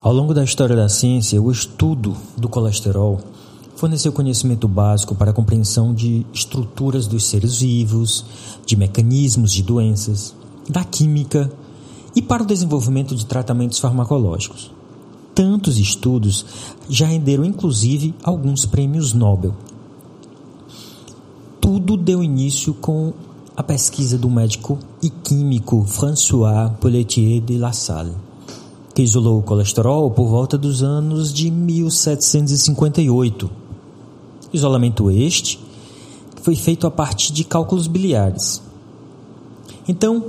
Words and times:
Ao 0.00 0.12
longo 0.12 0.32
da 0.32 0.44
história 0.44 0.76
da 0.76 0.88
ciência, 0.88 1.42
o 1.42 1.50
estudo 1.50 2.16
do 2.36 2.48
colesterol 2.48 3.18
forneceu 3.74 4.12
conhecimento 4.12 4.68
básico 4.68 5.12
para 5.12 5.32
a 5.32 5.34
compreensão 5.34 5.92
de 5.92 6.24
estruturas 6.32 7.08
dos 7.08 7.26
seres 7.26 7.56
vivos, 7.56 8.24
de 8.64 8.76
mecanismos 8.76 9.50
de 9.50 9.60
doenças, 9.60 10.36
da 10.70 10.84
química 10.84 11.50
e 12.14 12.22
para 12.22 12.44
o 12.44 12.46
desenvolvimento 12.46 13.16
de 13.16 13.26
tratamentos 13.26 13.80
farmacológicos. 13.80 14.70
Tantos 15.34 15.78
estudos 15.78 16.46
já 16.88 17.08
renderam 17.08 17.44
inclusive 17.44 18.14
alguns 18.22 18.64
prêmios 18.64 19.12
Nobel. 19.12 19.52
Tudo 21.60 21.96
deu 21.96 22.22
início 22.22 22.72
com 22.72 23.12
a 23.56 23.64
pesquisa 23.64 24.16
do 24.16 24.30
médico 24.30 24.78
e 25.02 25.10
químico 25.10 25.84
François 25.88 26.70
Pelletier 26.80 27.40
de 27.40 27.58
La 27.58 27.72
Salle 27.72 28.27
que 28.98 29.02
isolou 29.04 29.38
o 29.38 29.42
colesterol 29.44 30.10
por 30.10 30.26
volta 30.26 30.58
dos 30.58 30.82
anos 30.82 31.32
de 31.32 31.52
1758. 31.52 33.48
Isolamento 34.52 35.08
este 35.08 35.60
foi 36.42 36.56
feito 36.56 36.84
a 36.84 36.90
partir 36.90 37.32
de 37.32 37.44
cálculos 37.44 37.86
biliares. 37.86 38.60
Então, 39.86 40.24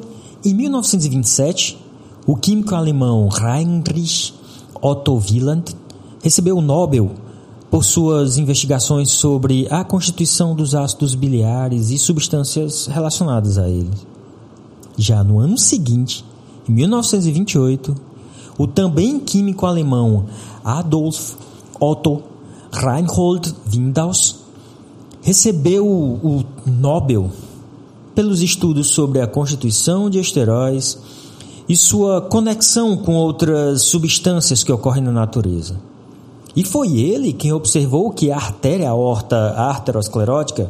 em 0.46 0.54
1927, 0.54 1.80
o 2.28 2.36
químico 2.36 2.76
alemão 2.76 3.28
Heinrich 3.42 4.36
Otto 4.80 5.16
Wieland 5.16 5.76
recebeu 6.22 6.56
o 6.56 6.62
Nobel 6.62 7.10
por 7.72 7.84
suas 7.84 8.38
investigações 8.38 9.10
sobre 9.10 9.68
a 9.72 9.84
constituição 9.84 10.54
dos 10.54 10.76
ácidos 10.76 11.16
biliares 11.16 11.90
e 11.90 11.98
substâncias 11.98 12.86
relacionadas 12.86 13.58
a 13.58 13.68
eles. 13.68 14.06
Já 14.96 15.24
no 15.24 15.40
ano 15.40 15.58
seguinte, 15.58 16.24
em 16.70 16.74
1928, 16.74 18.09
o 18.60 18.68
também 18.68 19.18
químico 19.20 19.66
alemão 19.66 20.26
Adolf 20.64 21.36
Otto 21.80 22.22
Reinhold 22.72 23.56
Windaus 23.66 24.36
recebeu 25.22 25.88
o 25.88 26.44
Nobel 26.66 27.32
pelos 28.14 28.42
estudos 28.42 28.88
sobre 28.88 29.22
a 29.22 29.28
constituição 29.28 30.10
de 30.10 30.20
esteróis 30.20 31.00
e 31.70 31.78
sua 31.78 32.22
conexão 32.22 32.98
com 32.98 33.16
outras 33.16 33.84
substâncias 33.84 34.62
que 34.62 34.72
ocorrem 34.74 35.04
na 35.04 35.12
natureza. 35.12 35.80
E 36.54 36.64
foi 36.64 36.98
ele 36.98 37.32
quem 37.32 37.54
observou 37.54 38.12
que 38.12 38.30
a 38.30 38.36
artéria 38.36 38.90
aorta 38.90 39.38
arteriosclerótica 39.52 40.70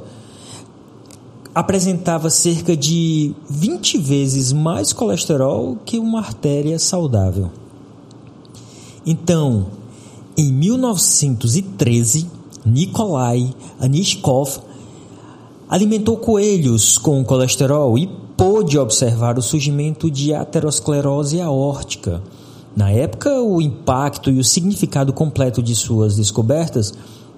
apresentava 1.55 2.30
cerca 2.30 2.77
de 2.77 3.33
20 3.49 3.97
vezes 3.97 4.53
mais 4.53 4.94
colesterol 4.94 5.75
que 5.83 5.97
uma 5.97 6.19
artéria 6.19 6.77
saudável. 6.77 7.49
Então, 9.05 9.67
em 10.38 10.52
1913, 10.52 12.28
Nikolai 12.66 13.53
Anishkov 13.80 14.59
alimentou 15.69 16.17
coelhos 16.17 16.97
com 16.97 17.23
colesterol 17.23 17.97
e 17.97 18.08
pôde 18.36 18.77
observar 18.77 19.38
o 19.38 19.42
surgimento 19.42 20.09
de 20.09 20.33
aterosclerose 20.33 21.42
aórtica. 21.42 22.22
Na 22.75 22.89
época, 22.89 23.42
o 23.42 23.61
impacto 23.61 24.31
e 24.31 24.39
o 24.39 24.44
significado 24.44 25.11
completo 25.11 25.61
de 25.61 25.75
suas 25.75 26.16
descobertas 26.16 26.94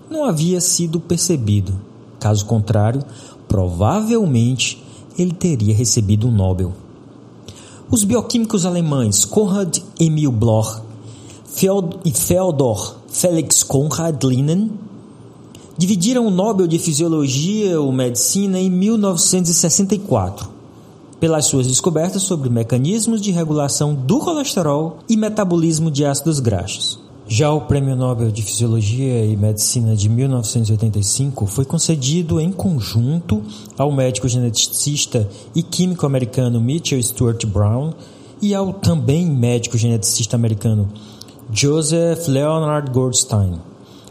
não 0.09 0.25
havia 0.25 0.61
sido 0.61 0.99
percebido. 0.99 1.73
Caso 2.19 2.45
contrário, 2.45 3.03
provavelmente 3.47 4.83
ele 5.17 5.31
teria 5.31 5.73
recebido 5.73 6.27
um 6.27 6.31
Nobel. 6.31 6.73
Os 7.89 8.03
bioquímicos 8.03 8.65
alemães 8.65 9.25
Konrad 9.25 9.79
Emil 9.99 10.31
Bloch 10.31 10.81
Feodor 11.53 12.95
Felix 13.09 13.61
Konrad 13.61 14.23
Linen 14.23 14.71
dividiram 15.77 16.25
o 16.25 16.31
Nobel 16.31 16.65
de 16.65 16.79
Fisiologia 16.79 17.79
ou 17.79 17.91
Medicina 17.91 18.59
em 18.59 18.69
1964 18.69 20.49
pelas 21.19 21.45
suas 21.45 21.67
descobertas 21.67 22.23
sobre 22.23 22.49
mecanismos 22.49 23.21
de 23.21 23.31
regulação 23.31 23.93
do 23.93 24.19
colesterol 24.19 24.99
e 25.07 25.15
metabolismo 25.15 25.91
de 25.91 26.05
ácidos 26.05 26.39
graxos. 26.39 26.99
Já 27.27 27.51
o 27.51 27.61
Prêmio 27.61 27.95
Nobel 27.95 28.31
de 28.31 28.41
Fisiologia 28.41 29.25
e 29.25 29.37
Medicina 29.37 29.95
de 29.95 30.09
1985 30.09 31.45
foi 31.45 31.63
concedido 31.63 32.41
em 32.41 32.51
conjunto 32.51 33.41
ao 33.77 33.91
médico 33.91 34.27
geneticista 34.27 35.29
e 35.53 35.61
químico 35.61 36.05
americano 36.05 36.59
Mitchell 36.59 37.01
Stuart 37.01 37.45
Brown 37.45 37.93
e 38.41 38.55
ao 38.55 38.73
também 38.73 39.25
médico 39.29 39.77
geneticista 39.77 40.35
americano 40.35 40.89
Joseph 41.53 42.29
Leonard 42.29 42.93
Goldstein, 42.93 43.59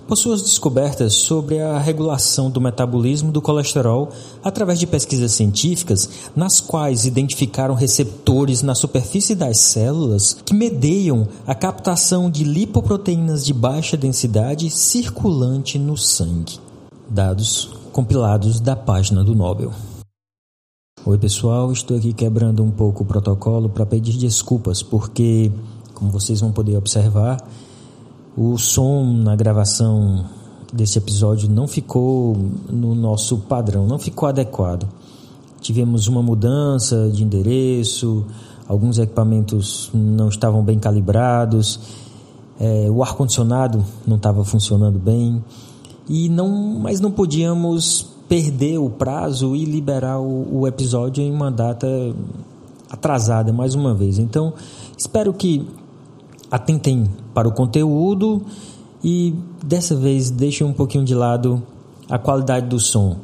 por 0.06 0.14
suas 0.14 0.42
descobertas 0.42 1.14
sobre 1.14 1.58
a 1.58 1.78
regulação 1.78 2.50
do 2.50 2.60
metabolismo 2.60 3.32
do 3.32 3.40
colesterol 3.40 4.10
através 4.44 4.78
de 4.78 4.86
pesquisas 4.86 5.32
científicas, 5.32 6.30
nas 6.36 6.60
quais 6.60 7.06
identificaram 7.06 7.74
receptores 7.74 8.60
na 8.60 8.74
superfície 8.74 9.34
das 9.34 9.56
células 9.56 10.36
que 10.44 10.52
medeiam 10.52 11.26
a 11.46 11.54
captação 11.54 12.30
de 12.30 12.44
lipoproteínas 12.44 13.46
de 13.46 13.54
baixa 13.54 13.96
densidade 13.96 14.68
circulante 14.68 15.78
no 15.78 15.96
sangue. 15.96 16.58
Dados 17.08 17.70
compilados 17.90 18.60
da 18.60 18.76
página 18.76 19.24
do 19.24 19.34
Nobel. 19.34 19.72
Oi, 21.06 21.16
pessoal, 21.16 21.72
estou 21.72 21.96
aqui 21.96 22.12
quebrando 22.12 22.62
um 22.62 22.70
pouco 22.70 23.02
o 23.02 23.06
protocolo 23.06 23.70
para 23.70 23.86
pedir 23.86 24.18
desculpas 24.18 24.82
porque 24.82 25.50
como 26.00 26.10
vocês 26.10 26.40
vão 26.40 26.50
poder 26.50 26.78
observar, 26.78 27.46
o 28.34 28.56
som 28.56 29.04
na 29.04 29.36
gravação 29.36 30.24
desse 30.72 30.96
episódio 30.96 31.48
não 31.48 31.68
ficou 31.68 32.34
no 32.70 32.94
nosso 32.94 33.36
padrão, 33.36 33.86
não 33.86 33.98
ficou 33.98 34.26
adequado. 34.26 34.88
Tivemos 35.60 36.08
uma 36.08 36.22
mudança 36.22 37.10
de 37.10 37.22
endereço, 37.22 38.24
alguns 38.66 38.98
equipamentos 38.98 39.90
não 39.92 40.30
estavam 40.30 40.64
bem 40.64 40.78
calibrados, 40.78 41.78
é, 42.58 42.90
o 42.90 43.02
ar 43.02 43.14
condicionado 43.14 43.84
não 44.06 44.16
estava 44.16 44.42
funcionando 44.42 44.98
bem 44.98 45.44
e 46.08 46.30
não, 46.30 46.48
mas 46.80 46.98
não 46.98 47.10
podíamos 47.10 48.06
perder 48.26 48.78
o 48.78 48.88
prazo 48.88 49.54
e 49.54 49.66
liberar 49.66 50.18
o, 50.18 50.60
o 50.60 50.66
episódio 50.66 51.22
em 51.22 51.30
uma 51.30 51.50
data 51.50 51.86
atrasada 52.88 53.52
mais 53.52 53.74
uma 53.74 53.94
vez. 53.94 54.18
Então 54.18 54.54
espero 54.96 55.32
que 55.34 55.66
atentem 56.50 57.08
para 57.32 57.48
o 57.48 57.52
conteúdo 57.52 58.42
e 59.02 59.34
dessa 59.64 59.94
vez 59.94 60.30
deixem 60.30 60.66
um 60.66 60.72
pouquinho 60.72 61.04
de 61.04 61.14
lado 61.14 61.62
a 62.08 62.18
qualidade 62.18 62.66
do 62.66 62.78
som. 62.78 63.16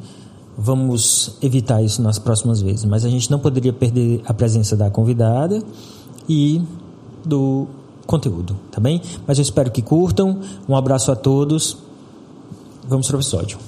Vamos 0.57 1.37
evitar 1.41 1.83
isso 1.83 2.01
nas 2.01 2.17
próximas 2.17 2.61
vezes, 2.61 2.85
mas 2.85 3.05
a 3.05 3.09
gente 3.09 3.29
não 3.29 3.37
poderia 3.37 3.73
perder 3.73 4.21
a 4.25 4.33
presença 4.33 4.75
da 4.75 4.89
convidada 4.89 5.61
e 6.27 6.61
do 7.23 7.67
conteúdo, 8.07 8.55
tá 8.71 8.79
bem? 8.79 9.01
Mas 9.27 9.37
eu 9.37 9.43
espero 9.43 9.69
que 9.69 9.81
curtam. 9.81 10.39
Um 10.67 10.75
abraço 10.75 11.11
a 11.11 11.15
todos. 11.15 11.77
Vamos 12.87 13.07
para 13.07 13.17
o 13.17 13.19
episódio. 13.19 13.66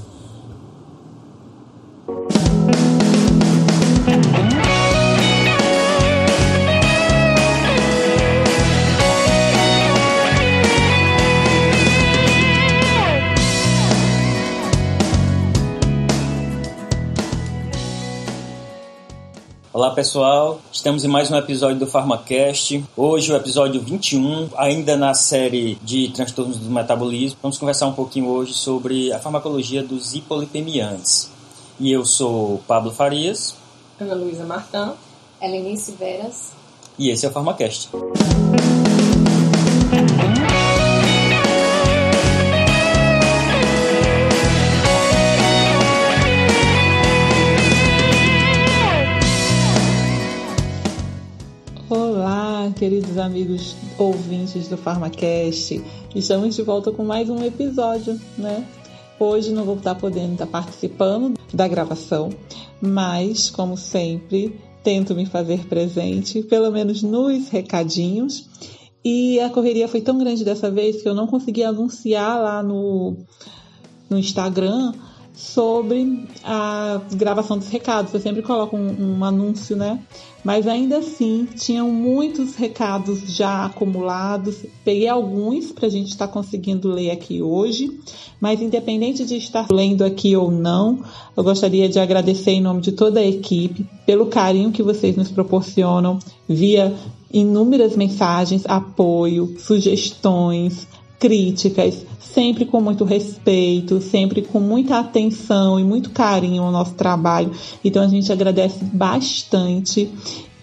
Olá 19.90 19.96
pessoal, 19.96 20.62
estamos 20.72 21.04
em 21.04 21.08
mais 21.08 21.32
um 21.32 21.36
episódio 21.36 21.80
do 21.80 21.88
PharmaCast. 21.88 22.86
Hoje 22.96 23.34
o 23.34 23.36
episódio 23.36 23.82
21, 23.82 24.50
ainda 24.56 24.96
na 24.96 25.16
série 25.16 25.80
de 25.84 26.10
transtornos 26.10 26.60
do 26.60 26.70
metabolismo. 26.70 27.40
Vamos 27.42 27.58
conversar 27.58 27.88
um 27.88 27.94
pouquinho 27.94 28.28
hoje 28.28 28.54
sobre 28.54 29.12
a 29.12 29.18
farmacologia 29.18 29.82
dos 29.82 30.14
hipolipemiantes. 30.14 31.32
E 31.80 31.92
eu 31.92 32.06
sou 32.06 32.62
Pablo 32.68 32.92
Farias. 32.92 33.56
Ana 34.00 34.14
Luísa 34.14 34.46
Martã. 34.46 34.94
Helenice 35.42 35.94
Veras. 35.94 36.52
E 36.96 37.10
esse 37.10 37.26
é 37.26 37.30
o 37.30 37.32
PharmaCast. 37.32 37.90
Queridos 52.80 53.18
amigos 53.18 53.76
ouvintes 53.98 54.70
do 54.70 54.78
PharmaCast. 54.78 55.84
Estamos 56.16 56.56
de 56.56 56.62
volta 56.62 56.94
com 56.94 57.04
mais 57.04 57.30
um 57.30 57.44
episódio, 57.44 58.18
né? 58.38 58.66
Hoje 59.20 59.52
não 59.52 59.66
vou 59.66 59.76
estar 59.76 59.96
podendo 59.96 60.32
estar 60.32 60.48
participando 60.48 61.38
da 61.54 61.68
gravação, 61.68 62.30
mas, 62.82 63.50
como 63.50 63.76
sempre, 63.76 64.58
tento 64.82 65.14
me 65.14 65.26
fazer 65.26 65.68
presente, 65.68 66.42
pelo 66.42 66.72
menos 66.72 67.04
nos 67.04 67.50
recadinhos. 67.50 68.48
e 69.04 69.42
a 69.42 69.50
correria 69.50 69.90
foi 69.90 70.00
tão 70.00 70.18
grande 70.18 70.46
dessa 70.46 70.72
vez 70.72 71.02
que 71.02 71.10
eu 71.10 71.14
não 71.14 71.28
consegui 71.28 71.66
anunciar 71.66 72.42
lá 72.42 72.64
no, 72.64 73.18
no 74.10 74.18
Instagram 74.18 74.94
sobre 75.40 76.28
a 76.44 77.02
gravação 77.14 77.58
dos 77.58 77.70
recados. 77.70 78.14
Eu 78.14 78.20
sempre 78.20 78.42
coloco 78.42 78.76
um, 78.76 79.18
um, 79.18 79.24
anúncio, 79.24 79.74
né? 79.74 79.98
Mas 80.44 80.68
ainda 80.68 80.98
assim, 80.98 81.48
tinham 81.56 81.90
muitos 81.90 82.56
recados 82.56 83.22
já 83.34 83.66
acumulados. 83.66 84.66
Peguei 84.84 85.08
alguns 85.08 85.72
para 85.72 85.88
a 85.88 85.90
gente 85.90 86.10
estar 86.10 86.28
tá 86.28 86.34
conseguindo 86.34 86.90
ler 86.90 87.12
aqui 87.12 87.42
hoje. 87.42 87.90
Mas 88.40 88.62
independente 88.62 89.26
de 89.26 89.38
estar 89.38 89.68
lendo 89.72 90.04
aqui 90.04 90.36
ou 90.36 90.52
não, 90.52 91.04
eu 91.36 91.44
gostaria 91.44 91.88
de 91.88 92.00
agradecer 92.00 92.52
em 92.52 92.62
nome 92.62 92.82
de 92.82 92.92
toda 92.92 93.22
a 93.22 93.26
equipe 93.26 93.88
pelo 94.06 94.26
carinho 94.26 94.74
que 94.74 94.84
vocês 94.84 95.16
nos 95.16 95.32
proporcionam 95.32 96.20
via 96.50 96.94
inúmeras 97.32 97.96
mensagens, 97.96 98.64
apoio, 98.66 99.56
sugestões, 99.58 100.86
críticas, 101.18 102.06
sempre 102.34 102.66
com 102.66 102.82
muito 102.82 103.04
respeito, 103.04 104.02
sempre 104.02 104.42
com 104.42 104.60
muita 104.60 105.00
atenção 105.00 105.80
e 105.80 105.84
muito 105.84 106.10
carinho 106.12 106.64
ao 106.64 106.72
nosso 106.72 106.94
trabalho. 106.94 107.52
Então 107.84 108.04
a 108.04 108.08
gente 108.08 108.32
agradece 108.32 108.84
bastante. 108.84 110.10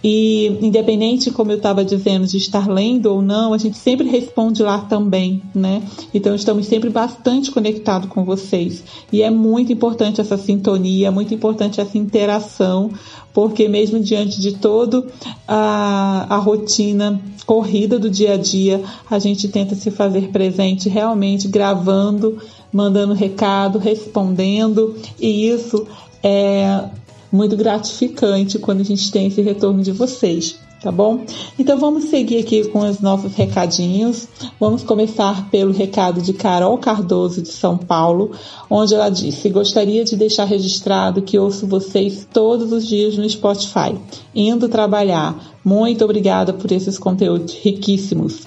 E 0.08 0.46
independente, 0.64 1.32
como 1.32 1.50
eu 1.50 1.56
estava 1.56 1.84
dizendo, 1.84 2.26
de 2.26 2.36
estar 2.36 2.68
lendo 2.68 3.06
ou 3.06 3.20
não, 3.20 3.52
a 3.52 3.58
gente 3.58 3.76
sempre 3.76 4.08
responde 4.08 4.62
lá 4.62 4.78
também, 4.78 5.42
né? 5.52 5.82
Então 6.14 6.32
estamos 6.32 6.66
sempre 6.66 6.90
bastante 6.90 7.50
conectados 7.50 8.08
com 8.08 8.24
vocês. 8.24 8.84
E 9.12 9.22
é 9.22 9.30
muito 9.30 9.72
importante 9.72 10.20
essa 10.20 10.36
sintonia, 10.36 11.10
muito 11.10 11.34
importante 11.34 11.80
essa 11.80 11.98
interação, 11.98 12.92
porque 13.34 13.66
mesmo 13.66 13.98
diante 13.98 14.40
de 14.40 14.52
todo 14.52 15.06
a, 15.48 16.26
a 16.28 16.36
rotina 16.36 17.20
corrida 17.46 17.98
do 17.98 18.10
dia 18.10 18.34
a 18.34 18.36
dia, 18.36 18.82
a 19.08 19.18
gente 19.18 19.48
tenta 19.48 19.74
se 19.74 19.90
fazer 19.90 20.28
presente 20.28 20.88
realmente 20.88 21.46
gravando, 21.46 22.42
mandando 22.72 23.14
recado, 23.14 23.78
respondendo, 23.78 24.96
e 25.18 25.48
isso 25.48 25.86
é 26.22 26.84
muito 27.30 27.56
gratificante 27.56 28.58
quando 28.58 28.80
a 28.80 28.84
gente 28.84 29.10
tem 29.10 29.28
esse 29.28 29.40
retorno 29.40 29.82
de 29.82 29.92
vocês 29.92 30.58
tá 30.86 30.92
bom? 30.92 31.24
Então 31.58 31.76
vamos 31.80 32.04
seguir 32.04 32.38
aqui 32.38 32.68
com 32.68 32.88
os 32.88 33.00
nossos 33.00 33.34
recadinhos. 33.34 34.28
Vamos 34.60 34.84
começar 34.84 35.50
pelo 35.50 35.72
recado 35.72 36.22
de 36.22 36.32
Carol 36.32 36.78
Cardoso 36.78 37.42
de 37.42 37.48
São 37.48 37.76
Paulo, 37.76 38.30
onde 38.70 38.94
ela 38.94 39.08
disse: 39.08 39.48
"Gostaria 39.48 40.04
de 40.04 40.14
deixar 40.14 40.44
registrado 40.44 41.22
que 41.22 41.40
ouço 41.40 41.66
vocês 41.66 42.28
todos 42.32 42.70
os 42.70 42.86
dias 42.86 43.16
no 43.16 43.28
Spotify, 43.28 43.98
indo 44.32 44.68
trabalhar. 44.68 45.56
Muito 45.64 46.04
obrigada 46.04 46.52
por 46.52 46.70
esses 46.70 47.00
conteúdos 47.00 47.52
riquíssimos." 47.54 48.46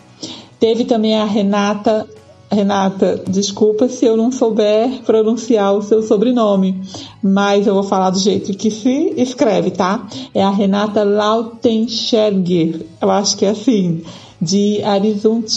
Teve 0.57 0.86
também 0.86 1.18
a 1.18 1.25
Renata 1.25 2.07
Renata, 2.51 3.24
desculpa 3.28 3.88
se 3.88 4.06
eu 4.06 4.18
não 4.18 4.31
souber 4.31 5.04
pronunciar 5.04 5.75
o 5.75 5.84
seu 5.84 6.01
sobrenome, 6.01 6.81
mas 7.22 7.68
eu 7.68 7.75
vou 7.75 7.84
falar 7.84 8.10
do 8.10 8.18
jeito 8.18 8.57
que 8.57 8.72
se 8.72 9.13
escreve, 9.18 9.69
tá? 9.69 10.07
É 10.34 10.44
a 10.44 10.50
Renata 10.50 11.04
Lautenschläger, 11.04 12.88
eu 13.00 13.12
acho 13.12 13.38
que 13.38 13.46
é 13.46 13.50
assim, 13.50 14.01
de 14.42 14.80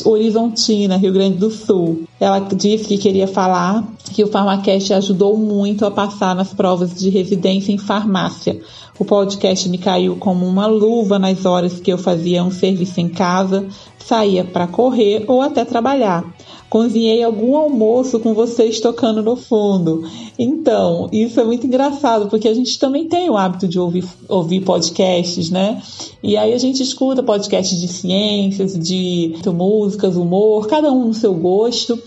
Horizontina, 0.04 0.98
Rio 0.98 1.14
Grande 1.14 1.38
do 1.38 1.50
Sul. 1.50 2.02
Ela 2.20 2.40
disse 2.40 2.84
que 2.84 2.98
queria 2.98 3.26
falar 3.26 3.84
que 4.12 4.22
o 4.22 4.26
Farmacast 4.26 4.92
ajudou 4.92 5.38
muito 5.38 5.86
a 5.86 5.90
passar 5.90 6.34
nas 6.34 6.52
provas 6.52 6.94
de 6.94 7.08
residência 7.08 7.72
em 7.72 7.78
farmácia. 7.78 8.60
O 8.98 9.04
podcast 9.04 9.66
me 9.68 9.78
caiu 9.78 10.16
como 10.16 10.46
uma 10.46 10.66
luva 10.66 11.18
nas 11.18 11.46
horas 11.46 11.80
que 11.80 11.90
eu 11.90 11.96
fazia 11.96 12.44
um 12.44 12.50
serviço 12.50 13.00
em 13.00 13.08
casa, 13.08 13.66
saía 13.98 14.44
para 14.44 14.66
correr 14.66 15.24
ou 15.26 15.40
até 15.40 15.64
trabalhar 15.64 16.24
cozinhei 16.72 17.22
algum 17.22 17.54
almoço 17.54 18.18
com 18.18 18.32
vocês 18.32 18.80
tocando 18.80 19.22
no 19.22 19.36
fundo. 19.36 20.08
Então, 20.38 21.06
isso 21.12 21.38
é 21.38 21.44
muito 21.44 21.66
engraçado, 21.66 22.30
porque 22.30 22.48
a 22.48 22.54
gente 22.54 22.78
também 22.78 23.06
tem 23.06 23.28
o 23.28 23.36
hábito 23.36 23.68
de 23.68 23.78
ouvir, 23.78 24.06
ouvir 24.26 24.62
podcasts, 24.62 25.50
né? 25.50 25.82
E 26.22 26.34
aí 26.34 26.54
a 26.54 26.56
gente 26.56 26.82
escuta 26.82 27.22
podcasts 27.22 27.78
de 27.78 27.88
ciências, 27.88 28.72
de 28.72 29.34
músicas, 29.54 30.16
humor, 30.16 30.66
cada 30.66 30.90
um 30.90 31.08
no 31.08 31.12
seu 31.12 31.34
gosto. 31.34 32.02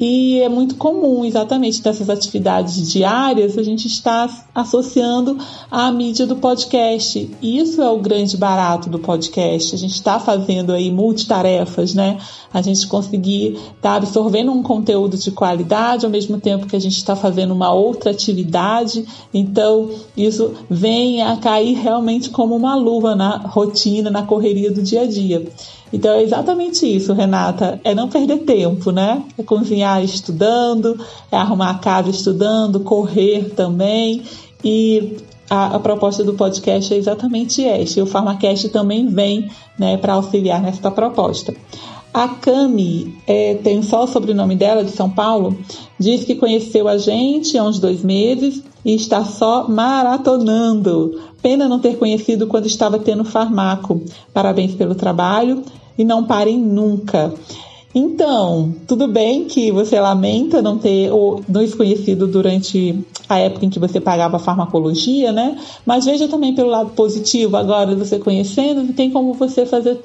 E 0.00 0.40
é 0.40 0.48
muito 0.48 0.76
comum, 0.76 1.26
exatamente, 1.26 1.84
nessas 1.84 2.08
atividades 2.08 2.90
diárias, 2.90 3.58
a 3.58 3.62
gente 3.62 3.86
está 3.86 4.46
associando 4.54 5.36
a 5.70 5.92
mídia 5.92 6.26
do 6.26 6.36
podcast. 6.36 7.30
Isso 7.42 7.82
é 7.82 7.90
o 7.90 7.98
grande 7.98 8.34
barato 8.34 8.88
do 8.88 8.98
podcast. 8.98 9.74
A 9.74 9.78
gente 9.78 9.92
está 9.92 10.18
fazendo 10.18 10.72
aí 10.72 10.90
multitarefas, 10.90 11.92
né? 11.92 12.16
A 12.52 12.60
gente 12.62 12.86
conseguir 12.86 13.52
estar 13.54 13.72
tá 13.80 13.94
absorvendo 13.94 14.52
um 14.52 14.62
conteúdo 14.62 15.16
de 15.16 15.30
qualidade 15.30 16.04
ao 16.04 16.10
mesmo 16.10 16.40
tempo 16.40 16.66
que 16.66 16.76
a 16.76 16.80
gente 16.80 16.96
está 16.96 17.14
fazendo 17.14 17.52
uma 17.52 17.72
outra 17.72 18.10
atividade. 18.10 19.04
Então, 19.32 19.90
isso 20.16 20.52
vem 20.68 21.22
a 21.22 21.36
cair 21.36 21.74
realmente 21.74 22.30
como 22.30 22.56
uma 22.56 22.74
luva 22.74 23.14
na 23.14 23.38
rotina, 23.38 24.10
na 24.10 24.22
correria 24.22 24.72
do 24.72 24.82
dia 24.82 25.02
a 25.02 25.06
dia. 25.06 25.46
Então 25.92 26.12
é 26.12 26.22
exatamente 26.22 26.86
isso, 26.86 27.12
Renata. 27.12 27.80
É 27.82 27.94
não 27.94 28.08
perder 28.08 28.38
tempo, 28.38 28.90
né? 28.92 29.22
É 29.36 29.42
cozinhar 29.42 30.02
estudando, 30.04 30.98
é 31.30 31.36
arrumar 31.36 31.70
a 31.70 31.78
casa 31.78 32.10
estudando, 32.10 32.80
correr 32.80 33.50
também. 33.56 34.22
E 34.62 35.16
a, 35.48 35.76
a, 35.76 35.80
proposta 35.80 36.22
do 36.22 36.34
podcast 36.34 36.94
é 36.94 36.96
exatamente 36.96 37.64
esta. 37.64 37.98
E 37.98 38.02
o 38.02 38.06
Farmacast 38.06 38.68
também 38.68 39.08
vem 39.08 39.50
né, 39.76 39.96
para 39.96 40.14
auxiliar 40.14 40.62
nessa 40.62 40.90
proposta. 40.90 41.54
A 42.12 42.26
Cami, 42.26 43.16
é, 43.26 43.54
tem 43.54 43.82
só 43.82 44.02
o 44.02 44.06
sobrenome 44.08 44.56
dela, 44.56 44.82
de 44.82 44.90
São 44.90 45.08
Paulo, 45.08 45.56
diz 45.98 46.24
que 46.24 46.34
conheceu 46.34 46.88
a 46.88 46.98
gente 46.98 47.56
há 47.56 47.62
uns 47.62 47.78
dois 47.78 48.02
meses 48.02 48.62
e 48.84 48.94
está 48.94 49.24
só 49.24 49.68
maratonando. 49.68 51.20
Pena 51.40 51.68
não 51.68 51.78
ter 51.78 51.96
conhecido 51.98 52.48
quando 52.48 52.66
estava 52.66 52.98
tendo 52.98 53.24
farmaco. 53.24 54.02
Parabéns 54.34 54.74
pelo 54.74 54.94
trabalho 54.94 55.62
e 55.96 56.04
não 56.04 56.24
parem 56.24 56.58
nunca. 56.58 57.32
Então, 57.94 58.72
tudo 58.86 59.08
bem 59.08 59.46
que 59.46 59.72
você 59.72 59.98
lamenta 60.00 60.62
não 60.62 60.78
ter 60.78 61.10
nos 61.48 61.74
conhecido 61.74 62.26
durante 62.26 63.04
a 63.28 63.38
época 63.38 63.66
em 63.66 63.70
que 63.70 63.80
você 63.80 64.00
pagava 64.00 64.38
farmacologia, 64.38 65.32
né? 65.32 65.58
Mas 65.84 66.04
veja 66.04 66.28
também 66.28 66.54
pelo 66.54 66.70
lado 66.70 66.90
positivo, 66.90 67.56
agora 67.56 67.96
você 67.96 68.18
conhecendo, 68.18 68.92
tem 68.92 69.10
como 69.10 69.34
você 69.34 69.66
fazer 69.66 69.96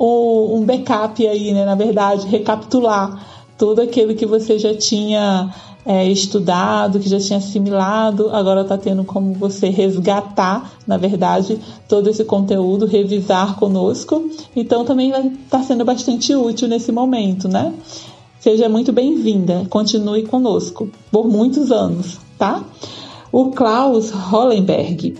um 0.00 0.64
backup 0.64 1.26
aí, 1.26 1.52
né? 1.52 1.64
Na 1.64 1.74
verdade, 1.74 2.26
recapitular 2.26 3.26
tudo 3.58 3.82
aquilo 3.82 4.14
que 4.14 4.24
você 4.24 4.58
já 4.58 4.74
tinha 4.74 5.54
é, 5.84 6.06
estudado, 6.06 6.98
que 6.98 7.08
já 7.08 7.18
tinha 7.18 7.38
assimilado, 7.38 8.30
agora 8.30 8.62
está 8.62 8.78
tendo 8.78 9.04
como 9.04 9.34
você 9.34 9.68
resgatar, 9.68 10.72
na 10.86 10.96
verdade, 10.96 11.58
todo 11.86 12.08
esse 12.08 12.24
conteúdo, 12.24 12.86
revisar 12.86 13.56
conosco. 13.56 14.30
Então 14.56 14.84
também 14.84 15.10
vai 15.10 15.26
estar 15.26 15.58
tá 15.58 15.62
sendo 15.62 15.84
bastante 15.84 16.34
útil 16.34 16.68
nesse 16.68 16.90
momento, 16.90 17.48
né? 17.48 17.74
Seja 18.40 18.68
muito 18.70 18.92
bem-vinda, 18.92 19.66
continue 19.68 20.22
conosco 20.22 20.88
por 21.12 21.28
muitos 21.28 21.70
anos, 21.70 22.18
tá? 22.38 22.64
O 23.30 23.50
Klaus 23.50 24.10
Hollenberg, 24.10 25.18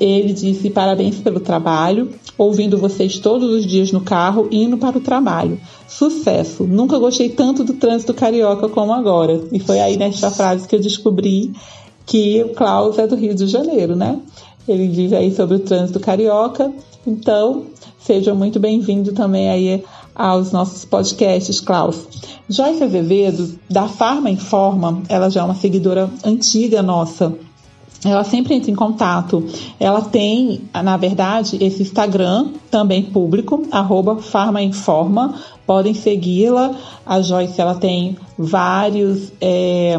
ele 0.00 0.32
disse 0.32 0.70
parabéns 0.70 1.16
pelo 1.16 1.40
trabalho, 1.40 2.10
ouvindo 2.36 2.78
vocês 2.78 3.18
todos 3.18 3.50
os 3.50 3.66
dias 3.66 3.92
no 3.92 4.00
carro, 4.00 4.48
indo 4.50 4.76
para 4.76 4.98
o 4.98 5.00
trabalho. 5.00 5.60
Sucesso! 5.88 6.64
Nunca 6.64 6.98
gostei 6.98 7.28
tanto 7.28 7.62
do 7.64 7.74
trânsito 7.74 8.12
carioca 8.12 8.68
como 8.68 8.92
agora. 8.92 9.40
E 9.52 9.60
foi 9.60 9.80
aí 9.80 9.96
nesta 9.96 10.30
frase 10.30 10.66
que 10.66 10.74
eu 10.74 10.80
descobri 10.80 11.52
que 12.06 12.42
o 12.42 12.50
Klaus 12.50 12.98
é 12.98 13.06
do 13.06 13.16
Rio 13.16 13.34
de 13.34 13.46
Janeiro, 13.46 13.94
né? 13.96 14.18
Ele 14.66 14.88
diz 14.88 15.12
aí 15.12 15.34
sobre 15.34 15.56
o 15.56 15.60
trânsito 15.60 16.00
carioca. 16.00 16.72
Então, 17.06 17.64
seja 17.98 18.34
muito 18.34 18.58
bem-vindo 18.58 19.12
também 19.12 19.48
aí 19.48 19.84
aos 20.14 20.52
nossos 20.52 20.84
podcasts, 20.84 21.60
Klaus. 21.60 22.06
Joyce 22.48 22.82
Azevedo, 22.84 23.58
da 23.70 23.88
Farma 23.88 24.30
Informa, 24.30 25.02
ela 25.08 25.30
já 25.30 25.40
é 25.40 25.44
uma 25.44 25.54
seguidora 25.54 26.10
antiga 26.24 26.82
nossa 26.82 27.34
ela 28.04 28.24
sempre 28.24 28.54
entra 28.54 28.70
em 28.70 28.74
contato. 28.74 29.44
Ela 29.80 30.02
tem, 30.02 30.62
na 30.72 30.96
verdade, 30.96 31.56
esse 31.60 31.82
Instagram 31.82 32.48
também 32.70 33.02
público, 33.02 33.62
farmainforma. 34.20 35.34
Podem 35.66 35.94
segui-la. 35.94 36.74
A 37.06 37.20
Joyce 37.20 37.60
ela 37.60 37.74
tem 37.74 38.16
vários, 38.38 39.32
é, 39.40 39.98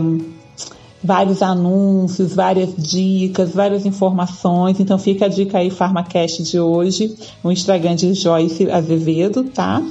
vários 1.03 1.41
anúncios, 1.41 2.35
várias 2.35 2.75
dicas, 2.77 3.53
várias 3.53 3.85
informações. 3.85 4.79
Então 4.79 4.99
fica 4.99 5.25
a 5.25 5.29
dica 5.29 5.57
aí, 5.57 5.71
Farmacast 5.71 6.43
de 6.43 6.59
hoje, 6.59 7.15
o 7.43 7.51
Instagram 7.51 7.95
de 7.95 8.13
Joyce 8.13 8.69
Azevedo, 8.69 9.45
tá? 9.45 9.81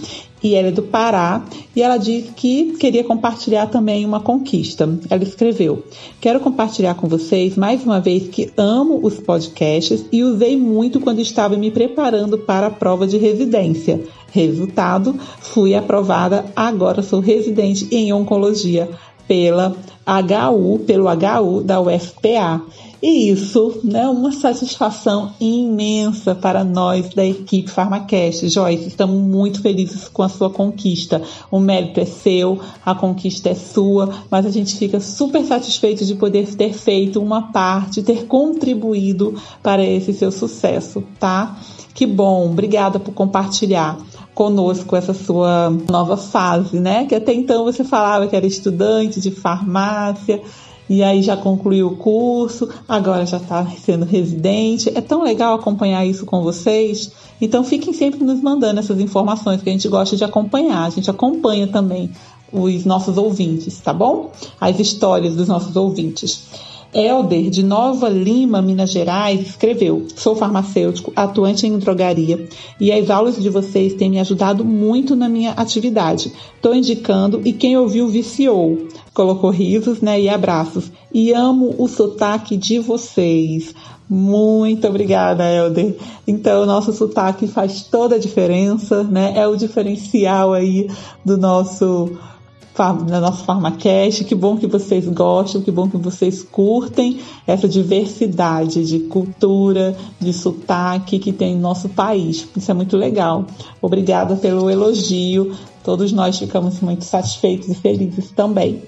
E 0.44 0.54
ela 0.54 0.68
é 0.68 0.70
do 0.70 0.82
Pará, 0.82 1.42
e 1.74 1.80
ela 1.80 1.96
disse 1.96 2.30
que 2.36 2.76
queria 2.78 3.02
compartilhar 3.02 3.66
também 3.66 4.04
uma 4.04 4.20
conquista. 4.20 4.86
Ela 5.08 5.22
escreveu: 5.22 5.82
Quero 6.20 6.38
compartilhar 6.38 6.94
com 6.94 7.08
vocês 7.08 7.56
mais 7.56 7.82
uma 7.82 7.98
vez 7.98 8.28
que 8.28 8.52
amo 8.54 9.00
os 9.02 9.18
podcasts 9.18 10.04
e 10.12 10.22
usei 10.22 10.54
muito 10.54 11.00
quando 11.00 11.20
estava 11.20 11.56
me 11.56 11.70
preparando 11.70 12.36
para 12.36 12.66
a 12.66 12.70
prova 12.70 13.06
de 13.06 13.16
residência. 13.16 14.02
Resultado, 14.30 15.18
fui 15.40 15.74
aprovada, 15.74 16.44
agora 16.54 17.02
sou 17.02 17.20
residente 17.20 17.88
em 17.90 18.12
oncologia 18.12 18.90
pela 19.26 19.74
HU, 20.06 20.80
pelo 20.80 21.06
HU 21.08 21.62
da 21.62 21.80
UFPA. 21.80 22.60
E 23.06 23.28
isso 23.28 23.82
é 23.84 23.86
né, 23.86 24.08
uma 24.08 24.32
satisfação 24.32 25.34
imensa 25.38 26.34
para 26.34 26.64
nós 26.64 27.10
da 27.10 27.22
equipe 27.22 27.70
Farmacast. 27.70 28.48
Joyce, 28.48 28.88
estamos 28.88 29.20
muito 29.20 29.60
felizes 29.60 30.08
com 30.08 30.22
a 30.22 30.28
sua 30.30 30.48
conquista. 30.48 31.20
O 31.50 31.60
mérito 31.60 32.00
é 32.00 32.06
seu, 32.06 32.58
a 32.82 32.94
conquista 32.94 33.50
é 33.50 33.54
sua, 33.54 34.08
mas 34.30 34.46
a 34.46 34.50
gente 34.50 34.74
fica 34.76 35.00
super 35.00 35.44
satisfeito 35.44 36.02
de 36.06 36.14
poder 36.14 36.56
ter 36.56 36.72
feito 36.72 37.20
uma 37.20 37.52
parte, 37.52 38.02
ter 38.02 38.24
contribuído 38.24 39.34
para 39.62 39.84
esse 39.84 40.14
seu 40.14 40.32
sucesso, 40.32 41.04
tá? 41.20 41.58
Que 41.92 42.06
bom, 42.06 42.46
obrigada 42.46 42.98
por 42.98 43.12
compartilhar 43.12 43.98
conosco 44.34 44.96
essa 44.96 45.12
sua 45.12 45.68
nova 45.90 46.16
fase, 46.16 46.80
né? 46.80 47.04
Que 47.04 47.14
até 47.14 47.34
então 47.34 47.64
você 47.64 47.84
falava 47.84 48.26
que 48.26 48.34
era 48.34 48.46
estudante 48.46 49.20
de 49.20 49.30
farmácia 49.30 50.40
e 50.88 51.02
aí 51.02 51.22
já 51.22 51.36
concluiu 51.36 51.88
o 51.88 51.96
curso, 51.96 52.68
agora 52.88 53.24
já 53.24 53.38
está 53.38 53.66
sendo 53.66 54.04
residente. 54.04 54.90
É 54.94 55.00
tão 55.00 55.22
legal 55.22 55.54
acompanhar 55.54 56.04
isso 56.04 56.26
com 56.26 56.42
vocês. 56.42 57.10
Então 57.40 57.64
fiquem 57.64 57.92
sempre 57.92 58.22
nos 58.22 58.40
mandando 58.40 58.80
essas 58.80 59.00
informações 59.00 59.62
que 59.62 59.68
a 59.68 59.72
gente 59.72 59.88
gosta 59.88 60.16
de 60.16 60.24
acompanhar. 60.24 60.84
A 60.84 60.90
gente 60.90 61.10
acompanha 61.10 61.66
também 61.66 62.10
os 62.52 62.84
nossos 62.84 63.16
ouvintes, 63.16 63.80
tá 63.80 63.92
bom? 63.92 64.30
As 64.60 64.78
histórias 64.78 65.34
dos 65.34 65.48
nossos 65.48 65.74
ouvintes. 65.74 66.44
Helder, 66.94 67.50
de 67.50 67.62
Nova 67.62 68.08
Lima, 68.08 68.62
Minas 68.62 68.90
Gerais, 68.90 69.40
escreveu: 69.40 70.06
Sou 70.14 70.36
farmacêutico, 70.36 71.12
atuante 71.16 71.66
em 71.66 71.76
drogaria, 71.78 72.48
e 72.80 72.92
as 72.92 73.10
aulas 73.10 73.42
de 73.42 73.50
vocês 73.50 73.94
têm 73.94 74.10
me 74.10 74.20
ajudado 74.20 74.64
muito 74.64 75.16
na 75.16 75.28
minha 75.28 75.50
atividade. 75.52 76.32
Estou 76.54 76.74
indicando 76.74 77.42
e 77.44 77.52
quem 77.52 77.76
ouviu 77.76 78.06
viciou. 78.08 78.86
Colocou 79.12 79.50
risos 79.50 80.00
né, 80.00 80.20
e 80.20 80.28
abraços. 80.28 80.90
E 81.12 81.32
amo 81.32 81.74
o 81.78 81.86
sotaque 81.86 82.56
de 82.56 82.78
vocês. 82.78 83.74
Muito 84.08 84.86
obrigada, 84.86 85.50
Helder. 85.50 85.96
Então, 86.26 86.62
o 86.62 86.66
nosso 86.66 86.92
sotaque 86.92 87.46
faz 87.46 87.82
toda 87.82 88.16
a 88.16 88.18
diferença, 88.18 89.02
né? 89.02 89.32
É 89.36 89.46
o 89.48 89.56
diferencial 89.56 90.52
aí 90.52 90.88
do 91.24 91.38
nosso 91.38 92.10
na 92.76 93.20
nossa 93.20 93.44
Farmacast. 93.44 94.24
Que 94.24 94.34
bom 94.34 94.56
que 94.56 94.66
vocês 94.66 95.06
gostam, 95.08 95.62
que 95.62 95.70
bom 95.70 95.88
que 95.88 95.96
vocês 95.96 96.42
curtem 96.42 97.20
essa 97.46 97.68
diversidade 97.68 98.84
de 98.84 99.00
cultura, 99.00 99.96
de 100.20 100.32
sotaque 100.32 101.18
que 101.18 101.32
tem 101.32 101.54
no 101.54 101.60
nosso 101.60 101.88
país. 101.88 102.48
Isso 102.56 102.70
é 102.70 102.74
muito 102.74 102.96
legal. 102.96 103.44
Obrigada 103.80 104.36
pelo 104.36 104.68
elogio. 104.68 105.54
Todos 105.84 106.12
nós 106.12 106.38
ficamos 106.38 106.80
muito 106.80 107.04
satisfeitos 107.04 107.68
e 107.68 107.74
felizes 107.74 108.30
também. 108.30 108.82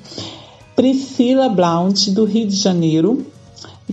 Priscila 0.74 1.48
Blount, 1.48 2.10
do 2.10 2.24
Rio 2.24 2.46
de 2.46 2.56
Janeiro, 2.56 3.24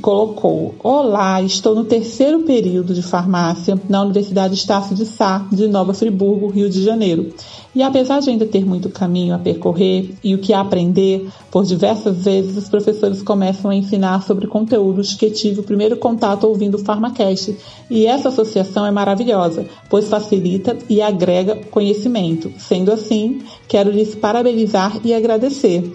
colocou: 0.01 0.75
Olá, 0.83 1.41
estou 1.41 1.75
no 1.75 1.85
terceiro 1.85 2.41
período 2.41 2.93
de 2.93 3.01
farmácia 3.01 3.79
na 3.87 4.01
Universidade 4.01 4.55
Estácio 4.55 4.95
de 4.95 5.05
Sá, 5.05 5.45
de 5.51 5.67
Nova 5.67 5.93
Friburgo, 5.93 6.47
Rio 6.47 6.69
de 6.69 6.83
Janeiro. 6.83 7.33
E 7.75 7.81
apesar 7.81 8.19
de 8.19 8.29
ainda 8.29 8.45
ter 8.45 8.63
muito 8.65 8.89
caminho 8.89 9.33
a 9.33 9.39
percorrer 9.39 10.13
e 10.23 10.35
o 10.35 10.37
que 10.37 10.53
aprender, 10.53 11.27
por 11.49 11.65
diversas 11.65 12.23
vezes 12.23 12.55
os 12.55 12.69
professores 12.69 13.23
começam 13.23 13.71
a 13.71 13.75
ensinar 13.75 14.21
sobre 14.21 14.45
conteúdos 14.45 15.15
que 15.15 15.31
tive 15.31 15.61
o 15.61 15.63
primeiro 15.63 15.97
contato 15.97 16.43
ouvindo 16.43 16.75
o 16.75 16.83
Farmacast. 16.83 17.57
E 17.89 18.05
essa 18.05 18.29
associação 18.29 18.85
é 18.85 18.91
maravilhosa, 18.91 19.65
pois 19.89 20.07
facilita 20.07 20.77
e 20.87 21.01
agrega 21.01 21.55
conhecimento. 21.71 22.51
Sendo 22.59 22.91
assim, 22.91 23.41
quero 23.67 23.89
lhes 23.89 24.13
parabenizar 24.13 24.99
e 25.03 25.13
agradecer. 25.13 25.91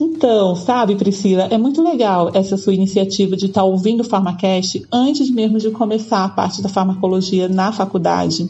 Então, 0.00 0.54
sabe, 0.54 0.94
Priscila, 0.94 1.48
é 1.50 1.58
muito 1.58 1.82
legal 1.82 2.30
essa 2.32 2.56
sua 2.56 2.72
iniciativa 2.72 3.36
de 3.36 3.46
estar 3.46 3.62
tá 3.62 3.64
ouvindo 3.64 4.00
o 4.00 4.04
Farmacast 4.04 4.86
antes 4.92 5.28
mesmo 5.28 5.58
de 5.58 5.70
começar 5.72 6.24
a 6.24 6.28
parte 6.28 6.62
da 6.62 6.68
farmacologia 6.68 7.48
na 7.48 7.72
faculdade. 7.72 8.48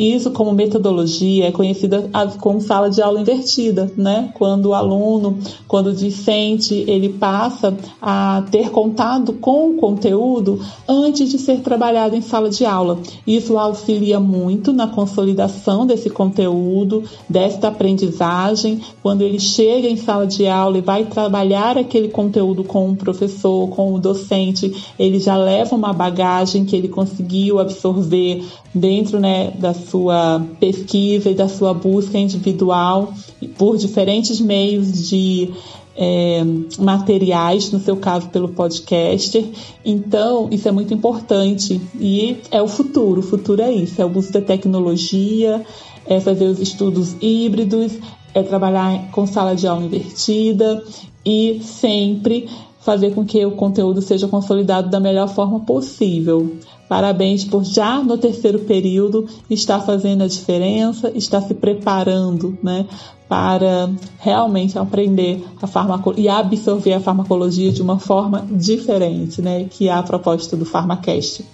Isso, 0.00 0.30
como 0.30 0.54
metodologia, 0.54 1.48
é 1.48 1.52
conhecida 1.52 2.08
como 2.40 2.58
sala 2.58 2.88
de 2.88 3.02
aula 3.02 3.20
invertida, 3.20 3.92
né? 3.98 4.32
Quando 4.32 4.70
o 4.70 4.74
aluno, 4.74 5.38
quando 5.68 5.88
o 5.88 5.94
discente, 5.94 6.86
ele 6.88 7.10
passa 7.10 7.76
a 8.00 8.42
ter 8.50 8.70
contato 8.70 9.34
com 9.34 9.72
o 9.72 9.74
conteúdo 9.74 10.58
antes 10.88 11.30
de 11.30 11.36
ser 11.36 11.60
trabalhado 11.60 12.16
em 12.16 12.22
sala 12.22 12.48
de 12.48 12.64
aula. 12.64 12.98
Isso 13.26 13.58
auxilia 13.58 14.18
muito 14.18 14.72
na 14.72 14.88
consolidação 14.88 15.84
desse 15.84 16.08
conteúdo, 16.08 17.04
desta 17.28 17.68
aprendizagem. 17.68 18.80
Quando 19.02 19.20
ele 19.20 19.38
chega 19.38 19.86
em 19.86 19.98
sala 19.98 20.26
de 20.26 20.46
aula 20.46 20.78
e 20.78 20.80
vai 20.80 21.04
trabalhar 21.04 21.76
aquele 21.76 22.08
conteúdo 22.08 22.64
com 22.64 22.88
o 22.88 22.96
professor, 22.96 23.68
com 23.68 23.92
o 23.92 23.98
docente, 23.98 24.72
ele 24.98 25.20
já 25.20 25.36
leva 25.36 25.76
uma 25.76 25.92
bagagem 25.92 26.64
que 26.64 26.74
ele 26.74 26.88
conseguiu 26.88 27.58
absorver 27.58 28.42
dentro 28.74 29.18
né, 29.18 29.50
da 29.58 29.74
sua 29.74 30.44
pesquisa 30.58 31.30
e 31.30 31.34
da 31.34 31.48
sua 31.48 31.74
busca 31.74 32.18
individual 32.18 33.12
por 33.58 33.76
diferentes 33.76 34.40
meios 34.40 35.08
de 35.08 35.50
é, 35.96 36.42
materiais, 36.78 37.70
no 37.72 37.80
seu 37.80 37.96
caso 37.96 38.28
pelo 38.28 38.48
podcaster. 38.48 39.44
Então, 39.84 40.48
isso 40.50 40.68
é 40.68 40.72
muito 40.72 40.94
importante 40.94 41.80
e 41.98 42.38
é 42.50 42.62
o 42.62 42.68
futuro. 42.68 43.20
O 43.20 43.24
futuro 43.24 43.60
é 43.60 43.72
isso: 43.72 44.00
é 44.00 44.04
o 44.04 44.16
uso 44.16 44.32
da 44.32 44.40
tecnologia, 44.40 45.64
é 46.06 46.20
fazer 46.20 46.46
os 46.46 46.60
estudos 46.60 47.16
híbridos, 47.20 47.98
é 48.32 48.42
trabalhar 48.42 49.10
com 49.10 49.26
sala 49.26 49.54
de 49.54 49.66
aula 49.66 49.84
invertida 49.84 50.82
e 51.24 51.60
sempre 51.62 52.48
fazer 52.80 53.14
com 53.14 53.24
que 53.24 53.44
o 53.44 53.52
conteúdo 53.52 54.00
seja 54.00 54.26
consolidado 54.26 54.88
da 54.88 54.98
melhor 54.98 55.28
forma 55.28 55.60
possível. 55.60 56.56
Parabéns 56.90 57.44
por 57.44 57.62
já 57.62 58.02
no 58.02 58.18
terceiro 58.18 58.58
período 58.58 59.24
estar 59.48 59.78
fazendo 59.78 60.24
a 60.24 60.26
diferença, 60.26 61.12
estar 61.14 61.40
se 61.40 61.54
preparando, 61.54 62.58
né, 62.60 62.84
para 63.28 63.88
realmente 64.18 64.76
aprender 64.76 65.40
a 65.62 65.68
farmacologia 65.68 66.24
e 66.24 66.28
absorver 66.28 66.94
a 66.94 66.98
farmacologia 66.98 67.70
de 67.70 67.80
uma 67.80 68.00
forma 68.00 68.44
diferente, 68.50 69.40
né, 69.40 69.68
que 69.70 69.86
é 69.86 69.92
a 69.92 70.02
proposta 70.02 70.56
do 70.56 70.64
Farmacast. 70.64 71.44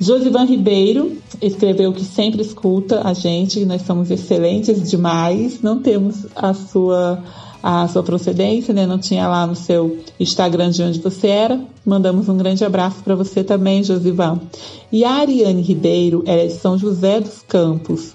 Josivan 0.00 0.46
Ribeiro 0.46 1.18
escreveu 1.42 1.92
que 1.92 2.02
sempre 2.02 2.40
escuta 2.40 3.06
a 3.06 3.12
gente, 3.12 3.66
nós 3.66 3.82
somos 3.82 4.10
excelentes 4.10 4.90
demais, 4.90 5.60
não 5.60 5.78
temos 5.78 6.26
a 6.34 6.54
sua 6.54 7.22
a 7.66 7.88
sua 7.88 8.02
procedência, 8.02 8.74
né? 8.74 8.84
Não 8.84 8.98
tinha 8.98 9.26
lá 9.26 9.46
no 9.46 9.56
seu 9.56 10.00
Instagram 10.20 10.68
de 10.68 10.82
onde 10.82 11.00
você 11.00 11.28
era. 11.28 11.58
Mandamos 11.82 12.28
um 12.28 12.36
grande 12.36 12.62
abraço 12.62 13.02
para 13.02 13.14
você 13.14 13.42
também, 13.42 13.82
Josivan. 13.82 14.38
E 14.92 15.02
a 15.02 15.12
Ariane 15.12 15.62
Ribeiro, 15.62 16.22
ela 16.26 16.42
é 16.42 16.46
de 16.46 16.52
São 16.52 16.76
José 16.76 17.20
dos 17.20 17.40
Campos. 17.48 18.12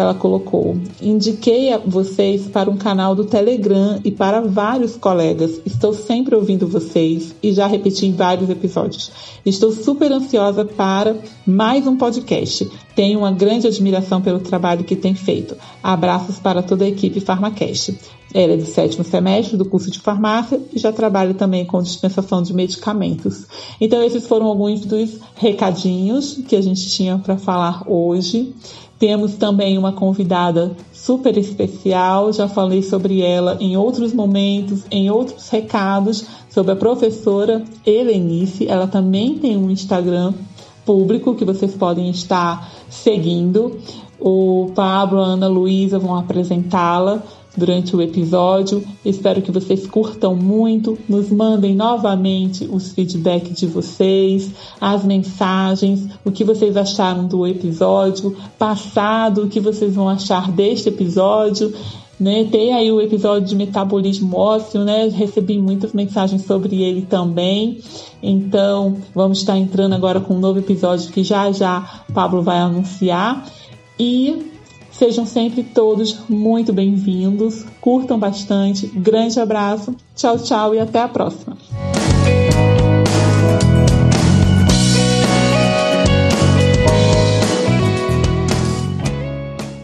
Ela 0.00 0.14
colocou: 0.14 0.78
Indiquei 1.02 1.76
vocês 1.86 2.46
para 2.48 2.70
um 2.70 2.76
canal 2.76 3.14
do 3.14 3.24
Telegram 3.24 4.00
e 4.02 4.10
para 4.10 4.40
vários 4.40 4.96
colegas. 4.96 5.60
Estou 5.66 5.92
sempre 5.92 6.34
ouvindo 6.34 6.66
vocês 6.66 7.34
e 7.42 7.52
já 7.52 7.66
repeti 7.66 8.06
em 8.06 8.12
vários 8.12 8.48
episódios. 8.48 9.10
Estou 9.44 9.72
super 9.72 10.10
ansiosa 10.10 10.64
para 10.64 11.16
mais 11.46 11.86
um 11.86 11.96
podcast. 11.96 12.66
Tenho 12.94 13.18
uma 13.18 13.30
grande 13.30 13.66
admiração 13.66 14.22
pelo 14.22 14.40
trabalho 14.40 14.84
que 14.84 14.96
tem 14.96 15.14
feito. 15.14 15.54
Abraços 15.82 16.38
para 16.38 16.62
toda 16.62 16.84
a 16.84 16.88
equipe 16.88 17.20
Farmacast. 17.20 17.98
Ela 18.32 18.52
é 18.52 18.56
do 18.56 18.64
sétimo 18.64 19.02
semestre 19.02 19.56
do 19.56 19.64
curso 19.64 19.90
de 19.90 19.98
farmácia 19.98 20.60
e 20.72 20.78
já 20.78 20.92
trabalha 20.92 21.34
também 21.34 21.66
com 21.66 21.82
dispensação 21.82 22.42
de 22.42 22.54
medicamentos. 22.54 23.44
Então, 23.80 24.02
esses 24.02 24.26
foram 24.26 24.46
alguns 24.46 24.84
dos 24.86 25.18
recadinhos 25.34 26.38
que 26.46 26.54
a 26.54 26.60
gente 26.60 26.88
tinha 26.88 27.18
para 27.18 27.36
falar 27.36 27.82
hoje. 27.86 28.54
Temos 29.00 29.34
também 29.36 29.78
uma 29.78 29.92
convidada 29.92 30.76
super 30.92 31.38
especial, 31.38 32.34
já 32.34 32.46
falei 32.46 32.82
sobre 32.82 33.22
ela 33.22 33.56
em 33.58 33.74
outros 33.74 34.12
momentos, 34.12 34.84
em 34.90 35.10
outros 35.10 35.48
recados, 35.48 36.26
sobre 36.50 36.72
a 36.72 36.76
professora 36.76 37.64
Helenice. 37.86 38.68
Ela 38.68 38.86
também 38.86 39.38
tem 39.38 39.56
um 39.56 39.70
Instagram 39.70 40.34
público 40.84 41.34
que 41.34 41.46
vocês 41.46 41.74
podem 41.74 42.10
estar 42.10 42.70
seguindo. 42.90 43.78
O 44.20 44.70
Pablo, 44.74 45.18
a 45.18 45.28
Ana 45.28 45.48
Luísa 45.48 45.98
vão 45.98 46.14
apresentá-la 46.14 47.22
durante 47.56 47.94
o 47.94 48.02
episódio. 48.02 48.84
Espero 49.04 49.42
que 49.42 49.50
vocês 49.50 49.86
curtam 49.86 50.34
muito, 50.34 50.98
nos 51.08 51.30
mandem 51.30 51.74
novamente 51.74 52.68
os 52.70 52.92
feedbacks 52.92 53.58
de 53.58 53.66
vocês, 53.66 54.50
as 54.80 55.04
mensagens, 55.04 56.08
o 56.24 56.30
que 56.30 56.44
vocês 56.44 56.76
acharam 56.76 57.26
do 57.26 57.46
episódio 57.46 58.36
passado, 58.58 59.44
o 59.44 59.48
que 59.48 59.60
vocês 59.60 59.94
vão 59.94 60.08
achar 60.08 60.50
deste 60.50 60.88
episódio. 60.88 61.72
Né? 62.18 62.44
Tem 62.44 62.74
aí 62.74 62.92
o 62.92 63.00
episódio 63.00 63.48
de 63.48 63.56
metabolismo 63.56 64.36
ósseo, 64.36 64.84
né? 64.84 65.08
Recebi 65.08 65.58
muitas 65.58 65.94
mensagens 65.94 66.44
sobre 66.44 66.82
ele 66.82 67.00
também. 67.00 67.80
Então, 68.22 68.98
vamos 69.14 69.38
estar 69.38 69.56
entrando 69.56 69.94
agora 69.94 70.20
com 70.20 70.34
um 70.34 70.38
novo 70.38 70.58
episódio 70.58 71.10
que 71.10 71.24
já 71.24 71.50
já 71.50 72.02
Pablo 72.12 72.42
vai 72.42 72.58
anunciar. 72.58 73.46
E 73.98 74.50
Sejam 75.00 75.24
sempre 75.24 75.62
todos 75.62 76.28
muito 76.28 76.74
bem-vindos, 76.74 77.64
curtam 77.80 78.18
bastante, 78.18 78.86
grande 78.86 79.40
abraço, 79.40 79.96
tchau, 80.14 80.38
tchau 80.38 80.74
e 80.74 80.78
até 80.78 81.00
a 81.00 81.08
próxima. 81.08 81.56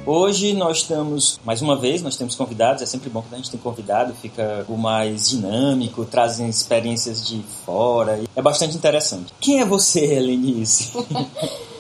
Hoje 0.05 0.53
nós 0.53 0.83
estamos, 0.83 1.41
mais 1.43 1.63
uma 1.63 1.77
vez, 1.77 2.03
nós 2.03 2.19
temos 2.19 2.35
convidados, 2.35 2.83
é 2.83 2.87
sempre 2.87 3.09
bom 3.09 3.23
quando 3.23 3.33
a 3.33 3.37
gente 3.39 3.51
tem 3.51 3.59
convidado, 3.59 4.13
fica 4.13 4.67
o 4.69 4.77
mais 4.77 5.31
dinâmico, 5.31 6.05
trazem 6.05 6.47
experiências 6.47 7.27
de 7.27 7.43
fora, 7.65 8.23
é 8.37 8.43
bastante 8.43 8.77
interessante. 8.77 9.33
Quem 9.41 9.63
é 9.63 9.65
você, 9.65 10.05
Helenice? 10.05 10.93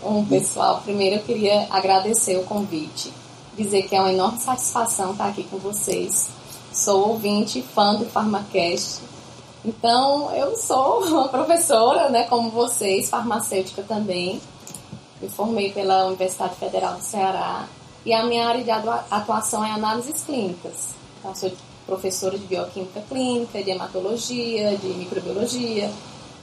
Bom, 0.00 0.24
pessoal, 0.26 0.80
primeiro 0.82 1.16
eu 1.16 1.22
queria 1.24 1.66
agradecer 1.70 2.36
o 2.36 2.44
convite, 2.44 3.12
dizer 3.56 3.82
que 3.88 3.96
é 3.96 4.00
uma 4.00 4.12
enorme 4.12 4.38
satisfação 4.38 5.10
estar 5.10 5.26
aqui 5.26 5.42
com 5.42 5.58
vocês. 5.58 6.28
Sou 6.72 7.08
ouvinte, 7.08 7.60
fã 7.60 7.96
do 7.96 8.04
Farmacast. 8.04 9.00
Então, 9.64 10.32
eu 10.36 10.56
sou 10.56 11.04
uma 11.04 11.26
professora, 11.28 12.08
né, 12.10 12.24
como 12.28 12.48
vocês, 12.50 13.10
farmacêutica 13.10 13.82
também. 13.82 14.40
Me 15.20 15.28
formei 15.28 15.72
pela 15.72 16.06
Universidade 16.06 16.54
Federal 16.54 16.94
do 16.94 17.02
Ceará 17.02 17.68
e 18.06 18.14
a 18.14 18.24
minha 18.24 18.46
área 18.46 18.62
de 18.62 18.70
atuação 18.70 19.64
é 19.64 19.72
análises 19.72 20.22
clínicas. 20.22 20.90
Então, 21.18 21.34
sou 21.34 21.50
professora 21.86 22.38
de 22.38 22.46
bioquímica 22.46 23.00
clínica, 23.08 23.60
de 23.60 23.70
hematologia, 23.70 24.76
de 24.76 24.86
microbiologia. 24.90 25.90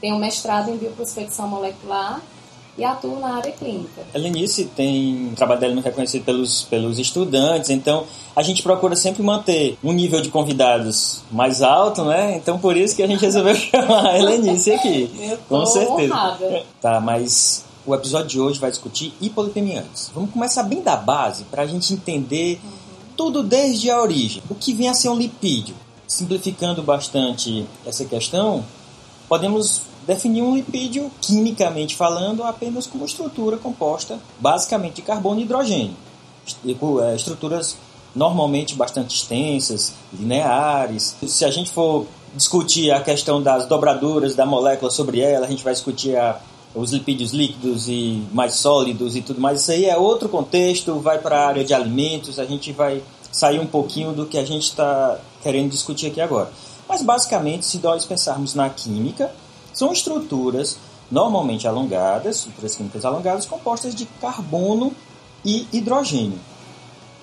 Tenho 0.02 0.18
mestrado 0.18 0.70
em 0.70 0.78
bioprospecção 0.78 1.48
molecular 1.48 2.22
e 2.77 2.84
atuo 2.84 3.19
na 3.19 3.36
área 3.38 3.51
clínica. 3.51 4.03
A 4.13 4.17
Lenice 4.17 4.65
tem 4.65 5.29
o 5.31 5.36
trabalho 5.36 5.60
dela 5.60 5.74
muito 5.74 5.86
reconhecido 5.86 6.24
pelos, 6.24 6.63
pelos 6.63 7.00
estudantes, 7.00 7.69
então 7.69 8.05
a 8.36 8.43
gente 8.43 8.62
procura 8.62 8.96
sempre 8.96 9.24
manter 9.24 9.77
um 9.84 9.91
nível 9.91 10.22
de 10.22 10.29
convidados 10.29 11.24
mais 11.31 11.62
alto, 11.62 12.05
né? 12.05 12.36
Então 12.36 12.60
por 12.60 12.77
isso 12.77 12.96
que 12.96 13.01
a 13.01 13.07
gente 13.07 13.22
resolveu 13.22 13.55
chamar 13.57 14.15
a 14.15 14.17
Lenice 14.17 14.72
aqui. 14.72 15.10
Eu 15.19 15.38
tô 15.38 15.60
com 15.60 15.65
certeza. 15.65 16.13
Honrada. 16.13 16.63
Tá, 16.79 17.00
mas 17.01 17.65
o 17.86 17.96
episódio 17.96 18.27
de 18.27 18.39
hoje 18.39 18.60
vai 18.60 18.69
discutir 18.69 19.13
hipolipemia 19.19 19.79
antes. 19.79 20.12
Vamos 20.13 20.31
começar 20.31 20.63
bem 20.63 20.81
da 20.81 20.96
base 20.96 21.46
para 21.46 21.63
a 21.63 21.65
gente 21.65 21.93
entender 21.93 22.60
uhum. 22.63 22.72
tudo 23.15 23.41
desde 23.41 23.89
a 23.89 24.01
origem. 24.01 24.43
O 24.50 24.55
que 24.55 24.74
vem 24.74 24.89
a 24.89 24.93
ser 24.93 25.10
um 25.10 25.15
lipídio? 25.15 25.74
Simplificando 26.05 26.84
bastante 26.84 27.65
essa 27.86 28.05
questão, 28.05 28.63
podemos 29.27 29.81
definir 30.08 30.42
um 30.42 30.56
lipídio, 30.56 31.12
quimicamente 31.20 31.96
falando, 31.96 32.44
apenas 32.44 32.88
como 32.88 33.06
estrutura 33.06 33.58
composta 33.58 34.18
basicamente 34.40 34.96
de 34.96 35.02
carbono 35.02 35.42
e 35.42 35.44
hidrogênio. 35.44 35.96
É, 37.04 37.16
estruturas 37.16 37.76
normalmente 38.16 38.74
bastante 38.74 39.16
extensas, 39.16 39.94
lineares. 40.14 41.16
Se 41.28 41.44
a 41.44 41.52
gente 41.52 41.70
for 41.70 42.08
discutir 42.34 42.92
a 42.92 43.02
questão 43.02 43.44
das 43.44 43.66
dobraduras 43.66 44.34
da 44.34 44.46
molécula 44.46 44.90
sobre 44.90 45.20
ela, 45.20 45.46
a 45.46 45.50
gente 45.50 45.64
vai 45.64 45.74
discutir 45.74 46.16
a, 46.16 46.40
os 46.74 46.94
lipídios 46.94 47.32
líquidos 47.32 47.90
e 47.90 48.24
mais 48.32 48.56
sólidos 48.56 49.16
e 49.18 49.22
tudo 49.22 49.42
mais. 49.42 49.62
Isso 49.62 49.72
aí 49.72 49.86
é 49.86 49.98
outro 49.98 50.30
contexto, 50.30 51.00
vai 51.00 51.20
para 51.20 51.38
a 51.38 51.48
área 51.48 51.66
de 51.66 51.74
alimentos, 51.74 52.40
a 52.40 52.46
gente 52.46 52.72
vai 52.72 53.04
sair 53.30 53.60
um 53.60 53.68
pouquinho 53.68 54.14
do 54.14 54.26
que 54.26 54.38
a 54.38 54.46
gente 54.46 54.64
está 54.64 55.20
querendo 55.44 55.70
discutir 55.70 56.08
aqui 56.08 56.22
agora. 56.22 56.50
Mas 56.88 57.02
basicamente, 57.02 57.66
se 57.66 57.80
nós 57.80 58.06
pensarmos 58.06 58.56
na 58.56 58.70
química, 58.70 59.32
são 59.77 59.93
estruturas 59.93 60.79
normalmente 61.12 61.67
alongadas, 61.67 62.38
estruturas 62.38 62.75
químicas 62.75 63.05
alongadas, 63.05 63.46
compostas 63.46 63.93
de 63.93 64.07
carbono 64.19 64.91
e 65.46 65.67
hidrogênio. 65.72 66.39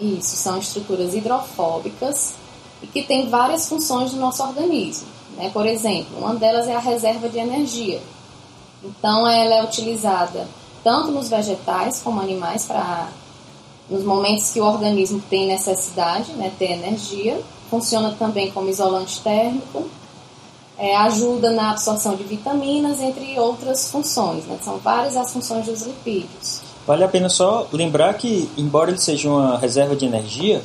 Isso, 0.01 0.37
são 0.37 0.59
estruturas 0.59 1.15
hidrofóbicas 1.15 2.35
e 2.81 2.87
que 2.87 3.03
têm 3.03 3.29
várias 3.29 3.69
funções 3.69 4.13
no 4.13 4.21
nosso 4.21 4.43
organismo. 4.43 5.09
Né? 5.37 5.51
Por 5.51 5.67
exemplo, 5.67 6.17
uma 6.17 6.37
delas 6.37 6.69
é 6.69 6.77
a 6.77 6.79
reserva 6.79 7.29
de 7.29 7.39
energia. 7.39 8.01
Então, 8.85 9.29
ela 9.29 9.57
é 9.57 9.65
utilizada 9.65 10.47
tanto 10.85 11.11
nos 11.11 11.29
vegetais 11.29 12.01
como 12.03 12.21
animais 12.21 12.65
para 12.65 13.09
nos 13.91 14.05
momentos 14.05 14.51
que 14.51 14.61
o 14.61 14.65
organismo 14.65 15.21
tem 15.29 15.49
necessidade, 15.49 16.33
né, 16.35 16.53
ter 16.57 16.71
energia. 16.71 17.41
Funciona 17.69 18.15
também 18.17 18.53
como 18.53 18.69
isolante 18.69 19.21
térmico 19.23 19.89
é, 20.79 20.97
ajuda 20.97 21.51
na 21.51 21.71
absorção 21.71 22.17
de 22.17 22.25
vitaminas, 22.25 23.01
entre 23.01 23.39
outras 23.39 23.91
funções. 23.91 24.45
Né? 24.45 24.59
São 24.63 24.79
várias 24.79 25.17
as 25.17 25.33
funções 25.33 25.67
dos 25.67 25.83
lipídios. 25.83 26.61
Vale 26.87 27.05
a 27.05 27.09
pena 27.09 27.29
só 27.29 27.67
lembrar 27.73 28.15
que, 28.15 28.49
embora 28.57 28.91
ele 28.91 28.99
seja 28.99 29.29
uma 29.29 29.57
reserva 29.57 29.97
de 29.97 30.05
energia, 30.05 30.63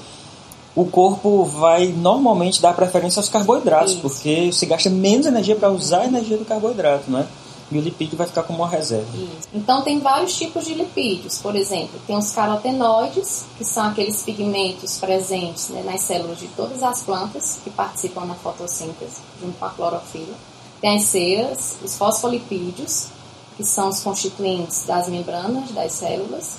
o 0.75 0.85
corpo 0.85 1.45
vai 1.45 1.87
normalmente 1.87 2.61
dar 2.61 2.73
preferência 2.73 3.19
aos 3.19 3.29
carboidratos, 3.29 3.93
Isso. 3.93 4.01
porque 4.01 4.51
você 4.51 4.65
gasta 4.65 4.89
menos 4.89 5.25
energia 5.25 5.55
para 5.55 5.69
usar 5.69 6.01
a 6.01 6.05
energia 6.05 6.37
do 6.37 6.45
carboidrato, 6.45 7.09
né? 7.09 7.25
E 7.71 7.77
o 7.77 7.81
lipídio 7.81 8.17
vai 8.17 8.25
ficar 8.25 8.43
como 8.43 8.59
uma 8.59 8.67
reserva. 8.67 9.07
Isso. 9.15 9.47
Então 9.53 9.81
tem 9.83 9.99
vários 9.99 10.35
tipos 10.35 10.65
de 10.65 10.73
lipídios. 10.73 11.37
Por 11.37 11.55
exemplo, 11.55 11.99
tem 12.07 12.17
os 12.17 12.31
carotenoides, 12.31 13.45
que 13.57 13.65
são 13.65 13.85
aqueles 13.85 14.23
pigmentos 14.23 14.97
presentes 14.97 15.69
né, 15.69 15.83
nas 15.83 16.01
células 16.01 16.39
de 16.39 16.47
todas 16.47 16.81
as 16.81 17.03
plantas 17.03 17.59
que 17.63 17.69
participam 17.69 18.25
na 18.25 18.35
fotossíntese, 18.35 19.21
junto 19.39 19.57
com 19.57 19.65
a 19.65 19.69
clorofila. 19.69 20.35
Tem 20.81 20.95
as 20.95 21.03
ceras, 21.03 21.77
os 21.83 21.97
fosfolipídios, 21.97 23.07
que 23.55 23.63
são 23.63 23.89
os 23.89 24.01
constituintes 24.01 24.85
das 24.85 25.07
membranas 25.09 25.71
das 25.71 25.91
células. 25.91 26.57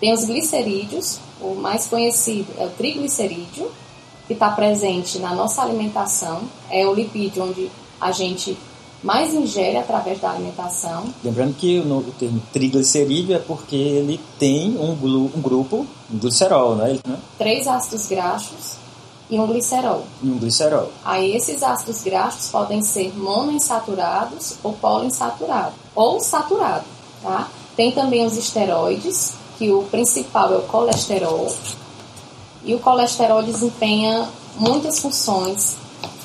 Tem 0.00 0.12
os 0.12 0.24
glicerídeos, 0.24 1.18
o 1.40 1.54
mais 1.54 1.86
conhecido 1.86 2.52
é 2.58 2.66
o 2.66 2.70
triglicerídeo, 2.70 3.70
que 4.26 4.32
está 4.32 4.50
presente 4.50 5.18
na 5.18 5.34
nossa 5.34 5.62
alimentação. 5.62 6.42
É 6.70 6.86
o 6.86 6.94
lipídio 6.94 7.44
onde 7.44 7.70
a 8.00 8.12
gente 8.12 8.56
mais 9.06 9.32
ingere 9.32 9.76
através 9.76 10.20
da 10.20 10.32
alimentação. 10.32 11.04
Lembrando 11.22 11.54
que 11.54 11.78
o, 11.78 12.12
termo 12.18 12.42
triglicerídeo 12.52 13.36
é 13.36 13.38
porque 13.38 13.76
ele 13.76 14.20
tem 14.36 14.76
um, 14.80 14.96
glu, 14.96 15.30
um 15.32 15.40
grupo, 15.40 15.86
um 16.12 16.18
glicerol, 16.18 16.74
né? 16.74 16.98
né? 17.06 17.16
Três 17.38 17.68
ácidos 17.68 18.08
graxos 18.08 18.72
e 19.30 19.38
um 19.38 19.46
glicerol. 19.46 20.02
E 20.20 20.28
um 20.28 20.36
glicerol. 20.38 20.90
Aí 21.04 21.36
esses 21.36 21.62
ácidos 21.62 22.02
graxos 22.02 22.50
podem 22.50 22.82
ser 22.82 23.16
monoinsaturados 23.16 24.54
ou 24.64 24.72
poliinsaturados, 24.72 25.74
ou 25.94 26.18
saturado, 26.18 26.84
tá? 27.22 27.48
Tem 27.76 27.92
também 27.92 28.26
os 28.26 28.36
esteroides, 28.36 29.34
que 29.56 29.70
o 29.70 29.84
principal 29.84 30.52
é 30.52 30.56
o 30.56 30.62
colesterol. 30.62 31.54
E 32.64 32.74
o 32.74 32.80
colesterol 32.80 33.42
desempenha 33.44 34.28
muitas 34.58 34.98
funções 34.98 35.76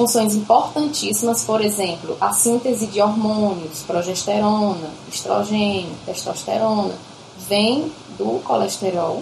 funções 0.01 0.33
importantíssimas, 0.33 1.43
por 1.43 1.61
exemplo, 1.61 2.17
a 2.19 2.33
síntese 2.33 2.87
de 2.87 2.99
hormônios, 2.99 3.83
progesterona, 3.85 4.89
estrogênio, 5.11 5.91
testosterona, 6.05 6.93
vem 7.47 7.91
do 8.17 8.39
colesterol, 8.43 9.21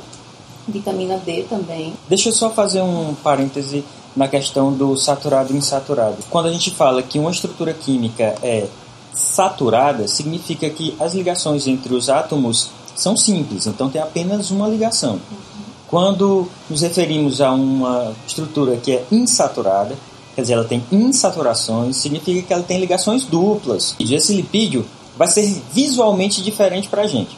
vitamina 0.66 1.18
D 1.18 1.44
também. 1.44 1.94
Deixa 2.08 2.30
eu 2.30 2.34
só 2.34 2.50
fazer 2.50 2.82
um 2.82 3.14
parêntese 3.16 3.84
na 4.16 4.30
questão 4.30 4.72
do 4.72 4.96
saturado 4.96 5.54
e 5.54 5.58
insaturado. 5.58 6.18
Quando 6.30 6.46
a 6.48 6.52
gente 6.52 6.72
fala 6.72 7.04
que 7.04 7.20
uma 7.20 7.32
estrutura 7.32 7.74
química 7.74 8.36
é 8.42 8.68
saturada, 9.14 10.08
significa 10.08 10.70
que 10.70 10.96
as 10.98 11.14
ligações 11.14 11.68
entre 11.68 11.94
os 11.94 12.10
átomos 12.10 12.70
são 12.96 13.18
simples, 13.18 13.68
então 13.68 13.90
tem 13.90 14.02
apenas 14.02 14.50
uma 14.50 14.68
ligação. 14.68 15.14
Uhum. 15.14 15.50
Quando 15.90 16.48
nos 16.70 16.82
referimos 16.82 17.42
a 17.42 17.52
uma 17.52 18.14
estrutura 18.26 18.78
que 18.78 18.94
é 18.94 19.06
insaturada, 19.12 19.96
quer 20.40 20.44
dizer, 20.44 20.54
ela 20.54 20.64
tem 20.64 20.84
insaturações, 20.90 21.98
significa 21.98 22.42
que 22.42 22.54
ela 22.54 22.64
tem 22.64 22.80
ligações 22.80 23.26
duplas. 23.26 23.96
E 24.00 24.16
esse 24.16 24.34
lipídio 24.34 24.86
vai 25.18 25.28
ser 25.28 25.62
visualmente 25.74 26.42
diferente 26.42 26.88
para 26.88 27.02
a 27.02 27.08
gente. 27.08 27.38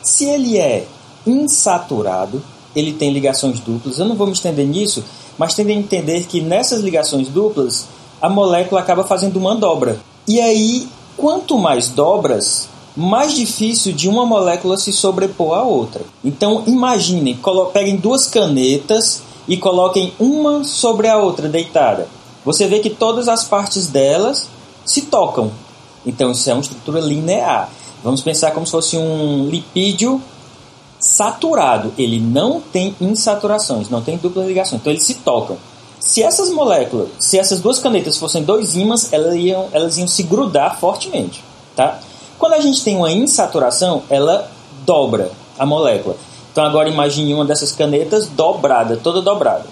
Se 0.00 0.24
ele 0.26 0.56
é 0.56 0.86
insaturado, 1.26 2.40
ele 2.74 2.92
tem 2.92 3.12
ligações 3.12 3.58
duplas. 3.58 3.98
Eu 3.98 4.06
não 4.06 4.14
vou 4.14 4.28
me 4.28 4.32
estender 4.32 4.64
nisso, 4.64 5.04
mas 5.36 5.54
tende 5.54 5.72
a 5.72 5.74
entender 5.74 6.24
que 6.26 6.40
nessas 6.40 6.82
ligações 6.82 7.28
duplas, 7.28 7.86
a 8.22 8.28
molécula 8.28 8.80
acaba 8.80 9.02
fazendo 9.02 9.36
uma 9.38 9.56
dobra. 9.56 9.98
E 10.28 10.40
aí, 10.40 10.86
quanto 11.16 11.58
mais 11.58 11.88
dobras, 11.88 12.68
mais 12.96 13.34
difícil 13.34 13.92
de 13.92 14.08
uma 14.08 14.24
molécula 14.24 14.76
se 14.76 14.92
sobrepor 14.92 15.58
à 15.58 15.62
outra. 15.64 16.02
Então 16.24 16.62
imaginem, 16.66 17.36
peguem 17.72 17.96
duas 17.96 18.26
canetas 18.28 19.22
e 19.48 19.56
coloquem 19.56 20.12
uma 20.18 20.62
sobre 20.62 21.08
a 21.08 21.18
outra 21.18 21.48
deitada. 21.48 22.08
Você 22.46 22.68
vê 22.68 22.78
que 22.78 22.88
todas 22.88 23.26
as 23.28 23.42
partes 23.42 23.88
delas 23.88 24.48
se 24.84 25.02
tocam. 25.02 25.50
Então 26.06 26.30
isso 26.30 26.48
é 26.48 26.52
uma 26.54 26.62
estrutura 26.62 27.00
linear. 27.00 27.68
Vamos 28.04 28.22
pensar 28.22 28.52
como 28.52 28.64
se 28.64 28.70
fosse 28.70 28.96
um 28.96 29.48
lipídio 29.48 30.22
saturado. 31.00 31.92
Ele 31.98 32.20
não 32.20 32.60
tem 32.60 32.94
insaturações, 33.00 33.90
não 33.90 34.00
tem 34.00 34.16
dupla 34.16 34.44
ligação. 34.44 34.78
Então 34.78 34.92
eles 34.92 35.02
se 35.02 35.14
tocam. 35.14 35.56
Se 35.98 36.22
essas 36.22 36.48
moléculas, 36.50 37.08
se 37.18 37.36
essas 37.36 37.60
duas 37.60 37.80
canetas 37.80 38.16
fossem 38.16 38.44
dois 38.44 38.76
ímãs, 38.76 39.12
elas 39.12 39.34
iam, 39.34 39.68
elas 39.72 39.98
iam 39.98 40.06
se 40.06 40.22
grudar 40.22 40.78
fortemente, 40.78 41.42
tá? 41.74 41.98
Quando 42.38 42.52
a 42.52 42.60
gente 42.60 42.84
tem 42.84 42.96
uma 42.96 43.10
insaturação, 43.10 44.04
ela 44.08 44.48
dobra 44.84 45.32
a 45.58 45.66
molécula. 45.66 46.16
Então 46.52 46.64
agora 46.64 46.88
imagine 46.88 47.34
uma 47.34 47.44
dessas 47.44 47.72
canetas 47.72 48.28
dobrada, 48.28 48.96
toda 48.96 49.20
dobrada. 49.20 49.64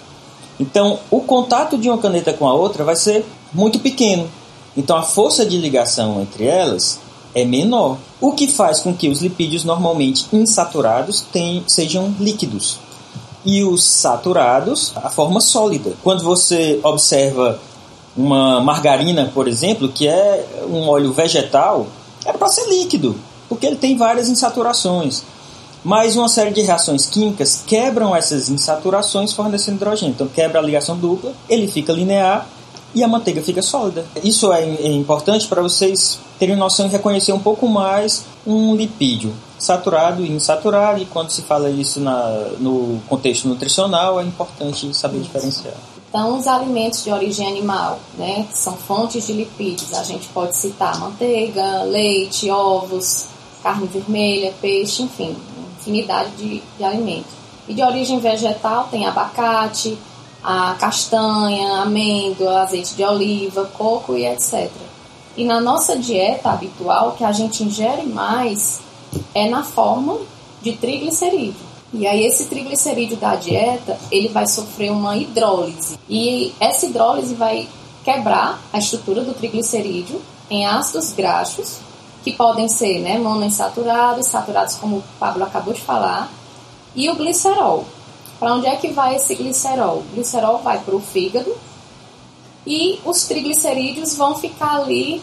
Então 0.59 0.99
o 1.11 1.21
contato 1.21 1.77
de 1.77 1.89
uma 1.89 1.97
caneta 1.97 2.33
com 2.33 2.47
a 2.47 2.53
outra 2.53 2.83
vai 2.83 2.95
ser 2.95 3.25
muito 3.53 3.79
pequeno. 3.79 4.29
Então 4.75 4.95
a 4.95 5.03
força 5.03 5.45
de 5.45 5.57
ligação 5.57 6.21
entre 6.21 6.45
elas 6.45 6.99
é 7.33 7.43
menor, 7.43 7.97
o 8.21 8.31
que 8.31 8.47
faz 8.47 8.79
com 8.79 8.93
que 8.93 9.09
os 9.09 9.21
lipídios 9.21 9.65
normalmente 9.65 10.25
insaturados 10.31 11.19
tenham, 11.33 11.63
sejam 11.67 12.15
líquidos 12.17 12.79
e 13.45 13.63
os 13.63 13.83
saturados 13.83 14.93
a 14.95 15.09
forma 15.09 15.41
sólida. 15.41 15.93
Quando 16.01 16.23
você 16.23 16.79
observa 16.81 17.59
uma 18.15 18.61
margarina, 18.61 19.29
por 19.33 19.47
exemplo, 19.47 19.89
que 19.89 20.07
é 20.07 20.47
um 20.69 20.87
óleo 20.87 21.11
vegetal, 21.11 21.87
é 22.25 22.31
para 22.31 22.47
ser 22.47 22.67
líquido, 22.67 23.15
porque 23.49 23.65
ele 23.65 23.75
tem 23.75 23.97
várias 23.97 24.29
insaturações. 24.29 25.23
Mas 25.85 26.15
uma 26.15 26.27
série 26.27 26.49
de 26.49 26.61
reações 26.61 27.05
químicas 27.05 27.61
quebram 27.65 28.15
essas 28.15 28.49
insaturações 28.49 29.31
fornecendo 29.31 29.77
hidrogênio. 29.77 30.13
Então 30.15 30.27
quebra 30.27 30.59
a 30.59 30.63
ligação 30.63 30.97
dupla, 30.97 31.31
ele 31.47 31.67
fica 31.67 31.93
linear 31.93 32.47
e 32.95 33.03
a 33.03 33.07
manteiga 33.07 33.39
fica 33.39 33.61
sólida. 33.61 34.03
Isso 34.23 34.51
é, 34.51 34.63
é 34.63 34.91
importante 34.91 35.47
para 35.47 35.61
vocês 35.61 36.17
terem 36.39 36.55
noção 36.55 36.87
e 36.87 36.89
reconhecer 36.89 37.33
um 37.33 37.39
pouco 37.39 37.67
mais 37.67 38.25
um 38.47 38.75
lipídio 38.75 39.31
saturado 39.59 40.25
e 40.25 40.31
insaturado, 40.31 41.01
e 41.01 41.05
quando 41.05 41.29
se 41.29 41.41
fala 41.43 41.69
isso 41.69 41.99
na, 41.99 42.29
no 42.59 42.99
contexto 43.07 43.47
nutricional, 43.47 44.19
é 44.19 44.23
importante 44.23 44.91
saber 44.93 45.17
isso. 45.17 45.27
diferenciar. 45.27 45.73
Então, 46.09 46.37
os 46.37 46.47
alimentos 46.47 47.03
de 47.03 47.11
origem 47.11 47.47
animal, 47.47 47.99
né, 48.17 48.45
que 48.49 48.57
são 48.57 48.73
fontes 48.73 49.27
de 49.27 49.33
lipídios, 49.33 49.93
a 49.93 50.03
gente 50.03 50.27
pode 50.29 50.55
citar 50.55 50.99
manteiga, 50.99 51.83
leite, 51.83 52.49
ovos, 52.49 53.25
carne 53.61 53.87
vermelha, 53.87 54.53
peixe, 54.61 55.03
enfim, 55.03 55.35
infinidade 55.85 56.31
de, 56.31 56.63
de 56.77 56.83
alimentos. 56.83 57.31
E 57.67 57.73
de 57.73 57.83
origem 57.83 58.19
vegetal 58.19 58.87
tem 58.89 59.05
abacate, 59.05 59.97
a 60.43 60.75
castanha, 60.79 61.81
amêndoa, 61.81 62.61
azeite 62.61 62.93
de 62.95 63.03
oliva, 63.03 63.65
coco 63.65 64.15
e 64.15 64.25
etc. 64.25 64.69
E 65.35 65.43
na 65.43 65.59
nossa 65.59 65.97
dieta 65.97 66.51
habitual, 66.51 67.13
que 67.13 67.23
a 67.23 67.31
gente 67.31 67.63
ingere 67.63 68.03
mais 68.03 68.79
é 69.33 69.49
na 69.49 69.63
forma 69.63 70.19
de 70.61 70.73
triglicerídeo. 70.73 71.65
E 71.93 72.05
aí 72.05 72.25
esse 72.25 72.45
triglicerídeo 72.45 73.17
da 73.17 73.35
dieta, 73.35 73.97
ele 74.11 74.27
vai 74.27 74.45
sofrer 74.47 74.91
uma 74.91 75.15
hidrólise. 75.15 75.97
E 76.09 76.53
essa 76.59 76.85
hidrólise 76.85 77.33
vai 77.33 77.67
quebrar 78.03 78.61
a 78.71 78.77
estrutura 78.77 79.23
do 79.23 79.33
triglicerídeo 79.33 80.21
em 80.49 80.65
ácidos 80.65 81.11
graxos, 81.11 81.77
que 82.25 82.33
podem 82.33 82.67
ser 82.67 83.01
né, 83.01 83.19
monoinsaturados, 83.19 84.25
saturados 84.25 84.73
como 84.77 84.97
o 84.97 85.03
Pablo 85.19 85.43
acabou 85.43 85.75
de 85.75 85.81
falar, 85.81 86.27
e 86.95 87.07
o 87.07 87.15
glicerol. 87.15 87.85
Para 88.39 88.55
onde 88.55 88.65
é 88.65 88.75
que 88.77 88.87
vai 88.87 89.15
esse 89.15 89.35
glicerol? 89.35 89.99
O 89.99 90.15
glicerol 90.15 90.57
vai 90.57 90.79
para 90.79 90.95
o 90.95 90.99
fígado 90.99 91.55
e 92.65 92.99
os 93.05 93.25
triglicerídeos 93.25 94.15
vão 94.15 94.35
ficar 94.35 94.77
ali 94.77 95.21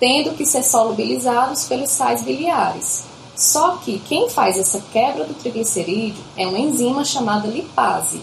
tendo 0.00 0.36
que 0.36 0.44
ser 0.44 0.64
solubilizados 0.64 1.66
pelos 1.66 1.90
sais 1.90 2.20
biliares. 2.22 3.04
Só 3.36 3.76
que 3.76 4.00
quem 4.00 4.28
faz 4.28 4.58
essa 4.58 4.82
quebra 4.92 5.24
do 5.24 5.34
triglicerídeo 5.34 6.22
é 6.36 6.48
uma 6.48 6.58
enzima 6.58 7.04
chamada 7.04 7.46
lipase. 7.46 8.20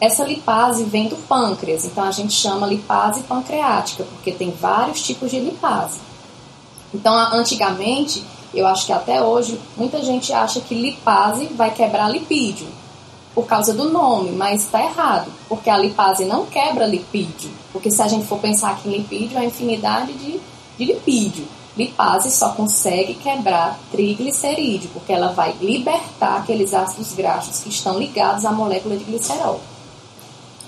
Essa 0.00 0.22
lipase 0.22 0.84
vem 0.84 1.08
do 1.08 1.16
pâncreas, 1.16 1.84
então 1.84 2.04
a 2.04 2.12
gente 2.12 2.32
chama 2.32 2.66
lipase 2.66 3.22
pancreática, 3.24 4.04
porque 4.04 4.30
tem 4.30 4.52
vários 4.52 5.02
tipos 5.02 5.32
de 5.32 5.40
lipase. 5.40 6.09
Então, 6.92 7.14
antigamente, 7.14 8.24
eu 8.52 8.66
acho 8.66 8.86
que 8.86 8.92
até 8.92 9.22
hoje, 9.22 9.60
muita 9.76 10.02
gente 10.02 10.32
acha 10.32 10.60
que 10.60 10.74
lipase 10.74 11.46
vai 11.46 11.70
quebrar 11.72 12.08
lipídio, 12.08 12.66
por 13.34 13.46
causa 13.46 13.72
do 13.72 13.90
nome, 13.90 14.32
mas 14.32 14.64
está 14.64 14.82
errado, 14.82 15.30
porque 15.48 15.70
a 15.70 15.78
lipase 15.78 16.24
não 16.24 16.46
quebra 16.46 16.86
lipídio, 16.86 17.50
porque 17.72 17.90
se 17.90 18.02
a 18.02 18.08
gente 18.08 18.26
for 18.26 18.38
pensar 18.38 18.70
aqui 18.70 18.88
em 18.88 18.98
lipídio, 18.98 19.38
é 19.38 19.42
a 19.42 19.44
infinidade 19.44 20.12
de, 20.14 20.40
de 20.76 20.84
lipídio 20.84 21.46
lipase 21.76 22.30
só 22.30 22.50
consegue 22.50 23.14
quebrar 23.14 23.78
triglicerídeo, 23.90 24.90
porque 24.92 25.12
ela 25.12 25.32
vai 25.32 25.54
libertar 25.60 26.38
aqueles 26.38 26.74
ácidos 26.74 27.14
graxos 27.14 27.60
que 27.60 27.68
estão 27.68 27.98
ligados 27.98 28.44
à 28.44 28.52
molécula 28.52 28.96
de 28.96 29.04
glicerol. 29.04 29.60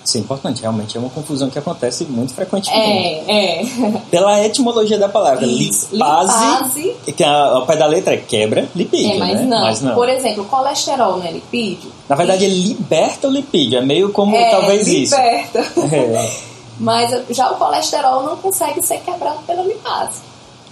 Isso 0.04 0.16
é 0.16 0.20
importante, 0.20 0.60
realmente 0.62 0.96
é 0.96 1.00
uma 1.00 1.10
confusão 1.10 1.48
que 1.48 1.58
acontece 1.58 2.04
muito 2.04 2.34
frequentemente. 2.34 3.30
É, 3.30 3.62
é. 3.62 3.66
Pela 4.10 4.44
etimologia 4.44 4.98
da 4.98 5.08
palavra, 5.08 5.46
Isso, 5.46 5.88
lipase, 5.92 6.44
lipase, 6.44 6.96
que 7.16 7.22
ao 7.22 7.64
pé 7.66 7.76
da 7.76 7.86
letra 7.86 8.14
é 8.14 8.16
quebra 8.16 8.68
lipídio, 8.74 9.12
é, 9.12 9.18
mas, 9.18 9.40
né? 9.40 9.46
não. 9.46 9.60
mas 9.60 9.82
não. 9.82 9.94
Por 9.94 10.08
exemplo, 10.08 10.44
colesterol 10.46 11.18
não 11.18 11.24
é 11.24 11.30
lipídio? 11.30 11.90
Na 12.08 12.16
verdade, 12.16 12.44
ele 12.44 12.68
liberta 12.68 13.28
o 13.28 13.30
lipídio, 13.30 13.78
é 13.78 13.82
meio 13.82 14.10
como 14.10 14.34
é, 14.34 14.50
talvez 14.50 14.88
liberta. 14.88 15.60
isso. 15.60 15.80
Liberta. 15.80 15.92
É. 16.12 16.52
Mas 16.80 17.10
já 17.30 17.50
o 17.50 17.56
colesterol 17.56 18.24
não 18.24 18.36
consegue 18.36 18.82
ser 18.82 18.98
quebrado 19.00 19.40
pela 19.46 19.62
lipase. 19.62 20.20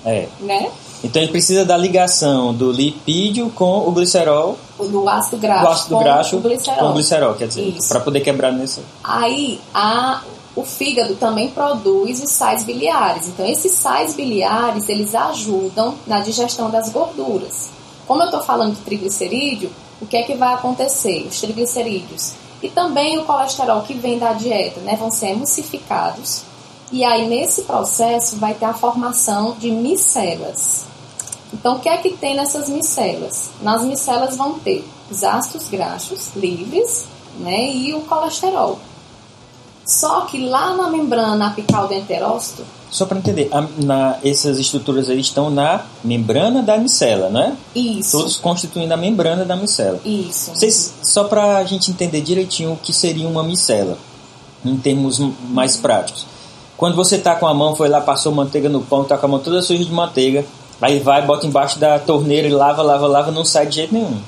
É. 0.04 0.26
Né? 0.40 0.70
Então 1.02 1.22
ele 1.22 1.30
precisa 1.30 1.64
da 1.64 1.76
ligação 1.76 2.52
do 2.52 2.70
lipídio 2.70 3.50
com 3.50 3.88
o 3.88 3.90
glicerol. 3.90 4.58
Do 4.78 5.08
ácido 5.08 5.38
graxo. 5.38 5.64
Do 5.64 5.68
ácido 5.68 5.96
com 5.96 6.02
graxo 6.02 6.36
o 6.36 6.40
glicerol. 6.40 6.78
com 6.78 6.88
o 6.88 6.92
glicerol, 6.92 7.34
quer 7.34 7.48
dizer, 7.48 7.76
para 7.88 8.00
poder 8.00 8.20
quebrar 8.20 8.52
nesse. 8.52 8.80
Aí 9.02 9.60
a, 9.72 10.22
o 10.54 10.62
fígado 10.62 11.14
também 11.16 11.48
produz 11.50 12.22
os 12.22 12.30
sais 12.30 12.64
biliares. 12.64 13.28
Então 13.28 13.46
esses 13.46 13.72
sais 13.72 14.14
biliares 14.14 14.88
eles 14.88 15.14
ajudam 15.14 15.94
na 16.06 16.20
digestão 16.20 16.70
das 16.70 16.90
gorduras. 16.90 17.70
Como 18.06 18.22
eu 18.22 18.26
estou 18.26 18.42
falando 18.42 18.74
de 18.74 18.80
triglicerídeo, 18.82 19.70
o 20.00 20.06
que 20.06 20.16
é 20.16 20.22
que 20.22 20.34
vai 20.34 20.54
acontecer? 20.54 21.26
Os 21.30 21.40
triglicerídeos 21.40 22.32
e 22.62 22.68
também 22.68 23.18
o 23.18 23.24
colesterol 23.24 23.82
que 23.82 23.94
vem 23.94 24.18
da 24.18 24.34
dieta, 24.34 24.80
né, 24.80 24.94
vão 24.96 25.10
ser 25.10 25.28
emulsificados 25.28 26.44
e 26.92 27.04
aí, 27.04 27.28
nesse 27.28 27.62
processo, 27.62 28.36
vai 28.36 28.52
ter 28.52 28.64
a 28.64 28.74
formação 28.74 29.54
de 29.56 29.70
micelas. 29.70 30.86
Então, 31.52 31.76
o 31.76 31.80
que 31.80 31.88
é 31.88 31.96
que 31.96 32.10
tem 32.10 32.36
nessas 32.36 32.68
micelas? 32.68 33.50
Nas 33.60 33.82
micelas 33.82 34.36
vão 34.36 34.58
ter 34.58 34.84
os 35.10 35.24
ácidos 35.24 35.68
graxos 35.68 36.30
livres 36.36 37.06
né, 37.38 37.72
e 37.72 37.94
o 37.94 38.02
colesterol. 38.02 38.78
Só 39.84 40.22
que 40.22 40.46
lá 40.46 40.76
na 40.76 40.88
membrana 40.88 41.48
apical 41.48 41.88
do 41.88 41.94
enterócito. 41.94 42.64
Só 42.90 43.06
para 43.06 43.18
entender, 43.18 43.48
a, 43.52 43.66
na, 43.82 44.18
essas 44.22 44.58
estruturas 44.58 45.08
aí 45.08 45.18
estão 45.18 45.50
na 45.50 45.84
membrana 46.04 46.62
da 46.62 46.76
micela, 46.76 47.28
né? 47.28 47.56
Isso. 47.74 48.16
Todos 48.16 48.36
constituindo 48.36 48.94
a 48.94 48.96
membrana 48.96 49.44
da 49.44 49.56
micela. 49.56 50.00
Isso. 50.04 50.52
Vocês, 50.54 50.94
só 51.02 51.24
para 51.24 51.56
a 51.56 51.64
gente 51.64 51.90
entender 51.90 52.20
direitinho 52.20 52.72
o 52.72 52.76
que 52.76 52.92
seria 52.92 53.26
uma 53.26 53.42
micela, 53.42 53.98
em 54.64 54.76
termos 54.76 55.18
mais 55.48 55.76
práticos. 55.76 56.26
Quando 56.76 56.96
você 56.96 57.18
tá 57.18 57.34
com 57.34 57.46
a 57.46 57.54
mão, 57.54 57.74
foi 57.74 57.88
lá, 57.88 58.00
passou 58.00 58.32
manteiga 58.32 58.68
no 58.68 58.80
pão, 58.80 59.04
tá 59.04 59.18
com 59.18 59.26
a 59.26 59.28
mão 59.28 59.38
toda 59.38 59.60
suja 59.60 59.84
de 59.84 59.92
manteiga, 59.92 60.44
aí 60.80 60.98
vai, 60.98 61.22
bota 61.22 61.46
embaixo 61.46 61.78
da 61.78 61.98
torneira 61.98 62.48
e 62.48 62.52
lava, 62.52 62.82
lava, 62.82 63.06
lava, 63.06 63.30
não 63.30 63.44
sai 63.44 63.66
de 63.66 63.76
jeito 63.76 63.94
nenhum. 63.94 64.18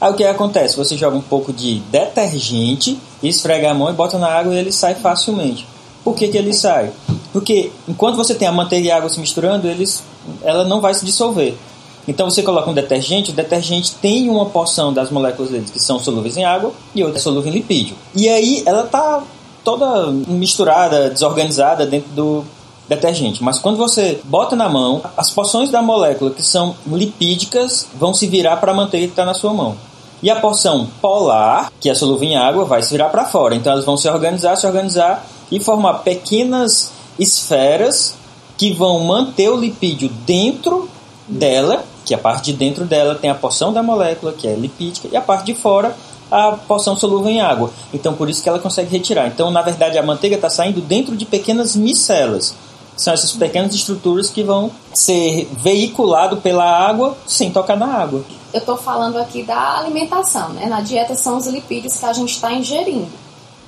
Aí 0.00 0.10
o 0.10 0.14
que 0.14 0.24
acontece? 0.24 0.76
Você 0.76 0.96
joga 0.96 1.16
um 1.16 1.22
pouco 1.22 1.52
de 1.52 1.78
detergente, 1.90 2.98
esfrega 3.22 3.70
a 3.70 3.74
mão 3.74 3.88
e 3.88 3.92
bota 3.92 4.18
na 4.18 4.28
água 4.28 4.54
e 4.54 4.58
ele 4.58 4.72
sai 4.72 4.94
facilmente. 4.96 5.66
Por 6.02 6.16
que, 6.16 6.28
que 6.28 6.36
ele 6.36 6.52
sai? 6.52 6.90
Porque 7.32 7.70
enquanto 7.88 8.16
você 8.16 8.34
tem 8.34 8.48
a 8.48 8.52
manteiga 8.52 8.88
e 8.88 8.90
a 8.90 8.96
água 8.96 9.08
se 9.08 9.20
misturando, 9.20 9.68
eles, 9.68 10.02
ela 10.42 10.64
não 10.64 10.80
vai 10.80 10.92
se 10.92 11.04
dissolver. 11.04 11.54
Então 12.06 12.28
você 12.28 12.42
coloca 12.42 12.68
um 12.68 12.74
detergente, 12.74 13.30
o 13.30 13.34
detergente 13.34 13.94
tem 13.94 14.28
uma 14.28 14.46
porção 14.46 14.92
das 14.92 15.10
moléculas 15.10 15.52
deles 15.52 15.70
que 15.70 15.78
são 15.78 16.00
solúveis 16.00 16.36
em 16.36 16.44
água 16.44 16.72
e 16.94 17.04
outra 17.04 17.18
é 17.18 17.22
solúvel 17.22 17.52
em 17.52 17.54
lipídio. 17.54 17.94
E 18.14 18.28
aí 18.28 18.62
ela 18.66 18.82
tá 18.82 19.22
toda 19.62 20.10
misturada, 20.10 21.10
desorganizada 21.10 21.86
dentro 21.86 22.10
do 22.10 22.44
detergente. 22.88 23.42
Mas 23.42 23.58
quando 23.58 23.76
você 23.76 24.20
bota 24.24 24.56
na 24.56 24.68
mão, 24.68 25.02
as 25.16 25.30
porções 25.30 25.70
da 25.70 25.82
molécula 25.82 26.30
que 26.30 26.42
são 26.42 26.74
lipídicas 26.86 27.86
vão 27.94 28.12
se 28.12 28.26
virar 28.26 28.56
para 28.56 28.72
a 28.72 28.74
manteiga 28.74 29.06
que 29.06 29.12
está 29.12 29.24
na 29.24 29.34
sua 29.34 29.52
mão. 29.52 29.76
E 30.22 30.30
a 30.30 30.36
porção 30.36 30.88
polar, 31.00 31.72
que 31.80 31.90
é 31.90 31.94
solúvel 31.94 32.28
em 32.28 32.36
água, 32.36 32.64
vai 32.64 32.82
se 32.82 32.90
virar 32.90 33.08
para 33.08 33.24
fora. 33.24 33.54
Então 33.54 33.72
elas 33.72 33.84
vão 33.84 33.96
se 33.96 34.08
organizar, 34.08 34.56
se 34.56 34.66
organizar 34.66 35.26
e 35.50 35.58
formar 35.58 35.94
pequenas 35.94 36.92
esferas 37.18 38.14
que 38.56 38.72
vão 38.72 39.00
manter 39.00 39.48
o 39.48 39.56
lipídio 39.56 40.08
dentro 40.24 40.88
dela 41.26 41.84
que 42.04 42.14
a 42.14 42.18
parte 42.18 42.52
de 42.52 42.58
dentro 42.58 42.84
dela 42.84 43.14
tem 43.14 43.30
a 43.30 43.34
porção 43.34 43.72
da 43.72 43.82
molécula, 43.82 44.32
que 44.32 44.46
é 44.46 44.54
lipídica, 44.54 45.08
e 45.10 45.16
a 45.16 45.20
parte 45.20 45.46
de 45.46 45.54
fora 45.54 45.96
a 46.30 46.52
porção 46.52 46.96
solúvel 46.96 47.30
em 47.30 47.42
água. 47.42 47.70
Então, 47.92 48.14
por 48.14 48.28
isso 48.30 48.42
que 48.42 48.48
ela 48.48 48.58
consegue 48.58 48.90
retirar. 48.90 49.26
Então, 49.26 49.50
na 49.50 49.60
verdade, 49.60 49.98
a 49.98 50.02
manteiga 50.02 50.36
está 50.36 50.48
saindo 50.48 50.80
dentro 50.80 51.14
de 51.14 51.26
pequenas 51.26 51.76
micelas. 51.76 52.54
São 53.02 53.12
essas 53.12 53.32
pequenas 53.32 53.74
estruturas 53.74 54.30
que 54.30 54.44
vão 54.44 54.70
ser 54.94 55.48
veiculadas 55.56 56.38
pela 56.38 56.64
água 56.64 57.18
sem 57.26 57.50
tocar 57.50 57.76
na 57.76 57.86
água. 57.86 58.24
Eu 58.52 58.60
estou 58.60 58.76
falando 58.76 59.16
aqui 59.16 59.42
da 59.42 59.78
alimentação, 59.78 60.50
né? 60.50 60.66
Na 60.66 60.80
dieta 60.80 61.16
são 61.16 61.36
os 61.36 61.48
lipídios 61.48 61.96
que 61.96 62.04
a 62.06 62.12
gente 62.12 62.34
está 62.34 62.52
ingerindo. 62.52 63.10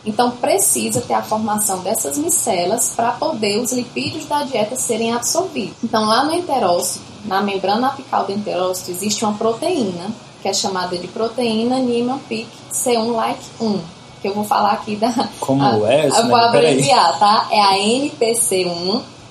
Então 0.07 0.31
precisa 0.31 1.01
ter 1.01 1.15
a 1.15 1.23
formação 1.23 1.81
dessas 1.81 2.17
micelas 2.17 2.93
para 2.95 3.11
poder 3.11 3.59
os 3.59 3.73
lipídios 3.73 4.27
da 4.27 4.45
dieta 4.45 4.77
serem 4.77 5.13
absorvidos. 5.13 5.75
Então 5.83 6.05
lá 6.05 6.23
no 6.23 6.33
enterócito, 6.33 7.01
na 7.25 7.43
membrana 7.43 7.89
apical 7.89 8.27
do 8.27 8.33
enterócito, 8.33 8.93
existe 8.93 9.25
uma 9.25 9.35
proteína 9.35 10.13
que 10.43 10.49
é 10.49 10.53
chamada 10.53 10.97
de 10.97 11.09
proteína 11.09 11.81
Niemann-Pick 11.81 12.47
C1-like 12.73 13.45
1, 13.61 13.81
que 14.23 14.29
eu 14.29 14.35
vou 14.35 14.45
falar 14.45 14.75
aqui 14.75 14.95
da 14.95 15.11
Como 15.41 15.61
a, 15.61 15.91
é? 15.91 16.07
Eu 16.07 16.29
vou 16.29 16.37
abreviar, 16.37 17.19
tá? 17.19 17.49
É 17.51 17.61
a 17.61 17.79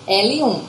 NPC1L1. 0.08 0.60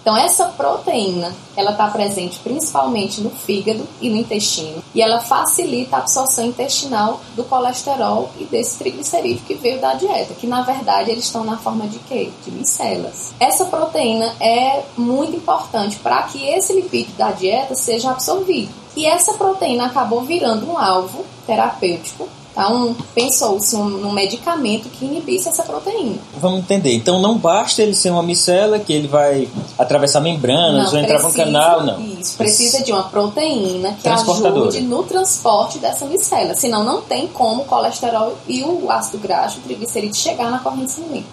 Então 0.00 0.16
essa 0.16 0.46
proteína, 0.46 1.34
ela 1.54 1.72
está 1.72 1.86
presente 1.88 2.38
principalmente 2.38 3.20
no 3.20 3.28
fígado 3.28 3.86
e 4.00 4.08
no 4.08 4.16
intestino 4.16 4.82
e 4.94 5.02
ela 5.02 5.20
facilita 5.20 5.96
a 5.96 5.98
absorção 5.98 6.46
intestinal 6.46 7.20
do 7.36 7.44
colesterol 7.44 8.30
e 8.40 8.44
desse 8.44 8.78
triglicerídeo 8.78 9.44
que 9.44 9.54
veio 9.54 9.78
da 9.80 9.92
dieta, 9.94 10.32
que 10.32 10.46
na 10.46 10.62
verdade 10.62 11.10
eles 11.10 11.24
estão 11.24 11.44
na 11.44 11.58
forma 11.58 11.86
de 11.86 11.98
quê? 11.98 12.30
De 12.42 12.50
micelas. 12.50 13.34
Essa 13.38 13.66
proteína 13.66 14.34
é 14.40 14.82
muito 14.96 15.36
importante 15.36 15.98
para 15.98 16.22
que 16.22 16.42
esse 16.42 16.72
lipídio 16.72 17.12
da 17.18 17.32
dieta 17.32 17.74
seja 17.74 18.10
absorvido. 18.10 18.72
E 18.96 19.04
essa 19.04 19.34
proteína 19.34 19.86
acabou 19.86 20.22
virando 20.22 20.70
um 20.70 20.78
alvo 20.78 21.22
terapêutico 21.46 22.28
então, 22.58 22.96
pensou-se 23.14 23.76
num 23.76 24.10
medicamento 24.10 24.88
que 24.88 25.04
inibisse 25.04 25.48
essa 25.48 25.62
proteína. 25.62 26.16
Vamos 26.40 26.58
entender. 26.58 26.92
Então, 26.92 27.22
não 27.22 27.38
basta 27.38 27.80
ele 27.80 27.94
ser 27.94 28.10
uma 28.10 28.22
micela 28.22 28.80
que 28.80 28.92
ele 28.92 29.06
vai 29.06 29.48
atravessar 29.78 30.20
membranas 30.20 30.92
ou 30.92 30.98
entrar 30.98 31.22
no 31.22 31.32
canal, 31.32 31.84
não. 31.84 32.00
Isso, 32.00 32.36
precisa 32.36 32.82
de 32.82 32.90
uma 32.90 33.04
proteína 33.04 33.96
que 34.02 34.08
ajude 34.08 34.80
no 34.80 35.04
transporte 35.04 35.78
dessa 35.78 36.04
micela. 36.06 36.52
Senão, 36.56 36.82
não 36.82 37.00
tem 37.00 37.28
como 37.28 37.62
o 37.62 37.64
colesterol 37.64 38.36
e 38.48 38.64
o 38.64 38.90
ácido 38.90 39.18
graxo, 39.18 39.58
o 39.58 39.62
triglicerídeo, 39.62 40.16
chegar 40.16 40.50
na 40.50 40.58
corrente 40.58 40.90
sanguínea. 40.90 41.24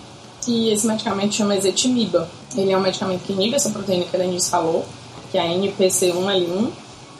E 0.47 0.69
esse 0.69 0.85
medicamento 0.85 1.33
chama 1.33 1.55
ezetimiba. 1.55 2.29
Ele 2.55 2.71
é 2.71 2.77
um 2.77 2.81
medicamento 2.81 3.23
que 3.23 3.33
inibe 3.33 3.55
essa 3.55 3.71
proteína 3.71 4.05
que 4.05 4.15
a 4.15 4.19
Denise 4.19 4.47
falou, 4.47 4.85
que 5.31 5.39
é 5.39 5.41
a 5.41 5.45
NPC1L1, 5.45 6.69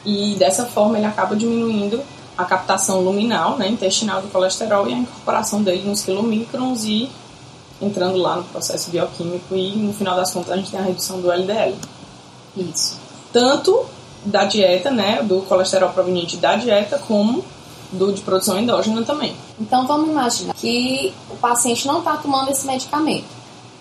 e 0.04 0.36
dessa 0.38 0.64
forma 0.64 0.96
ele 0.96 1.06
acaba 1.06 1.34
diminuindo 1.34 2.00
a 2.36 2.44
captação 2.44 3.00
luminal, 3.00 3.56
né, 3.56 3.68
intestinal 3.68 4.20
do 4.20 4.28
colesterol 4.28 4.88
e 4.88 4.94
a 4.94 4.98
incorporação 4.98 5.62
dele 5.62 5.88
nos 5.88 6.02
quilomicrons 6.02 6.84
e 6.84 7.10
entrando 7.80 8.16
lá 8.16 8.36
no 8.36 8.44
processo 8.44 8.90
bioquímico 8.90 9.54
e 9.54 9.76
no 9.76 9.92
final 9.92 10.16
das 10.16 10.32
contas 10.32 10.52
a 10.52 10.56
gente 10.56 10.70
tem 10.70 10.80
a 10.80 10.82
redução 10.82 11.20
do 11.20 11.30
LDL. 11.30 11.74
Isso. 12.56 12.98
Tanto 13.32 13.86
da 14.24 14.44
dieta, 14.44 14.90
né, 14.90 15.22
do 15.22 15.42
colesterol 15.42 15.90
proveniente 15.90 16.36
da 16.36 16.56
dieta, 16.56 16.98
como 17.06 17.44
do 17.92 18.12
de 18.12 18.20
produção 18.20 18.58
endógena 18.58 19.02
também. 19.02 19.36
Então 19.60 19.86
vamos 19.86 20.10
imaginar 20.10 20.54
que 20.54 21.14
o 21.30 21.36
paciente 21.36 21.86
não 21.86 21.98
está 21.98 22.16
tomando 22.16 22.50
esse 22.50 22.66
medicamento, 22.66 23.26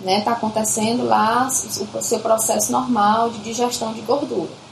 né? 0.02 0.20
Está 0.20 0.34
acontecendo 0.34 1.06
lá 1.06 1.48
o 1.48 2.02
seu 2.02 2.20
processo 2.20 2.72
normal 2.72 3.30
de 3.32 3.39
digestão 3.39 3.94
de 3.94 4.02
gordura. 4.02 4.64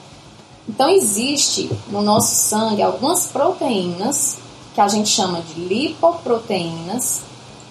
Então, 0.68 0.90
existe 0.90 1.70
no 1.90 2.02
nosso 2.02 2.36
sangue 2.36 2.82
algumas 2.82 3.28
proteínas, 3.28 4.38
que 4.74 4.82
a 4.82 4.88
gente 4.88 5.10
chama 5.10 5.42
de 5.42 5.60
lipoproteínas, 5.60 7.22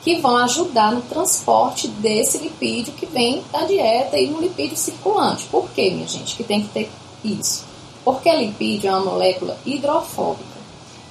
que 0.03 0.17
vão 0.17 0.37
ajudar 0.39 0.93
no 0.93 1.01
transporte 1.03 1.89
desse 1.89 2.39
lipídio 2.39 2.93
que 2.93 3.07
vem 3.07 3.43
da 3.53 3.65
dieta 3.65 4.19
e 4.19 4.29
no 4.29 4.41
lipídio 4.41 4.77
circulante. 4.77 5.47
Por 5.51 5.71
quê, 5.71 5.91
minha 5.91 6.09
gente, 6.09 6.37
que 6.37 6.43
tem 6.43 6.63
que 6.63 6.69
ter 6.69 6.91
isso? 7.25 7.65
Porque 8.05 8.31
lipídio 8.33 8.89
é 8.89 8.93
uma 8.93 9.13
molécula 9.13 9.57
hidrofóbica. 9.65 10.61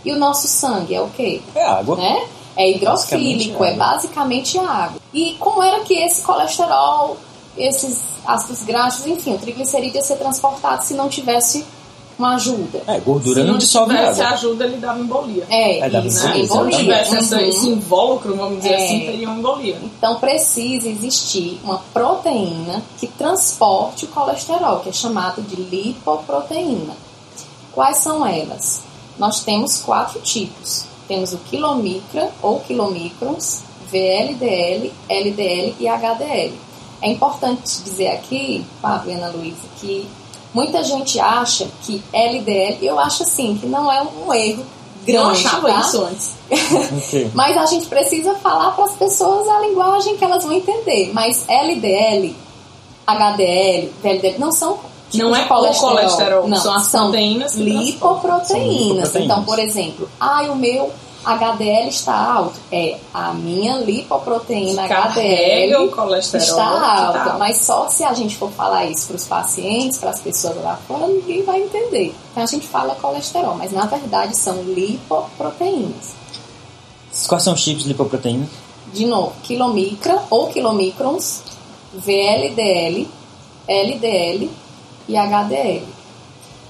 E 0.03 0.11
o 0.11 0.17
nosso 0.17 0.47
sangue 0.47 0.93
é 0.93 1.01
o 1.01 1.09
quê? 1.09 1.41
É 1.55 1.65
água. 1.65 1.95
Né? 1.95 2.27
É 2.55 2.69
hidrofílico, 2.69 3.63
é 3.63 3.75
basicamente 3.75 4.59
água. 4.59 4.99
E 5.13 5.35
como 5.39 5.63
era 5.63 5.79
que 5.81 5.93
esse 5.93 6.21
colesterol 6.21 7.17
esses 7.57 7.99
ácidos 8.25 8.63
graxos, 8.63 9.05
enfim, 9.05 9.33
o 9.33 9.39
triglicerídeo 9.39 9.97
ia 9.97 10.03
ser 10.03 10.17
transportado 10.17 10.83
se 10.83 10.93
não 10.93 11.09
tivesse 11.09 11.65
uma 12.17 12.35
ajuda. 12.35 12.83
É, 12.87 12.99
gordura 12.99 13.41
se 13.41 13.47
não, 13.47 13.57
dissolve 13.57 13.93
nada. 13.93 14.13
Se 14.13 14.21
ajuda, 14.21 14.65
ele 14.65 14.77
dava 14.77 14.99
embolia. 14.99 15.45
É, 15.49 15.79
é 15.79 15.89
dava 15.89 16.07
isso, 16.07 16.19
embolia. 16.27 16.43
embolia. 16.43 16.47
Se 16.47 16.55
não 16.57 16.69
tivesse 16.69 17.15
essa, 17.15 17.35
uhum. 17.37 17.49
esse 17.49 17.69
invólucro, 17.69 18.35
vamos 18.35 18.57
dizer 18.57 18.73
é. 18.73 18.85
assim, 18.85 18.99
teria 18.99 19.27
uma 19.27 19.39
embolia. 19.39 19.77
Então 19.83 20.15
precisa 20.19 20.87
existir 20.87 21.59
uma 21.63 21.79
proteína 21.93 22.83
que 22.99 23.07
transporte 23.07 24.05
o 24.05 24.07
colesterol, 24.09 24.79
que 24.79 24.89
é 24.89 24.93
chamado 24.93 25.41
de 25.41 25.55
lipoproteína. 25.55 26.93
Quais 27.73 27.97
são 27.97 28.25
elas? 28.25 28.81
Nós 29.17 29.43
temos 29.43 29.77
quatro 29.79 30.19
tipos. 30.21 30.85
Temos 31.07 31.33
o 31.33 31.37
quilomicra 31.39 32.31
ou 32.41 32.59
quilomicrons, 32.61 33.63
VLDL, 33.91 34.91
LDL 35.09 35.75
e 35.79 35.87
HDL. 35.87 36.53
É 37.01 37.09
importante 37.09 37.81
dizer 37.83 38.09
aqui, 38.09 38.65
Fábio 38.81 39.11
e 39.11 39.15
Ana 39.15 39.29
Luísa, 39.29 39.67
que 39.79 40.07
muita 40.53 40.83
gente 40.83 41.19
acha 41.19 41.67
que 41.83 42.03
LDL, 42.13 42.77
eu 42.81 42.99
acho 42.99 43.23
assim, 43.23 43.57
que 43.57 43.65
não 43.65 43.91
é 43.91 44.01
um 44.01 44.33
erro 44.33 44.65
grande, 45.05 45.45
eu 45.45 45.61
tá? 45.61 45.79
isso 45.81 46.03
antes. 46.03 46.31
okay. 47.07 47.31
Mas 47.33 47.57
a 47.57 47.65
gente 47.65 47.87
precisa 47.87 48.35
falar 48.35 48.71
para 48.71 48.85
as 48.85 48.93
pessoas 48.93 49.47
a 49.47 49.59
linguagem 49.59 50.17
que 50.17 50.23
elas 50.23 50.43
vão 50.43 50.53
entender. 50.53 51.11
Mas 51.13 51.45
LDL, 51.47 52.35
HDL, 53.07 53.91
VLDL 54.01 54.39
não 54.39 54.51
são 54.51 54.79
não 55.13 55.35
é 55.35 55.43
colesterol, 55.43 55.95
colesterol 55.95 56.47
não, 56.47 56.57
são 56.57 56.73
as 56.73 56.89
proteínas 56.89 57.55
lipoproteínas. 57.55 59.13
Então, 59.15 59.43
por 59.43 59.59
exemplo, 59.59 60.07
ai, 60.17 60.49
o 60.49 60.55
meu 60.55 60.91
HDL 61.23 61.87
está 61.87 62.15
alto. 62.15 62.59
É, 62.71 62.97
a 63.13 63.33
minha 63.33 63.77
lipoproteína 63.77 64.83
HDL 64.83 65.89
está 66.19 66.63
alta. 66.63 67.19
Tá 67.19 67.37
mas 67.37 67.57
só 67.57 67.87
se 67.87 68.03
a 68.03 68.13
gente 68.13 68.37
for 68.37 68.51
falar 68.51 68.85
isso 68.85 69.07
para 69.07 69.15
os 69.15 69.25
pacientes, 69.25 69.97
para 69.97 70.09
as 70.09 70.19
pessoas 70.19 70.55
lá 70.63 70.77
fora, 70.87 71.07
ninguém 71.07 71.43
vai 71.43 71.61
entender. 71.61 72.15
Então 72.31 72.43
a 72.43 72.47
gente 72.47 72.67
fala 72.67 72.95
colesterol, 72.95 73.55
mas 73.55 73.71
na 73.71 73.85
verdade 73.85 74.35
são 74.35 74.63
lipoproteínas. 74.63 76.15
Quais 77.27 77.43
são 77.43 77.53
os 77.53 77.63
tipos 77.63 77.83
de 77.83 77.89
lipoproteína? 77.89 78.47
De 78.93 79.05
novo, 79.05 79.33
quilomicra 79.43 80.23
ou 80.29 80.47
quilomicrons, 80.47 81.43
VLDL, 81.93 83.07
LDL 83.67 84.49
e 85.07 85.17
HDL. 85.17 86.00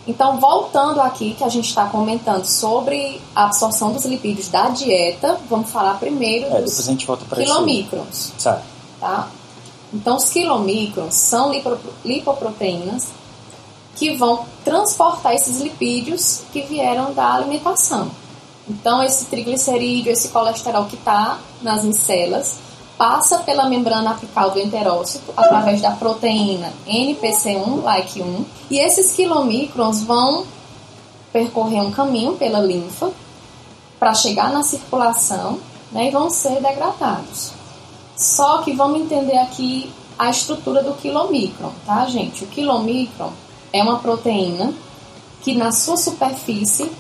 Então, 0.08 0.40
voltando 0.40 1.00
aqui, 1.00 1.36
que 1.36 1.44
a 1.44 1.50
gente 1.50 1.70
está 1.70 1.86
comentando 1.86 2.46
sobre 2.46 3.22
a 3.36 3.46
absorção 3.46 3.94
dos 3.94 4.04
lipídios 4.06 4.50
da 4.50 4.70
dieta, 4.70 5.40
vamos 5.50 5.70
falar 5.70 6.00
primeiro 6.00 6.48
é, 6.48 6.62
dos 6.62 6.88
quilomicrons. 7.36 8.34
Certo. 8.38 8.64
Tá? 9.00 9.28
Então, 9.94 10.18
os 10.18 10.30
quilomicrons 10.30 11.14
são 11.14 11.52
lipoproteínas 12.04 13.10
que 13.96 14.16
vão 14.16 14.46
transportar 14.64 15.36
esses 15.36 15.62
lipídios 15.62 16.42
que 16.52 16.64
vieram 16.64 17.14
da 17.14 17.34
alimentação. 17.34 18.10
Então, 18.68 19.04
esse 19.04 19.26
triglicerídeo, 19.26 20.12
esse 20.12 20.30
colesterol 20.30 20.86
que 20.86 20.96
está 20.96 21.40
nas 21.62 21.84
micelas, 21.84 22.58
passa 22.98 23.40
pela 23.40 23.68
membrana 23.68 24.12
apical 24.12 24.52
do 24.52 24.60
enterócito 24.60 25.34
através 25.36 25.82
da 25.82 25.92
proteína 25.92 26.72
NPC1, 26.88 27.84
like 27.84 28.22
1, 28.22 28.46
e 28.70 28.80
esses 28.80 29.16
quilomicrons 29.16 30.04
vão 30.04 30.46
percorrer 31.32 31.82
um 31.82 31.92
caminho 31.92 32.34
pela 32.34 32.60
linfa 32.60 33.12
para 34.00 34.14
chegar 34.14 34.52
na 34.52 34.64
circulação 34.64 35.60
né, 35.92 36.08
e 36.08 36.12
vão 36.12 36.30
ser 36.30 36.62
degradados. 36.62 37.52
Só 38.16 38.60
que 38.60 38.74
vamos 38.74 39.02
entender 39.02 39.38
aqui 39.38 39.92
a 40.18 40.30
estrutura 40.30 40.84
do 40.84 40.94
quilomicron, 40.94 41.72
tá, 41.86 42.06
gente? 42.06 42.44
O 42.44 42.48
quilomicron 42.48 43.32
é 43.74 43.82
uma 43.82 44.00
proteína 44.00 44.74
que 45.42 45.56
na 45.56 45.72
sua 45.72 45.98
superfície 45.98 46.92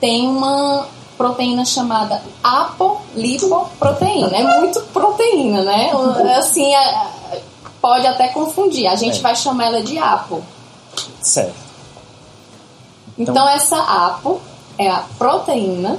tem 0.00 0.28
uma 0.28 0.86
proteína 1.16 1.64
chamada 1.64 2.22
apolipoproteína. 3.12 4.36
É 4.36 4.58
muito 4.58 4.80
proteína, 4.92 5.62
né? 5.62 5.90
Assim, 6.36 6.74
é, 6.74 7.40
pode 7.80 8.06
até 8.06 8.28
confundir. 8.28 8.86
A 8.86 8.96
gente 8.96 9.18
é. 9.18 9.22
vai 9.22 9.34
chamar 9.34 9.66
ela 9.66 9.82
de 9.82 9.98
apo. 9.98 10.42
Certo. 11.20 11.54
Então, 13.18 13.34
então 13.34 13.48
essa 13.48 13.78
apo 13.78 14.40
é 14.76 14.88
a 14.88 15.04
proteína 15.18 15.98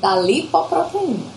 da 0.00 0.16
lipoproteína. 0.16 1.30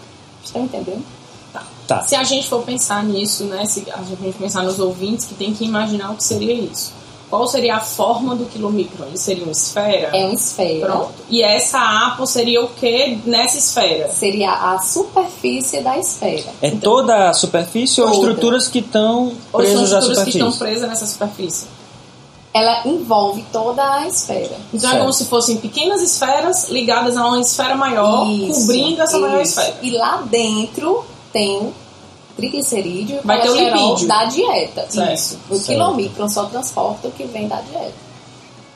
Estão 0.43 0.63
entendendo? 0.63 1.03
Tá. 1.51 1.63
tá. 1.87 2.01
Se 2.03 2.15
a 2.15 2.23
gente 2.23 2.49
for 2.49 2.63
pensar 2.63 3.03
nisso, 3.03 3.45
né? 3.45 3.65
Se 3.65 3.85
a 3.91 4.01
gente 4.03 4.37
pensar 4.37 4.63
nos 4.63 4.79
ouvintes, 4.79 5.25
que 5.25 5.33
tem 5.33 5.53
que 5.53 5.63
imaginar 5.63 6.11
o 6.11 6.15
que 6.15 6.23
seria 6.23 6.53
isso. 6.53 6.91
Qual 7.33 7.47
seria 7.47 7.77
a 7.77 7.79
forma 7.79 8.35
do 8.35 8.45
quilomicron? 8.45 9.07
Ele 9.07 9.17
seria 9.17 9.41
uma 9.43 9.51
esfera? 9.51 10.15
É 10.15 10.23
uma 10.23 10.35
esfera. 10.35 10.85
Pronto. 10.85 11.13
E 11.27 11.41
essa 11.41 11.79
APO 11.79 12.27
seria 12.27 12.63
o 12.63 12.67
que 12.67 13.19
nessa 13.25 13.57
esfera? 13.57 14.07
Seria 14.09 14.51
a 14.51 14.77
superfície 14.77 15.81
da 15.81 15.97
esfera. 15.97 16.51
É 16.61 16.69
toda 16.69 17.29
a 17.31 17.33
superfície 17.33 17.99
ou 18.01 18.11
Toda. 18.11 18.19
estruturas 18.27 18.67
que 18.67 18.77
estão 18.77 19.31
Ou 19.51 19.61
são 19.65 19.71
presas 19.77 19.93
à 19.93 19.97
estruturas 19.97 20.23
que 20.25 20.29
estão 20.29 20.51
presas 20.51 20.87
nessa 20.87 21.07
superfície? 21.07 21.65
Ela 22.53 22.87
envolve 22.87 23.43
toda 23.51 23.81
a 23.83 24.07
esfera. 24.07 24.55
Então 24.71 24.87
é 24.89 24.91
Certo. 24.91 24.99
como 25.01 25.11
se 25.13 25.25
fossem 25.25 25.57
pequenas 25.57 26.03
esferas 26.03 26.69
ligadas 26.69 27.17
a 27.17 27.25
uma 27.25 27.41
esfera 27.41 27.73
maior, 27.73 28.27
Isso, 28.29 28.59
cobrindo 28.61 29.01
essa 29.01 29.17
maior 29.17 29.41
isso. 29.41 29.59
esfera. 29.59 29.77
E 29.81 29.89
lá 29.89 30.21
dentro 30.29 31.03
tem 31.31 31.73
triglicerídeo 32.35 33.17
e 33.17 33.19
o 33.19 33.23
Vai 33.23 33.41
ter 33.41 33.49
o 33.49 33.53
colesterol 33.53 34.07
da 34.07 34.25
dieta. 34.25 34.85
Certo. 34.89 35.13
Isso. 35.13 35.39
O 35.49 35.55
Certo. 35.55 35.67
quilomicron 35.67 36.29
só 36.29 36.45
transporta 36.45 37.07
o 37.07 37.11
que 37.11 37.25
vem 37.25 37.47
da 37.47 37.61
dieta. 37.61 37.93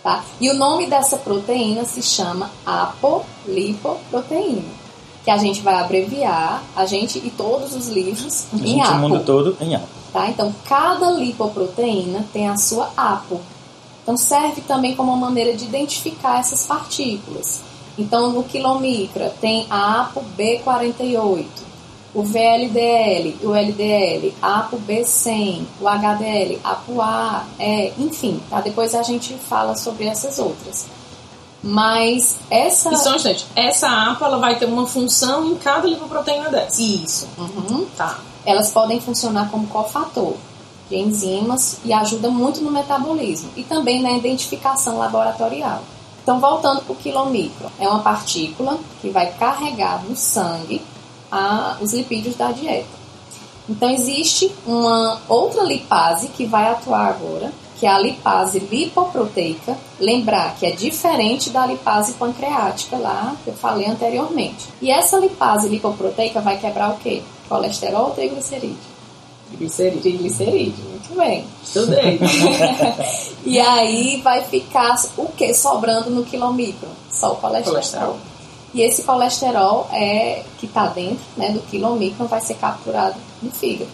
Tá? 0.03 0.23
E 0.39 0.49
o 0.49 0.53
nome 0.53 0.87
dessa 0.87 1.17
proteína 1.17 1.83
se 1.85 2.01
chama 2.01 2.49
apolipoproteína. 2.65 4.77
Que 5.25 5.31
a 5.31 5.37
gente 5.37 5.61
vai 5.61 5.75
abreviar, 5.75 6.63
a 6.75 6.85
gente 6.85 7.17
e 7.19 7.29
todos 7.29 7.75
os 7.75 7.89
livros, 7.89 8.45
A 8.53 8.55
em 8.55 8.59
gente, 8.67 8.79
o 8.79 8.83
APO. 8.83 8.97
mundo 8.99 9.23
todo 9.25 9.57
em 9.59 9.75
APO. 9.75 9.87
Tá? 10.13 10.29
Então, 10.29 10.55
cada 10.67 11.11
lipoproteína 11.11 12.25
tem 12.31 12.47
a 12.47 12.55
sua 12.55 12.89
APO. 12.95 13.41
Então, 14.03 14.15
serve 14.15 14.61
também 14.61 14.95
como 14.95 15.11
uma 15.11 15.27
maneira 15.27 15.53
de 15.53 15.65
identificar 15.65 16.39
essas 16.39 16.65
partículas. 16.65 17.59
Então, 17.97 18.31
no 18.31 18.43
quilomicra 18.43 19.35
tem 19.41 19.67
a 19.69 20.01
APO 20.03 20.23
B48, 20.39 21.45
o 22.17 22.23
VLDL, 22.23 23.37
o 23.43 23.53
LDL, 23.53 24.33
a 24.41 24.61
APO 24.61 24.81
B100, 24.87 25.65
o 25.79 25.87
HDL, 25.87 26.59
APO 26.63 26.99
A, 26.99 27.45
é, 27.59 27.93
enfim, 27.95 28.41
tá? 28.49 28.59
Depois 28.59 28.95
a 28.95 29.03
gente 29.03 29.35
fala 29.35 29.75
sobre 29.75 30.07
essas 30.07 30.39
outras. 30.39 30.87
Mas 31.61 32.39
essa... 32.49 32.91
E 32.91 32.97
só 32.97 33.11
um 33.11 33.15
instante, 33.17 33.45
essa 33.55 33.87
APO 33.87 34.25
ela 34.25 34.39
vai 34.39 34.57
ter 34.57 34.65
uma 34.65 34.87
função 34.87 35.45
em 35.45 35.55
cada 35.57 35.87
lipoproteína 35.87 36.49
dessa. 36.49 36.81
Isso. 36.81 37.27
uhum. 37.37 37.85
Tá. 37.95 38.17
elas 38.43 38.71
podem 38.71 38.99
funcionar 38.99 39.51
como 39.51 39.67
cofator 39.67 40.33
de 40.89 40.97
enzimas 40.97 41.77
e 41.85 41.93
ajuda 41.93 42.31
muito 42.31 42.61
no 42.61 42.71
metabolismo 42.71 43.51
e 43.55 43.61
também 43.61 44.01
na 44.01 44.13
identificação 44.13 44.97
laboratorial. 44.97 45.83
Então, 46.23 46.39
voltando 46.39 46.81
para 46.81 46.93
o 46.93 46.95
quilomicro, 46.95 47.71
é 47.79 47.87
uma 47.87 47.99
partícula 47.99 48.79
que 49.03 49.11
vai 49.11 49.31
carregar 49.33 50.03
no 50.03 50.15
sangue 50.15 50.81
a- 51.31 51.77
os 51.81 51.93
lipídios 51.93 52.35
da 52.35 52.51
dieta. 52.51 52.97
Então, 53.69 53.89
existe 53.89 54.51
uma 54.65 55.19
outra 55.27 55.63
lipase 55.63 56.29
que 56.29 56.45
vai 56.45 56.69
atuar 56.69 57.07
agora, 57.09 57.51
que 57.77 57.85
é 57.85 57.89
a 57.89 57.99
lipase 57.99 58.59
lipoproteica. 58.59 59.75
Lembrar 59.99 60.55
que 60.55 60.65
é 60.65 60.71
diferente 60.71 61.49
da 61.49 61.65
lipase 61.65 62.13
pancreática 62.13 62.97
lá 62.97 63.35
que 63.43 63.49
eu 63.49 63.53
falei 63.53 63.85
anteriormente. 63.87 64.67
E 64.81 64.89
essa 64.89 65.17
lipase 65.17 65.67
lipoproteica 65.67 66.39
vai 66.39 66.57
quebrar 66.57 66.91
o 66.91 66.97
quê? 66.97 67.21
Colesterol 67.49 68.05
ou 68.05 68.11
triglicerídeo? 68.11 68.77
Triglicerídeo. 69.49 70.01
Triglicerídeo, 70.01 70.85
muito 70.89 71.15
bem. 71.15 71.45
Estudei. 71.63 72.19
E 73.45 73.59
aí 73.59 74.19
vai 74.21 74.43
ficar 74.43 74.95
o 75.17 75.25
que 75.27 75.53
sobrando 75.53 76.09
no 76.09 76.25
quilomicro? 76.25 76.89
Só 77.09 77.31
o 77.31 77.35
colesterol. 77.37 77.73
Colesterol. 77.75 78.17
E 78.73 78.81
esse 78.81 79.03
colesterol 79.03 79.87
é 79.91 80.43
que 80.59 80.65
está 80.65 80.87
dentro 80.87 81.23
né, 81.35 81.51
do 81.51 81.59
quilomicro 81.61 82.27
vai 82.27 82.41
ser 82.41 82.55
capturado 82.55 83.15
no 83.41 83.51
fígado. 83.51 83.89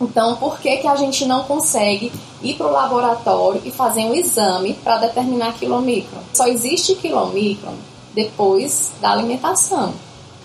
Então, 0.00 0.36
por 0.36 0.58
que, 0.58 0.78
que 0.78 0.88
a 0.88 0.96
gente 0.96 1.24
não 1.24 1.44
consegue 1.44 2.12
ir 2.42 2.54
para 2.54 2.66
o 2.66 2.72
laboratório 2.72 3.62
e 3.64 3.70
fazer 3.70 4.04
um 4.04 4.14
exame 4.14 4.74
para 4.74 4.98
determinar 4.98 5.54
quilomicron? 5.54 6.18
Só 6.32 6.46
existe 6.46 6.96
quilomicron 6.96 7.74
depois 8.12 8.92
da 9.00 9.12
alimentação, 9.12 9.94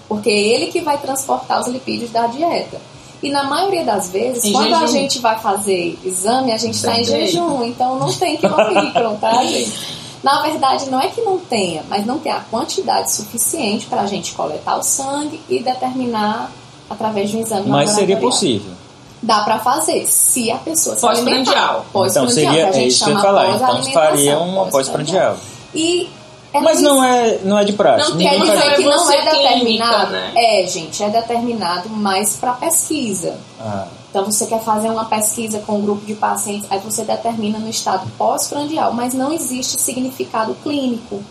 porque 0.07 0.29
é 0.29 0.37
ele 0.37 0.67
que 0.67 0.81
vai 0.81 0.97
transportar 0.97 1.59
os 1.61 1.67
lipídios 1.67 2.11
da 2.11 2.27
dieta. 2.27 2.79
E 3.21 3.29
na 3.29 3.43
maioria 3.43 3.83
das 3.83 4.09
vezes, 4.11 4.45
Em 4.45 4.53
quando 4.53 4.73
a 4.73 4.79
jejum. 4.81 4.93
gente 4.93 5.19
vai 5.19 5.37
fazer 5.39 5.99
exame, 6.05 6.53
a 6.53 6.57
gente 6.57 6.75
está 6.75 6.97
em 6.97 7.03
jejum, 7.03 7.63
então 7.65 7.99
não 7.99 8.13
tem 8.13 8.37
quilomicron, 8.37 9.15
tá, 9.17 9.43
gente? 9.45 9.98
Na 10.23 10.41
verdade, 10.41 10.89
não 10.89 10.99
é 10.99 11.07
que 11.07 11.21
não 11.21 11.37
tenha, 11.39 11.83
mas 11.87 12.05
não 12.05 12.19
tem 12.19 12.31
a 12.31 12.41
quantidade 12.41 13.11
suficiente 13.11 13.85
para 13.85 14.01
a 14.01 14.05
gente 14.05 14.33
coletar 14.33 14.77
o 14.77 14.83
sangue 14.83 15.41
e 15.49 15.59
determinar 15.59 16.51
através 16.89 17.29
de 17.29 17.37
um 17.37 17.41
exame 17.41 17.69
Mas 17.69 17.91
seria 17.91 18.17
possível. 18.17 18.73
Dá 19.21 19.43
para 19.43 19.59
fazer, 19.59 20.05
se 20.05 20.49
a 20.49 20.57
pessoa 20.57 20.95
se 20.95 21.05
alimentar. 21.05 21.83
Pós-prandial. 21.91 22.07
Então 22.09 22.29
seria 22.29 22.67
é 22.69 22.87
isso 22.87 23.03
que 23.03 23.11
eu 23.11 23.15
ia 23.15 23.21
falar. 23.21 23.49
Então 23.55 23.83
faria 23.91 24.39
uma 24.39 24.65
pós-prandial. 24.67 25.37
E 25.73 26.09
ela 26.53 26.63
Mas 26.63 26.81
não 26.81 27.03
é, 27.03 27.39
não 27.43 27.57
é 27.59 27.63
de 27.63 27.73
prática. 27.73 28.09
Não 28.09 28.17
Quer 28.17 28.39
dizer 28.39 28.75
que 28.75 28.83
não 28.83 29.11
é 29.11 29.17
clínica, 29.17 29.35
determinado? 29.49 30.11
né? 30.11 30.33
É, 30.35 30.67
gente, 30.67 31.03
é 31.03 31.09
determinado 31.09 31.89
mais 31.89 32.35
para 32.37 32.53
pesquisa. 32.53 33.37
Ah, 33.59 33.87
Então 34.09 34.25
você 34.25 34.47
quer 34.47 34.59
fazer 34.63 34.89
uma 34.89 35.05
pesquisa 35.05 35.59
com 35.59 35.73
um 35.77 35.81
grupo 35.81 36.03
de 36.05 36.15
pacientes, 36.15 36.65
aí 36.71 36.79
você 36.79 37.03
determina 37.03 37.59
no 37.59 37.69
estado 37.69 38.07
pós-prandial, 38.17 38.91
mas 38.93 39.13
não 39.13 39.31
existe 39.31 39.79
significado 39.79 40.55
clínico. 40.63 41.21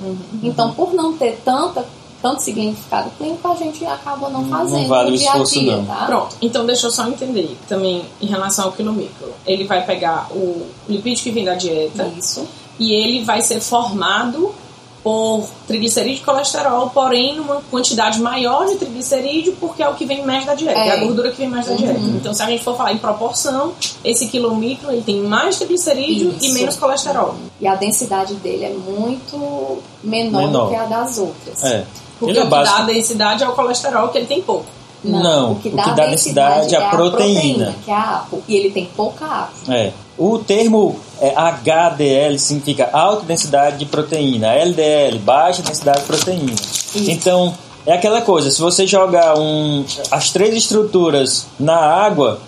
Então, 0.43 0.73
por 0.73 0.95
não 0.95 1.17
ter 1.17 1.41
tanta, 1.45 1.85
tanto 2.23 2.41
significado 2.41 3.11
clínico, 3.19 3.49
a 3.49 3.57
gente 3.57 3.85
acaba 3.85 4.29
não 4.29 4.45
fazendo 4.49 4.87
vale 4.87 5.11
no 5.11 5.17
o 5.17 5.21
esforço, 5.21 5.59
dia, 5.59 5.77
não. 5.79 5.85
tá? 5.87 6.07
Pronto, 6.07 6.37
então 6.41 6.65
deixa 6.65 6.87
eu 6.87 6.91
só 6.93 7.09
entender 7.09 7.57
também 7.69 8.05
em 8.21 8.27
relação 8.27 8.67
ao 8.67 8.73
quilomicro. 8.73 9.33
Ele 9.45 9.65
vai 9.65 9.85
pegar 9.85 10.29
o 10.31 10.65
lipídio 10.89 11.25
que 11.25 11.31
vem 11.33 11.45
da 11.45 11.55
dieta 11.55 12.09
Isso. 12.17 12.47
e 12.79 12.93
ele 12.93 13.25
vai 13.25 13.43
ser 13.43 13.61
formado 13.61 14.55
por 15.03 15.49
triglicerídeo 15.67 16.21
e 16.23 16.25
colesterol, 16.25 16.91
porém 16.91 17.37
numa 17.37 17.63
quantidade 17.71 18.21
maior 18.21 18.67
de 18.67 18.77
triglicerídeo, 18.77 19.57
porque 19.61 19.83
é 19.83 19.89
o 19.89 19.95
que 19.95 20.05
vem 20.05 20.25
mais 20.27 20.45
da 20.45 20.55
dieta, 20.55 20.79
é, 20.79 20.89
É. 20.89 20.93
a 20.93 20.97
gordura 20.97 21.31
que 21.31 21.37
vem 21.39 21.49
mais 21.49 21.67
da 21.67 21.75
dieta. 21.75 21.99
Então, 21.99 22.35
se 22.35 22.43
a 22.43 22.47
gente 22.47 22.63
for 22.65 22.77
falar 22.77 22.93
em 22.93 22.99
proporção, 22.99 23.73
esse 24.05 24.27
quilomicro 24.29 24.91
ele 24.91 25.03
tem 25.03 25.21
mais 25.23 25.57
triglicerídeo 25.57 26.35
e 26.41 26.47
Isso. 26.47 26.55
menos 26.55 26.77
colesterol. 26.77 27.35
E 27.61 27.67
a 27.67 27.75
densidade 27.75 28.35
dele 28.35 28.65
é 28.65 28.71
muito 28.71 29.79
menor, 30.03 30.43
Menor. 30.47 30.65
do 30.65 30.71
que 30.71 30.77
a 30.77 30.85
das 30.85 31.19
outras. 31.19 31.65
é. 31.65 31.85
Porque 32.19 32.33
Ele 32.33 32.41
é 32.41 32.43
o 32.43 32.45
que 32.47 32.51
dá 32.51 32.57
básico. 32.65 32.87
densidade 32.87 33.45
é 33.45 33.49
o 33.49 33.53
colesterol, 33.53 34.09
que 34.09 34.19
ele 34.19 34.27
tem 34.27 34.43
pouco. 34.43 34.67
Não, 35.05 35.53
o 35.53 35.57
que 35.61 35.71
dá, 35.71 35.93
densidade 35.95 36.75
é 36.75 36.79
a 36.85 36.91
proteína. 36.91 37.77
que 37.85 37.91
é 37.93 37.95
a 37.95 38.17
APO. 38.17 38.43
E 38.49 38.57
ele 38.57 38.71
tem 38.73 38.87
pouca 38.97 39.25
APO. 39.25 39.73
É. 39.73 39.93
O 40.19 40.39
termo 40.39 40.99
é, 41.21 41.33
HDL 41.35 42.39
significa 42.39 42.91
alta 42.93 43.25
densidade 43.25 43.79
de 43.79 43.87
proteína, 43.87 44.53
LDL, 44.53 45.19
baixa 45.21 45.63
densidade 45.63 46.01
de 46.01 46.07
proteína. 46.07 46.55
Então, 46.97 47.55
é 47.87 47.93
aquela 47.93 48.21
coisa, 48.21 48.51
se 48.51 48.61
você 48.61 48.87
jogar 48.87 49.39
um, 49.39 49.85
as 50.11 50.31
três 50.31 50.55
estruturas 50.55 51.47
na 51.59 51.77
água, 51.77 52.41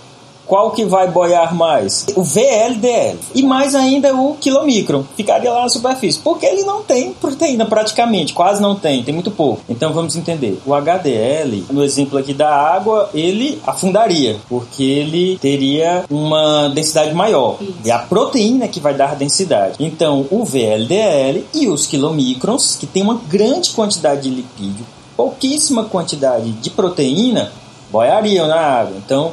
qual 0.51 0.73
que 0.73 0.85
vai 0.85 1.09
boiar 1.09 1.55
mais? 1.55 2.07
O 2.17 2.25
VLDL. 2.25 3.17
E 3.37 3.41
mais 3.41 3.77
ainda 3.77 4.13
o 4.13 4.35
quilomicron, 4.35 5.05
ficaria 5.17 5.49
lá 5.49 5.63
na 5.63 5.69
superfície. 5.69 6.19
Porque 6.19 6.45
ele 6.45 6.65
não 6.65 6.83
tem 6.83 7.13
proteína 7.13 7.65
praticamente, 7.65 8.33
quase 8.33 8.61
não 8.61 8.75
tem, 8.75 9.05
tem 9.05 9.15
muito 9.15 9.31
pouco. 9.31 9.63
Então 9.69 9.93
vamos 9.93 10.17
entender. 10.17 10.61
O 10.67 10.75
HDL, 10.75 11.67
no 11.71 11.85
exemplo 11.85 12.19
aqui 12.19 12.35
da 12.35 12.53
água, 12.53 13.09
ele 13.15 13.63
afundaria, 13.65 14.39
porque 14.49 14.83
ele 14.83 15.39
teria 15.39 16.05
uma 16.11 16.69
densidade 16.71 17.15
maior. 17.15 17.59
É 17.85 17.93
a 17.93 18.01
proteína 18.01 18.67
que 18.67 18.81
vai 18.81 18.93
dar 18.93 19.15
densidade. 19.15 19.77
Então 19.79 20.27
o 20.33 20.45
VLDL 20.45 21.45
e 21.55 21.69
os 21.69 21.87
quilomicrons, 21.87 22.75
que 22.75 22.89
tem 22.89 23.05
uma 23.05 23.21
grande 23.29 23.71
quantidade 23.71 24.23
de 24.23 24.31
lipídio, 24.31 24.85
pouquíssima 25.17 25.85
quantidade 25.85 26.51
de 26.51 26.71
proteína, 26.71 27.53
boiariam 27.93 28.49
na 28.49 28.57
água. 28.59 28.97
Então 28.97 29.31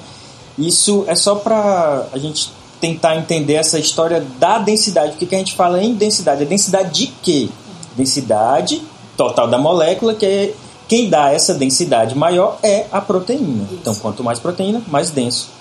isso 0.58 1.06
é 1.08 1.16
só 1.16 1.36
para 1.36 2.08
a 2.12 2.18
gente 2.18 2.52
tentar 2.80 3.16
entender 3.16 3.54
essa 3.54 3.80
história 3.80 4.22
da 4.40 4.60
densidade. 4.60 5.16
O 5.16 5.18
que, 5.18 5.26
que 5.26 5.36
a 5.36 5.40
gente 5.40 5.56
fala 5.56 5.84
em 5.84 5.94
densidade? 5.94 6.44
É 6.44 6.46
densidade 6.46 6.94
de 6.94 7.08
quê? 7.08 7.50
Densidade 7.96 8.82
total 9.16 9.48
da 9.48 9.58
molécula, 9.58 10.14
que 10.14 10.26
é 10.26 10.54
quem 10.88 11.10
dá 11.10 11.32
essa 11.32 11.54
densidade 11.54 12.16
maior 12.16 12.60
é 12.64 12.88
a 12.92 13.02
proteína. 13.02 13.68
Então, 13.74 13.94
quanto 13.96 14.24
mais 14.24 14.40
proteína, 14.40 14.82
mais 14.88 15.10
denso. 15.10 15.52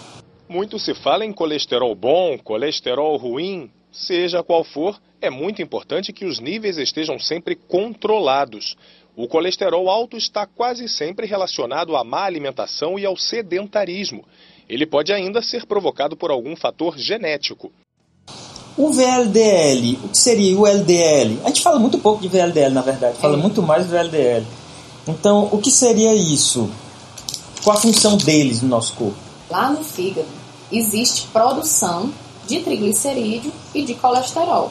Muito 0.49 0.79
se 0.79 0.95
fala 0.95 1.25
em 1.25 1.33
colesterol 1.33 1.95
bom, 1.95 2.39
colesterol 2.39 3.17
ruim, 3.17 3.69
seja 3.91 4.45
qual 4.45 4.63
for, 4.63 4.97
é 5.21 5.29
muito 5.29 5.61
importante 5.61 6.13
que 6.13 6.25
os 6.25 6.39
níveis 6.39 6.79
estejam 6.79 7.19
sempre 7.19 7.57
controlados. 7.57 8.77
O 9.17 9.27
colesterol 9.27 9.91
alto 9.91 10.17
está 10.17 10.47
quase 10.47 10.89
sempre 10.89 11.27
relacionado 11.27 11.97
à 11.97 12.05
má 12.05 12.25
alimentação 12.25 12.99
e 12.99 13.05
ao 13.05 13.17
sedentarismo. 13.17 14.25
Ele 14.69 14.87
pode 14.87 15.13
ainda 15.13 15.41
ser 15.41 15.67
provocado 15.67 16.17
por 16.17 16.31
algum 16.31 16.57
fator 16.57 16.99
genético. 16.99 17.71
O 18.77 18.93
VLDL, 18.93 19.99
o 20.05 20.09
que 20.09 20.19
seria 20.19 20.59
o 20.59 20.67
LDL? 20.67 21.41
A 21.45 21.49
gente 21.49 21.63
fala 21.63 21.79
muito 21.79 21.99
pouco 21.99 22.21
de 22.21 22.29
VLDL, 22.29 22.75
na 22.75 22.83
verdade, 22.83 23.17
fala 23.19 23.37
muito 23.37 23.63
mais 23.63 23.87
do 23.87 23.91
VLDL. 23.91 24.45
Então, 25.09 25.49
o 25.51 25.59
que 25.59 25.71
seria 25.71 26.15
isso? 26.15 26.71
Qual 27.65 27.77
a 27.77 27.81
função 27.81 28.17
deles 28.17 28.61
no 28.61 28.69
nosso 28.69 28.93
corpo? 28.95 29.17
Lá 29.49 29.71
no 29.71 29.83
fígado 29.83 30.29
existe 30.71 31.29
produção 31.29 32.13
de 32.47 32.61
triglicerídeo 32.61 33.53
e 33.75 33.83
de 33.83 33.95
colesterol. 33.95 34.71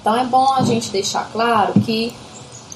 Então 0.00 0.16
é 0.16 0.24
bom 0.24 0.52
a 0.52 0.62
gente 0.62 0.90
deixar 0.90 1.30
claro 1.32 1.72
que 1.80 2.12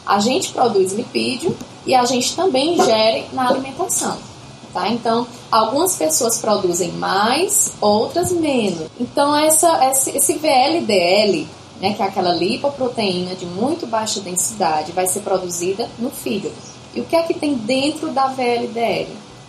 a 0.06 0.18
gente 0.18 0.52
produz 0.52 0.92
lipídio 0.92 1.56
e 1.86 1.94
a 1.94 2.04
gente 2.04 2.34
também 2.34 2.74
ingere 2.74 3.26
na 3.32 3.48
alimentação. 3.48 4.29
Tá? 4.72 4.88
Então, 4.88 5.26
algumas 5.50 5.96
pessoas 5.96 6.38
produzem 6.38 6.92
mais, 6.92 7.72
outras 7.80 8.30
menos. 8.30 8.88
Então, 9.00 9.36
essa, 9.36 9.80
esse 10.14 10.34
VLDL, 10.34 11.48
né, 11.80 11.94
que 11.94 12.02
é 12.02 12.04
aquela 12.04 12.32
lipoproteína 12.32 13.34
de 13.34 13.46
muito 13.46 13.86
baixa 13.86 14.20
densidade, 14.20 14.92
vai 14.92 15.08
ser 15.08 15.20
produzida 15.20 15.88
no 15.98 16.10
fígado. 16.10 16.54
E 16.94 17.00
o 17.00 17.04
que 17.04 17.16
é 17.16 17.22
que 17.22 17.34
tem 17.34 17.54
dentro 17.54 18.10
da 18.10 18.28
VLDL? 18.28 19.08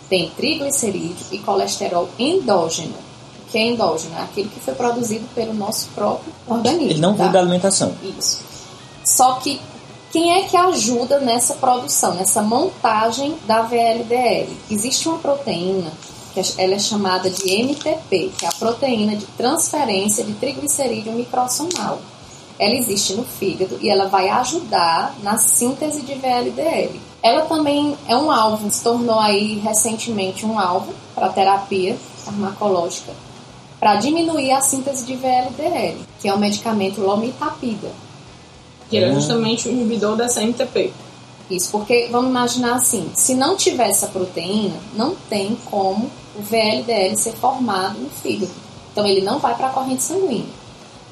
Tem 0.10 0.30
triglicerídeo 0.30 1.26
e 1.32 1.38
colesterol 1.40 2.10
endógeno. 2.18 2.94
O 3.48 3.52
que 3.52 3.58
é 3.58 3.68
endógeno? 3.68 4.16
É 4.18 4.24
aquilo 4.24 4.50
que 4.50 4.60
foi 4.60 4.74
produzido 4.74 5.26
pelo 5.36 5.54
nosso 5.54 5.88
próprio 5.94 6.34
organismo. 6.48 6.92
Ele 6.92 7.00
não 7.00 7.16
tá? 7.16 7.24
vem 7.24 7.32
da 7.32 7.40
alimentação. 7.40 7.94
Isso. 8.18 8.42
Só 9.04 9.36
que 9.36 9.60
quem 10.12 10.34
é 10.34 10.44
que 10.44 10.58
ajuda 10.58 11.20
nessa 11.20 11.54
produção, 11.56 12.16
nessa 12.16 12.42
montagem 12.42 13.36
da 13.46 13.62
VLDL? 13.62 14.50
Existe 14.70 15.08
uma 15.08 15.20
proteína 15.20 15.92
que 16.34 16.40
é, 16.40 16.44
ela 16.58 16.76
é 16.76 16.80
chamada 16.80 17.30
de 17.30 17.44
MTP, 17.50 18.32
que 18.38 18.46
é 18.46 18.48
a 18.48 18.54
proteína 18.54 19.16
de 19.16 19.26
transferência 19.26 20.24
de 20.24 20.34
triglicerídeo 20.34 21.14
microsomal. 21.14 22.00
Ela 22.60 22.76
existe 22.76 23.14
no 23.14 23.24
fígado 23.24 23.80
e 23.82 23.90
ela 23.90 24.08
vai 24.08 24.30
ajudar 24.30 25.16
na 25.24 25.38
síntese 25.38 26.02
de 26.02 26.14
VLDL. 26.16 27.00
Ela 27.24 27.46
também 27.46 27.98
é 28.08 28.16
um 28.16 28.30
alvo, 28.30 28.70
se 28.70 28.84
tornou 28.84 29.20
aí 29.20 29.60
recentemente 29.60 30.46
um 30.46 30.60
alvo 30.60 30.94
para 31.16 31.30
terapia 31.30 31.98
farmacológica 32.24 33.12
para 33.80 33.96
diminuir 33.96 34.52
a 34.52 34.62
síntese 34.62 35.04
de 35.06 35.16
VLDL, 35.16 35.98
que 36.20 36.28
é 36.28 36.34
o 36.34 36.38
medicamento 36.38 37.02
lomitapida. 37.02 37.90
Que 38.92 38.98
ele 38.98 39.06
é 39.06 39.14
justamente 39.14 39.68
o 39.68 39.72
inibidor 39.72 40.16
dessa 40.16 40.44
MTP. 40.44 40.94
Isso, 41.50 41.72
porque 41.72 42.08
vamos 42.12 42.30
imaginar 42.30 42.76
assim, 42.76 43.10
se 43.16 43.34
não 43.34 43.56
tiver 43.56 43.90
essa 43.90 44.08
proteína, 44.08 44.76
não 44.94 45.16
tem 45.30 45.58
como 45.66 46.10
o 46.36 46.42
VLDL 46.42 47.16
ser 47.18 47.34
formado 47.34 48.00
no 48.00 48.10
fígado. 48.10 48.52
Então 48.92 49.06
ele 49.06 49.22
não 49.22 49.40
vai 49.40 49.56
para 49.56 49.68
a 49.68 49.72
corrente 49.72 50.04
sanguínea. 50.04 50.46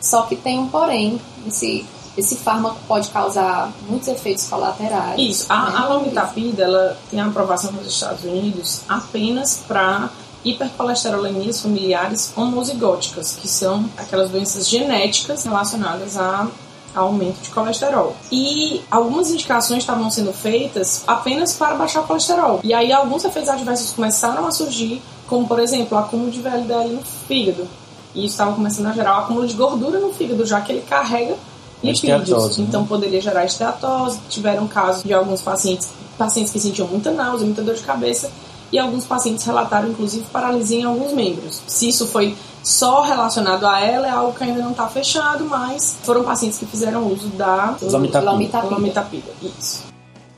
Só 0.02 0.24
que 0.24 0.36
tem 0.36 0.60
um 0.60 0.68
porém, 0.68 1.20
esse, 1.48 1.86
esse 2.18 2.38
fármaco 2.38 2.78
pode 2.88 3.10
causar 3.10 3.72
muitos 3.88 4.08
efeitos 4.08 4.46
colaterais. 4.48 5.20
Isso, 5.20 5.46
a, 5.50 5.70
né? 5.70 5.78
a 5.78 5.88
lomitapida, 5.88 6.64
ela 6.64 6.98
tem 7.10 7.20
aprovação 7.20 7.72
nos 7.72 7.88
Estados 7.88 8.24
Unidos 8.24 8.82
apenas 8.88 9.64
para 9.68 10.10
hipercolesterolemias 10.44 11.62
familiares 11.62 12.32
homozigóticas, 12.36 13.38
que 13.42 13.48
são 13.48 13.90
aquelas 13.98 14.30
doenças 14.30 14.70
genéticas 14.70 15.44
relacionadas 15.44 16.18
a 16.18 16.48
aumento 16.96 17.42
de 17.42 17.50
colesterol. 17.50 18.16
E 18.32 18.82
algumas 18.90 19.30
indicações 19.30 19.80
estavam 19.80 20.10
sendo 20.10 20.34
feitas 20.34 21.04
apenas 21.08 21.54
para 21.54 21.76
baixar 21.76 22.02
o 22.02 22.08
colesterol. 22.08 22.60
E 22.64 22.74
aí 22.74 22.92
alguns 22.92 23.24
efeitos 23.24 23.50
adversos 23.50 23.92
começaram 23.92 24.46
a 24.46 24.52
surgir, 24.52 25.02
como 25.28 25.48
por 25.48 25.60
exemplo, 25.60 25.98
o 25.98 26.02
acúmulo 26.02 26.32
de 26.32 26.42
VLDL 26.42 26.90
no 26.90 27.02
fígado. 27.04 27.68
E 28.14 28.26
isso 28.26 28.34
estava 28.34 28.54
começando 28.54 28.88
a 28.88 28.92
gerar 28.92 29.18
o 29.18 29.20
acúmulo 29.22 29.48
de 29.48 29.54
gordura 29.54 30.00
no 30.00 30.12
fígado, 30.12 30.46
já 30.46 30.62
que 30.62 30.72
ele 30.72 30.82
carrega 30.82 31.36
lipídios. 31.84 32.58
Né? 32.58 32.66
Então 32.68 32.86
poderia 32.86 33.22
gerar 33.22 33.46
esteatose. 33.46 34.20
Tiveram 34.30 34.68
casos 34.68 35.04
de 35.04 35.14
alguns 35.14 35.42
pacientes, 35.42 35.90
pacientes 36.18 36.52
que 36.52 36.60
sentiam 36.60 36.88
muita 36.88 37.12
náusea, 37.12 37.46
muita 37.46 37.62
dor 37.62 37.76
de 37.76 37.82
cabeça. 37.82 38.32
E 38.72 38.78
alguns 38.78 39.06
pacientes 39.06 39.44
relataram, 39.46 39.90
inclusive, 39.90 40.26
paralisia 40.32 40.80
em 40.80 40.84
alguns 40.84 41.12
membros. 41.12 41.62
Se 41.66 41.90
isso 41.90 42.06
foi 42.08 42.36
só 42.64 43.02
relacionado 43.02 43.66
a 43.66 43.80
ela, 43.80 44.08
é 44.08 44.10
algo 44.12 44.34
que 44.34 44.44
ainda 44.44 44.62
não 44.62 44.72
está 44.72 44.88
fechado, 44.88 45.46
mas 45.46 45.96
foram 46.04 46.24
pacientes 46.24 46.60
que 46.60 46.66
fizeram 46.66 47.08
uso 47.08 47.28
da 47.30 47.76
lomitapida. 47.82 49.32
Isso. 49.42 49.84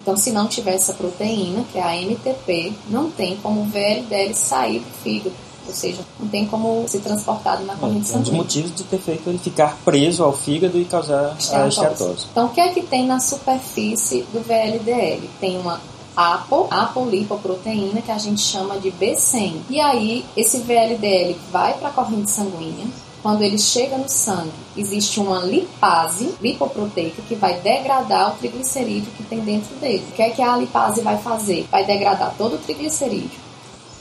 Então, 0.02 0.18
se 0.18 0.32
não 0.32 0.48
tiver 0.48 0.74
essa 0.74 0.94
proteína, 0.94 1.64
que 1.72 1.78
é 1.78 1.84
a 1.84 1.96
MTP, 1.96 2.74
não 2.90 3.12
tem 3.12 3.38
como 3.38 3.62
o 3.62 3.66
VLDL 3.66 4.34
sair 4.34 4.80
do 4.80 4.92
fígado. 5.04 5.36
Ou 5.68 5.74
seja, 5.76 6.02
não 6.20 6.28
tem 6.28 6.48
como 6.48 6.86
ser 6.88 7.02
transportado 7.02 7.64
na 7.66 7.76
corrente 7.76 7.98
É 7.98 7.98
um 7.98 8.02
dos 8.02 8.10
sanguínea. 8.10 8.38
motivos 8.42 8.74
de 8.76 8.84
ter 8.84 8.98
feito 8.98 9.30
ele 9.30 9.38
ficar 9.38 9.78
preso 9.86 10.24
ao 10.24 10.34
fígado 10.34 10.78
e 10.80 10.86
causar 10.86 11.38
a 11.54 11.68
esteatose. 11.68 12.26
Então, 12.32 12.48
o 12.48 12.50
que 12.50 12.60
é 12.60 12.70
que 12.70 12.82
tem 12.82 13.06
na 13.06 13.20
superfície 13.20 14.24
do 14.34 14.42
VLDL? 14.42 15.30
Tem 15.40 15.60
uma 15.60 15.80
apo, 16.16 16.68
apolipoproteína, 16.70 18.02
que 18.02 18.12
a 18.12 18.18
gente 18.18 18.42
chama 18.42 18.80
de 18.80 18.92
B100. 18.92 19.62
E 19.70 19.80
aí, 19.80 20.26
esse 20.36 20.60
VLDL 20.60 21.36
vai 21.52 21.74
para 21.76 21.90
a 21.90 21.92
corrente 21.92 22.32
sanguínea. 22.32 22.88
Quando 23.22 23.44
ele 23.44 23.60
chega 23.60 23.98
no 23.98 24.10
sangue, 24.10 24.52
existe 24.76 25.20
uma 25.20 25.40
lipase 25.40 26.34
lipoproteica 26.42 27.22
que 27.22 27.36
vai 27.36 27.60
degradar 27.60 28.32
o 28.32 28.38
triglicerídeo 28.38 29.12
que 29.16 29.24
tem 29.24 29.40
dentro 29.42 29.76
dele. 29.76 30.04
O 30.10 30.12
que 30.14 30.24
é 30.24 30.32
que 30.32 30.42
a 30.42 30.58
lipase 30.58 31.02
vai 31.02 31.18
fazer? 31.20 31.68
Vai 31.70 31.86
degradar 31.86 32.34
todo 32.36 32.56
o 32.56 32.60
triglicerídeo. 32.60 33.40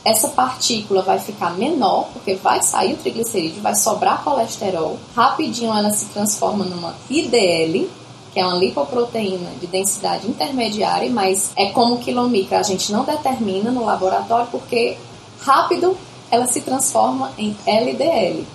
Essa 0.03 0.29
partícula 0.29 1.03
vai 1.03 1.19
ficar 1.19 1.51
menor, 1.59 2.09
porque 2.15 2.35
vai 2.35 2.63
sair 2.63 2.95
o 2.95 2.97
triglicerídeo, 2.97 3.61
vai 3.61 3.75
sobrar 3.75 4.25
colesterol. 4.25 4.99
Rapidinho 5.15 5.77
ela 5.77 5.91
se 5.91 6.07
transforma 6.07 6.65
numa 6.65 6.95
IDL, 7.11 7.91
que 8.33 8.41
é 8.41 8.47
uma 8.47 8.57
lipoproteína 8.57 9.51
de 9.61 9.67
densidade 9.67 10.29
intermediária, 10.29 11.11
mas 11.11 11.51
é 11.57 11.67
como 11.67 11.99
quilomicra, 11.99 12.61
a 12.61 12.63
gente 12.63 12.93
não 12.93 13.05
determina 13.05 13.71
no 13.71 13.85
laboratório, 13.85 14.47
porque 14.51 14.97
rápido 15.41 15.97
ela 16.31 16.47
se 16.47 16.61
transforma 16.61 17.33
em 17.37 17.57
LDL. 17.67 18.47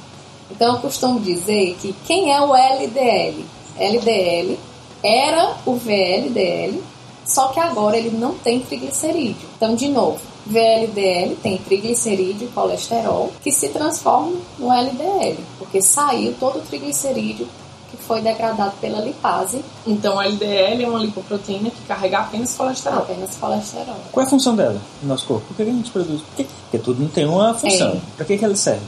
Então 0.49 0.75
eu 0.75 0.81
costumo 0.81 1.19
dizer 1.19 1.75
que 1.81 1.93
quem 2.05 2.31
é 2.31 2.39
o 2.39 2.55
LDL? 2.55 3.45
LDL 3.77 4.57
era 5.03 5.57
o 5.65 5.75
VLDL, 5.75 6.81
só 7.25 7.49
que 7.49 7.59
agora 7.59 7.97
ele 7.97 8.15
não 8.15 8.35
tem 8.35 8.59
triglicerídeo. 8.59 9.49
Então, 9.57 9.75
de 9.75 9.89
novo, 9.89 10.19
VLDL 10.45 11.35
tem 11.41 11.57
triglicerídeo 11.57 12.47
e 12.47 12.51
colesterol 12.51 13.31
que 13.41 13.51
se 13.51 13.69
transformam 13.69 14.37
no 14.57 14.71
LDL, 14.71 15.37
porque 15.57 15.81
saiu 15.81 16.33
todo 16.39 16.59
o 16.59 16.61
triglicerídeo 16.61 17.47
que 17.95 18.03
foi 18.03 18.21
degradado 18.21 18.73
pela 18.81 18.99
lipase, 18.99 19.63
Então, 19.85 20.19
a 20.19 20.25
LDL 20.25 20.83
é 20.83 20.87
uma 20.87 20.99
lipoproteína 20.99 21.69
que 21.69 21.81
carrega 21.87 22.19
apenas 22.19 22.53
colesterol. 22.55 22.99
apenas 22.99 23.35
colesterol. 23.35 23.95
Qual 24.11 24.23
é 24.23 24.27
a 24.27 24.29
função 24.29 24.55
dela 24.55 24.81
no 25.01 25.09
nosso 25.09 25.25
corpo? 25.25 25.45
Por 25.47 25.55
que 25.55 25.61
a 25.63 25.65
gente 25.65 25.91
produz? 25.91 26.21
Porque 26.35 26.77
tudo 26.79 27.01
não 27.01 27.09
tem 27.09 27.25
uma 27.25 27.53
função. 27.53 27.89
É. 27.89 27.99
Para 28.17 28.25
que, 28.25 28.37
que 28.37 28.45
ela 28.45 28.55
serve? 28.55 28.81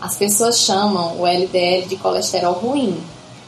As 0.00 0.14
pessoas 0.16 0.58
chamam 0.60 1.18
o 1.18 1.26
LDL 1.26 1.86
de 1.88 1.96
colesterol 1.96 2.52
ruim. 2.54 2.96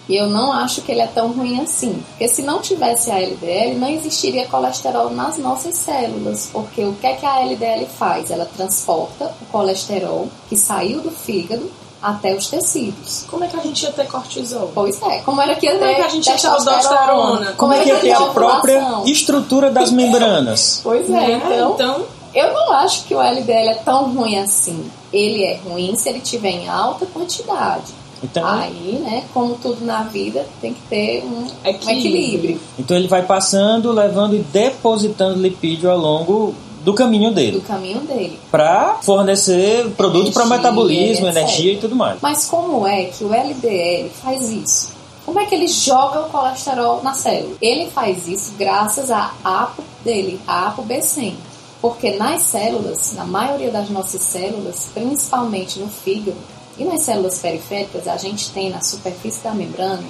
E 0.08 0.16
eu 0.16 0.26
não 0.26 0.50
acho 0.50 0.80
que 0.80 0.90
ele 0.90 1.02
é 1.02 1.06
tão 1.06 1.32
ruim 1.32 1.60
assim. 1.60 2.02
Porque 2.08 2.26
se 2.28 2.40
não 2.40 2.62
tivesse 2.62 3.10
a 3.10 3.20
LDL, 3.20 3.74
não 3.78 3.88
existiria 3.90 4.46
colesterol 4.46 5.10
nas 5.10 5.36
nossas 5.36 5.74
células. 5.76 6.48
Porque 6.50 6.82
o 6.82 6.94
que 6.94 7.06
é 7.06 7.12
que 7.12 7.26
a 7.26 7.40
LDL 7.42 7.84
faz? 7.86 8.30
Ela 8.30 8.46
transporta 8.46 9.26
o 9.42 9.44
colesterol 9.52 10.28
que 10.48 10.56
saiu 10.56 11.02
do 11.02 11.10
fígado 11.10 11.70
até 12.02 12.34
os 12.34 12.46
tecidos. 12.48 13.24
Como 13.28 13.44
é 13.44 13.48
que 13.48 13.56
a 13.56 13.62
gente 13.62 13.82
ia 13.82 13.90
ter 13.92 14.06
cortisol? 14.06 14.70
Pois 14.74 15.00
é, 15.02 15.18
como 15.20 15.40
era 15.40 15.54
que 15.56 15.66
ia 15.66 15.72
Como 15.72 15.84
é 15.84 15.88
ter 15.88 15.94
que 15.96 16.02
a 16.02 16.08
gente 16.08 16.26
ia 16.28 16.36
ter 16.36 16.46
aldosterona? 16.46 17.52
Como 17.56 17.72
é 17.72 17.82
que 17.82 17.88
ia 17.88 18.12
é 18.12 18.16
a 18.16 18.26
própria 18.26 19.02
estrutura 19.06 19.70
das 19.70 19.90
membranas? 19.90 20.80
Pois 20.82 21.08
é, 21.08 21.12
Né? 21.12 21.32
então, 21.44 21.72
então 21.74 22.06
eu 22.34 22.52
não 22.52 22.72
acho 22.72 23.04
que 23.04 23.14
o 23.14 23.20
LDL 23.20 23.68
é 23.70 23.74
tão 23.74 24.12
ruim 24.14 24.38
assim. 24.38 24.90
Ele 25.12 25.42
é 25.44 25.56
ruim 25.64 25.94
se 25.96 26.08
ele 26.08 26.20
tiver 26.20 26.50
em 26.50 26.68
alta 26.68 27.06
quantidade. 27.06 27.92
Então, 28.22 28.44
Aí, 28.44 29.00
né, 29.04 29.24
como 29.32 29.54
tudo 29.54 29.84
na 29.84 30.02
vida, 30.02 30.44
tem 30.60 30.74
que 30.74 30.80
ter 30.90 31.22
um 31.24 31.38
um 31.44 31.46
Equilíbrio. 31.64 31.98
equilíbrio. 31.98 32.60
então 32.78 32.96
ele 32.96 33.06
vai 33.06 33.22
passando, 33.22 33.92
levando 33.92 34.34
e 34.34 34.40
depositando 34.40 35.40
lipídio 35.40 35.88
ao 35.88 35.96
longo 35.96 36.52
do 36.82 36.94
caminho 36.94 37.30
do 37.30 37.34
dele 37.34 37.60
caminho 37.60 38.00
dele. 38.00 38.38
para 38.50 38.98
fornecer 39.02 39.90
produto 39.96 40.32
para 40.32 40.46
metabolismo, 40.46 41.26
etc. 41.26 41.36
energia 41.36 41.72
e 41.74 41.76
tudo 41.78 41.94
mais. 41.96 42.18
Mas 42.20 42.46
como 42.46 42.86
é 42.86 43.04
que 43.04 43.24
o 43.24 43.34
LDL 43.34 44.10
faz 44.22 44.50
isso? 44.50 44.98
Como 45.24 45.38
é 45.40 45.44
que 45.44 45.54
ele 45.54 45.68
joga 45.68 46.20
o 46.20 46.30
colesterol 46.30 47.02
na 47.02 47.12
célula? 47.12 47.56
Ele 47.60 47.90
faz 47.90 48.26
isso 48.26 48.54
graças 48.58 49.10
à 49.10 49.32
APO 49.44 49.84
dele, 50.02 50.40
a 50.46 50.74
ApoB100. 50.74 51.34
Porque 51.82 52.16
nas 52.16 52.42
células, 52.42 53.12
na 53.14 53.24
maioria 53.24 53.70
das 53.70 53.90
nossas 53.90 54.22
células, 54.22 54.88
principalmente 54.94 55.78
no 55.78 55.88
fígado 55.88 56.36
e 56.78 56.84
nas 56.84 57.02
células 57.02 57.38
periféricas, 57.40 58.08
a 58.08 58.16
gente 58.16 58.50
tem 58.52 58.70
na 58.70 58.80
superfície 58.80 59.44
da 59.44 59.52
membrana 59.52 60.02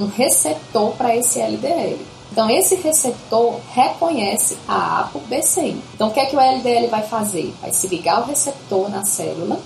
um 0.00 0.06
receptor 0.06 0.90
para 0.92 1.14
esse 1.16 1.40
LDL. 1.40 1.98
Então, 2.30 2.48
esse 2.50 2.76
receptor 2.76 3.58
reconhece 3.72 4.56
a 4.68 5.08
ApoB100. 5.08 5.76
Então, 5.94 6.08
o 6.08 6.10
que 6.12 6.20
é 6.20 6.26
que 6.26 6.36
o 6.36 6.40
LDL 6.40 6.88
vai 6.88 7.02
fazer? 7.02 7.54
Vai 7.60 7.72
se 7.72 7.88
ligar 7.88 8.18
ao 8.18 8.24
receptor 8.24 8.88
na 8.90 9.04
célula 9.04 9.58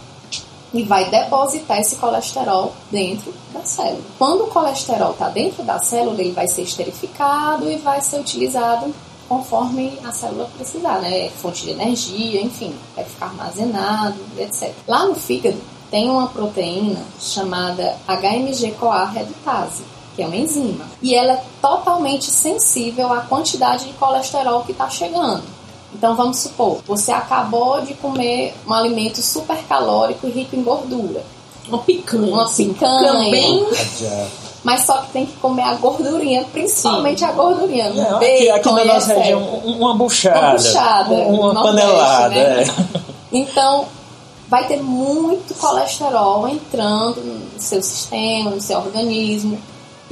e 0.72 0.82
vai 0.82 1.10
depositar 1.10 1.80
esse 1.80 1.96
colesterol 1.96 2.72
dentro 2.90 3.32
da 3.52 3.64
célula. 3.64 4.02
Quando 4.18 4.44
o 4.44 4.46
colesterol 4.46 5.10
está 5.10 5.28
dentro 5.28 5.62
da 5.62 5.78
célula, 5.78 6.20
ele 6.20 6.32
vai 6.32 6.48
ser 6.48 6.62
esterificado 6.62 7.70
e 7.70 7.76
vai 7.76 8.00
ser 8.00 8.20
utilizado 8.20 8.94
conforme 9.28 9.98
a 10.04 10.12
célula 10.12 10.48
precisar, 10.56 11.00
né? 11.00 11.30
Fonte 11.30 11.64
de 11.64 11.70
energia, 11.70 12.40
enfim, 12.40 12.74
vai 12.94 13.04
ficar 13.04 13.26
armazenado, 13.26 14.18
etc. 14.38 14.72
Lá 14.86 15.06
no 15.06 15.14
fígado, 15.14 15.58
tem 15.90 16.08
uma 16.08 16.28
proteína 16.28 17.00
chamada 17.20 17.96
HMG-CoA 18.08 19.10
redutase, 19.10 19.84
que 20.14 20.22
é 20.22 20.26
uma 20.26 20.36
enzima. 20.36 20.84
E 21.00 21.14
ela 21.14 21.34
é 21.34 21.42
totalmente 21.60 22.30
sensível 22.30 23.12
à 23.12 23.20
quantidade 23.20 23.86
de 23.86 23.92
colesterol 23.94 24.62
que 24.62 24.72
está 24.72 24.88
chegando. 24.88 25.42
Então 25.94 26.16
vamos 26.16 26.38
supor, 26.38 26.80
você 26.86 27.12
acabou 27.12 27.82
de 27.82 27.94
comer 27.94 28.54
um 28.66 28.72
alimento 28.72 29.20
super 29.20 29.58
calórico 29.68 30.26
e 30.26 30.30
rico 30.30 30.56
em 30.56 30.62
gordura. 30.62 31.22
Uma 31.68 31.78
picanha. 31.78 32.32
Uma 32.32 32.48
picanha. 32.48 33.30
Bem... 33.30 33.66
Mas 34.64 34.82
só 34.86 34.98
que 34.98 35.12
tem 35.12 35.26
que 35.26 35.32
comer 35.36 35.62
a 35.62 35.74
gordurinha, 35.74 36.44
principalmente 36.52 37.18
Sim. 37.18 37.24
a 37.24 37.32
gordurinha. 37.32 37.90
Não, 37.90 38.16
aqui, 38.16 38.48
aqui 38.48 38.72
na 38.72 38.84
nossa 38.84 39.14
região, 39.14 39.42
uma 39.64 39.94
buchada. 39.94 40.38
Uma 40.38 40.52
buchada. 40.52 41.14
Uma 41.14 41.62
panelada. 41.62 42.34
Né? 42.34 42.62
É. 42.62 43.02
Então, 43.32 43.86
vai 44.48 44.66
ter 44.66 44.80
muito 44.80 45.54
colesterol 45.54 46.46
entrando 46.46 47.16
no 47.22 47.60
seu 47.60 47.82
sistema, 47.82 48.50
no 48.50 48.60
seu 48.60 48.78
organismo. 48.78 49.58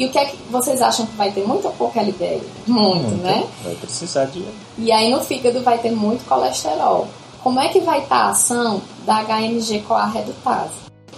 E 0.00 0.06
o 0.06 0.08
que 0.08 0.18
é 0.18 0.24
que 0.24 0.36
vocês 0.50 0.80
acham 0.80 1.04
que 1.04 1.14
vai 1.14 1.30
ter 1.30 1.46
muito 1.46 1.66
ou 1.66 1.74
pouco 1.74 2.00
LDL? 2.00 2.40
Muito, 2.66 3.02
muito 3.02 3.22
né? 3.22 3.46
Vai 3.62 3.74
precisar 3.74 4.24
de. 4.24 4.42
E 4.78 4.90
aí 4.90 5.10
no 5.10 5.20
fígado 5.20 5.60
vai 5.60 5.76
ter 5.76 5.90
muito 5.90 6.26
colesterol. 6.26 7.06
Como 7.42 7.60
é 7.60 7.68
que 7.68 7.80
vai 7.80 7.98
estar 7.98 8.16
a 8.16 8.30
ação 8.30 8.80
da 9.04 9.22
HMG-CoA 9.22 10.06
redutase? 10.06 10.72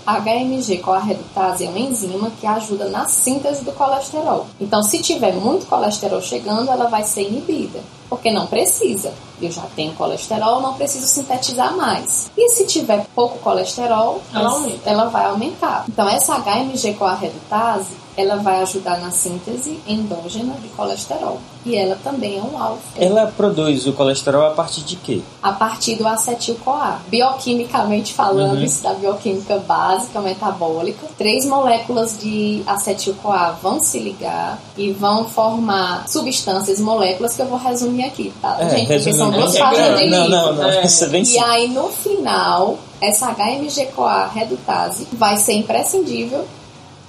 A 0.05 0.21
HMG-CoA 0.21 0.99
redutase 0.99 1.65
é 1.65 1.69
uma 1.69 1.79
enzima 1.79 2.33
que 2.41 2.45
ajuda 2.45 2.89
na 2.89 3.07
síntese 3.07 3.65
do 3.65 3.71
colesterol. 3.71 4.49
Então, 4.61 4.83
se 4.83 4.99
tiver 4.99 5.33
muito 5.33 5.65
colesterol 5.67 6.21
chegando, 6.21 6.69
ela 6.69 6.89
vai 6.89 7.05
ser 7.05 7.23
inibida, 7.23 7.79
porque 8.09 8.33
não 8.33 8.49
precisa 8.49 9.13
eu 9.47 9.51
já 9.51 9.63
tenho 9.75 9.93
colesterol, 9.95 10.61
não 10.61 10.75
preciso 10.75 11.07
sintetizar 11.07 11.77
mais. 11.77 12.31
E 12.37 12.49
se 12.51 12.65
tiver 12.65 13.07
pouco 13.15 13.39
colesterol, 13.39 14.23
ela, 14.33 14.67
ela 14.85 15.05
vai 15.07 15.27
aumentar. 15.27 15.85
Então, 15.89 16.09
essa 16.09 16.37
HMG-CoA 16.37 17.15
redutase, 17.15 18.02
ela 18.17 18.37
vai 18.37 18.63
ajudar 18.63 19.01
na 19.01 19.11
síntese 19.11 19.81
endógena 19.87 20.55
de 20.63 20.69
colesterol. 20.69 21.39
E 21.65 21.77
ela 21.77 21.97
também 22.03 22.39
é 22.39 22.43
um 22.43 22.61
alfa. 22.61 22.83
Ela 22.97 23.33
produz 23.37 23.87
o 23.87 23.93
colesterol 23.93 24.47
a 24.47 24.51
partir 24.51 24.83
de 24.83 24.97
quê? 24.97 25.21
A 25.43 25.53
partir 25.53 25.95
do 25.95 26.07
acetil-CoA. 26.07 27.01
Bioquimicamente 27.09 28.13
falando, 28.13 28.57
uhum. 28.57 28.65
isso 28.65 28.83
da 28.83 28.95
bioquímica 28.95 29.59
básica 29.59 30.21
metabólica, 30.21 31.07
três 31.17 31.47
moléculas 31.47 32.19
de 32.19 32.63
acetil-CoA 32.67 33.59
vão 33.63 33.81
se 33.81 33.99
ligar 34.01 34.61
e 34.77 34.91
vão 34.93 35.29
formar 35.29 36.09
substâncias, 36.09 36.81
moléculas 36.81 37.35
que 37.37 37.43
eu 37.43 37.47
vou 37.47 37.59
resumir 37.59 38.05
aqui, 38.05 38.33
tá? 38.43 38.57
É, 38.61 38.69
Gente, 38.71 39.13
duas 39.13 39.57
fases 39.57 39.99
de 39.99 40.07
Não, 40.11 40.29
não, 40.29 40.53
não. 40.55 40.69
É. 40.69 40.83
E 40.83 41.39
aí, 41.39 41.69
no 41.69 41.89
final, 41.89 42.79
essa 43.01 43.33
HMG-CoA 43.33 44.29
redutase 44.29 45.07
vai 45.13 45.37
ser 45.37 45.55
imprescindível 45.55 46.45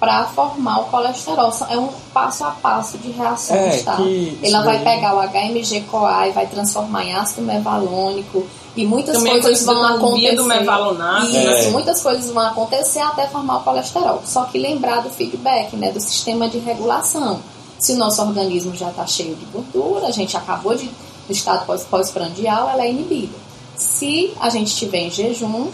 para 0.04 0.26
formar 0.26 0.82
o 0.82 0.84
colesterol. 0.88 1.54
É 1.70 1.78
um 1.78 1.88
passo 2.14 2.43
a 2.43 2.51
passo 2.51 2.97
de 2.97 3.10
reação, 3.12 3.56
é, 3.56 3.78
tá? 3.84 3.97
Ela 4.43 4.62
vai 4.62 4.84
pegar 4.84 5.16
o 5.16 5.22
HMG-CoA 5.22 6.28
e 6.28 6.32
vai 6.32 6.45
transformar 6.45 7.06
em 7.06 7.14
ácido 7.14 7.41
mevalônico 7.43 8.45
e 8.76 8.86
muitas 8.86 9.16
Também 9.16 9.39
coisas 9.39 9.66
vão 9.66 9.82
acontecer. 9.82 10.36
Do 10.36 10.43
mevalonato, 10.43 11.28
Isso, 11.28 11.38
é. 11.38 11.70
muitas 11.70 12.04
coisas 12.04 12.30
vão 12.30 12.43
acontecer 12.43 12.99
até 12.99 13.28
formar 13.28 13.60
o 13.60 13.64
colesterol. 13.64 14.22
Só 14.26 14.43
que 14.43 14.60
lembrar 14.60 15.04
do 15.04 15.10
feedback, 15.10 15.74
né, 15.78 15.89
do 15.89 16.01
sistema 16.01 16.49
de 16.49 16.58
regulação. 16.60 17.39
Se 17.80 17.93
o 17.93 17.95
nosso 17.95 18.22
organismo 18.22 18.76
já 18.76 18.89
está 18.89 19.08
cheio 19.08 19.38
de 19.38 19.45
gordura, 19.45 20.08
a 20.08 20.12
gente 20.12 20.36
acabou 20.36 20.76
de 20.76 20.91
no 21.30 21.34
estado 21.34 21.66
pós-prandial, 21.89 22.70
ela 22.70 22.84
é 22.84 22.91
inibida. 22.91 23.38
Se 23.78 24.34
a 24.41 24.49
gente 24.49 24.68
estiver 24.68 24.99
em 24.99 25.10
jejum, 25.10 25.70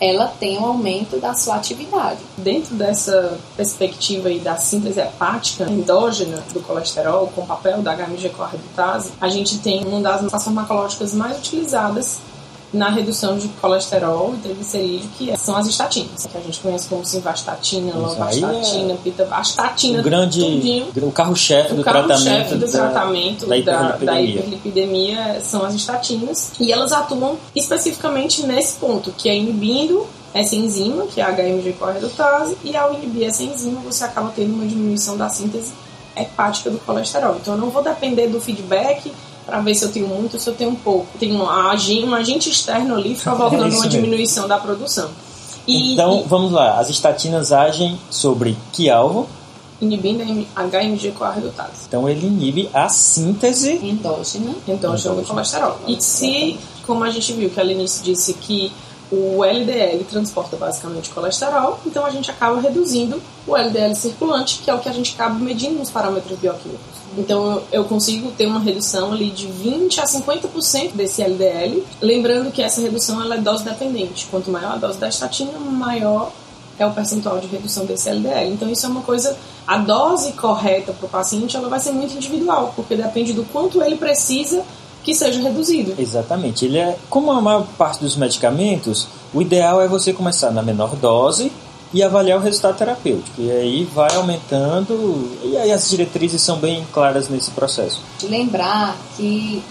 ela 0.00 0.26
tem 0.26 0.58
um 0.58 0.64
aumento 0.64 1.18
da 1.18 1.34
sua 1.34 1.56
atividade. 1.56 2.18
Dentro 2.36 2.74
dessa 2.74 3.38
perspectiva 3.56 4.28
aí 4.28 4.38
da 4.38 4.56
síntese 4.56 5.00
hepática 5.00 5.64
endógena 5.64 6.42
do 6.52 6.60
colesterol, 6.60 7.28
com 7.34 7.42
o 7.42 7.46
papel 7.46 7.82
da 7.82 7.96
HMG-CoA-redutase, 7.96 9.12
a 9.20 9.28
gente 9.28 9.58
tem 9.58 9.84
uma 9.84 10.00
das 10.00 10.44
farmacológicas 10.44 11.14
mais 11.14 11.38
utilizadas 11.38 12.18
na 12.72 12.90
redução 12.90 13.38
de 13.38 13.48
colesterol 13.48 14.34
e 14.34 14.38
triglicerídeo, 14.38 15.08
que 15.16 15.30
é, 15.30 15.36
são 15.36 15.56
as 15.56 15.66
estatinas, 15.66 16.26
que 16.26 16.36
a 16.36 16.40
gente 16.40 16.60
conhece 16.60 16.88
como 16.88 17.04
simvastatina, 17.04 17.94
lovastatina, 17.94 18.92
é 18.92 18.96
pitavastatina, 18.96 20.00
o 20.00 20.02
grande, 20.02 20.40
tudinho. 20.40 20.88
o 20.96 21.12
carro-chefe 21.12 21.74
do, 21.74 21.82
carro 21.82 22.06
tratamento, 22.06 22.56
do 22.56 22.70
tratamento 22.70 23.46
da, 23.46 23.60
da, 23.60 23.96
da, 23.96 24.20
hiperlipidemia 24.20 25.40
são 25.40 25.64
as 25.64 25.74
estatinas, 25.74 26.52
e 26.58 26.72
elas 26.72 26.92
atuam 26.92 27.38
especificamente 27.54 28.44
nesse 28.44 28.76
ponto, 28.76 29.12
que 29.12 29.28
é 29.28 29.36
inibindo 29.36 30.06
essa 30.34 30.54
enzima, 30.54 31.06
que 31.06 31.20
é 31.20 31.24
a 31.24 31.32
HMG-CoA-redutase, 31.32 32.58
e 32.62 32.76
ao 32.76 32.92
inibir 32.92 33.26
essa 33.26 33.42
enzima, 33.42 33.80
você 33.80 34.04
acaba 34.04 34.32
tendo 34.34 34.54
uma 34.54 34.66
diminuição 34.66 35.16
da 35.16 35.28
síntese 35.28 35.72
hepática 36.14 36.70
do 36.70 36.78
colesterol. 36.78 37.36
Então, 37.36 37.54
eu 37.54 37.60
não 37.60 37.70
vou 37.70 37.82
depender 37.82 38.26
do 38.26 38.40
feedback 38.40 39.12
para 39.46 39.60
ver 39.60 39.74
se 39.74 39.84
eu 39.84 39.92
tenho 39.92 40.08
muito 40.08 40.34
ou 40.34 40.40
se 40.40 40.50
eu 40.50 40.54
tenho 40.54 40.74
pouco. 40.74 41.06
Tem 41.18 41.32
um 41.32 41.48
agente, 41.48 42.04
um 42.04 42.14
agente 42.14 42.50
externo 42.50 42.96
ali 42.96 43.14
provocando 43.14 43.72
é 43.72 43.76
uma 43.76 43.88
diminuição 43.88 44.48
da 44.48 44.58
produção. 44.58 45.08
E, 45.66 45.94
então, 45.94 46.20
e, 46.24 46.28
vamos 46.28 46.52
lá. 46.52 46.78
As 46.78 46.90
estatinas 46.90 47.52
agem 47.52 47.98
sobre 48.10 48.56
que 48.72 48.90
alvo? 48.90 49.28
Inibindo 49.80 50.22
a 50.56 50.62
HMG 50.62 51.12
com 51.12 51.24
a 51.24 51.30
redutase. 51.30 51.84
Então, 51.86 52.08
ele 52.08 52.26
inibe 52.26 52.68
a 52.72 52.88
síntese 52.88 53.72
endógena, 53.82 54.54
endógena 54.66 55.14
do 55.14 55.22
colesterol. 55.22 55.78
E 55.86 56.00
se, 56.02 56.58
como 56.86 57.04
a 57.04 57.10
gente 57.10 57.32
viu 57.32 57.50
que 57.50 57.60
a 57.60 57.62
Lenice 57.62 58.02
disse 58.02 58.34
que 58.34 58.72
o 59.10 59.44
LDL 59.44 60.02
transporta 60.04 60.56
basicamente 60.56 61.10
colesterol, 61.10 61.78
então 61.86 62.04
a 62.04 62.10
gente 62.10 62.30
acaba 62.30 62.60
reduzindo 62.60 63.22
o 63.46 63.56
LDL 63.56 63.94
circulante, 63.94 64.60
que 64.64 64.70
é 64.70 64.74
o 64.74 64.80
que 64.80 64.88
a 64.88 64.92
gente 64.92 65.14
acaba 65.14 65.38
medindo 65.38 65.78
nos 65.78 65.90
parâmetros 65.90 66.38
bioquímicos. 66.38 66.95
Então 67.16 67.62
eu 67.72 67.84
consigo 67.84 68.30
ter 68.32 68.46
uma 68.46 68.60
redução 68.60 69.12
ali 69.12 69.30
de 69.30 69.46
20 69.46 70.00
a 70.00 70.04
50% 70.04 70.92
desse 70.92 71.22
LDL, 71.22 71.82
lembrando 72.00 72.50
que 72.50 72.62
essa 72.62 72.80
redução 72.80 73.22
ela 73.22 73.36
é 73.36 73.38
dose 73.38 73.64
dependente. 73.64 74.26
Quanto 74.30 74.50
maior 74.50 74.72
a 74.72 74.76
dose 74.76 74.98
da 74.98 75.08
estatina, 75.08 75.58
maior 75.58 76.30
é 76.78 76.86
o 76.86 76.92
percentual 76.92 77.38
de 77.38 77.46
redução 77.46 77.86
desse 77.86 78.08
LDL. 78.08 78.52
Então 78.52 78.70
isso 78.70 78.86
é 78.86 78.88
uma 78.88 79.02
coisa, 79.02 79.36
a 79.66 79.78
dose 79.78 80.32
correta 80.32 80.92
para 80.92 81.06
o 81.06 81.08
paciente 81.08 81.56
ela 81.56 81.68
vai 81.68 81.80
ser 81.80 81.92
muito 81.92 82.14
individual, 82.14 82.72
porque 82.76 82.94
depende 82.94 83.32
do 83.32 83.44
quanto 83.44 83.82
ele 83.82 83.96
precisa 83.96 84.62
que 85.02 85.14
seja 85.14 85.40
reduzido. 85.40 85.94
Exatamente. 85.96 86.64
Ele 86.64 86.78
é, 86.78 86.98
como 87.08 87.30
a 87.30 87.40
maior 87.40 87.64
parte 87.78 88.00
dos 88.00 88.16
medicamentos, 88.16 89.06
o 89.32 89.40
ideal 89.40 89.80
é 89.80 89.86
você 89.86 90.12
começar 90.12 90.50
na 90.50 90.62
menor 90.62 90.96
dose 90.96 91.52
e 91.92 92.02
avaliar 92.02 92.38
o 92.38 92.42
resultado 92.42 92.76
terapêutico. 92.76 93.40
E 93.40 93.50
aí 93.50 93.84
vai 93.84 94.14
aumentando, 94.16 95.38
e 95.42 95.56
aí 95.56 95.72
as 95.72 95.88
diretrizes 95.88 96.42
são 96.42 96.58
bem 96.58 96.86
claras 96.92 97.28
nesse 97.28 97.50
processo. 97.50 98.00
Lembrar 98.22 98.96
que 99.16 99.62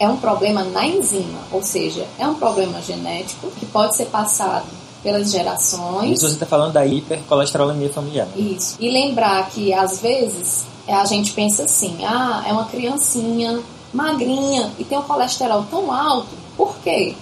é 0.00 0.08
um 0.08 0.16
problema 0.16 0.64
na 0.64 0.86
enzima, 0.86 1.40
ou 1.52 1.62
seja, 1.62 2.06
é 2.18 2.26
um 2.26 2.34
problema 2.34 2.80
genético 2.80 3.50
que 3.58 3.66
pode 3.66 3.96
ser 3.96 4.06
passado 4.06 4.66
pelas 5.02 5.30
gerações. 5.30 6.12
Isso 6.12 6.26
você 6.26 6.34
está 6.34 6.46
falando 6.46 6.72
da 6.72 6.86
hipercolesterolemia 6.86 7.90
familiar. 7.90 8.26
Né? 8.26 8.54
Isso. 8.56 8.76
E 8.80 8.90
lembrar 8.90 9.48
que 9.50 9.72
às 9.72 10.00
vezes 10.00 10.64
a 10.86 11.04
gente 11.04 11.32
pensa 11.32 11.64
assim, 11.64 12.04
ah, 12.04 12.44
é 12.46 12.52
uma 12.52 12.64
criancinha 12.64 13.60
magrinha 13.92 14.72
e 14.78 14.84
tem 14.84 14.98
um 14.98 15.02
colesterol 15.02 15.64
tão 15.70 15.92
alto. 15.92 16.28
Por 16.56 16.76
quê? 16.78 17.14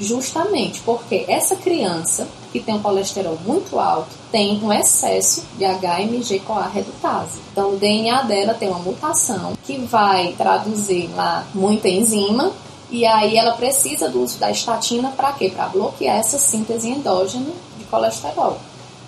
Justamente 0.00 0.80
porque 0.80 1.24
essa 1.28 1.56
criança 1.56 2.26
que 2.52 2.60
tem 2.60 2.74
um 2.74 2.82
colesterol 2.82 3.38
muito 3.44 3.78
alto 3.78 4.20
tem 4.30 4.62
um 4.62 4.72
excesso 4.72 5.44
de 5.56 5.64
HMG-CoA 5.64 6.68
redutase. 6.72 7.40
Então, 7.52 7.72
o 7.72 7.76
DNA 7.76 8.22
dela 8.22 8.54
tem 8.54 8.68
uma 8.68 8.78
mutação 8.78 9.54
que 9.64 9.78
vai 9.78 10.34
traduzir 10.38 11.10
lá 11.14 11.44
muita 11.54 11.88
enzima 11.88 12.52
e 12.90 13.06
aí 13.06 13.36
ela 13.36 13.52
precisa 13.52 14.08
do 14.08 14.22
uso 14.22 14.38
da 14.38 14.50
estatina 14.50 15.12
para 15.16 15.32
quê? 15.32 15.50
Para 15.54 15.66
bloquear 15.66 16.16
essa 16.16 16.38
síntese 16.38 16.90
endógena 16.90 17.50
de 17.78 17.84
colesterol. 17.84 18.58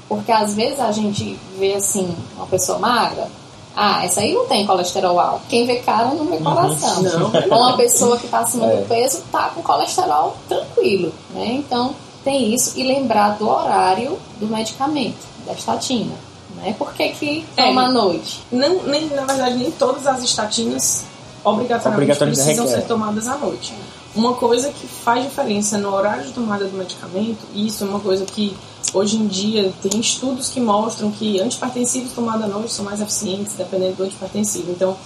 Porque 0.08 0.30
às 0.30 0.54
vezes 0.54 0.78
a 0.78 0.92
gente 0.92 1.38
vê 1.58 1.74
assim, 1.74 2.14
uma 2.36 2.46
pessoa 2.46 2.78
magra, 2.78 3.28
ah, 3.74 4.04
essa 4.04 4.20
aí 4.20 4.34
não 4.34 4.46
tem 4.46 4.66
colesterol 4.66 5.18
alto. 5.18 5.42
Quem 5.48 5.66
vê 5.66 5.76
cara 5.76 6.08
não 6.08 6.26
vê 6.26 6.36
coração. 6.38 7.02
Não. 7.02 7.30
Uma 7.58 7.76
pessoa 7.76 8.18
que 8.18 8.26
está 8.26 8.40
acima 8.40 8.70
é. 8.70 8.76
do 8.76 8.88
peso 8.88 9.18
está 9.18 9.48
com 9.48 9.62
colesterol 9.62 10.36
tranquilo, 10.48 11.12
né? 11.30 11.46
Então 11.54 11.94
tem 12.24 12.54
isso 12.54 12.78
e 12.78 12.84
lembrar 12.84 13.30
do 13.38 13.48
horário 13.48 14.18
do 14.38 14.46
medicamento, 14.46 15.26
da 15.46 15.52
estatina. 15.52 16.14
Né? 16.56 16.74
Por 16.78 16.92
que, 16.92 17.08
que 17.10 17.44
é, 17.56 17.66
toma 17.66 17.86
à 17.86 17.90
noite? 17.90 18.40
Não, 18.50 18.82
nem, 18.84 19.08
na 19.08 19.24
verdade, 19.24 19.56
nem 19.56 19.70
todas 19.70 20.06
as 20.06 20.22
estatinas 20.22 21.04
obrigatoriamente, 21.44 22.12
obrigatoriamente 22.12 22.42
precisam 22.42 22.66
requer. 22.66 22.80
ser 22.80 22.86
tomadas 22.86 23.28
à 23.28 23.36
noite. 23.36 23.74
Uma 24.14 24.34
coisa 24.34 24.70
que 24.70 24.86
faz 24.86 25.24
diferença 25.24 25.78
no 25.78 25.92
horário 25.92 26.24
de 26.24 26.32
tomada 26.32 26.66
do 26.66 26.76
medicamento, 26.76 27.38
e 27.54 27.66
isso 27.66 27.82
é 27.82 27.86
uma 27.86 28.00
coisa 28.00 28.24
que 28.24 28.54
hoje 28.92 29.16
em 29.16 29.26
dia 29.26 29.72
tem 29.82 29.98
estudos 29.98 30.50
que 30.50 30.60
mostram 30.60 31.10
que 31.10 31.40
antipertensivos 31.40 32.12
tomados 32.12 32.44
à 32.44 32.48
noite 32.48 32.72
são 32.72 32.84
mais 32.84 33.00
eficientes, 33.00 33.54
dependendo 33.54 33.96
do 33.96 34.04
antipertensivo. 34.04 34.70
Então, 34.70 34.96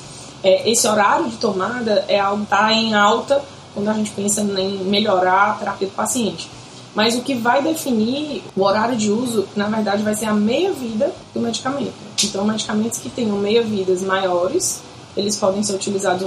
é, 0.43 0.69
esse 0.71 0.87
horário 0.87 1.29
de 1.29 1.37
tomada 1.37 2.05
é 2.09 2.19
algo 2.19 2.45
tá 2.47 2.73
em 2.73 2.95
alta 2.95 3.43
quando 3.73 3.89
a 3.89 3.93
gente 3.93 4.11
pensa 4.11 4.41
em 4.41 4.79
melhorar 4.85 5.51
a 5.51 5.55
terapia 5.55 5.87
do 5.87 5.95
paciente. 5.95 6.51
Mas 6.97 7.15
o 7.15 7.21
que 7.21 7.35
vai 7.35 7.63
definir 7.63 8.43
o 8.57 8.63
horário 8.63 8.97
de 8.97 9.11
uso, 9.11 9.47
na 9.55 9.67
verdade, 9.67 10.03
vai 10.03 10.15
ser 10.15 10.25
a 10.25 10.33
meia-vida 10.33 11.13
do 11.35 11.41
medicamento. 11.41 11.93
Então, 12.25 12.43
medicamentos 12.43 12.99
que 12.99 13.11
tenham 13.11 13.37
meia-vidas 13.37 14.03
maiores, 14.03 14.81
eles 15.15 15.37
podem 15.37 15.63
ser 15.63 15.75
utilizados 15.75 16.27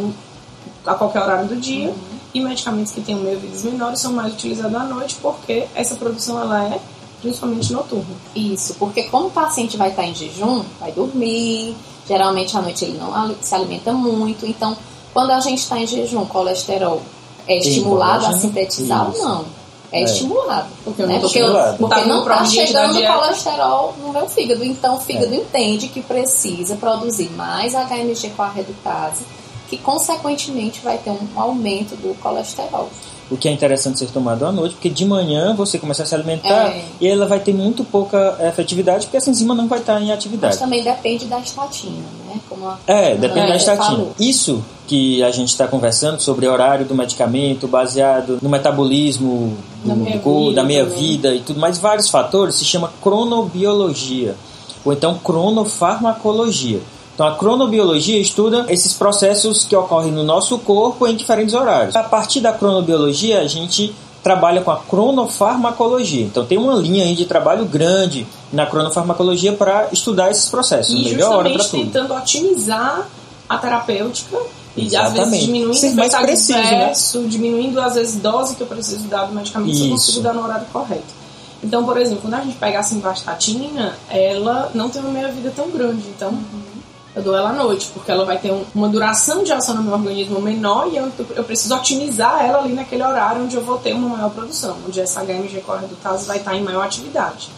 a 0.85 0.93
qualquer 0.93 1.23
horário 1.23 1.47
do 1.47 1.55
dia. 1.55 1.89
Uhum. 1.89 1.95
E 2.35 2.39
medicamentos 2.39 2.91
que 2.91 3.01
tenham 3.01 3.19
meia-vidas 3.21 3.63
menores 3.63 3.99
são 3.99 4.13
mais 4.13 4.31
utilizados 4.31 4.75
à 4.75 4.83
noite, 4.83 5.17
porque 5.19 5.65
essa 5.73 5.95
produção 5.95 6.39
ela 6.39 6.63
é 6.65 6.79
principalmente 7.19 7.73
noturna. 7.73 8.15
Isso, 8.35 8.75
porque 8.75 9.03
como 9.03 9.25
o 9.25 9.31
paciente 9.31 9.75
vai 9.75 9.89
estar 9.89 10.05
em 10.05 10.13
jejum, 10.13 10.63
vai 10.79 10.91
dormir, 10.91 11.75
geralmente 12.07 12.55
à 12.55 12.61
noite 12.61 12.85
ele 12.85 12.99
não 12.99 13.35
se 13.41 13.55
alimenta 13.55 13.91
muito, 13.91 14.45
então 14.45 14.77
quando 15.11 15.31
a 15.31 15.39
gente 15.39 15.57
está 15.57 15.79
em 15.79 15.87
jejum, 15.87 16.21
o 16.21 16.27
colesterol 16.27 17.01
é 17.47 17.57
estimulado 17.57 18.27
a 18.27 18.37
sintetizar 18.37 19.09
Isso. 19.09 19.19
ou 19.19 19.27
não? 19.27 19.58
É, 19.91 20.01
é, 20.01 20.03
estimulado. 20.03 20.69
Porque, 20.83 21.05
né? 21.05 21.19
porque, 21.19 21.41
porque 21.77 21.95
tá 21.95 22.05
não 22.05 22.21
está 22.21 22.45
chegando 22.45 23.01
colesterol 23.01 23.95
no 23.99 24.13
meu 24.13 24.29
fígado. 24.29 24.63
Então 24.63 24.95
o 24.95 24.99
fígado 24.99 25.33
é. 25.33 25.37
entende 25.37 25.87
que 25.87 26.01
precisa 26.01 26.75
produzir 26.75 27.29
mais 27.31 27.73
HMG 27.73 28.31
com 28.35 28.43
a 28.43 28.49
redutase, 28.49 29.25
que 29.67 29.77
consequentemente 29.77 30.81
vai 30.81 30.97
ter 30.97 31.11
um 31.11 31.27
aumento 31.35 31.95
do 31.95 32.15
colesterol 32.19 32.89
o 33.29 33.37
que 33.37 33.47
é 33.47 33.51
interessante 33.51 33.99
ser 33.99 34.07
tomado 34.07 34.45
à 34.45 34.51
noite, 34.51 34.73
porque 34.73 34.89
de 34.89 35.05
manhã 35.05 35.53
você 35.53 35.77
começa 35.77 36.03
a 36.03 36.05
se 36.05 36.15
alimentar 36.15 36.69
é. 36.69 36.83
e 36.99 37.07
ela 37.07 37.27
vai 37.27 37.39
ter 37.39 37.53
muito 37.53 37.83
pouca 37.83 38.37
efetividade, 38.41 39.05
porque 39.05 39.17
essa 39.17 39.29
enzima 39.29 39.53
não 39.53 39.67
vai 39.67 39.79
estar 39.79 40.01
em 40.01 40.11
atividade. 40.11 40.53
Mas 40.53 40.59
também 40.59 40.83
depende 40.83 41.25
da 41.25 41.39
estatina, 41.39 42.03
né? 42.27 42.39
Como 42.49 42.67
a 42.67 42.79
é, 42.87 43.15
depende 43.15 43.47
da 43.47 43.55
estatina. 43.55 43.85
Falou. 43.85 44.15
Isso 44.19 44.63
que 44.87 45.21
a 45.21 45.29
gente 45.29 45.49
está 45.49 45.67
conversando 45.67 46.19
sobre 46.19 46.47
horário 46.47 46.85
do 46.85 46.95
medicamento 46.95 47.67
baseado 47.67 48.39
no 48.41 48.49
metabolismo 48.49 49.55
do, 49.83 50.19
do, 50.19 50.53
da 50.53 50.63
meia-vida 50.63 51.35
e 51.35 51.41
tudo 51.41 51.59
mais, 51.59 51.77
vários 51.77 52.09
fatores, 52.09 52.55
se 52.55 52.65
chama 52.65 52.91
cronobiologia, 53.01 54.35
ou 54.83 54.91
então 54.91 55.19
cronofarmacologia. 55.19 56.81
Então 57.19 57.27
a 57.27 57.35
cronobiologia 57.35 58.17
estuda 58.17 58.65
esses 58.69 58.93
processos 58.93 59.65
que 59.65 59.75
ocorrem 59.75 60.09
no 60.09 60.23
nosso 60.23 60.57
corpo 60.59 61.05
em 61.05 61.17
diferentes 61.17 61.53
horários. 61.53 61.93
A 61.93 62.01
partir 62.01 62.39
da 62.39 62.53
cronobiologia, 62.53 63.41
a 63.41 63.45
gente 63.45 63.93
trabalha 64.23 64.61
com 64.61 64.71
a 64.71 64.77
cronofarmacologia. 64.77 66.23
Então 66.23 66.45
tem 66.45 66.57
uma 66.57 66.75
linha 66.75 67.03
aí 67.03 67.15
de 67.15 67.25
trabalho 67.25 67.65
grande 67.65 68.25
na 68.53 68.65
cronofarmacologia 68.65 69.51
para 69.51 69.89
estudar 69.91 70.31
esses 70.31 70.47
processos. 70.47 70.93
E 70.93 71.09
Melhor 71.09 71.35
hora 71.35 71.49
para 71.49 71.61
tudo. 71.61 71.83
tentando 71.83 72.13
otimizar 72.13 73.05
a 73.49 73.57
terapêutica 73.57 74.37
e 74.77 74.85
Exatamente. 74.85 75.19
às 75.19 75.29
vezes 75.29 75.45
diminuindo 75.45 75.75
Ser 75.77 75.93
mais 75.95 76.15
preciso, 76.15 76.57
né? 76.57 76.93
diminuindo 77.27 77.81
às 77.81 77.95
vezes 77.95 78.15
dose 78.21 78.55
que 78.55 78.61
eu 78.61 78.67
preciso 78.67 79.09
dar 79.09 79.25
do 79.25 79.33
medicamento 79.33 79.71
Isso. 79.71 79.79
se 79.81 79.89
eu 79.89 79.91
consigo 79.91 80.21
dar 80.21 80.33
no 80.33 80.41
horário 80.41 80.67
correto. 80.71 81.19
Então, 81.61 81.83
por 81.83 81.97
exemplo, 81.97 82.21
quando 82.21 82.35
a 82.35 82.41
gente 82.41 82.55
pega 82.55 82.79
a 82.79 82.83
simvastatina, 82.83 83.93
ela 84.09 84.71
não 84.73 84.89
tem 84.89 85.01
uma 85.01 85.11
meia-vida 85.11 85.51
tão 85.53 85.69
grande. 85.69 86.07
Então, 86.15 86.29
uhum 86.29 86.68
eu 87.15 87.23
dou 87.23 87.35
ela 87.35 87.49
à 87.49 87.53
noite, 87.53 87.89
porque 87.93 88.11
ela 88.11 88.23
vai 88.23 88.37
ter 88.37 88.51
um, 88.51 88.63
uma 88.73 88.87
duração 88.87 89.43
de 89.43 89.51
ação 89.51 89.75
no 89.75 89.83
meu 89.83 89.93
organismo 89.93 90.39
menor 90.39 90.87
e 90.91 90.97
eu, 90.97 91.11
eu, 91.35 91.43
preciso 91.43 91.75
otimizar 91.75 92.45
ela 92.45 92.59
ali 92.59 92.73
naquele 92.73 93.03
horário 93.03 93.43
onde 93.43 93.55
eu 93.55 93.63
vou 93.63 93.77
ter 93.77 93.93
uma 93.93 94.09
maior 94.09 94.29
produção, 94.29 94.77
onde 94.87 94.99
essa 94.99 95.21
HMG 95.21 95.61
corredutase 95.61 96.27
vai 96.27 96.37
estar 96.37 96.55
em 96.55 96.63
maior 96.63 96.85
atividade. 96.85 97.49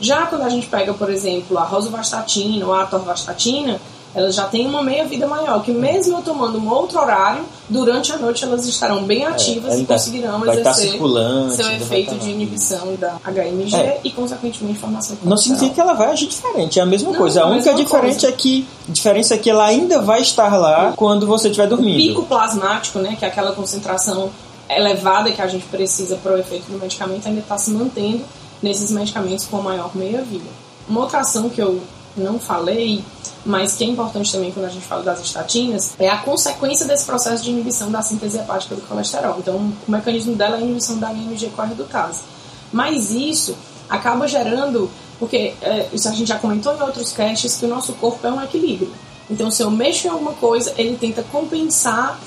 Já 0.00 0.26
quando 0.26 0.42
a 0.42 0.48
gente 0.48 0.66
pega, 0.68 0.94
por 0.94 1.10
exemplo, 1.10 1.58
a 1.58 1.64
rosuvastatina 1.64 2.64
ou 2.66 2.72
a 2.72 2.82
atorvastatina, 2.82 3.80
elas 4.14 4.34
já 4.34 4.44
têm 4.44 4.66
uma 4.66 4.82
meia-vida 4.82 5.26
maior, 5.26 5.62
que 5.62 5.70
mesmo 5.70 6.18
eu 6.18 6.22
tomando 6.22 6.58
um 6.58 6.68
outro 6.68 6.98
horário, 6.98 7.44
durante 7.68 8.12
a 8.12 8.16
noite 8.16 8.42
elas 8.44 8.66
estarão 8.66 9.04
bem 9.04 9.24
é, 9.24 9.26
ativas 9.26 9.74
é, 9.74 9.80
e 9.80 9.84
conseguirão 9.84 10.40
vai 10.40 10.58
exercer 10.58 10.98
seu 11.54 11.70
efeito 11.70 12.14
de 12.16 12.30
inibição 12.30 12.94
da 12.96 13.16
HMG 13.24 13.76
é. 13.76 14.00
e, 14.02 14.10
consequentemente, 14.10 14.78
formação 14.78 15.16
Não 15.22 15.36
significa 15.36 15.74
que 15.74 15.80
ela 15.80 15.94
vai 15.94 16.10
agir 16.10 16.26
diferente, 16.26 16.78
é 16.78 16.82
a 16.82 16.86
mesma 16.86 17.12
Não, 17.12 17.18
coisa. 17.18 17.42
A, 17.42 17.44
a 17.44 17.48
única 17.48 17.74
diferente 17.74 18.20
coisa. 18.20 18.28
é 18.28 18.32
que, 18.32 18.66
diferença 18.88 19.34
é 19.34 19.38
que 19.38 19.50
ela 19.50 19.66
ainda 19.66 20.00
vai 20.00 20.20
estar 20.20 20.56
lá 20.56 20.92
quando 20.96 21.26
você 21.26 21.48
estiver 21.48 21.68
dormindo. 21.68 21.96
O 21.96 22.08
pico 22.08 22.22
plasmático, 22.24 22.98
né, 22.98 23.16
que 23.18 23.24
é 23.24 23.28
aquela 23.28 23.52
concentração 23.52 24.30
elevada 24.68 25.30
que 25.32 25.40
a 25.40 25.46
gente 25.46 25.64
precisa 25.66 26.16
para 26.16 26.32
o 26.32 26.38
efeito 26.38 26.70
do 26.70 26.78
medicamento, 26.78 27.26
ainda 27.26 27.40
está 27.40 27.56
se 27.56 27.70
mantendo 27.70 28.22
nesses 28.62 28.90
medicamentos 28.90 29.46
com 29.46 29.60
maior 29.62 29.90
meia-vida. 29.94 30.46
Uma 30.88 31.00
outra 31.00 31.20
ação 31.20 31.48
que 31.48 31.60
eu 31.60 31.80
não 32.16 32.38
falei 32.38 33.04
mas 33.44 33.74
que 33.74 33.84
é 33.84 33.86
importante 33.86 34.32
também 34.32 34.50
quando 34.52 34.66
a 34.66 34.70
gente 34.70 34.84
fala 34.84 35.02
das 35.02 35.20
estatinas, 35.20 35.94
é 35.98 36.08
a 36.08 36.18
consequência 36.18 36.86
desse 36.86 37.04
processo 37.04 37.42
de 37.42 37.50
inibição 37.50 37.90
da 37.90 38.02
síntese 38.02 38.38
hepática 38.38 38.74
do 38.74 38.82
colesterol. 38.82 39.36
Então, 39.38 39.56
o 39.56 39.90
mecanismo 39.90 40.34
dela 40.34 40.56
é 40.56 40.58
a 40.58 40.62
inibição 40.62 40.98
da 40.98 41.08
HMG 41.08 41.50
com 41.54 41.62
a 41.62 41.64
redutase. 41.64 42.22
Mas 42.72 43.10
isso 43.10 43.56
acaba 43.88 44.28
gerando, 44.28 44.90
porque 45.18 45.54
é, 45.62 45.88
isso 45.92 46.08
a 46.08 46.12
gente 46.12 46.28
já 46.28 46.38
comentou 46.38 46.74
em 46.74 46.82
outros 46.82 47.12
caches, 47.12 47.56
que 47.56 47.64
o 47.64 47.68
nosso 47.68 47.94
corpo 47.94 48.26
é 48.26 48.30
um 48.30 48.42
equilíbrio. 48.42 48.92
Então, 49.30 49.50
se 49.50 49.62
eu 49.62 49.70
mexo 49.70 50.06
em 50.06 50.10
alguma 50.10 50.32
coisa, 50.32 50.72
ele 50.76 50.96
tenta 50.96 51.22
compensar 51.22 52.18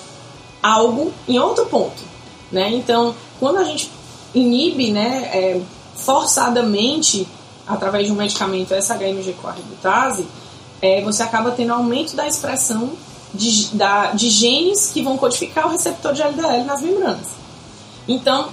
algo 0.61 1.11
em 1.27 1.39
outro 1.39 1.65
ponto. 1.65 2.03
Né? 2.51 2.69
Então, 2.71 3.15
quando 3.39 3.57
a 3.57 3.63
gente 3.63 3.91
inibe 4.33 4.91
né, 4.91 5.29
é, 5.33 5.61
forçadamente, 5.95 7.27
através 7.67 8.07
de 8.07 8.11
um 8.11 8.15
medicamento, 8.15 8.73
essa 8.73 8.95
HMG 8.95 9.35
redutase, 9.55 10.27
é, 10.81 11.01
você 11.01 11.23
acaba 11.23 11.51
tendo 11.51 11.73
aumento 11.73 12.15
da 12.15 12.27
expressão 12.27 12.91
de, 13.33 13.67
da, 13.75 14.11
de 14.11 14.29
genes 14.29 14.89
que 14.91 15.01
vão 15.01 15.17
codificar 15.17 15.67
o 15.67 15.69
receptor 15.69 16.13
de 16.13 16.21
LDL 16.21 16.63
nas 16.65 16.81
membranas. 16.81 17.27
Então, 18.07 18.49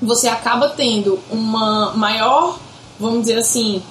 você 0.00 0.28
acaba 0.28 0.70
tendo 0.70 1.20
uma 1.30 1.92
maior, 1.94 2.58
vamos 2.98 3.22
dizer 3.22 3.38
assim, 3.38 3.82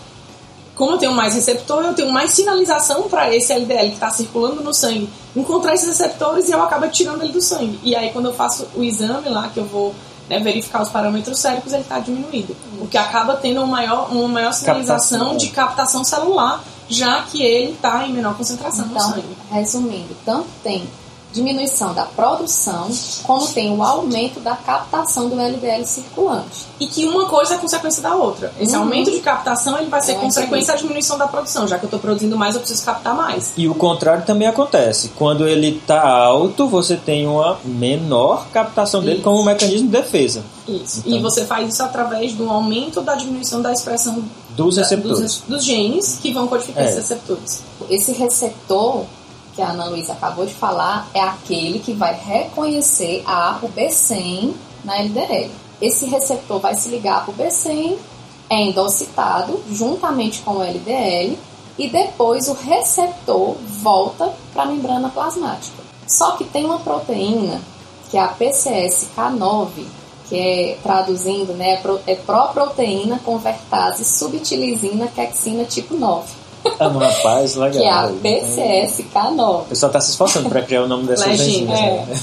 como 0.75 0.93
eu 0.93 0.97
tenho 0.97 1.11
mais 1.11 1.35
receptor, 1.35 1.83
eu 1.83 1.93
tenho 1.93 2.11
mais 2.11 2.31
sinalização 2.31 3.03
para 3.03 3.33
esse 3.35 3.53
LDL 3.53 3.89
que 3.89 3.95
está 3.95 4.09
circulando 4.09 4.63
no 4.63 4.73
sangue 4.73 5.09
encontrar 5.35 5.73
esses 5.73 5.87
receptores 5.87 6.49
e 6.49 6.51
eu 6.51 6.63
acabo 6.63 6.87
tirando 6.87 7.21
ele 7.21 7.33
do 7.33 7.41
sangue. 7.41 7.79
E 7.83 7.95
aí, 7.95 8.11
quando 8.11 8.27
eu 8.27 8.33
faço 8.33 8.67
o 8.75 8.83
exame 8.83 9.29
lá, 9.29 9.49
que 9.49 9.59
eu 9.59 9.65
vou 9.65 9.93
né, 10.29 10.39
verificar 10.39 10.81
os 10.81 10.89
parâmetros 10.89 11.39
séricos, 11.39 11.73
ele 11.73 11.83
está 11.83 11.99
diminuído. 11.99 12.55
O 12.79 12.87
que 12.87 12.97
acaba 12.97 13.35
tendo 13.35 13.57
uma 13.57 13.67
maior, 13.67 14.11
uma 14.11 14.27
maior 14.27 14.53
sinalização 14.53 15.19
captação. 15.19 15.37
de 15.37 15.47
captação 15.49 16.03
celular 16.03 16.63
já 16.89 17.21
que 17.23 17.41
ele 17.43 17.73
está 17.73 18.05
em 18.05 18.13
menor 18.13 18.35
concentração 18.35 18.85
então, 18.85 19.07
no 19.09 19.15
sangue. 19.15 19.37
Resumindo, 19.51 20.15
tanto 20.25 20.47
tem 20.63 20.87
diminuição 21.31 21.93
da 21.93 22.05
produção, 22.05 22.89
como 23.23 23.47
tem 23.47 23.71
o 23.71 23.83
aumento 23.83 24.39
da 24.39 24.55
captação 24.55 25.29
do 25.29 25.39
LDL 25.39 25.85
circulante. 25.85 26.65
E 26.79 26.87
que 26.87 27.05
uma 27.05 27.25
coisa 27.27 27.55
é 27.55 27.57
consequência 27.57 28.01
da 28.01 28.15
outra. 28.15 28.51
Esse 28.59 28.75
uhum. 28.75 28.83
aumento 28.83 29.11
de 29.11 29.19
captação 29.19 29.77
ele 29.77 29.89
vai 29.89 30.01
ser 30.01 30.13
é 30.13 30.15
consequência 30.15 30.73
da 30.73 30.79
diminuição 30.79 31.17
da 31.17 31.27
produção. 31.27 31.67
Já 31.67 31.77
que 31.77 31.85
eu 31.85 31.87
estou 31.87 31.99
produzindo 31.99 32.35
mais, 32.35 32.55
eu 32.55 32.61
preciso 32.61 32.83
captar 32.83 33.15
mais. 33.15 33.53
E 33.55 33.67
o 33.67 33.75
contrário 33.75 34.25
também 34.25 34.47
acontece. 34.47 35.09
Quando 35.15 35.47
ele 35.47 35.77
está 35.77 36.01
alto, 36.01 36.67
você 36.67 36.95
tem 36.95 37.27
uma 37.27 37.59
menor 37.63 38.47
captação 38.51 39.01
dele 39.01 39.15
isso. 39.15 39.23
como 39.23 39.39
um 39.39 39.45
mecanismo 39.45 39.87
de 39.87 39.97
defesa. 39.97 40.43
Isso. 40.67 41.03
Então, 41.05 41.19
e 41.19 41.21
você 41.21 41.45
faz 41.45 41.71
isso 41.71 41.83
através 41.83 42.33
do 42.33 42.49
aumento 42.49 43.01
da 43.01 43.15
diminuição 43.15 43.61
da 43.61 43.71
expressão 43.71 44.23
dos 44.55 44.77
receptores. 44.77 45.19
Dos, 45.19 45.41
dos 45.41 45.63
genes 45.63 46.19
que 46.21 46.33
vão 46.33 46.47
codificar 46.47 46.83
é. 46.83 46.87
esses 46.87 46.97
receptores. 46.97 47.63
Esse 47.89 48.11
receptor 48.11 49.05
que 49.55 49.61
a 49.61 49.69
Ana 49.69 49.85
Luísa 49.85 50.13
acabou 50.13 50.45
de 50.45 50.53
falar 50.53 51.09
é 51.13 51.21
aquele 51.21 51.79
que 51.79 51.93
vai 51.93 52.13
reconhecer 52.13 53.23
a 53.25 53.51
APO 53.51 53.69
B100 53.75 54.53
na 54.83 54.97
LDL. 54.97 55.51
Esse 55.81 56.05
receptor 56.05 56.59
vai 56.59 56.75
se 56.75 56.89
ligar 56.89 57.25
para 57.25 57.31
o 57.31 57.35
B100, 57.35 57.97
é 58.49 58.61
endocitado 58.63 59.61
juntamente 59.71 60.41
com 60.41 60.57
o 60.57 60.63
LDL 60.63 61.37
e 61.77 61.89
depois 61.89 62.47
o 62.47 62.53
receptor 62.53 63.55
volta 63.81 64.33
para 64.53 64.63
a 64.63 64.65
membrana 64.65 65.09
plasmática. 65.09 65.83
Só 66.07 66.31
que 66.31 66.43
tem 66.43 66.65
uma 66.65 66.79
proteína 66.79 67.61
que 68.09 68.17
é 68.17 68.21
a 68.21 68.33
PCSK9 68.33 69.85
que 70.29 70.37
é 70.37 70.77
traduzindo, 70.83 71.53
né, 71.53 71.81
é 72.05 72.15
proproteína 72.15 73.19
convertase 73.25 74.05
subtilizina 74.05 75.07
quexina 75.07 75.65
tipo 75.65 75.97
9. 75.97 76.39
Ah, 76.79 76.87
rapaz, 76.87 77.55
legal. 77.55 77.81
que 77.81 77.87
é 77.87 77.91
a 77.91 78.09
PCSK9. 78.09 79.61
O 79.61 79.65
pessoal 79.65 79.89
está 79.89 80.01
se 80.01 80.11
esforçando 80.11 80.49
para 80.49 80.61
criar 80.61 80.83
o 80.83 80.87
nome 80.87 81.07
dessas 81.07 81.39
enzimas. 81.39 81.79
É. 81.79 82.05
Né? 82.05 82.19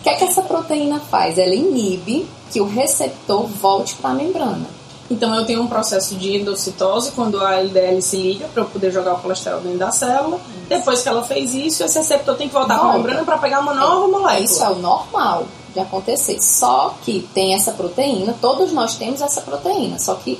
O 0.00 0.02
que 0.02 0.08
é 0.08 0.14
que 0.14 0.24
essa 0.24 0.42
proteína 0.42 1.00
faz? 1.00 1.38
Ela 1.38 1.54
inibe 1.54 2.26
que 2.50 2.60
o 2.60 2.66
receptor 2.66 3.46
volte 3.46 3.94
para 3.96 4.10
a 4.10 4.14
membrana. 4.14 4.66
Então 5.10 5.34
eu 5.34 5.44
tenho 5.44 5.62
um 5.62 5.66
processo 5.66 6.14
de 6.14 6.36
endocitose 6.36 7.10
quando 7.12 7.44
a 7.44 7.56
LDL 7.56 8.00
se 8.00 8.16
liga 8.16 8.46
para 8.48 8.62
eu 8.62 8.66
poder 8.66 8.92
jogar 8.92 9.14
o 9.14 9.18
colesterol 9.18 9.60
dentro 9.60 9.78
da 9.78 9.90
célula. 9.90 10.36
Isso. 10.36 10.66
Depois 10.68 11.02
que 11.02 11.08
ela 11.08 11.24
fez 11.24 11.52
isso, 11.52 11.82
esse 11.82 11.98
receptor 11.98 12.36
tem 12.36 12.48
que 12.48 12.54
voltar 12.54 12.78
para 12.78 12.90
a 12.90 12.92
membrana 12.92 13.24
para 13.24 13.38
pegar 13.38 13.60
uma 13.60 13.74
nova 13.74 14.06
é, 14.06 14.10
molécula. 14.10 14.40
Isso 14.40 14.62
é 14.62 14.68
o 14.68 14.76
normal 14.76 15.46
de 15.72 15.80
acontecer. 15.80 16.40
Só 16.42 16.96
que 17.02 17.28
tem 17.34 17.54
essa 17.54 17.72
proteína, 17.72 18.34
todos 18.40 18.72
nós 18.72 18.96
temos 18.96 19.20
essa 19.20 19.40
proteína, 19.40 19.98
só 19.98 20.14
que 20.14 20.38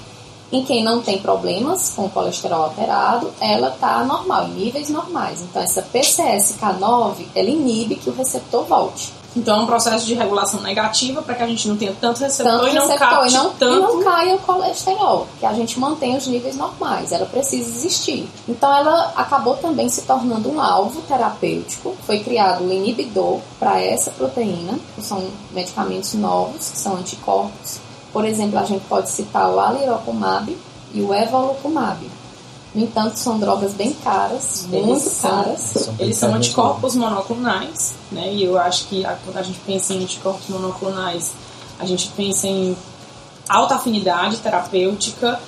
em 0.52 0.64
quem 0.64 0.82
não 0.82 1.00
tem 1.00 1.18
problemas 1.18 1.92
com 1.94 2.08
colesterol 2.08 2.64
alterado, 2.64 3.30
ela 3.40 3.68
está 3.68 4.04
normal, 4.04 4.48
em 4.48 4.54
níveis 4.54 4.88
normais. 4.88 5.42
Então, 5.42 5.62
essa 5.62 5.82
PCSK9, 5.82 7.26
ela 7.34 7.48
inibe 7.48 7.94
que 7.94 8.10
o 8.10 8.14
receptor 8.14 8.64
volte. 8.64 9.19
Então 9.36 9.60
é 9.60 9.62
um 9.62 9.66
processo 9.66 10.06
de 10.06 10.14
regulação 10.14 10.60
negativa 10.60 11.22
para 11.22 11.34
que 11.34 11.42
a 11.42 11.46
gente 11.46 11.68
não 11.68 11.76
tenha 11.76 11.94
tanto 12.00 12.20
receptor, 12.20 12.52
Tanto 12.52 12.68
e, 12.68 12.74
não 12.74 12.86
receptor 12.88 13.08
capte 13.08 13.32
e 13.32 13.36
não, 13.36 13.50
tanto... 13.50 13.76
e 13.76 13.80
não 13.80 14.04
caia 14.04 14.34
o 14.34 14.38
colesterol, 14.38 15.28
que 15.38 15.46
a 15.46 15.52
gente 15.52 15.78
mantém 15.78 16.16
os 16.16 16.26
níveis 16.26 16.56
normais, 16.56 17.12
ela 17.12 17.26
precisa 17.26 17.68
existir. 17.68 18.28
Então 18.48 18.74
ela 18.74 19.12
acabou 19.14 19.56
também 19.56 19.88
se 19.88 20.02
tornando 20.02 20.50
um 20.50 20.60
alvo 20.60 21.00
terapêutico. 21.02 21.96
Foi 22.04 22.20
criado 22.20 22.64
um 22.64 22.72
inibidor 22.72 23.38
para 23.58 23.80
essa 23.80 24.10
proteína, 24.10 24.78
que 24.94 25.02
são 25.02 25.22
medicamentos 25.52 26.14
novos, 26.14 26.70
que 26.70 26.78
são 26.78 26.96
anticorpos. 26.96 27.78
Por 28.12 28.24
exemplo, 28.24 28.58
a 28.58 28.64
gente 28.64 28.84
pode 28.86 29.08
citar 29.10 29.48
o 29.48 29.60
alirocumab 29.60 30.56
e 30.92 31.00
o 31.00 31.14
evolucumab. 31.14 32.19
No 32.74 32.82
entanto, 32.84 33.16
são 33.18 33.38
drogas 33.38 33.72
bem 33.74 33.92
caras, 33.94 34.66
Eles 34.70 34.86
muito 34.86 35.10
caras. 35.20 35.60
São 35.60 35.94
Eles 35.98 36.16
são 36.16 36.28
bem 36.28 36.38
anticorpos 36.38 36.94
monoclonais, 36.94 37.94
né? 38.12 38.32
E 38.32 38.44
eu 38.44 38.56
acho 38.58 38.86
que 38.86 39.04
a- 39.04 39.16
quando 39.24 39.38
a 39.38 39.42
gente 39.42 39.58
pensa 39.66 39.92
em 39.92 40.02
anticorpos 40.04 40.48
monoclonais, 40.48 41.32
a 41.80 41.84
gente 41.86 42.08
pensa 42.16 42.46
em 42.46 42.76
alta 43.48 43.74
afinidade 43.74 44.36
terapêutica, 44.36 45.40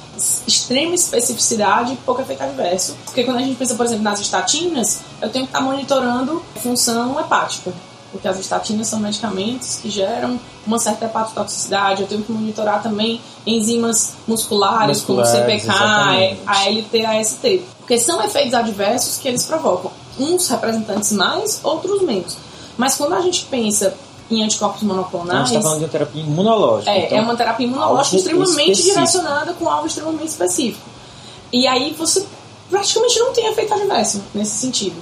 extrema 0.47 0.95
especificidade 0.95 1.93
e 1.93 1.97
pouco 1.97 2.21
efeito 2.23 2.43
adverso. 2.43 2.97
Porque 3.05 3.23
quando 3.23 3.37
a 3.37 3.43
gente 3.43 3.55
pensa, 3.57 3.75
por 3.77 3.87
exemplo, 3.87 4.03
nas 4.03 4.19
estatinas, 4.21 5.01
eu 5.21 5.31
tenho 5.31 5.47
que 5.47 5.51
estar 5.51 5.61
monitorando 5.61 6.43
função 6.61 7.19
hepática. 7.21 7.73
Porque 8.13 8.29
as 8.29 8.39
estatinas 8.39 8.89
são 8.89 9.01
medicamentos 9.01 9.77
que 9.81 9.89
geram 9.91 10.39
uma 10.67 10.79
certa 10.79 11.07
hepatotoxicidade. 11.07 12.03
Eu 12.03 12.09
tenho 12.09 12.23
que 12.23 12.31
monitorar 12.31 12.83
também 12.83 13.21
enzimas 13.47 14.13
musculares, 14.29 15.01
como 15.01 15.19
o 15.19 15.23
Musculares, 15.23 15.63
CPK, 15.63 15.73
exatamente. 15.73 16.41
ALT, 16.47 17.21
AST. 17.21 17.63
Porque 17.79 17.99
são 17.99 18.23
efeitos 18.23 18.55
adversos 18.55 19.17
que 19.17 19.27
eles 19.29 19.45
provocam. 19.45 19.91
Uns 20.19 20.47
representantes 20.49 21.11
mais, 21.13 21.61
outros 21.65 22.03
menos. 22.03 22.37
Mas 22.77 22.95
quando 22.97 23.15
a 23.15 23.21
gente 23.23 23.47
pensa 23.47 23.95
em 24.31 24.45
anticorpos 24.45 24.83
Então, 24.83 24.95
a 24.95 24.99
monoclonais, 24.99 25.49
gente 25.49 25.57
está 25.59 25.63
falando 25.63 25.79
de 25.79 25.85
uma 25.87 25.91
terapia 25.91 26.23
imunológica. 26.23 26.91
é, 26.91 27.07
então, 27.07 27.19
é 27.19 27.21
uma 27.23 27.37
terapia 27.37 27.67
imunológica 27.67 28.17
extremamente 28.17 28.51
específico. 28.73 28.89
direcionada 28.95 29.53
com 29.55 29.69
algo 29.69 29.87
extremamente 29.87 30.29
específico. 30.29 30.87
E 31.53 31.67
aí 31.67 31.95
você 31.99 32.25
praticamente 32.71 33.19
não 33.19 33.33
tem 33.33 33.47
efeito 33.47 33.75
adverso 33.75 34.23
nesse 34.35 34.53
sentido. 34.57 34.97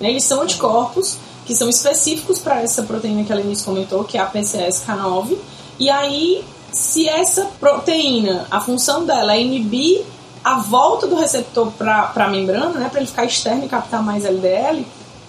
né? 0.00 0.10
Eles 0.10 0.24
são 0.24 0.42
anticorpos 0.42 1.16
que 1.46 1.54
são 1.54 1.68
específicos 1.68 2.38
para 2.38 2.60
essa 2.60 2.82
proteína 2.82 3.24
que 3.24 3.32
a 3.32 3.36
Lenice 3.36 3.64
comentou, 3.64 4.04
que 4.04 4.18
é 4.18 4.20
a 4.20 4.30
PCSK9. 4.30 5.38
E 5.78 5.88
aí, 5.88 6.44
se 6.72 7.08
essa 7.08 7.46
proteína, 7.60 8.46
a 8.50 8.60
função 8.60 9.06
dela 9.06 9.34
é 9.34 9.40
inibir 9.40 10.04
a 10.42 10.58
volta 10.58 11.06
do 11.06 11.16
receptor 11.16 11.70
para 11.72 12.12
a 12.14 12.28
membrana, 12.28 12.78
né, 12.78 12.88
para 12.88 13.00
ele 13.00 13.08
ficar 13.08 13.24
externo 13.24 13.64
e 13.64 13.68
captar 13.68 14.02
mais 14.02 14.24
LDL, 14.24 14.84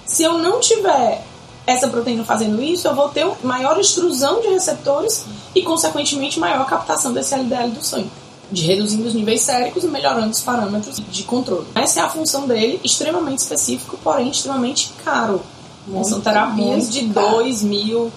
se 0.05 0.23
eu 0.23 0.37
não 0.37 0.59
tiver 0.59 1.23
essa 1.65 1.87
proteína 1.87 2.23
fazendo 2.23 2.61
isso, 2.61 2.87
eu 2.87 2.95
vou 2.95 3.09
ter 3.09 3.27
maior 3.43 3.79
extrusão 3.79 4.41
de 4.41 4.47
receptores 4.47 5.25
e, 5.53 5.61
consequentemente, 5.61 6.39
maior 6.39 6.65
captação 6.65 7.11
desse 7.11 7.35
LDL 7.35 7.71
do 7.71 7.83
sangue, 7.83 8.09
de 8.49 8.63
reduzindo 8.63 9.05
os 9.05 9.13
níveis 9.13 9.41
séricos 9.41 9.83
e 9.83 9.87
melhorando 9.87 10.31
os 10.31 10.41
parâmetros 10.41 10.95
de 10.95 11.23
controle. 11.23 11.67
Essa 11.75 11.99
é 11.99 12.03
a 12.03 12.09
função 12.09 12.47
dele, 12.47 12.79
extremamente 12.83 13.39
específico, 13.39 13.99
porém 14.01 14.29
extremamente 14.29 14.93
caro. 15.03 15.41
Muito, 15.87 16.09
São 16.09 16.19
terapias 16.21 16.91
de 16.91 17.07
caro. 17.09 17.29
2 17.37 17.63
mil, 17.63 18.11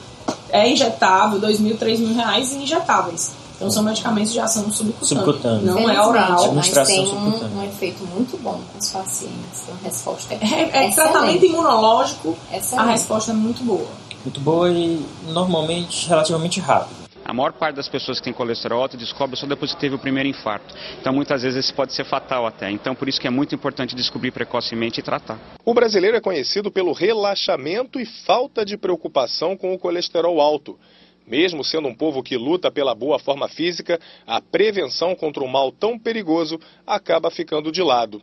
é 0.51 0.69
injetável, 0.71 1.39
2 1.39 1.61
mil, 1.61 1.77
3 1.77 2.01
mil 2.01 2.15
reais 2.15 2.53
e 2.53 2.57
injetáveis. 2.57 3.33
Então 3.57 3.71
são 3.71 3.83
medicamentos 3.83 4.33
de 4.33 4.41
ação 4.41 4.73
subcutânea. 4.73 5.07
Subcutânea. 5.25 5.61
Não 5.73 5.89
é 5.91 6.01
oral. 6.05 6.31
Mas 6.33 6.45
Administração 6.45 6.95
tem 6.95 7.07
subcutânea. 7.07 7.57
um, 7.57 7.61
um 7.61 7.65
efeito 7.65 8.05
muito 8.07 8.39
bom 8.43 8.59
com 8.73 8.79
os 8.79 8.89
pacientes. 8.89 9.63
A 9.69 9.85
resposta 9.85 10.35
é, 10.35 10.39
É, 10.43 10.87
é 10.87 10.91
tratamento 10.91 11.45
imunológico, 11.45 12.37
a 12.51 12.57
Excelente. 12.57 12.89
resposta 12.91 13.31
é 13.33 13.35
muito 13.35 13.63
boa. 13.63 13.87
Muito 14.25 14.41
boa 14.41 14.71
e 14.71 15.05
normalmente 15.29 16.09
relativamente 16.09 16.59
rápida. 16.59 17.00
A 17.31 17.33
maior 17.33 17.53
parte 17.53 17.77
das 17.77 17.87
pessoas 17.87 18.19
que 18.19 18.25
têm 18.25 18.33
colesterol 18.33 18.83
alto 18.83 18.97
descobre 18.97 19.37
só 19.37 19.47
depois 19.47 19.73
que 19.73 19.81
teve 19.81 19.95
o 19.95 19.99
primeiro 20.01 20.29
infarto. 20.29 20.75
Então, 21.01 21.13
muitas 21.13 21.43
vezes, 21.43 21.65
isso 21.65 21.73
pode 21.73 21.93
ser 21.93 22.03
fatal 22.03 22.45
até. 22.45 22.69
Então, 22.69 22.93
por 22.93 23.09
isso 23.09 23.21
que 23.21 23.27
é 23.29 23.31
muito 23.31 23.55
importante 23.55 23.95
descobrir 23.95 24.33
precocemente 24.33 24.99
e 24.99 25.03
tratar. 25.03 25.39
O 25.65 25.73
brasileiro 25.73 26.17
é 26.17 26.21
conhecido 26.21 26.73
pelo 26.73 26.91
relaxamento 26.91 28.01
e 28.01 28.05
falta 28.05 28.65
de 28.65 28.77
preocupação 28.77 29.57
com 29.57 29.73
o 29.73 29.79
colesterol 29.79 30.41
alto. 30.41 30.77
Mesmo 31.25 31.63
sendo 31.63 31.87
um 31.87 31.95
povo 31.95 32.21
que 32.21 32.37
luta 32.37 32.69
pela 32.69 32.97
boa 32.97 33.17
forma 33.17 33.47
física, 33.47 34.01
a 34.27 34.41
prevenção 34.41 35.15
contra 35.15 35.45
um 35.45 35.47
mal 35.47 35.71
tão 35.71 35.97
perigoso 35.97 36.59
acaba 36.85 37.31
ficando 37.31 37.71
de 37.71 37.81
lado. 37.81 38.21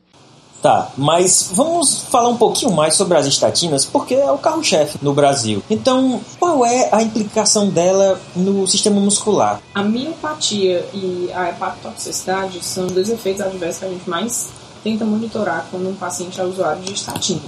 Tá, 0.62 0.90
mas 0.98 1.52
vamos 1.54 2.02
falar 2.10 2.30
um 2.30 2.38
pouquinho 2.38 2.72
mais 2.72 2.96
sobre 2.96 3.18
as 3.18 3.28
estatinas, 3.28 3.86
porque 3.86 4.16
é 4.16 4.32
o 4.32 4.40
carro-chefe 4.40 4.98
no 5.02 5.14
Brasil. 5.14 5.62
Então, 5.70 6.20
qual 6.40 6.66
é 6.66 6.90
a 6.92 7.02
implicação 7.04 7.70
dela 7.70 8.20
no 8.36 8.66
sistema 8.68 9.00
muscular? 9.00 9.62
A 9.76 9.84
miopatia 9.84 10.88
e 10.94 11.30
a 11.34 11.50
hepatotoxicidade 11.50 12.64
são 12.64 12.88
dois 12.88 13.10
efeitos 13.10 13.42
adversos 13.42 13.80
que 13.80 13.86
a 13.86 13.90
gente 13.90 14.10
mais 14.10 14.50
tenta 14.84 15.06
monitorar 15.06 15.68
quando 15.70 15.90
um 15.90 15.96
paciente 15.96 16.42
é 16.42 16.44
usuário 16.44 16.82
de 16.82 16.94
estatina. 16.94 17.42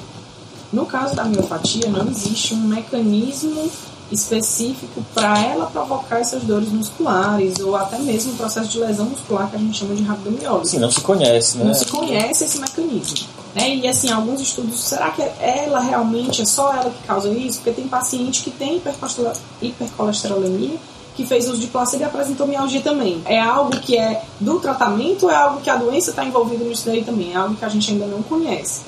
No 0.72 0.86
caso 0.86 1.16
da 1.16 1.24
miopatia, 1.24 1.90
não 1.90 2.08
existe 2.08 2.54
um 2.54 2.62
mecanismo 2.68 3.72
específico 4.12 5.04
para 5.14 5.40
ela 5.40 5.66
provocar 5.68 6.20
essas 6.20 6.44
dores 6.44 6.70
musculares 6.70 7.60
ou 7.60 7.76
até 7.76 8.00
mesmo 8.00 8.34
o 8.34 8.36
processo 8.36 8.70
de 8.70 8.80
lesão 8.80 9.06
muscular 9.06 9.50
que 9.50 9.56
a 9.56 9.60
gente 9.60 9.78
chama 9.78 9.96
de 9.96 10.04
rabdomiólise. 10.04 10.72
Assim, 10.72 10.80
não 10.80 10.92
se 10.92 11.02
conhece, 11.02 11.58
né? 11.58 11.66
Não 11.66 11.74
se 11.74 11.86
conhece 11.86 12.44
esse 12.44 12.60
mecanismo. 12.60 13.28
Né? 13.56 13.76
E 13.76 13.88
assim, 13.88 14.12
alguns 14.12 14.42
estudos, 14.42 14.80
será 14.80 15.10
que 15.12 15.22
ela 15.40 15.80
realmente 15.80 16.42
é 16.42 16.46
só 16.46 16.72
ela 16.74 16.90
que 16.90 17.04
causa 17.08 17.30
isso? 17.30 17.60
Porque 17.60 17.72
tem 17.72 17.88
paciente 17.88 18.44
que 18.44 18.52
tem 18.52 18.78
hipercolestero- 18.78 19.34
hipercolesterolemia 19.62 20.78
que 21.16 21.26
fez 21.26 21.50
uso 21.50 21.60
de 21.60 21.68
placebo 21.68 22.04
e 22.04 22.06
apresentou 22.06 22.48
mialgia 22.48 22.80
também. 22.82 23.22
É 23.26 23.40
algo 23.42 23.72
que 23.72 23.98
é 23.98 24.24
do 24.40 24.58
tratamento 24.60 25.24
ou 25.24 25.32
é 25.32 25.36
algo 25.36 25.60
que 25.60 25.70
a 25.70 25.76
doença 25.76 26.12
está 26.12 26.24
envolvida 26.24 26.64
nisso 26.64 26.86
daí 26.86 27.04
também? 27.04 27.34
É 27.34 27.36
algo 27.36 27.56
que 27.56 27.66
a 27.66 27.70
gente 27.70 27.92
ainda 27.92 28.06
não 28.06 28.24
conhece. 28.24 28.82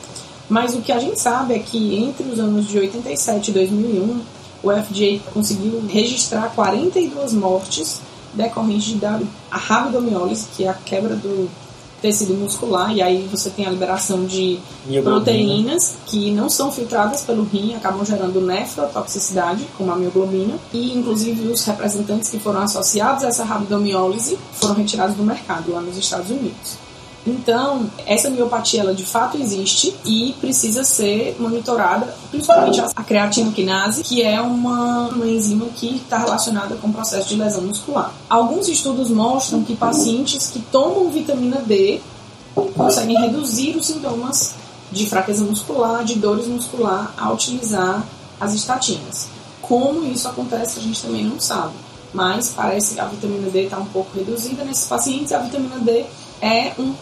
Mas 0.47 0.73
o 0.73 0.81
que 0.81 0.91
a 0.91 0.99
gente 0.99 1.19
sabe 1.19 1.55
é 1.55 1.59
que 1.59 1.95
entre 1.95 2.29
os 2.29 2.39
anos 2.39 2.67
de 2.67 2.77
87 2.77 3.51
e 3.51 3.53
2001, 3.53 4.21
o 4.63 4.69
FDA 4.71 5.19
conseguiu 5.33 5.81
registrar 5.87 6.51
42 6.55 7.33
mortes 7.33 7.99
decorrentes 8.33 8.85
de 8.85 8.95
da- 8.95 9.19
a 9.49 9.57
rabdomiólise, 9.57 10.45
que 10.55 10.63
é 10.63 10.69
a 10.69 10.73
quebra 10.73 11.15
do 11.15 11.49
tecido 12.01 12.33
muscular, 12.33 12.91
e 12.95 12.99
aí 13.01 13.27
você 13.31 13.49
tem 13.51 13.65
a 13.67 13.69
liberação 13.69 14.25
de 14.25 14.59
Mioglobina. 14.87 15.03
proteínas 15.03 15.93
que 16.07 16.31
não 16.31 16.49
são 16.49 16.71
filtradas 16.71 17.21
pelo 17.21 17.43
rim, 17.43 17.75
acabam 17.75 18.03
gerando 18.03 18.41
nefrotoxicidade, 18.41 19.67
como 19.77 19.91
a 19.91 19.95
mioglobina, 19.95 20.55
e 20.73 20.97
inclusive 20.97 21.47
os 21.49 21.63
representantes 21.63 22.29
que 22.29 22.39
foram 22.39 22.61
associados 22.61 23.23
a 23.23 23.27
essa 23.27 23.43
rabdomiólise 23.43 24.37
foram 24.53 24.75
retirados 24.75 25.15
do 25.15 25.23
mercado 25.23 25.71
lá 25.71 25.81
nos 25.81 25.95
Estados 25.97 26.31
Unidos. 26.31 26.77
Então, 27.25 27.89
essa 28.05 28.29
miopatia 28.29 28.81
ela 28.81 28.95
de 28.95 29.05
fato 29.05 29.37
existe 29.37 29.95
e 30.03 30.33
precisa 30.39 30.83
ser 30.83 31.35
monitorada, 31.39 32.15
principalmente 32.31 32.81
a 32.81 33.03
creatinoquinase, 33.03 34.03
que 34.03 34.23
é 34.23 34.41
uma, 34.41 35.09
uma 35.09 35.27
enzima 35.27 35.67
que 35.75 35.97
está 35.97 36.17
relacionada 36.17 36.75
com 36.75 36.87
o 36.87 36.93
processo 36.93 37.29
de 37.29 37.35
lesão 37.35 37.61
muscular. 37.61 38.11
Alguns 38.27 38.67
estudos 38.67 39.11
mostram 39.11 39.63
que 39.63 39.75
pacientes 39.75 40.47
que 40.47 40.59
tomam 40.59 41.11
vitamina 41.11 41.57
D 41.57 42.01
conseguem 42.75 43.17
reduzir 43.17 43.75
os 43.77 43.85
sintomas 43.85 44.55
de 44.91 45.05
fraqueza 45.05 45.43
muscular, 45.43 46.03
de 46.03 46.15
dores 46.15 46.47
muscular, 46.47 47.13
ao 47.17 47.35
utilizar 47.35 48.03
as 48.39 48.53
estatinas. 48.53 49.27
Como 49.61 50.05
isso 50.05 50.27
acontece, 50.27 50.79
a 50.79 50.81
gente 50.81 51.01
também 51.01 51.23
não 51.23 51.39
sabe. 51.39 51.73
Mas 52.13 52.49
parece 52.49 52.95
que 52.95 52.99
a 52.99 53.05
vitamina 53.05 53.49
D 53.49 53.63
está 53.63 53.77
um 53.77 53.85
pouco 53.85 54.17
reduzida 54.17 54.65
nesses 54.65 54.85
pacientes 54.85 55.31
a 55.31 55.37
vitamina 55.37 55.79
D 55.79 56.05
é 56.41 56.73
um, 56.77 56.93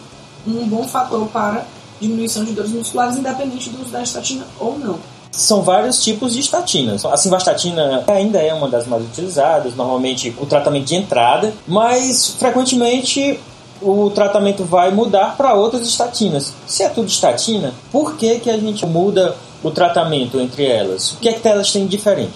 um 0.46 0.66
bom 0.68 0.86
fator 0.86 1.26
para 1.28 1.66
diminuição 2.00 2.44
de 2.44 2.52
dores 2.52 2.70
musculares, 2.70 3.16
independente 3.16 3.70
do 3.70 3.82
uso 3.82 3.90
da 3.90 4.02
estatina 4.02 4.46
ou 4.58 4.78
não. 4.78 4.98
São 5.32 5.62
vários 5.62 6.02
tipos 6.02 6.32
de 6.32 6.40
estatinas. 6.40 7.04
A 7.04 7.16
simvastatina 7.16 8.04
ainda 8.08 8.38
é 8.38 8.52
uma 8.52 8.68
das 8.68 8.86
mais 8.86 9.04
utilizadas, 9.04 9.76
normalmente 9.76 10.34
o 10.40 10.46
tratamento 10.46 10.86
de 10.86 10.96
entrada, 10.96 11.52
mas 11.66 12.34
frequentemente 12.38 13.38
o 13.80 14.10
tratamento 14.10 14.64
vai 14.64 14.90
mudar 14.90 15.36
para 15.36 15.54
outras 15.54 15.86
estatinas. 15.86 16.52
Se 16.66 16.82
é 16.82 16.88
tudo 16.88 17.08
estatina, 17.08 17.72
por 17.90 18.16
que, 18.16 18.40
que 18.40 18.50
a 18.50 18.58
gente 18.58 18.84
muda 18.84 19.36
o 19.62 19.70
tratamento 19.70 20.40
entre 20.40 20.66
elas? 20.66 21.12
O 21.12 21.16
que 21.18 21.28
é 21.28 21.32
que 21.32 21.46
elas 21.46 21.72
têm 21.72 21.84
de 21.84 21.96
diferente? 21.96 22.34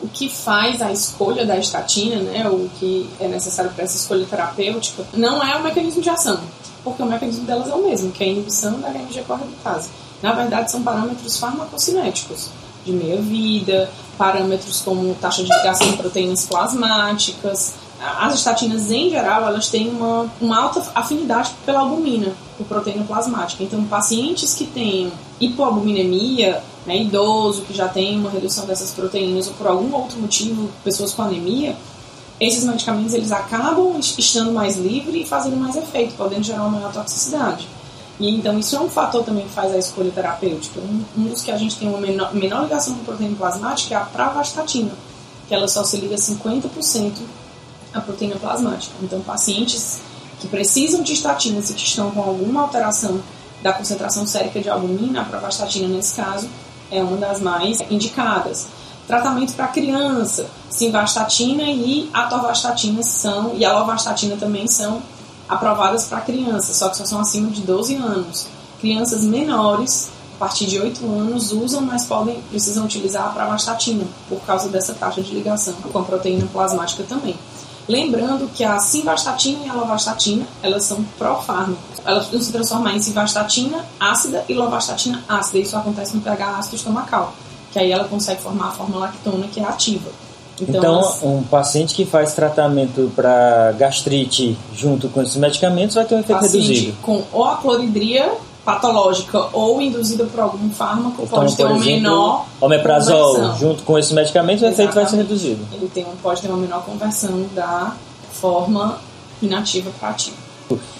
O 0.00 0.06
que 0.06 0.28
faz 0.28 0.80
a 0.80 0.92
escolha 0.92 1.44
da 1.44 1.58
estatina, 1.58 2.22
né, 2.22 2.48
o 2.48 2.70
que 2.78 3.10
é 3.18 3.26
necessário 3.26 3.72
para 3.72 3.84
essa 3.84 3.96
escolha 3.96 4.24
terapêutica, 4.24 5.04
não 5.12 5.42
é 5.42 5.56
o 5.56 5.62
mecanismo 5.62 6.00
de 6.00 6.08
ação, 6.08 6.38
porque 6.88 7.02
o 7.02 7.06
mecanismo 7.06 7.44
delas 7.44 7.68
é 7.68 7.74
o 7.74 7.82
mesmo, 7.82 8.10
que 8.12 8.22
é 8.22 8.26
a 8.26 8.30
inibição 8.30 8.80
da 8.80 8.88
HMG 8.88 9.22
correditase. 9.26 9.90
Na 10.22 10.32
verdade, 10.32 10.70
são 10.70 10.82
parâmetros 10.82 11.38
farmacocinéticos, 11.38 12.50
de 12.84 12.92
meia-vida, 12.92 13.90
parâmetros 14.16 14.80
como 14.80 15.14
taxa 15.14 15.42
de 15.42 15.50
ligação 15.50 15.90
de 15.90 15.96
proteínas 15.96 16.46
plasmáticas. 16.46 17.74
As 18.00 18.34
estatinas, 18.34 18.90
em 18.90 19.10
geral, 19.10 19.44
elas 19.46 19.68
têm 19.68 19.88
uma, 19.90 20.26
uma 20.40 20.60
alta 20.60 20.84
afinidade 20.94 21.50
pela 21.64 21.80
albumina, 21.80 22.32
por 22.56 22.66
proteína 22.66 23.04
plasmática. 23.04 23.62
Então, 23.62 23.84
pacientes 23.84 24.54
que 24.54 24.64
tenham 24.66 25.12
hipoalbuminemia, 25.40 26.62
né, 26.86 26.96
idoso 26.96 27.62
que 27.62 27.74
já 27.74 27.88
tem 27.88 28.18
uma 28.18 28.30
redução 28.30 28.66
dessas 28.66 28.90
proteínas 28.92 29.46
ou 29.46 29.54
por 29.54 29.66
algum 29.66 29.94
outro 29.94 30.18
motivo, 30.18 30.68
pessoas 30.82 31.12
com 31.12 31.22
anemia, 31.22 31.76
esses 32.40 32.64
medicamentos 32.64 33.14
eles 33.14 33.32
acabam 33.32 33.98
estando 33.98 34.52
mais 34.52 34.76
livre 34.76 35.22
e 35.22 35.26
fazendo 35.26 35.56
mais 35.56 35.76
efeito, 35.76 36.14
podendo 36.16 36.42
gerar 36.42 36.62
uma 36.62 36.70
maior 36.70 36.92
toxicidade. 36.92 37.68
E 38.20 38.30
então 38.30 38.58
isso 38.58 38.74
é 38.76 38.80
um 38.80 38.88
fator 38.88 39.24
também 39.24 39.44
que 39.44 39.52
faz 39.52 39.72
a 39.72 39.78
escolha 39.78 40.10
terapêutica. 40.10 40.80
Um, 40.80 41.04
um 41.16 41.24
dos 41.24 41.42
que 41.42 41.50
a 41.50 41.56
gente 41.56 41.76
tem 41.76 41.88
uma 41.88 41.98
menor, 41.98 42.34
menor 42.34 42.62
ligação 42.62 42.94
com 42.94 43.04
proteína 43.04 43.36
plasmática 43.36 43.94
é 43.94 43.98
a 43.98 44.00
pravastatina, 44.00 44.92
que 45.46 45.54
ela 45.54 45.68
só 45.68 45.84
se 45.84 45.96
liga 45.96 46.16
50% 46.16 47.12
à 47.92 48.00
proteína 48.00 48.36
plasmática. 48.36 48.94
Então 49.02 49.20
pacientes 49.20 50.00
que 50.40 50.48
precisam 50.48 51.02
de 51.02 51.12
estatinas 51.12 51.70
e 51.70 51.74
que 51.74 51.82
estão 51.82 52.10
com 52.10 52.22
alguma 52.22 52.62
alteração 52.62 53.20
da 53.62 53.72
concentração 53.72 54.26
sérica 54.26 54.60
de 54.60 54.68
albumina, 54.68 55.22
a 55.22 55.24
pravastatina 55.24 55.88
nesse 55.88 56.14
caso, 56.14 56.48
é 56.90 57.02
uma 57.02 57.16
das 57.16 57.40
mais 57.40 57.80
indicadas. 57.90 58.66
Tratamento 59.08 59.54
para 59.54 59.68
criança, 59.68 60.46
simvastatina 60.68 61.62
e 61.62 62.10
atorvastatina 62.12 63.02
são, 63.02 63.54
e 63.54 63.64
a 63.64 63.72
lovastatina 63.78 64.36
também 64.36 64.66
são 64.66 65.00
aprovadas 65.48 66.04
para 66.04 66.20
crianças, 66.20 66.76
só 66.76 66.90
que 66.90 66.98
só 66.98 67.06
são 67.06 67.18
acima 67.18 67.50
de 67.50 67.62
12 67.62 67.94
anos. 67.94 68.46
Crianças 68.78 69.24
menores, 69.24 70.10
a 70.36 70.38
partir 70.38 70.66
de 70.66 70.78
8 70.78 71.02
anos, 71.06 71.52
usam, 71.52 71.80
mas 71.80 72.04
podem, 72.04 72.38
precisam 72.50 72.84
utilizar 72.84 73.24
a 73.24 73.30
pravastatina, 73.30 74.04
por 74.28 74.40
causa 74.42 74.68
dessa 74.68 74.92
taxa 74.92 75.22
de 75.22 75.32
ligação 75.32 75.72
com 75.90 75.98
a 75.98 76.04
proteína 76.04 76.46
plasmática 76.52 77.02
também. 77.02 77.34
Lembrando 77.88 78.50
que 78.54 78.62
a 78.62 78.78
simvastatina 78.78 79.64
e 79.64 79.70
a 79.70 79.72
lovastatina, 79.72 80.46
elas 80.62 80.84
são 80.84 81.02
profármacos. 81.16 81.98
Elas 82.04 82.26
podem 82.26 82.42
se 82.42 82.52
transformar 82.52 82.92
em 82.94 83.00
simvastatina 83.00 83.86
ácida 83.98 84.44
e 84.46 84.52
lovastatina 84.52 85.24
ácida. 85.26 85.60
Isso 85.60 85.74
acontece 85.78 86.14
no 86.14 86.20
pH 86.20 86.58
ácido 86.58 86.76
estomacal, 86.76 87.32
que 87.78 87.84
aí 87.84 87.92
ela 87.92 88.04
consegue 88.04 88.42
formar 88.42 88.68
a 88.68 88.70
forma 88.72 88.98
lactona, 88.98 89.46
que 89.46 89.60
é 89.60 89.64
ativa. 89.64 90.10
Então, 90.60 90.80
então 90.80 91.36
um 91.36 91.42
paciente 91.44 91.94
que 91.94 92.04
faz 92.04 92.34
tratamento 92.34 93.12
para 93.14 93.72
gastrite 93.78 94.58
junto 94.74 95.08
com 95.08 95.22
esses 95.22 95.36
medicamentos 95.36 95.94
vai 95.94 96.04
ter 96.04 96.16
um 96.16 96.18
efeito 96.18 96.42
reduzido. 96.42 96.96
com 97.00 97.22
ou 97.32 97.44
a 97.44 97.56
cloridria 97.58 98.32
patológica 98.64 99.46
ou 99.52 99.80
induzida 99.80 100.24
por 100.24 100.40
algum 100.40 100.68
fármaco 100.70 101.22
então, 101.22 101.38
pode 101.38 101.56
ter 101.56 101.64
um 101.64 101.76
exemplo, 101.76 101.84
menor 101.84 102.46
omeprazol 102.60 103.34
conversão. 103.36 103.56
junto 103.56 103.82
com 103.84 103.96
esses 103.96 104.10
medicamentos 104.10 104.64
o 104.64 104.66
efeito 104.66 104.92
vai 104.92 105.06
ser 105.06 105.16
reduzido. 105.16 105.64
Ele 105.72 105.88
tem 105.88 106.04
pode 106.20 106.42
ter 106.42 106.48
uma 106.48 106.56
menor 106.56 106.84
conversão 106.84 107.46
da 107.54 107.94
forma 108.32 108.98
inativa 109.40 109.92
para 110.00 110.08
ativa. 110.08 110.36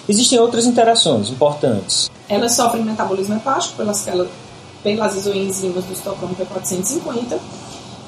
Existem 0.07 0.39
outras 0.39 0.65
interações 0.65 1.29
importantes. 1.29 2.09
Elas 2.29 2.53
sofrem 2.53 2.83
metabolismo 2.83 3.35
hepático 3.35 3.75
pelas, 3.75 4.07
pelas 4.83 5.15
isoenzimas 5.15 5.83
do 5.85 5.93
estocromo 5.93 6.35
P450 6.35 7.39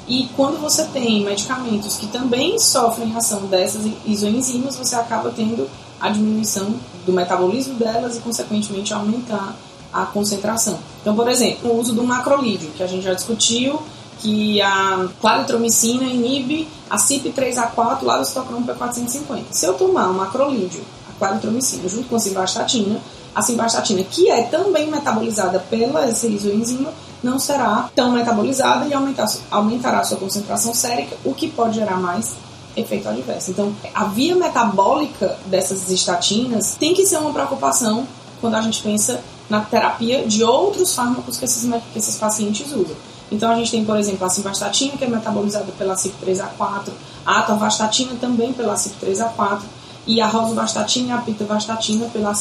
e 0.08 0.28
quando 0.36 0.60
você 0.60 0.84
tem 0.84 1.24
medicamentos 1.24 1.96
que 1.96 2.06
também 2.08 2.58
sofrem 2.58 3.16
ação 3.16 3.46
dessas 3.46 3.82
isoenzimas, 4.04 4.76
você 4.76 4.94
acaba 4.94 5.30
tendo 5.30 5.68
a 6.00 6.08
diminuição 6.10 6.74
do 7.06 7.12
metabolismo 7.12 7.74
delas 7.74 8.16
e, 8.16 8.20
consequentemente, 8.20 8.92
aumentar 8.92 9.54
a 9.92 10.04
concentração. 10.06 10.78
Então, 11.00 11.14
por 11.14 11.28
exemplo, 11.28 11.70
o 11.70 11.78
uso 11.78 11.94
do 11.94 12.02
macrolídeo, 12.02 12.70
que 12.76 12.82
a 12.82 12.86
gente 12.86 13.04
já 13.04 13.14
discutiu, 13.14 13.80
que 14.18 14.60
a 14.60 15.08
claritromicina 15.20 16.04
inibe 16.04 16.68
a 16.90 16.96
CYP3A4 16.96 18.02
lá 18.02 18.16
do 18.16 18.22
estocromo 18.22 18.66
P450. 18.66 19.44
Se 19.50 19.66
eu 19.66 19.74
tomar 19.74 20.10
o 20.10 20.14
macrolídeo, 20.14 20.82
a 21.08 21.18
claritromicina, 21.18 21.88
junto 21.88 22.08
com 22.08 22.16
a 22.16 22.20
simvastatina, 22.20 23.00
a 23.34 23.42
simvastatina, 23.42 24.02
que 24.02 24.30
é 24.30 24.42
também 24.42 24.90
metabolizada 24.90 25.58
pela 25.58 26.04
essa 26.04 26.26
isoenzima, 26.26 26.92
não 27.22 27.38
será 27.38 27.88
tão 27.94 28.12
metabolizada 28.12 28.86
e 28.86 28.92
aumentar, 28.92 29.26
aumentará 29.50 30.00
a 30.00 30.04
sua 30.04 30.18
concentração 30.18 30.74
sérica, 30.74 31.16
o 31.24 31.32
que 31.32 31.48
pode 31.48 31.76
gerar 31.76 31.96
mais 31.96 32.34
efeito 32.76 33.08
adverso. 33.08 33.50
Então, 33.50 33.74
a 33.94 34.04
via 34.04 34.34
metabólica 34.34 35.38
dessas 35.46 35.88
estatinas 35.90 36.76
tem 36.78 36.94
que 36.94 37.06
ser 37.06 37.18
uma 37.18 37.32
preocupação 37.32 38.06
quando 38.40 38.54
a 38.54 38.62
gente 38.62 38.82
pensa 38.82 39.20
na 39.48 39.60
terapia 39.60 40.26
de 40.26 40.42
outros 40.42 40.94
fármacos 40.94 41.36
que 41.36 41.44
esses, 41.44 41.70
que 41.92 41.98
esses 41.98 42.16
pacientes 42.16 42.66
usam. 42.72 42.96
Então, 43.30 43.50
a 43.50 43.54
gente 43.54 43.70
tem, 43.70 43.84
por 43.84 43.96
exemplo, 43.96 44.26
a 44.26 44.30
simvastatina, 44.30 44.96
que 44.96 45.04
é 45.04 45.08
metabolizada 45.08 45.72
pela 45.78 45.94
CYP3A4, 45.94 46.88
a 47.24 47.38
atorvastatina 47.40 48.12
também 48.20 48.52
pela 48.52 48.74
CYP3A4, 48.74 49.60
e 50.06 50.20
a 50.20 50.26
rosuvastatina 50.26 51.08
e 51.08 51.12
a 51.12 51.18
pitavastatina 51.18 52.06
pela 52.06 52.32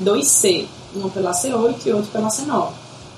CYP2C, 0.00 0.66
uma 0.94 1.08
pela 1.08 1.32
C8 1.32 1.86
e 1.86 1.92
outra 1.92 2.10
pela 2.12 2.28
C9. 2.28 2.68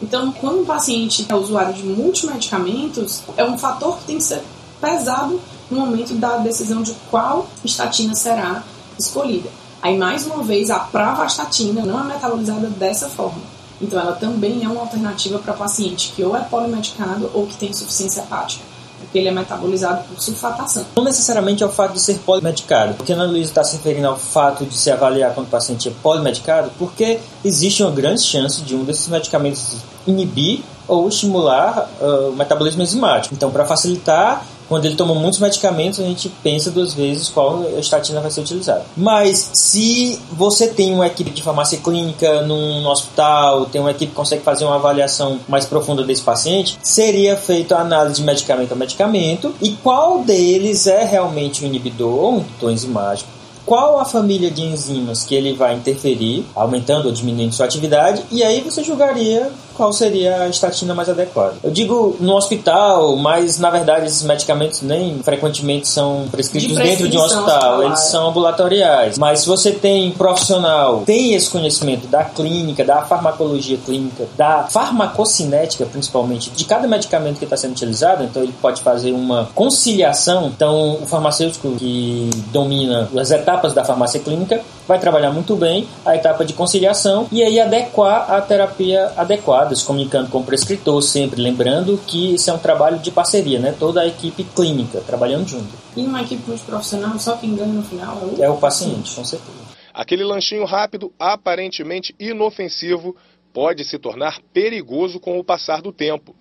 Então, 0.00 0.32
quando 0.32 0.62
um 0.62 0.64
paciente 0.64 1.26
é 1.28 1.34
usuário 1.34 1.74
de 1.74 1.82
multimedicamentos, 1.82 3.22
é 3.36 3.44
um 3.44 3.58
fator 3.58 3.98
que 3.98 4.04
tem 4.04 4.18
que 4.18 4.24
ser 4.24 4.42
pesado 4.80 5.40
no 5.70 5.80
momento 5.80 6.14
da 6.14 6.36
decisão 6.38 6.82
de 6.82 6.94
qual 7.10 7.48
estatina 7.64 8.14
será 8.14 8.62
escolhida. 8.98 9.48
Aí, 9.82 9.96
mais 9.98 10.26
uma 10.26 10.42
vez, 10.42 10.70
a 10.70 10.78
pravastatina 10.78 11.84
não 11.84 12.00
é 12.00 12.04
metabolizada 12.04 12.68
dessa 12.68 13.08
forma. 13.08 13.42
Então, 13.80 13.98
ela 13.98 14.12
também 14.12 14.64
é 14.64 14.68
uma 14.68 14.80
alternativa 14.80 15.38
para 15.38 15.52
paciente 15.52 16.12
que 16.14 16.22
ou 16.22 16.36
é 16.36 16.40
polimedicado 16.40 17.30
ou 17.34 17.46
que 17.46 17.56
tem 17.56 17.70
insuficiência 17.70 18.22
hepática 18.22 18.64
porque 18.98 19.18
ele 19.18 19.28
é 19.28 19.32
metabolizado 19.32 20.04
por 20.04 20.20
sulfatação. 20.20 20.84
Não 20.96 21.04
necessariamente 21.04 21.62
é 21.62 21.66
o 21.66 21.70
fato 21.70 21.94
de 21.94 22.00
ser 22.00 22.18
polimedicado. 22.18 22.94
Porque 22.94 23.12
a 23.12 23.16
Ana 23.16 23.26
Luísa 23.26 23.50
está 23.50 23.64
se 23.64 23.76
referindo 23.76 24.08
ao 24.08 24.18
fato 24.18 24.64
de 24.64 24.76
se 24.76 24.90
avaliar 24.90 25.34
quando 25.34 25.46
o 25.46 25.50
paciente 25.50 25.88
é 25.88 25.92
polimedicado, 26.02 26.70
porque 26.78 27.20
existe 27.44 27.82
uma 27.82 27.92
grande 27.92 28.22
chance 28.22 28.62
de 28.62 28.74
um 28.74 28.84
desses 28.84 29.08
medicamentos 29.08 29.76
inibir 30.06 30.62
ou 30.86 31.08
estimular 31.08 31.88
uh, 32.00 32.30
o 32.30 32.36
metabolismo 32.36 32.82
enzimático. 32.82 33.34
Então, 33.34 33.50
para 33.50 33.66
facilitar 33.66 34.44
quando 34.68 34.84
ele 34.84 34.96
toma 34.96 35.14
muitos 35.14 35.40
medicamentos, 35.40 35.98
a 35.98 36.02
gente 36.02 36.28
pensa 36.42 36.70
duas 36.70 36.92
vezes 36.92 37.28
qual 37.28 37.64
estatina 37.78 38.20
vai 38.20 38.30
ser 38.30 38.40
utilizada. 38.40 38.84
Mas 38.96 39.50
se 39.52 40.20
você 40.30 40.68
tem 40.68 40.94
uma 40.94 41.06
equipe 41.06 41.30
de 41.30 41.42
farmácia 41.42 41.78
clínica 41.78 42.42
num 42.42 42.86
hospital, 42.86 43.66
tem 43.66 43.80
uma 43.80 43.90
equipe 43.90 44.10
que 44.10 44.16
consegue 44.16 44.42
fazer 44.42 44.64
uma 44.64 44.76
avaliação 44.76 45.38
mais 45.48 45.64
profunda 45.64 46.04
desse 46.04 46.22
paciente, 46.22 46.78
seria 46.82 47.36
feita 47.36 47.76
a 47.76 47.80
análise 47.80 48.16
de 48.16 48.22
medicamento 48.22 48.72
a 48.72 48.76
medicamento. 48.76 49.54
E 49.60 49.70
qual 49.82 50.22
deles 50.22 50.86
é 50.86 51.04
realmente 51.04 51.64
um 51.64 51.68
inibidor, 51.68 52.34
um 52.34 52.38
inibidor 52.38 52.70
enzimático, 52.70 53.38
qual 53.68 53.98
a 53.98 54.04
família 54.06 54.50
de 54.50 54.62
enzimas 54.62 55.24
que 55.24 55.34
ele 55.34 55.52
vai 55.52 55.74
interferir, 55.74 56.42
aumentando 56.54 57.06
ou 57.06 57.12
diminuindo 57.12 57.54
sua 57.54 57.66
atividade, 57.66 58.24
e 58.30 58.42
aí 58.42 58.62
você 58.62 58.82
julgaria 58.82 59.50
qual 59.78 59.92
seria 59.92 60.42
a 60.42 60.48
estatina 60.48 60.92
mais 60.92 61.08
adequada. 61.08 61.54
Eu 61.62 61.70
digo 61.70 62.16
no 62.18 62.34
hospital, 62.34 63.14
mas 63.14 63.60
na 63.60 63.70
verdade 63.70 64.06
esses 64.06 64.24
medicamentos 64.24 64.82
nem 64.82 65.20
frequentemente 65.22 65.86
são 65.86 66.26
prescritos 66.28 66.76
de 66.76 66.82
dentro 66.82 67.08
de 67.08 67.16
um 67.16 67.22
hospital, 67.22 67.84
eles 67.84 68.00
são 68.00 68.28
ambulatoriais. 68.28 69.16
Mas 69.16 69.40
se 69.40 69.46
você 69.46 69.70
tem 69.70 70.10
profissional, 70.10 71.02
tem 71.06 71.34
esse 71.34 71.48
conhecimento 71.48 72.08
da 72.08 72.24
clínica, 72.24 72.84
da 72.84 73.02
farmacologia 73.02 73.78
clínica, 73.78 74.26
da 74.36 74.64
farmacocinética 74.64 75.86
principalmente, 75.86 76.50
de 76.50 76.64
cada 76.64 76.88
medicamento 76.88 77.38
que 77.38 77.44
está 77.44 77.56
sendo 77.56 77.72
utilizado, 77.72 78.24
então 78.24 78.42
ele 78.42 78.54
pode 78.60 78.82
fazer 78.82 79.12
uma 79.12 79.48
conciliação. 79.54 80.48
Então 80.48 80.98
o 81.00 81.06
farmacêutico 81.06 81.70
que 81.76 82.28
domina 82.52 83.08
as 83.16 83.30
etapas 83.30 83.72
da 83.72 83.84
farmácia 83.84 84.18
clínica 84.18 84.60
vai 84.88 84.98
trabalhar 84.98 85.30
muito 85.30 85.54
bem 85.54 85.86
a 86.04 86.16
etapa 86.16 86.46
de 86.46 86.54
conciliação 86.54 87.28
e 87.30 87.42
aí 87.42 87.60
adequar 87.60 88.32
a 88.32 88.40
terapia 88.40 89.12
adequada, 89.18 89.76
se 89.76 89.84
comunicando 89.84 90.30
com 90.30 90.38
o 90.38 90.44
prescritor, 90.44 91.02
sempre 91.02 91.42
lembrando 91.42 92.00
que 92.06 92.34
isso 92.34 92.50
é 92.50 92.54
um 92.54 92.58
trabalho 92.58 92.98
de 92.98 93.10
parceria, 93.10 93.58
né? 93.58 93.74
Toda 93.78 94.00
a 94.00 94.06
equipe 94.06 94.42
clínica 94.42 95.02
trabalhando 95.02 95.46
junto. 95.46 95.68
E 95.94 96.00
uma 96.00 96.22
equipe 96.22 96.42
multiprofissional, 96.48 97.18
só 97.18 97.36
quem 97.36 97.54
ganha 97.54 97.72
no 97.72 97.82
final 97.82 98.16
é 98.16 98.24
o, 98.24 98.44
é 98.44 98.50
o 98.50 98.56
paciente, 98.56 99.14
com 99.14 99.24
certeza. 99.24 99.58
Aquele 99.92 100.24
lanchinho 100.24 100.64
rápido, 100.64 101.12
aparentemente 101.18 102.14
inofensivo, 102.18 103.14
pode 103.52 103.84
se 103.84 103.98
tornar 103.98 104.40
perigoso 104.54 105.20
com 105.20 105.38
o 105.38 105.44
passar 105.44 105.82
do 105.82 105.92
tempo. 105.92 106.34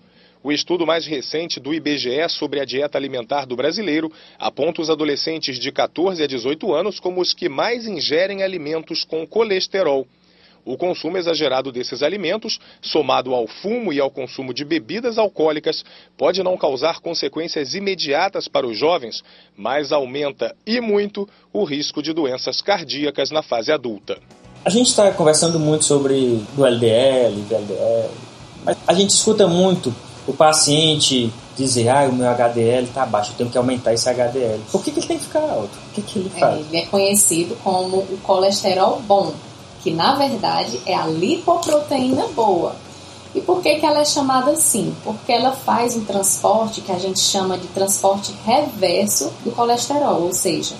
O 0.48 0.52
estudo 0.52 0.86
mais 0.86 1.04
recente 1.04 1.60
do 1.60 1.74
IBGE 1.74 2.26
sobre 2.30 2.58
a 2.58 2.64
dieta 2.64 2.96
alimentar 2.96 3.44
do 3.44 3.54
brasileiro 3.54 4.10
aponta 4.38 4.80
os 4.80 4.88
adolescentes 4.88 5.58
de 5.58 5.70
14 5.70 6.22
a 6.22 6.26
18 6.26 6.72
anos 6.72 6.98
como 6.98 7.20
os 7.20 7.34
que 7.34 7.50
mais 7.50 7.86
ingerem 7.86 8.42
alimentos 8.42 9.04
com 9.04 9.26
colesterol. 9.26 10.06
O 10.64 10.78
consumo 10.78 11.18
exagerado 11.18 11.70
desses 11.70 12.02
alimentos, 12.02 12.58
somado 12.80 13.34
ao 13.34 13.46
fumo 13.46 13.92
e 13.92 14.00
ao 14.00 14.10
consumo 14.10 14.54
de 14.54 14.64
bebidas 14.64 15.18
alcoólicas, 15.18 15.84
pode 16.16 16.42
não 16.42 16.56
causar 16.56 16.98
consequências 17.00 17.74
imediatas 17.74 18.48
para 18.48 18.66
os 18.66 18.78
jovens, 18.78 19.22
mas 19.54 19.92
aumenta 19.92 20.56
e 20.66 20.80
muito 20.80 21.28
o 21.52 21.62
risco 21.62 22.02
de 22.02 22.14
doenças 22.14 22.62
cardíacas 22.62 23.30
na 23.30 23.42
fase 23.42 23.70
adulta. 23.70 24.18
A 24.64 24.70
gente 24.70 24.86
está 24.86 25.12
conversando 25.12 25.60
muito 25.60 25.84
sobre 25.84 26.42
o 26.56 26.64
LDL, 26.64 27.34
VLDL, 27.42 28.10
mas 28.64 28.78
a 28.86 28.94
gente 28.94 29.10
escuta 29.10 29.46
muito 29.46 30.07
o 30.28 30.34
paciente 30.34 31.32
dizer, 31.56 31.88
ah, 31.88 32.06
o 32.06 32.12
meu 32.12 32.28
HDL 32.28 32.84
está 32.84 33.06
baixo, 33.06 33.32
eu 33.32 33.36
tenho 33.38 33.50
que 33.50 33.56
aumentar 33.56 33.94
esse 33.94 34.08
HDL. 34.08 34.60
Por 34.70 34.84
que, 34.84 34.90
que 34.90 35.00
ele 35.00 35.06
tem 35.06 35.18
que 35.18 35.24
ficar 35.24 35.40
alto? 35.40 35.70
O 35.90 35.94
que, 35.94 36.02
que 36.02 36.18
ele 36.18 36.30
é, 36.36 36.38
faz? 36.38 36.66
ele 36.66 36.76
é 36.76 36.86
conhecido 36.86 37.56
como 37.64 37.96
o 37.96 38.18
colesterol 38.22 39.00
bom, 39.08 39.32
que 39.82 39.90
na 39.90 40.14
verdade 40.16 40.80
é 40.84 40.94
a 40.94 41.06
lipoproteína 41.06 42.26
boa. 42.28 42.76
E 43.34 43.40
por 43.40 43.62
que, 43.62 43.76
que 43.76 43.86
ela 43.86 44.00
é 44.00 44.04
chamada 44.04 44.50
assim? 44.50 44.94
Porque 45.02 45.32
ela 45.32 45.52
faz 45.52 45.96
um 45.96 46.04
transporte 46.04 46.82
que 46.82 46.92
a 46.92 46.98
gente 46.98 47.20
chama 47.20 47.56
de 47.56 47.66
transporte 47.68 48.34
reverso 48.44 49.32
do 49.42 49.50
colesterol, 49.50 50.22
ou 50.22 50.32
seja, 50.34 50.74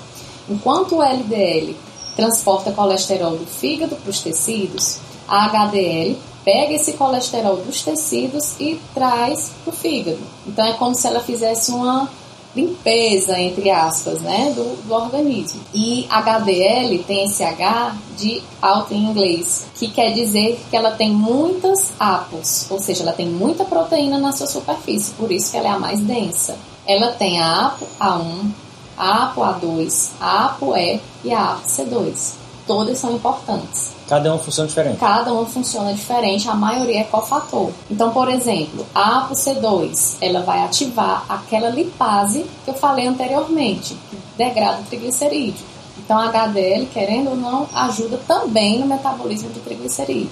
enquanto 0.49 0.97
o 0.97 1.03
LDL 1.03 1.75
transporta 2.15 2.71
colesterol 2.73 3.33
do 3.33 3.47
fígado 3.47 3.97
para 3.97 4.11
os 4.11 4.21
tecidos, 4.21 4.99
a 5.27 5.47
HDL 5.47 6.17
pega 6.49 6.73
esse 6.73 6.95
colesterol 6.95 7.59
dos 7.59 7.83
tecidos 7.83 8.59
e 8.59 8.81
traz 8.95 9.53
para 9.63 9.71
o 9.71 9.77
fígado. 9.77 10.19
Então 10.47 10.65
é 10.65 10.73
como 10.73 10.95
se 10.95 11.07
ela 11.07 11.21
fizesse 11.21 11.71
uma 11.71 12.09
limpeza, 12.57 13.39
entre 13.39 13.69
aspas, 13.69 14.23
né, 14.23 14.55
do, 14.57 14.83
do 14.83 14.95
organismo. 14.95 15.61
E 15.75 16.09
HDL 16.09 17.05
tem 17.07 17.27
esse 17.27 17.45
H 17.45 17.95
de 18.17 18.43
alto 18.63 18.95
em 18.95 19.11
inglês, 19.11 19.67
que 19.75 19.89
quer 19.89 20.15
dizer 20.15 20.59
que 20.71 20.75
ela 20.75 20.93
tem 20.93 21.13
muitas 21.13 21.93
apos, 22.01 22.67
ou 22.71 22.81
seja, 22.81 23.03
ela 23.03 23.13
tem 23.13 23.29
muita 23.29 23.67
proteína 23.67 24.17
na 24.17 24.33
sua 24.33 24.47
superfície, 24.47 25.13
por 25.19 25.31
isso 25.31 25.51
que 25.51 25.59
ela 25.59 25.69
é 25.69 25.73
a 25.73 25.79
mais 25.79 26.01
densa. 26.01 26.57
Ela 26.87 27.13
tem 27.13 27.39
a 27.39 27.67
APO 27.67 27.87
A1, 28.01 28.51
a 28.97 29.25
APO 29.25 29.41
A2, 29.43 30.09
a 30.19 30.47
APO 30.47 30.75
E 30.75 30.99
e 31.25 31.31
a 31.31 31.53
APO 31.53 31.69
C2. 31.69 32.33
Todas 32.67 32.97
são 32.97 33.15
importantes. 33.15 33.98
Cada 34.09 34.33
uma 34.33 34.39
funciona 34.39 34.67
diferente. 34.67 34.99
Cada 34.99 35.33
uma 35.33 35.45
funciona 35.45 35.93
diferente, 35.93 36.49
a 36.49 36.55
maioria 36.55 37.01
é 37.01 37.05
cofator. 37.05 37.71
Então, 37.91 38.11
por 38.11 38.31
exemplo, 38.31 38.87
a 38.95 39.29
ApoC2, 39.29 40.17
ela 40.23 40.41
vai 40.41 40.65
ativar 40.65 41.27
aquela 41.29 41.69
lipase 41.69 42.47
que 42.65 42.71
eu 42.71 42.75
falei 42.75 43.07
anteriormente, 43.07 43.95
que 44.09 44.19
degrada 44.39 44.81
o 44.81 44.85
triglicerídeo. 44.85 45.65
Então, 45.99 46.19
a 46.19 46.29
HDL, 46.29 46.87
querendo 46.87 47.31
ou 47.31 47.37
não, 47.37 47.69
ajuda 47.75 48.19
também 48.27 48.79
no 48.79 48.87
metabolismo 48.87 49.51
do 49.51 49.61
triglicerídeo. 49.61 50.31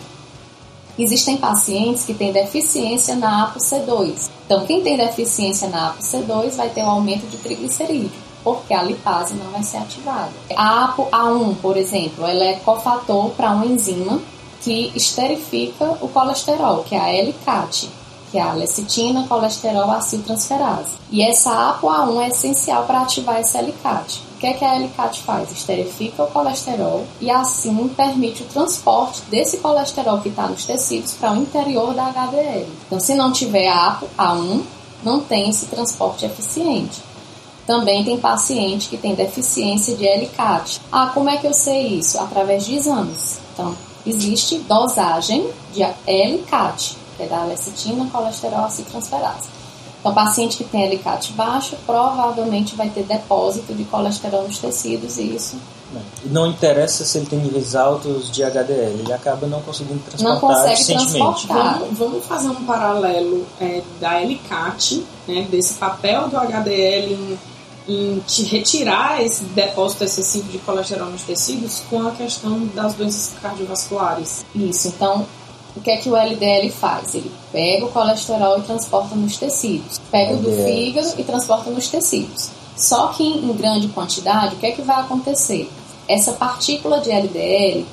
Existem 0.98 1.36
pacientes 1.36 2.06
que 2.06 2.14
têm 2.14 2.32
deficiência 2.32 3.14
na 3.14 3.52
ApoC2. 3.52 4.30
Então, 4.46 4.64
quem 4.64 4.80
tem 4.80 4.96
deficiência 4.96 5.68
na 5.68 5.92
ApoC2 5.92 6.56
vai 6.56 6.70
ter 6.70 6.82
um 6.82 6.88
aumento 6.88 7.26
de 7.26 7.36
triglicerídeo 7.36 8.25
porque 8.46 8.72
a 8.72 8.80
lipase 8.80 9.34
não 9.34 9.50
vai 9.50 9.64
ser 9.64 9.78
ativada. 9.78 10.30
A 10.54 10.84
APO-A1, 10.84 11.56
por 11.56 11.76
exemplo, 11.76 12.24
ela 12.24 12.44
é 12.44 12.52
cofator 12.60 13.30
para 13.30 13.50
uma 13.50 13.66
enzima 13.66 14.20
que 14.62 14.92
esterifica 14.94 15.98
o 16.00 16.06
colesterol, 16.06 16.84
que 16.84 16.94
é 16.94 17.00
a 17.00 17.12
L-CAT, 17.12 17.90
que 18.30 18.38
é 18.38 18.42
a 18.42 18.52
lecitina 18.52 19.26
colesterol 19.26 19.90
aciltransferase. 19.90 20.92
E 21.10 21.24
essa 21.24 21.70
APO-A1 21.70 22.22
é 22.22 22.28
essencial 22.28 22.84
para 22.84 23.00
ativar 23.00 23.38
essa 23.38 23.58
L-CAT. 23.58 24.22
O 24.36 24.38
que, 24.38 24.46
é 24.46 24.52
que 24.52 24.64
a 24.64 24.76
L-CAT 24.76 25.22
faz? 25.22 25.50
Esterifica 25.50 26.22
o 26.22 26.28
colesterol 26.28 27.04
e 27.20 27.28
assim 27.28 27.88
permite 27.88 28.44
o 28.44 28.46
transporte 28.46 29.22
desse 29.22 29.56
colesterol 29.56 30.20
que 30.20 30.28
está 30.28 30.46
nos 30.46 30.64
tecidos 30.64 31.14
para 31.14 31.32
o 31.32 31.36
interior 31.36 31.94
da 31.94 32.10
HDL. 32.10 32.68
Então, 32.86 33.00
se 33.00 33.12
não 33.16 33.32
tiver 33.32 33.66
a 33.66 33.88
APO-A1, 33.88 34.62
não 35.02 35.20
tem 35.20 35.50
esse 35.50 35.66
transporte 35.66 36.24
eficiente. 36.24 37.05
Também 37.66 38.04
tem 38.04 38.18
paciente 38.18 38.88
que 38.88 38.96
tem 38.96 39.14
deficiência 39.14 39.96
de 39.96 40.06
L-CAT. 40.06 40.80
Ah, 40.92 41.10
como 41.12 41.28
é 41.28 41.36
que 41.36 41.46
eu 41.46 41.54
sei 41.54 41.98
isso? 41.98 42.18
Através 42.18 42.64
de 42.64 42.76
exames. 42.76 43.40
Então, 43.52 43.76
existe 44.06 44.58
dosagem 44.60 45.48
de 45.72 45.82
L-CAT, 45.82 46.96
que 47.16 47.24
é 47.24 47.26
da 47.26 47.44
lecitina, 47.44 48.08
colesterol, 48.12 48.64
aciltransferase. 48.64 49.48
Então, 49.98 50.14
paciente 50.14 50.58
que 50.58 50.64
tem 50.64 50.84
L-CAT 50.84 51.32
baixo 51.32 51.76
provavelmente 51.84 52.76
vai 52.76 52.88
ter 52.88 53.02
depósito 53.02 53.74
de 53.74 53.84
colesterol 53.84 54.44
nos 54.44 54.58
tecidos 54.58 55.18
e 55.18 55.34
isso 55.34 55.56
não 56.24 56.46
interessa 56.46 57.04
se 57.04 57.18
ele 57.18 57.26
tem 57.26 57.38
níveis 57.38 57.74
altos 57.74 58.30
de 58.30 58.42
HDL, 58.42 59.00
ele 59.00 59.12
acaba 59.12 59.46
não 59.46 59.62
conseguindo 59.62 60.00
transportar 60.00 60.34
não 60.34 60.40
consegue 60.40 60.72
eficientemente. 60.72 61.46
Transportar. 61.46 61.78
Vamos, 61.78 61.98
vamos 61.98 62.26
fazer 62.26 62.48
um 62.48 62.64
paralelo 62.64 63.46
é, 63.60 63.82
da 64.00 64.18
LCAT, 64.18 65.04
né, 65.28 65.46
desse 65.50 65.74
papel 65.74 66.28
do 66.28 66.36
HDL 66.36 67.12
em 67.12 67.38
em 67.88 68.18
te 68.26 68.42
retirar 68.44 69.22
esse 69.22 69.44
depósito 69.44 70.04
excessivo 70.04 70.50
de 70.50 70.58
colesterol 70.58 71.10
nos 71.10 71.22
tecidos 71.22 71.82
com 71.88 72.06
a 72.06 72.10
questão 72.10 72.66
das 72.74 72.94
doenças 72.94 73.34
cardiovasculares. 73.40 74.44
Isso, 74.54 74.88
então 74.88 75.26
o 75.76 75.80
que 75.80 75.90
é 75.90 75.96
que 75.98 76.08
o 76.08 76.16
LDL 76.16 76.70
faz? 76.70 77.14
Ele 77.14 77.30
pega 77.52 77.84
o 77.84 77.92
colesterol 77.92 78.58
e 78.58 78.62
transporta 78.62 79.14
nos 79.14 79.36
tecidos, 79.36 80.00
pega 80.10 80.34
o 80.34 80.38
do 80.38 80.50
fígado 80.64 81.14
e 81.18 81.24
transporta 81.24 81.70
nos 81.70 81.88
tecidos. 81.88 82.50
Só 82.76 83.08
que 83.08 83.22
em 83.22 83.52
grande 83.52 83.88
quantidade, 83.88 84.54
o 84.54 84.58
que 84.58 84.66
é 84.66 84.72
que 84.72 84.82
vai 84.82 85.00
acontecer? 85.00 85.70
Essa 86.08 86.32
partícula 86.32 87.00
de 87.00 87.10
LDL 87.10 87.86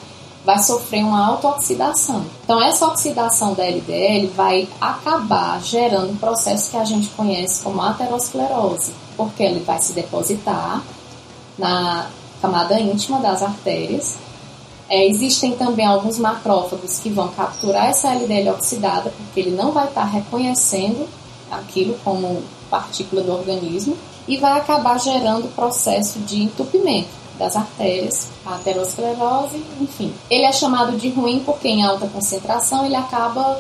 vai 0.46 0.60
sofrer 0.60 1.04
uma 1.04 1.26
autooxidação. 1.26 2.26
Então, 2.44 2.62
essa 2.62 2.86
oxidação 2.88 3.54
da 3.54 3.66
LDL 3.66 4.28
vai 4.36 4.68
acabar 4.80 5.62
gerando 5.62 6.12
um 6.12 6.18
processo 6.18 6.72
que 6.72 6.78
a 6.78 6.84
gente 6.84 7.10
conhece 7.10 7.64
como 7.64 7.82
aterosclerose 7.82 8.92
porque 9.16 9.44
ele 9.44 9.60
vai 9.60 9.80
se 9.80 9.94
depositar 9.94 10.84
na 11.58 12.08
camada 12.42 12.80
íntima 12.80 13.20
das 13.20 13.42
artérias. 13.42 14.16
É, 14.90 15.08
existem 15.08 15.54
também 15.54 15.86
alguns 15.86 16.20
macrófagos 16.20 17.00
que 17.00 17.10
vão 17.10 17.30
capturar 17.30 17.88
essa 17.88 18.14
LDL 18.14 18.52
oxidada, 18.52 19.14
porque 19.16 19.40
ele 19.40 19.56
não 19.56 19.72
vai 19.72 19.88
estar 19.88 20.04
reconhecendo 20.04 21.08
aquilo 21.50 21.98
como 22.04 22.44
partícula 22.70 23.22
do 23.22 23.32
organismo 23.32 23.98
e 24.28 24.38
vai 24.38 24.60
acabar 24.60 25.00
gerando 25.00 25.46
o 25.46 25.52
processo 25.52 26.20
de 26.20 26.44
entupimento 26.44 27.23
das 27.44 27.58
artérias, 27.58 28.30
a 28.46 28.56
aterosclerose, 28.56 29.62
enfim. 29.82 30.14
Ele 30.30 30.46
é 30.46 30.54
chamado 30.54 30.98
de 30.98 31.10
ruim 31.10 31.44
porque 31.46 31.68
em 31.68 31.84
alta 31.84 32.08
concentração 32.08 32.86
ele 32.86 32.96
acaba 32.96 33.60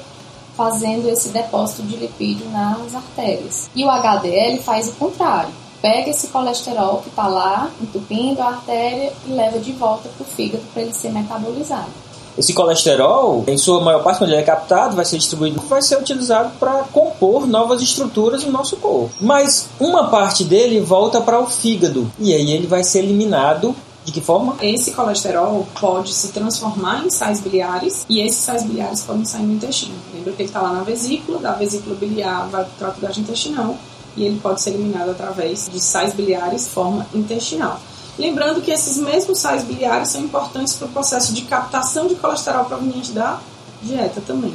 fazendo 0.56 1.10
esse 1.10 1.30
depósito 1.30 1.84
de 1.84 1.98
lipídio 1.98 2.48
nas 2.50 2.96
artérias. 2.96 3.70
E 3.76 3.84
o 3.84 3.90
HDL 3.90 4.60
faz 4.60 4.88
o 4.88 4.94
contrário. 4.94 5.52
Pega 5.82 6.12
esse 6.12 6.28
colesterol 6.28 7.00
que 7.00 7.10
está 7.10 7.28
lá, 7.28 7.70
entupindo 7.82 8.42
a 8.42 8.48
artéria 8.48 9.12
e 9.28 9.32
leva 9.32 9.60
de 9.60 9.74
volta 9.74 10.08
para 10.08 10.24
o 10.24 10.30
fígado 10.30 10.64
para 10.74 10.84
ele 10.84 10.94
ser 10.94 11.12
metabolizado. 11.12 11.92
Esse 12.38 12.54
colesterol, 12.54 13.44
em 13.48 13.58
sua 13.58 13.80
maior 13.82 14.04
parte, 14.04 14.18
quando 14.18 14.32
ele 14.32 14.42
é 14.42 14.44
captado, 14.44 14.96
vai 14.96 15.06
ser 15.06 15.18
distribuído, 15.18 15.62
vai 15.62 15.82
ser 15.82 15.98
utilizado 15.98 16.52
para 16.60 16.84
compor 16.92 17.48
novas 17.48 17.82
estruturas 17.82 18.44
no 18.44 18.52
nosso 18.52 18.78
corpo. 18.78 19.12
Mas 19.22 19.68
uma 19.80 20.10
parte 20.10 20.44
dele 20.44 20.80
volta 20.80 21.22
para 21.22 21.40
o 21.40 21.48
fígado 21.48 22.12
e 22.20 22.34
aí 22.34 22.52
ele 22.52 22.68
vai 22.68 22.84
ser 22.84 23.00
eliminado 23.00 23.76
de 24.06 24.12
que 24.12 24.20
forma? 24.20 24.58
Esse 24.62 24.92
colesterol 24.92 25.66
pode 25.80 26.14
se 26.14 26.30
transformar 26.30 27.06
em 27.06 27.10
sais 27.10 27.40
biliares 27.40 28.06
e 28.10 28.20
esses 28.20 28.40
sais 28.40 28.64
biliares 28.64 29.02
podem 29.02 29.24
sair 29.24 29.44
no 29.44 29.54
intestino. 29.54 29.96
Lembra 30.14 30.34
que 30.34 30.42
ele 30.42 30.50
está 30.50 30.62
lá 30.62 30.74
na 30.74 30.84
vesícula, 30.84 31.40
da 31.40 31.54
vesícula 31.54 31.96
biliar 31.96 32.50
vai 32.50 32.66
para 32.66 32.72
o 32.74 32.78
trato 32.78 33.00
gastrointestinal 33.00 33.78
e 34.18 34.26
ele 34.26 34.40
pode 34.40 34.62
ser 34.62 34.72
eliminado 34.72 35.12
através 35.12 35.70
de 35.72 35.80
sais 35.80 36.14
biliares 36.14 36.68
forma 36.68 37.08
intestinal. 37.14 37.80
Lembrando 38.18 38.62
que 38.62 38.72
esses 38.72 38.98
mesmos 38.98 39.40
sais 39.40 39.64
biliares 39.64 40.10
são 40.10 40.22
importantes 40.22 40.76
para 40.76 40.88
o 40.88 40.92
processo 40.92 41.34
de 41.34 41.42
captação 41.44 42.08
de 42.08 42.16
colesterol 42.16 42.66
proveniente 42.66 43.12
da 43.12 43.40
dieta 43.82 44.22
também. 44.26 44.54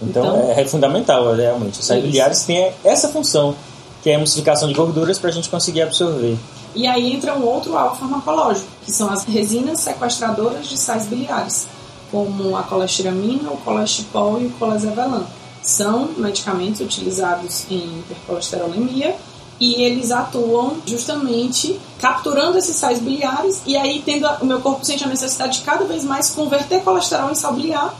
Então, 0.00 0.24
então 0.24 0.50
é 0.50 0.64
fundamental, 0.64 1.34
realmente. 1.34 1.80
Os 1.80 1.86
sais 1.86 1.98
isso. 1.98 2.08
biliares 2.08 2.42
têm 2.42 2.72
essa 2.82 3.08
função, 3.08 3.54
que 4.02 4.10
é 4.10 4.12
a 4.12 4.16
emulsificação 4.16 4.68
de 4.68 4.74
gorduras 4.74 5.18
para 5.18 5.30
a 5.30 5.32
gente 5.32 5.48
conseguir 5.48 5.82
absorver. 5.82 6.36
E 6.74 6.86
aí 6.86 7.12
entra 7.12 7.34
um 7.34 7.44
outro 7.44 7.76
alvo 7.76 7.96
farmacológico, 7.96 8.66
que 8.84 8.90
são 8.90 9.10
as 9.10 9.24
resinas 9.24 9.80
sequestradoras 9.80 10.66
de 10.66 10.76
sais 10.76 11.06
biliares, 11.06 11.68
como 12.10 12.56
a 12.56 12.62
colestiramina, 12.62 13.50
o 13.50 13.56
colestipol 13.58 14.40
e 14.40 14.46
o 14.46 14.50
colesevelam. 14.50 15.24
São 15.62 16.10
medicamentos 16.16 16.80
utilizados 16.80 17.64
em 17.70 18.00
hipercolesterolemia 18.00 19.14
e 19.60 19.82
eles 19.82 20.10
atuam 20.10 20.76
justamente 20.86 21.80
capturando 21.98 22.58
esses 22.58 22.76
sais 22.76 22.98
biliares 22.98 23.62
e 23.66 23.76
aí 23.76 24.02
tendo 24.04 24.26
a, 24.26 24.38
o 24.40 24.46
meu 24.46 24.60
corpo 24.60 24.84
sente 24.84 25.04
a 25.04 25.06
necessidade 25.06 25.58
de 25.58 25.64
cada 25.64 25.84
vez 25.84 26.04
mais 26.04 26.30
converter 26.30 26.82
colesterol 26.82 27.30
em 27.30 27.34
sal 27.34 27.52
biliar 27.52 27.94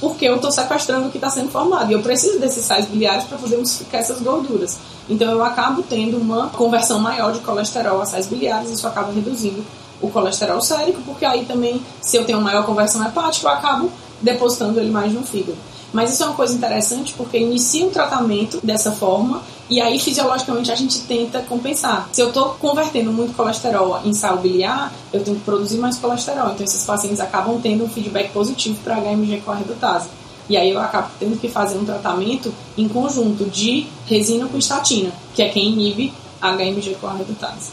porque 0.00 0.26
eu 0.26 0.36
estou 0.36 0.50
sequestrando 0.50 1.08
o 1.08 1.10
que 1.10 1.16
está 1.16 1.30
sendo 1.30 1.50
formado. 1.50 1.90
E 1.90 1.94
eu 1.94 2.02
preciso 2.02 2.38
desses 2.38 2.64
sais 2.64 2.86
biliares 2.86 3.24
para 3.24 3.38
poder 3.38 3.54
emulsificar 3.54 4.00
essas 4.00 4.20
gorduras. 4.20 4.78
Então 5.08 5.30
eu 5.30 5.42
acabo 5.42 5.82
tendo 5.82 6.18
uma 6.18 6.48
conversão 6.48 6.98
maior 6.98 7.32
de 7.32 7.40
colesterol 7.40 8.00
a 8.00 8.06
sais 8.06 8.26
biliares, 8.26 8.70
isso 8.70 8.86
acaba 8.86 9.12
reduzindo 9.12 9.64
o 10.00 10.10
colesterol 10.10 10.60
sérico, 10.60 11.00
porque 11.06 11.24
aí 11.24 11.46
também, 11.46 11.80
se 12.02 12.16
eu 12.16 12.24
tenho 12.24 12.40
maior 12.40 12.66
conversão 12.66 13.04
hepática, 13.06 13.48
eu 13.48 13.52
acabo 13.52 13.90
depositando 14.20 14.78
ele 14.78 14.90
mais 14.90 15.12
no 15.12 15.22
fígado. 15.22 15.56
Mas 15.92 16.12
isso 16.12 16.22
é 16.22 16.26
uma 16.26 16.34
coisa 16.34 16.54
interessante 16.54 17.14
porque 17.14 17.38
inicia 17.38 17.86
um 17.86 17.90
tratamento 17.90 18.60
dessa 18.62 18.92
forma 18.92 19.42
e 19.68 19.80
aí 19.80 19.98
fisiologicamente 19.98 20.70
a 20.70 20.74
gente 20.74 21.00
tenta 21.02 21.40
compensar. 21.40 22.08
Se 22.12 22.20
eu 22.20 22.28
estou 22.28 22.50
convertendo 22.50 23.12
muito 23.12 23.34
colesterol 23.34 24.00
em 24.04 24.12
sal 24.12 24.38
biliar, 24.38 24.92
eu 25.12 25.22
tenho 25.24 25.36
que 25.36 25.44
produzir 25.44 25.78
mais 25.78 25.98
colesterol. 25.98 26.52
Então 26.52 26.64
esses 26.64 26.84
pacientes 26.84 27.20
acabam 27.20 27.60
tendo 27.60 27.84
um 27.84 27.88
feedback 27.88 28.30
positivo 28.32 28.78
para 28.84 28.96
HMG 28.96 29.42
com 29.44 29.50
a 29.50 29.54
redutase. 29.54 30.08
E 30.48 30.56
aí 30.56 30.70
eu 30.70 30.80
acabo 30.80 31.08
tendo 31.18 31.38
que 31.40 31.48
fazer 31.48 31.76
um 31.76 31.84
tratamento 31.84 32.54
em 32.78 32.88
conjunto 32.88 33.44
de 33.46 33.86
resina 34.06 34.46
com 34.46 34.56
estatina, 34.56 35.10
que 35.34 35.42
é 35.42 35.48
quem 35.48 35.72
inibe 35.72 36.12
HMG 36.40 36.96
com 37.00 37.08
a 37.08 37.14
redutase. 37.14 37.70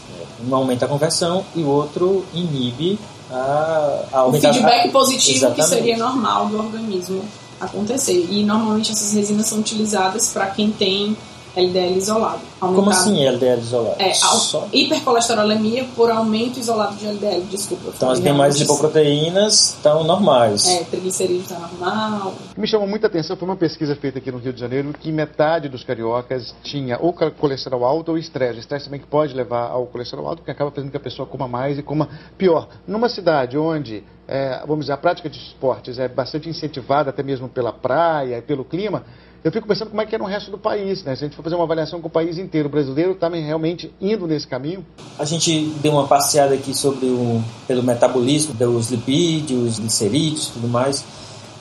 Um 0.48 0.56
aumenta 0.56 0.86
a 0.86 0.88
conversão 0.88 1.46
e 1.56 1.62
o 1.62 1.68
outro 1.68 2.26
inibe 2.34 2.98
a, 3.30 4.00
a. 4.12 4.26
O 4.26 4.34
feedback 4.34 4.90
positivo 4.90 5.38
Exatamente. 5.38 5.62
que 5.62 5.76
seria 5.76 5.98
normal 5.98 6.48
do 6.48 6.58
organismo 6.58 7.24
acontecer. 7.60 8.28
E 8.30 8.44
normalmente 8.44 8.92
essas 8.92 9.14
resinas 9.14 9.48
são 9.48 9.60
utilizadas 9.60 10.32
para 10.32 10.48
quem 10.48 10.72
tem 10.72 11.16
LDL 11.56 11.98
isolado. 11.98 12.42
Como 12.60 12.90
assim 12.90 13.26
LDL 13.26 13.60
isolado? 13.60 14.02
É, 14.02 14.14
Só? 14.14 14.68
hipercolesterolemia 14.74 15.86
por 15.96 16.10
aumento 16.10 16.60
isolado 16.60 16.96
de 16.96 17.06
LDL, 17.06 17.42
desculpa. 17.44 17.92
Então 17.96 18.10
as 18.10 18.20
demais 18.20 18.58
lipoproteínas 18.58 19.70
estão 19.70 20.04
normais. 20.04 20.68
É, 20.68 20.84
triglicerídeo 20.84 21.42
está 21.42 21.60
normal. 21.60 22.34
O 22.52 22.56
que 22.56 22.60
me 22.60 22.68
chamou 22.68 22.88
muita 22.88 23.08
atenção 23.08 23.38
foi 23.38 23.48
uma 23.48 23.56
pesquisa 23.56 23.96
feita 23.96 24.18
aqui 24.18 24.32
no 24.32 24.40
Rio 24.40 24.52
de 24.52 24.60
Janeiro 24.60 24.94
que 24.94 25.12
metade 25.12 25.70
dos 25.70 25.84
cariocas 25.84 26.56
tinha 26.64 26.98
ou 27.00 27.14
colesterol 27.14 27.86
alto 27.86 28.12
ou 28.12 28.18
estresse. 28.18 28.60
Estresse 28.60 28.86
também 28.86 29.00
que 29.00 29.08
pode 29.08 29.34
levar 29.34 29.70
ao 29.70 29.86
colesterol 29.86 30.28
alto, 30.28 30.42
que 30.42 30.50
acaba 30.50 30.72
fazendo 30.72 30.90
que 30.90 30.98
a 30.98 31.02
pessoa 31.02 31.28
coma 31.28 31.48
mais 31.48 31.78
e 31.78 31.84
coma 31.84 32.10
pior. 32.38 32.68
Numa 32.88 33.10
cidade 33.10 33.58
onde 33.58 34.04
é, 34.28 34.60
vamos 34.66 34.86
dizer, 34.86 34.94
a 34.94 34.98
prática 34.98 35.30
de 35.30 35.38
esportes 35.38 36.00
é 36.00 36.08
bastante 36.08 36.50
incentivada 36.50 37.10
até 37.10 37.22
mesmo 37.22 37.50
pela 37.50 37.74
praia 37.74 38.38
e 38.38 38.42
pelo 38.42 38.64
clima, 38.64 39.04
eu 39.44 39.52
fico 39.52 39.68
pensando 39.68 39.90
como 39.90 40.02
é 40.02 40.06
que 40.06 40.16
é 40.16 40.18
no 40.18 40.24
resto 40.24 40.50
do 40.50 40.58
país, 40.58 41.04
né? 41.04 41.14
Se 41.18 41.26
a 41.26 41.28
gente 41.28 41.36
for 41.36 41.44
fazer 41.44 41.56
uma 41.56 41.66
avaliação 41.66 42.00
com 42.00 42.08
o 42.08 42.12
país 42.12 42.38
inteiro, 42.38 42.70
o 42.70 42.72
brasileiro 42.72 43.12
está 43.12 43.28
realmente 43.28 43.94
indo 44.00 44.26
nesse 44.26 44.48
caminho? 44.48 44.86
A 45.20 45.26
gente 45.26 45.66
deu 45.82 45.92
uma 45.92 46.08
passeada 46.08 46.56
aqui 46.56 46.74
sobre 46.74 47.08
o 47.08 47.44
pelo 47.68 47.84
metabolismo 47.84 48.54
dos 48.54 48.90
lipídios, 48.90 49.80
glicerídeos, 49.80 50.48
tudo 50.48 50.70
mais. 50.70 51.04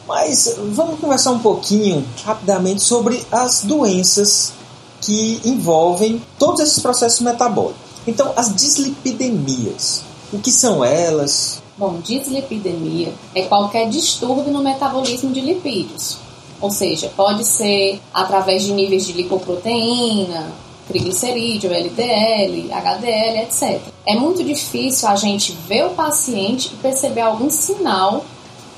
Mas 0.07 0.57
vamos 0.73 1.01
conversar 1.01 1.33
um 1.33 1.41
pouquinho 1.41 2.05
rapidamente 2.25 2.83
sobre 2.83 3.25
as 3.33 3.65
doenças 3.65 4.53
que 5.01 5.41
envolvem 5.45 6.23
todos 6.39 6.61
esses 6.61 6.79
processos 6.79 7.21
metabólicos. 7.21 7.81
Então, 8.07 8.33
as 8.37 8.55
dislipidemias, 8.55 10.05
o 10.33 10.39
que 10.39 10.53
são 10.53 10.85
elas? 10.85 11.62
Bom, 11.83 11.99
dislipidemia 11.99 13.12
é 13.35 13.43
qualquer 13.43 13.89
distúrbio 13.89 14.53
no 14.53 14.62
metabolismo 14.62 15.33
de 15.33 15.41
lipídios 15.41 16.16
ou 16.61 16.70
seja, 16.70 17.12
pode 17.16 17.45
ser 17.45 18.01
através 18.14 18.62
de 18.62 18.72
níveis 18.72 19.05
de 19.05 19.12
lipoproteína, 19.14 20.53
triglicerídeo, 20.87 21.72
LDL, 21.74 22.72
HDL, 22.72 23.39
etc. 23.41 23.80
É 24.07 24.14
muito 24.14 24.45
difícil 24.45 25.09
a 25.09 25.16
gente 25.16 25.51
ver 25.66 25.87
o 25.87 25.91
paciente 25.91 26.70
e 26.72 26.76
perceber 26.76 27.22
algum 27.22 27.51
sinal 27.51 28.24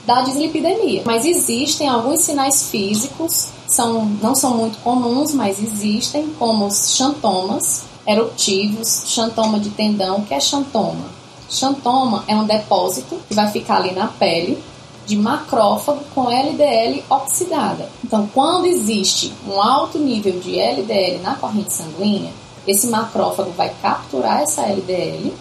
da 0.06 0.22
dislipidemia. 0.22 1.02
Mas 1.04 1.26
existem 1.26 1.86
alguns 1.86 2.22
sinais 2.22 2.70
físicos, 2.70 3.48
são, 3.66 4.06
não 4.22 4.34
são 4.34 4.56
muito 4.56 4.78
comuns, 4.78 5.34
mas 5.34 5.62
existem, 5.62 6.30
como 6.38 6.66
os 6.66 6.96
xantomas 6.96 7.82
eruptivos, 8.06 9.04
xantoma 9.06 9.60
de 9.60 9.68
tendão, 9.70 10.22
que 10.22 10.32
é 10.32 10.40
xantoma. 10.40 11.13
Xantoma 11.54 12.24
é 12.26 12.34
um 12.34 12.44
depósito 12.44 13.18
que 13.28 13.34
vai 13.34 13.50
ficar 13.50 13.76
ali 13.76 13.92
na 13.92 14.06
pele 14.06 14.62
de 15.06 15.16
macrófago 15.16 16.00
com 16.14 16.30
LDL 16.30 17.04
oxidada. 17.10 17.88
Então, 18.02 18.28
quando 18.32 18.66
existe 18.66 19.32
um 19.46 19.60
alto 19.60 19.98
nível 19.98 20.38
de 20.40 20.58
LDL 20.58 21.20
na 21.22 21.34
corrente 21.34 21.72
sanguínea, 21.72 22.32
esse 22.66 22.86
macrófago 22.86 23.50
vai 23.52 23.70
capturar 23.82 24.40
essa 24.40 24.62
LDL 24.62 25.34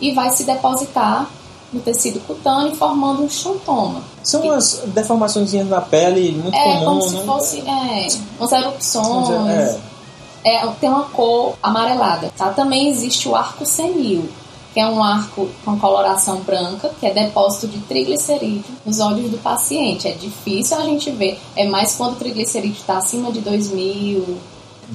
e 0.00 0.12
vai 0.12 0.30
se 0.32 0.44
depositar 0.44 1.30
no 1.72 1.80
tecido 1.80 2.20
cutâneo, 2.26 2.74
formando 2.74 3.22
um 3.22 3.28
xantoma. 3.28 4.02
São 4.22 4.42
que... 4.42 4.48
as 4.48 4.82
deformações 4.86 5.52
na 5.52 5.80
pele 5.80 6.32
muito 6.32 6.54
é, 6.54 6.78
comum, 6.78 6.84
como 6.84 7.02
se 7.02 7.14
né? 7.14 7.22
fosse 7.24 7.60
é, 7.60 8.08
umas 8.38 8.52
erupções. 8.52 9.48
É. 9.48 9.80
É, 10.42 10.66
tem 10.80 10.88
uma 10.88 11.04
cor 11.04 11.54
amarelada. 11.62 12.32
Tá? 12.36 12.50
Também 12.50 12.88
existe 12.88 13.28
o 13.28 13.36
arco 13.36 13.64
senil, 13.64 14.28
que 14.72 14.80
é 14.80 14.86
um 14.86 15.02
arco 15.02 15.48
com 15.64 15.78
coloração 15.78 16.40
branca, 16.40 16.90
que 17.00 17.06
é 17.06 17.12
depósito 17.12 17.68
de 17.68 17.78
triglicerídeo 17.80 18.64
nos 18.84 19.00
olhos 19.00 19.30
do 19.30 19.38
paciente. 19.38 20.06
É 20.06 20.12
difícil 20.12 20.76
a 20.76 20.82
gente 20.82 21.10
ver, 21.10 21.38
é 21.56 21.68
mais 21.68 21.96
quando 21.96 22.12
o 22.12 22.16
triglicerídeo 22.16 22.78
está 22.78 22.98
acima 22.98 23.32
de 23.32 23.42
2.000, 23.42 24.22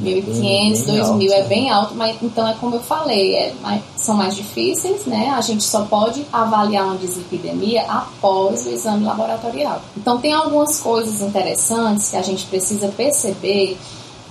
1.500, 0.01 0.85
2.000, 0.85 1.31
é 1.31 1.43
bem 1.43 1.69
alto, 1.69 1.95
mas 1.95 2.17
então 2.21 2.47
é 2.47 2.53
como 2.55 2.75
eu 2.75 2.81
falei, 2.81 3.35
é 3.35 3.53
mais, 3.61 3.81
são 3.95 4.15
mais 4.15 4.35
difíceis, 4.35 5.05
né? 5.05 5.33
A 5.35 5.41
gente 5.41 5.63
só 5.63 5.85
pode 5.85 6.25
avaliar 6.31 6.85
uma 6.85 6.97
dislipidemia 6.97 7.83
após 7.83 8.65
o 8.65 8.69
exame 8.69 9.05
laboratorial. 9.05 9.81
Então 9.95 10.17
tem 10.17 10.33
algumas 10.33 10.79
coisas 10.79 11.21
interessantes 11.21 12.09
que 12.09 12.17
a 12.17 12.21
gente 12.21 12.45
precisa 12.45 12.89
perceber 12.89 13.77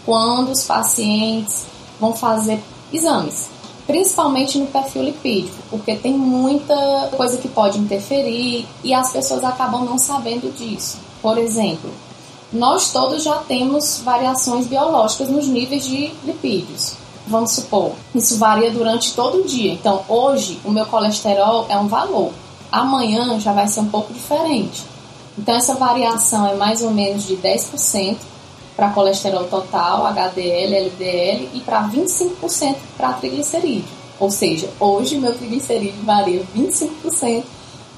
quando 0.04 0.50
os 0.50 0.64
pacientes 0.64 1.64
vão 1.98 2.14
fazer 2.14 2.60
exames 2.92 3.53
principalmente 3.86 4.58
no 4.58 4.66
perfil 4.66 5.04
lipídico, 5.04 5.56
porque 5.70 5.94
tem 5.94 6.14
muita 6.14 7.10
coisa 7.16 7.36
que 7.36 7.48
pode 7.48 7.78
interferir 7.78 8.66
e 8.82 8.94
as 8.94 9.12
pessoas 9.12 9.44
acabam 9.44 9.84
não 9.84 9.98
sabendo 9.98 10.54
disso. 10.56 10.98
Por 11.20 11.38
exemplo, 11.38 11.90
nós 12.52 12.92
todos 12.92 13.22
já 13.22 13.36
temos 13.38 14.00
variações 14.04 14.66
biológicas 14.66 15.28
nos 15.28 15.46
níveis 15.46 15.84
de 15.84 16.12
lipídios. 16.24 16.94
Vamos 17.26 17.52
supor, 17.52 17.92
isso 18.14 18.38
varia 18.38 18.70
durante 18.70 19.14
todo 19.14 19.38
o 19.38 19.44
dia. 19.44 19.72
Então, 19.72 20.02
hoje 20.08 20.60
o 20.64 20.70
meu 20.70 20.86
colesterol 20.86 21.66
é 21.68 21.76
um 21.78 21.88
valor, 21.88 22.30
amanhã 22.70 23.38
já 23.40 23.52
vai 23.52 23.66
ser 23.66 23.80
um 23.80 23.88
pouco 23.88 24.12
diferente. 24.12 24.84
Então, 25.36 25.56
essa 25.56 25.74
variação 25.74 26.46
é 26.46 26.54
mais 26.54 26.82
ou 26.82 26.90
menos 26.90 27.26
de 27.26 27.36
10% 27.36 28.16
para 28.76 28.90
colesterol 28.90 29.44
total, 29.44 30.06
HDL, 30.06 30.74
LDL 30.86 31.48
e 31.54 31.60
para 31.60 31.88
25% 31.88 32.76
para 32.96 33.12
triglicerídeo. 33.14 33.88
Ou 34.18 34.30
seja, 34.30 34.68
hoje 34.80 35.18
meu 35.18 35.34
triglicerídeo 35.34 36.02
varia 36.04 36.42
25% 36.56 37.44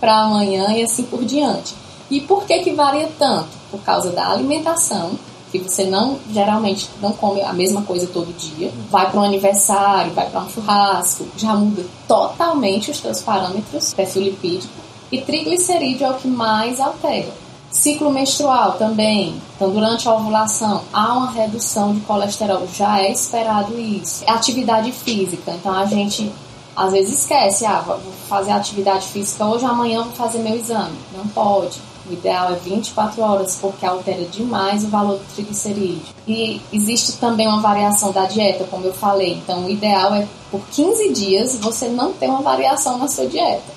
para 0.01 0.23
amanhã 0.23 0.73
e 0.73 0.83
assim 0.83 1.05
por 1.05 1.25
diante. 1.25 1.75
E 2.11 2.21
por 2.21 2.45
que 2.45 2.61
que 2.61 2.73
varia 2.73 3.09
tanto? 3.19 3.49
Por 3.71 3.81
causa 3.81 4.11
da 4.11 4.31
alimentação, 4.31 5.19
que 5.51 5.59
você 5.59 5.85
não 5.85 6.19
geralmente 6.31 6.89
não 7.01 7.13
come 7.13 7.43
a 7.43 7.53
mesma 7.53 7.83
coisa 7.83 8.07
todo 8.07 8.37
dia, 8.37 8.73
vai 8.91 9.11
para 9.11 9.21
um 9.21 9.25
aniversário, 9.25 10.13
vai 10.13 10.29
para 10.29 10.41
um 10.41 10.51
churrasco, 10.51 11.27
já 11.37 11.55
muda 11.55 11.85
totalmente 12.07 12.91
os 12.91 13.01
teus 13.01 13.23
parâmetros, 13.23 13.95
perfil 13.95 14.23
lipídico, 14.23 14.75
e 15.11 15.21
triglicerídeo 15.21 16.07
é 16.07 16.11
o 16.11 16.15
que 16.15 16.29
mais 16.29 16.81
altera. 16.81 17.46
Ciclo 17.77 18.11
menstrual 18.11 18.73
também. 18.73 19.41
Então, 19.55 19.71
durante 19.71 20.09
a 20.09 20.15
ovulação, 20.15 20.83
há 20.93 21.13
uma 21.13 21.31
redução 21.31 21.95
de 21.95 22.01
colesterol. 22.01 22.67
Já 22.75 23.01
é 23.01 23.13
esperado 23.13 23.79
isso. 23.79 24.25
É 24.27 24.31
atividade 24.31 24.91
física. 24.93 25.53
Então, 25.53 25.73
a 25.73 25.85
gente 25.85 26.33
às 26.75 26.93
vezes 26.93 27.21
esquece. 27.21 27.67
Ah, 27.67 27.83
vou 27.87 27.99
fazer 28.29 28.53
atividade 28.53 29.07
física 29.09 29.45
hoje, 29.45 29.65
amanhã 29.65 30.03
vou 30.03 30.13
fazer 30.13 30.39
meu 30.39 30.57
exame. 30.57 30.97
Não 31.17 31.27
pode. 31.29 31.79
O 32.09 32.13
ideal 32.13 32.53
é 32.53 32.55
24 32.55 33.21
horas, 33.21 33.59
porque 33.61 33.85
altera 33.85 34.25
demais 34.25 34.85
o 34.85 34.89
valor 34.89 35.19
do 35.19 35.35
triglicerídeo. 35.35 36.15
E 36.27 36.61
existe 36.73 37.19
também 37.19 37.47
uma 37.47 37.61
variação 37.61 38.11
da 38.11 38.25
dieta, 38.25 38.65
como 38.71 38.87
eu 38.87 38.95
falei. 38.95 39.35
Então, 39.35 39.67
o 39.67 39.71
ideal 39.71 40.15
é 40.15 40.27
por 40.51 40.61
15 40.71 41.13
dias 41.13 41.57
você 41.57 41.89
não 41.89 42.13
ter 42.13 42.29
uma 42.29 42.43
variação 42.43 42.97
na 42.99 43.09
sua 43.09 43.27
dieta. 43.27 43.76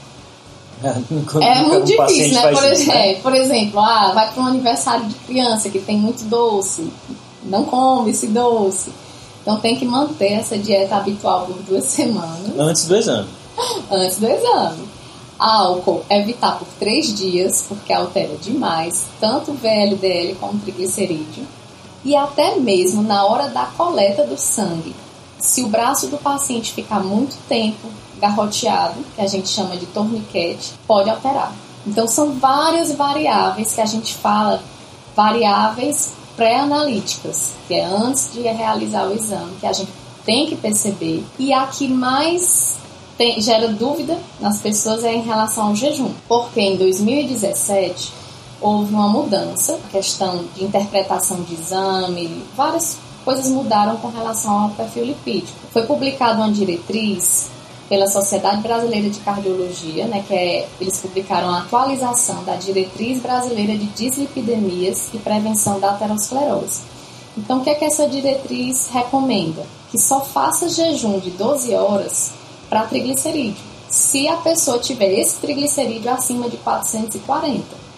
É 0.82 1.62
muito 1.62 1.86
difícil, 1.86 2.34
né? 2.34 2.52
Por, 2.52 2.72
isso, 2.72 2.88
né? 2.88 3.16
por 3.16 3.36
exemplo, 3.36 3.80
ah, 3.80 4.12
vai 4.14 4.32
para 4.32 4.44
um 4.44 4.46
aniversário 4.46 5.06
de 5.08 5.16
criança 5.16 5.70
que 5.70 5.80
tem 5.80 5.98
muito 5.98 6.24
doce, 6.26 6.90
não 7.44 7.66
come 7.66 8.12
esse 8.12 8.28
doce. 8.28 8.92
Então 9.42 9.60
tem 9.60 9.76
que 9.76 9.86
manter 9.86 10.34
essa 10.34 10.58
dieta 10.58 10.96
habitual 10.96 11.46
por 11.46 11.58
duas 11.64 11.86
semanas. 11.86 12.58
Antes 12.58 12.86
do 12.86 12.96
exame. 12.96 13.28
Antes 13.92 14.18
do 14.18 14.28
exame. 14.28 14.88
Álcool, 15.38 16.04
evitar 16.10 16.60
por 16.60 16.68
três 16.78 17.14
dias, 17.18 17.66
porque 17.68 17.94
altera 17.94 18.36
demais, 18.36 19.06
tanto 19.20 19.52
o 19.52 19.54
VLDL 19.54 20.36
como 20.40 20.54
o 20.54 20.60
triglicerídeo. 20.60 21.48
E 22.04 22.16
até 22.16 22.58
mesmo 22.58 23.02
na 23.02 23.26
hora 23.26 23.48
da 23.48 23.66
coleta 23.66 24.26
do 24.26 24.38
sangue. 24.38 24.96
Se 25.40 25.64
o 25.64 25.68
braço 25.68 26.08
do 26.08 26.18
paciente 26.18 26.74
ficar 26.74 27.00
muito 27.00 27.38
tempo 27.48 27.88
garroteado, 28.20 28.96
que 29.16 29.22
a 29.22 29.28
gente 29.28 29.50
chama 29.50 29.76
de 29.78 29.86
torniquete, 29.88 30.74
pode 30.86 31.10
alterar. 31.10 31.54
Então 31.86 32.08
são 32.08 32.34
várias 32.34 32.92
variáveis 32.94 33.74
que 33.74 33.82
a 33.82 33.86
gente 33.86 34.14
fala, 34.16 34.62
variáveis 35.16 36.14
pré-analíticas, 36.36 37.54
que 37.68 37.74
é 37.74 37.86
antes 37.86 38.32
de 38.32 38.41
realizar 38.41 39.08
o 39.08 39.14
exame, 39.14 39.56
que 39.60 39.66
a 39.66 39.74
gente 39.74 39.91
tem 40.26 40.48
que 40.48 40.56
perceber. 40.56 41.24
E 41.38 41.52
a 41.54 41.68
que 41.68 41.88
mais 41.88 42.78
tem, 43.18 43.41
gera 43.41 43.68
dúvida 43.68 44.18
nas 44.40 44.60
pessoas 44.60 45.04
é 45.04 45.14
em 45.14 45.22
relação 45.22 45.68
ao 45.68 45.76
jejum, 45.76 46.12
porque 46.28 46.62
em 46.62 46.78
2017 46.78 48.14
houve 48.62 48.94
uma 48.94 49.10
mudança, 49.10 49.78
questão 49.91 50.46
de 50.56 50.64
interpretação 50.64 51.41
de 51.41 51.54
exame, 51.54 52.44
várias 52.56 52.98
coisas 53.26 53.50
mudaram 53.50 53.98
com 53.98 54.08
relação 54.08 54.58
ao 54.58 54.70
perfil 54.70 55.06
lipídico. 55.06 55.58
Foi 55.72 55.84
publicada 55.84 56.38
uma 56.38 56.52
diretriz 56.52 57.50
pela 57.90 58.07
Sociedade 58.07 58.61
Brasileira 58.61 59.10
de 59.10 59.20
Cardiologia, 59.20 60.06
né, 60.06 60.24
que 60.26 60.34
é, 60.34 60.70
eles 60.80 60.99
publicaram 60.99 61.49
a 61.49 61.60
atualização 61.60 62.44
da 62.44 62.56
Diretriz 62.56 63.20
Brasileira 63.20 63.76
de 63.76 63.88
Dislipidemias 63.88 65.10
e 65.11 65.18
Prevenção 65.18 65.80
da 65.80 65.90
Aterosclerose. 65.90 66.82
Então, 67.36 67.60
o 67.60 67.64
que 67.64 67.72
é 67.72 67.76
que 67.76 67.86
essa 67.86 68.07
diretriz 68.07 68.88
recomenda? 68.91 69.66
Que 69.90 69.98
só 69.98 70.22
faça 70.22 70.70
jejum 70.70 71.20
de 71.20 71.32
12 71.32 71.74
horas 71.74 72.32
para 72.70 72.86
triglicerídeo, 72.86 73.64
se 73.90 74.28
a 74.28 74.38
pessoa 74.38 74.78
tiver 74.78 75.11
esse 75.20 75.38
triglicerídeo 75.38 76.11
acima 76.11 76.48
de 76.48 76.57
440. 76.57 77.90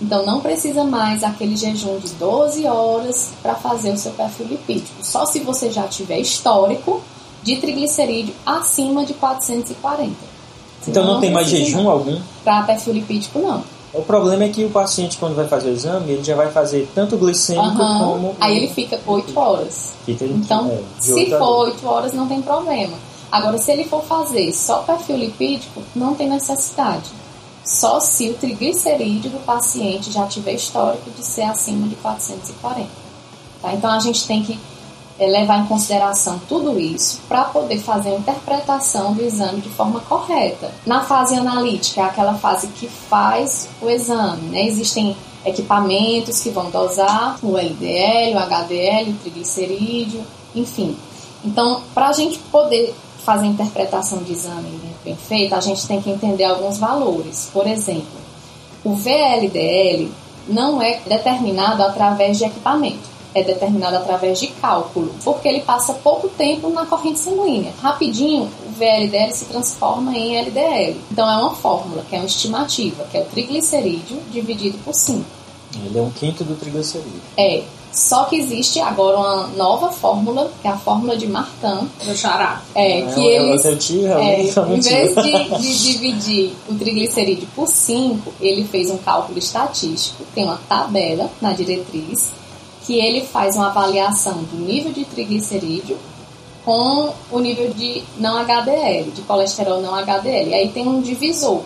Então 0.00 0.24
não 0.24 0.40
precisa 0.40 0.82
mais 0.82 1.22
aquele 1.22 1.56
jejum 1.56 1.98
de 1.98 2.08
12 2.14 2.66
horas 2.66 3.30
para 3.42 3.54
fazer 3.54 3.90
o 3.90 3.98
seu 3.98 4.12
perfil 4.12 4.46
lipídico. 4.46 5.04
Só 5.04 5.26
se 5.26 5.40
você 5.40 5.70
já 5.70 5.86
tiver 5.88 6.18
histórico 6.18 7.02
de 7.42 7.56
triglicerídeo 7.56 8.34
acima 8.44 9.04
de 9.04 9.14
440. 9.14 10.12
Então 10.86 11.04
não, 11.04 11.14
não 11.14 11.20
tem 11.20 11.30
mais 11.30 11.48
jejum 11.48 11.88
algum? 11.88 12.18
Para 12.42 12.62
perfil 12.62 12.94
lipídico, 12.94 13.38
não. 13.38 13.62
O 13.92 14.02
problema 14.02 14.44
é 14.44 14.48
que 14.48 14.64
o 14.64 14.70
paciente, 14.70 15.18
quando 15.18 15.34
vai 15.34 15.48
fazer 15.48 15.70
o 15.70 15.72
exame, 15.72 16.12
ele 16.12 16.22
já 16.22 16.36
vai 16.36 16.50
fazer 16.50 16.88
tanto 16.94 17.16
glicêmico 17.16 17.82
uhum. 17.82 17.98
como. 17.98 18.36
Aí 18.40 18.56
ele 18.56 18.68
fica 18.68 19.00
8 19.04 19.38
horas. 19.38 19.92
Fica 20.06 20.24
então, 20.24 20.70
é, 20.70 20.80
se 21.00 21.30
for 21.30 21.66
8 21.66 21.86
horas, 21.86 22.12
não 22.12 22.28
tem 22.28 22.40
problema. 22.40 22.96
Agora, 23.32 23.58
se 23.58 23.70
ele 23.70 23.84
for 23.84 24.02
fazer 24.04 24.52
só 24.52 24.78
perfil 24.78 25.16
lipídico, 25.16 25.82
não 25.94 26.14
tem 26.14 26.28
necessidade. 26.28 27.10
Só 27.64 28.00
se 28.00 28.30
o 28.30 28.34
triglicerídeo 28.34 29.30
do 29.30 29.44
paciente 29.44 30.10
já 30.10 30.26
tiver 30.26 30.54
histórico 30.54 31.10
de 31.10 31.24
ser 31.24 31.42
acima 31.42 31.86
de 31.88 31.96
440. 31.96 32.88
Tá? 33.60 33.74
Então, 33.74 33.90
a 33.90 33.98
gente 33.98 34.26
tem 34.26 34.42
que 34.42 34.58
é, 35.20 35.26
levar 35.26 35.58
em 35.58 35.66
consideração 35.66 36.40
tudo 36.48 36.80
isso 36.80 37.20
para 37.28 37.44
poder 37.44 37.78
fazer 37.78 38.08
a 38.08 38.16
interpretação 38.16 39.12
do 39.12 39.22
exame 39.22 39.60
de 39.60 39.68
forma 39.68 40.00
correta. 40.00 40.72
Na 40.86 41.04
fase 41.04 41.36
analítica, 41.36 42.00
é 42.00 42.04
aquela 42.04 42.34
fase 42.34 42.68
que 42.68 42.88
faz 42.88 43.68
o 43.82 43.90
exame, 43.90 44.48
né? 44.48 44.64
Existem 44.64 45.14
equipamentos 45.44 46.40
que 46.40 46.48
vão 46.48 46.70
dosar 46.70 47.38
o 47.42 47.58
LDL, 47.58 48.34
o 48.34 48.38
HDL, 48.38 49.10
o 49.10 49.14
triglicerídeo, 49.16 50.22
enfim. 50.54 50.96
Então, 51.44 51.82
para 51.94 52.08
a 52.08 52.12
gente 52.12 52.38
poder 52.50 52.94
fazer 53.22 53.44
a 53.44 53.50
interpretação 53.50 54.22
de 54.22 54.32
exame 54.32 54.80
bem 55.04 55.16
feita, 55.16 55.56
a 55.56 55.60
gente 55.60 55.86
tem 55.86 56.00
que 56.00 56.10
entender 56.10 56.44
alguns 56.44 56.78
valores. 56.78 57.50
Por 57.52 57.66
exemplo, 57.66 58.20
o 58.82 58.94
VLDL 58.94 60.10
não 60.48 60.80
é 60.80 61.00
determinado 61.06 61.82
através 61.82 62.38
de 62.38 62.44
equipamento 62.44 63.09
é 63.34 63.42
determinado 63.42 63.96
através 63.96 64.40
de 64.40 64.48
cálculo, 64.48 65.14
porque 65.24 65.48
ele 65.48 65.60
passa 65.60 65.94
pouco 65.94 66.28
tempo 66.28 66.70
na 66.70 66.86
corrente 66.86 67.20
sanguínea. 67.20 67.72
Rapidinho, 67.80 68.50
o 68.66 68.72
VLDL 68.72 69.32
se 69.32 69.44
transforma 69.46 70.16
em 70.16 70.36
LDL. 70.36 71.00
Então 71.10 71.30
é 71.30 71.36
uma 71.36 71.54
fórmula, 71.54 72.04
que 72.08 72.16
é 72.16 72.18
uma 72.18 72.26
estimativa, 72.26 73.04
que 73.10 73.18
é 73.18 73.22
o 73.22 73.26
triglicerídeo 73.26 74.18
dividido 74.30 74.78
por 74.84 74.94
5. 74.94 75.24
Ele 75.84 75.98
é 75.98 76.02
um 76.02 76.10
quinto 76.10 76.42
do 76.42 76.54
triglicerídeo. 76.56 77.20
É. 77.36 77.62
Só 77.92 78.24
que 78.24 78.36
existe 78.36 78.78
agora 78.78 79.18
uma 79.18 79.46
nova 79.48 79.90
fórmula, 79.90 80.50
que 80.62 80.68
é 80.68 80.70
a 80.70 80.76
fórmula 80.76 81.16
de 81.16 81.26
Martin. 81.26 81.88
Do 82.04 82.16
xará. 82.16 82.62
É, 82.72 83.02
que 83.02 83.28
é, 83.28 83.42
eles, 83.42 83.64
é, 83.64 83.72
em 84.42 84.80
vez 84.80 85.14
de, 85.14 85.58
de 85.58 85.78
dividir 85.82 86.52
o 86.68 86.74
triglicerídeo 86.74 87.48
por 87.54 87.66
5, 87.66 88.32
ele 88.40 88.64
fez 88.64 88.90
um 88.90 88.98
cálculo 88.98 89.38
estatístico, 89.38 90.24
tem 90.34 90.44
uma 90.44 90.60
tabela 90.68 91.28
na 91.40 91.52
diretriz, 91.52 92.30
que 92.84 92.98
ele 92.98 93.22
faz 93.26 93.56
uma 93.56 93.68
avaliação 93.68 94.42
do 94.44 94.56
nível 94.56 94.92
de 94.92 95.04
triglicerídeo 95.04 95.98
com 96.64 97.12
o 97.30 97.38
nível 97.38 97.72
de 97.72 98.02
não 98.18 98.36
HDL, 98.38 99.10
de 99.10 99.22
colesterol 99.22 99.80
não 99.80 99.94
HDL. 99.94 100.50
E 100.50 100.54
aí 100.54 100.68
tem 100.70 100.86
um 100.86 101.00
divisor 101.00 101.62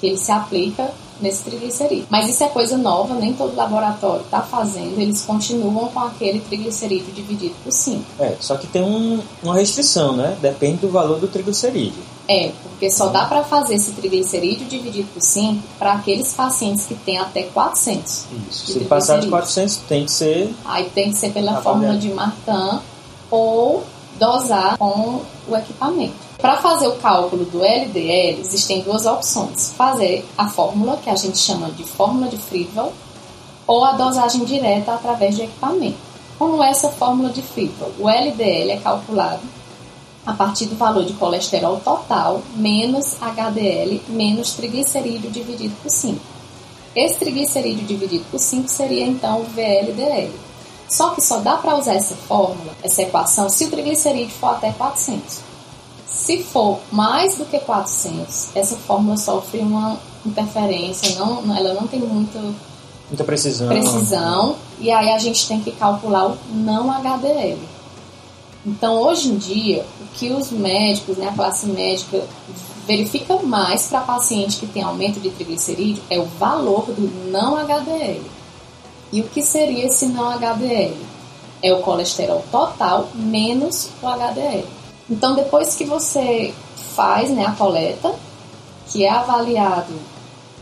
que 0.00 0.06
ele 0.06 0.18
se 0.18 0.30
aplica 0.30 0.92
nesse 1.20 1.44
triglicerídeo. 1.44 2.06
Mas 2.10 2.28
isso 2.28 2.42
é 2.44 2.48
coisa 2.48 2.76
nova, 2.76 3.14
nem 3.14 3.32
todo 3.32 3.54
laboratório 3.54 4.22
está 4.22 4.40
fazendo, 4.40 5.00
eles 5.00 5.22
continuam 5.22 5.88
com 5.88 6.00
aquele 6.00 6.40
triglicerídeo 6.40 7.12
dividido 7.12 7.54
por 7.62 7.72
5. 7.72 8.02
É, 8.18 8.36
só 8.40 8.56
que 8.56 8.66
tem 8.66 8.82
um, 8.82 9.20
uma 9.42 9.54
restrição, 9.54 10.16
né? 10.16 10.36
Depende 10.40 10.78
do 10.78 10.88
valor 10.88 11.18
do 11.18 11.28
triglicerídeo. 11.28 12.02
É, 12.26 12.52
porque 12.62 12.90
só 12.90 13.08
dá 13.08 13.26
para 13.26 13.44
fazer 13.44 13.74
esse 13.74 13.92
triglicerídeo 13.92 14.66
dividido 14.66 15.08
por 15.12 15.20
5 15.20 15.62
para 15.78 15.92
aqueles 15.92 16.32
pacientes 16.32 16.86
que 16.86 16.94
têm 16.94 17.18
até 17.18 17.42
400. 17.42 18.24
Isso. 18.50 18.72
Se 18.72 18.80
passar 18.80 19.20
de 19.20 19.28
400, 19.28 19.76
tem 19.88 20.04
que 20.06 20.10
ser. 20.10 20.54
Aí 20.64 20.88
tem 20.94 21.10
que 21.10 21.18
ser 21.18 21.32
pela 21.32 21.60
fórmula 21.60 21.96
de 21.96 22.08
Martin 22.08 22.80
ou 23.30 23.84
dosar 24.24 24.78
com 24.78 25.20
o 25.46 25.56
equipamento. 25.56 26.14
Para 26.38 26.56
fazer 26.56 26.88
o 26.88 26.96
cálculo 26.96 27.44
do 27.44 27.64
LDL, 27.64 28.40
existem 28.40 28.80
duas 28.80 29.04
opções: 29.04 29.74
fazer 29.76 30.26
a 30.36 30.48
fórmula, 30.48 30.96
que 30.96 31.10
a 31.10 31.16
gente 31.16 31.38
chama 31.38 31.70
de 31.70 31.84
fórmula 31.84 32.28
de 32.28 32.38
Friedel, 32.38 32.92
ou 33.66 33.84
a 33.84 33.92
dosagem 33.92 34.44
direta 34.44 34.94
através 34.94 35.36
de 35.36 35.42
equipamento. 35.42 35.98
Como 36.38 36.62
essa 36.62 36.88
fórmula 36.88 37.30
de 37.30 37.42
Friedel, 37.42 37.92
o 37.98 38.08
LDL 38.08 38.72
é 38.72 38.76
calculado 38.78 39.42
a 40.26 40.32
partir 40.32 40.66
do 40.66 40.76
valor 40.76 41.04
de 41.04 41.12
colesterol 41.12 41.78
total 41.84 42.40
menos 42.56 43.16
HDL 43.20 44.00
menos 44.08 44.52
triglicerídeo 44.52 45.30
dividido 45.30 45.74
por 45.82 45.90
5. 45.90 46.18
Esse 46.96 47.18
triglicerídeo 47.18 47.84
dividido 47.84 48.24
por 48.30 48.38
5 48.38 48.68
seria 48.68 49.04
então 49.06 49.40
o 49.40 49.44
VLDL. 49.44 50.32
Só 50.88 51.10
que 51.10 51.20
só 51.20 51.38
dá 51.38 51.56
para 51.56 51.76
usar 51.76 51.94
essa 51.94 52.14
fórmula, 52.14 52.72
essa 52.82 53.02
equação, 53.02 53.48
se 53.48 53.64
o 53.64 53.70
triglicerídeo 53.70 54.34
for 54.34 54.50
até 54.50 54.72
400. 54.72 55.40
Se 56.06 56.42
for 56.42 56.78
mais 56.92 57.36
do 57.36 57.44
que 57.44 57.58
400, 57.58 58.54
essa 58.54 58.76
fórmula 58.76 59.16
sofre 59.16 59.58
uma 59.58 59.98
interferência, 60.24 61.18
não, 61.18 61.54
ela 61.54 61.74
não 61.74 61.86
tem 61.86 62.00
muito, 62.00 62.38
muita 63.08 63.24
precisão. 63.24 63.68
precisão, 63.68 64.56
e 64.78 64.90
aí 64.90 65.12
a 65.12 65.18
gente 65.18 65.46
tem 65.46 65.60
que 65.60 65.72
calcular 65.72 66.28
o 66.28 66.38
não 66.52 66.90
HDL. 66.90 67.58
Então, 68.64 69.02
hoje 69.02 69.28
em 69.28 69.36
dia, 69.36 69.84
o 70.00 70.06
que 70.14 70.32
os 70.32 70.50
médicos, 70.50 71.18
né, 71.18 71.28
a 71.28 71.32
classe 71.32 71.66
médica, 71.66 72.24
verifica 72.86 73.36
mais 73.42 73.88
para 73.88 74.00
paciente 74.00 74.56
que 74.56 74.66
tem 74.66 74.82
aumento 74.82 75.20
de 75.20 75.30
triglicerídeo 75.30 76.02
é 76.08 76.18
o 76.18 76.24
valor 76.24 76.86
do 76.86 77.30
não 77.30 77.56
HDL. 77.56 78.22
E 79.14 79.20
o 79.20 79.28
que 79.28 79.42
seria 79.42 79.86
esse 79.86 80.06
não 80.06 80.28
HDL? 80.28 80.96
É 81.62 81.72
o 81.72 81.80
colesterol 81.82 82.44
total 82.50 83.10
menos 83.14 83.88
o 84.02 84.08
HDL. 84.08 84.66
Então, 85.08 85.36
depois 85.36 85.76
que 85.76 85.84
você 85.84 86.52
faz 86.96 87.30
né, 87.30 87.46
a 87.46 87.52
coleta, 87.52 88.12
que 88.88 89.04
é 89.04 89.10
avaliado 89.10 89.94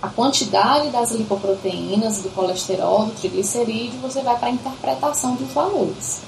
a 0.02 0.08
quantidade 0.10 0.90
das 0.90 1.12
lipoproteínas, 1.12 2.20
do 2.20 2.28
colesterol, 2.28 3.06
do 3.06 3.12
triglicerídeo, 3.12 3.98
você 4.02 4.20
vai 4.20 4.36
para 4.36 4.48
a 4.48 4.52
interpretação 4.52 5.34
dos 5.34 5.50
valores. 5.54 6.20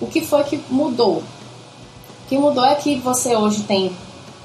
O 0.00 0.06
que 0.06 0.20
foi 0.20 0.44
que 0.44 0.62
mudou? 0.70 1.16
O 1.16 2.28
que 2.28 2.38
mudou 2.38 2.64
é 2.64 2.76
que 2.76 2.94
você 3.00 3.34
hoje 3.34 3.64
tem 3.64 3.90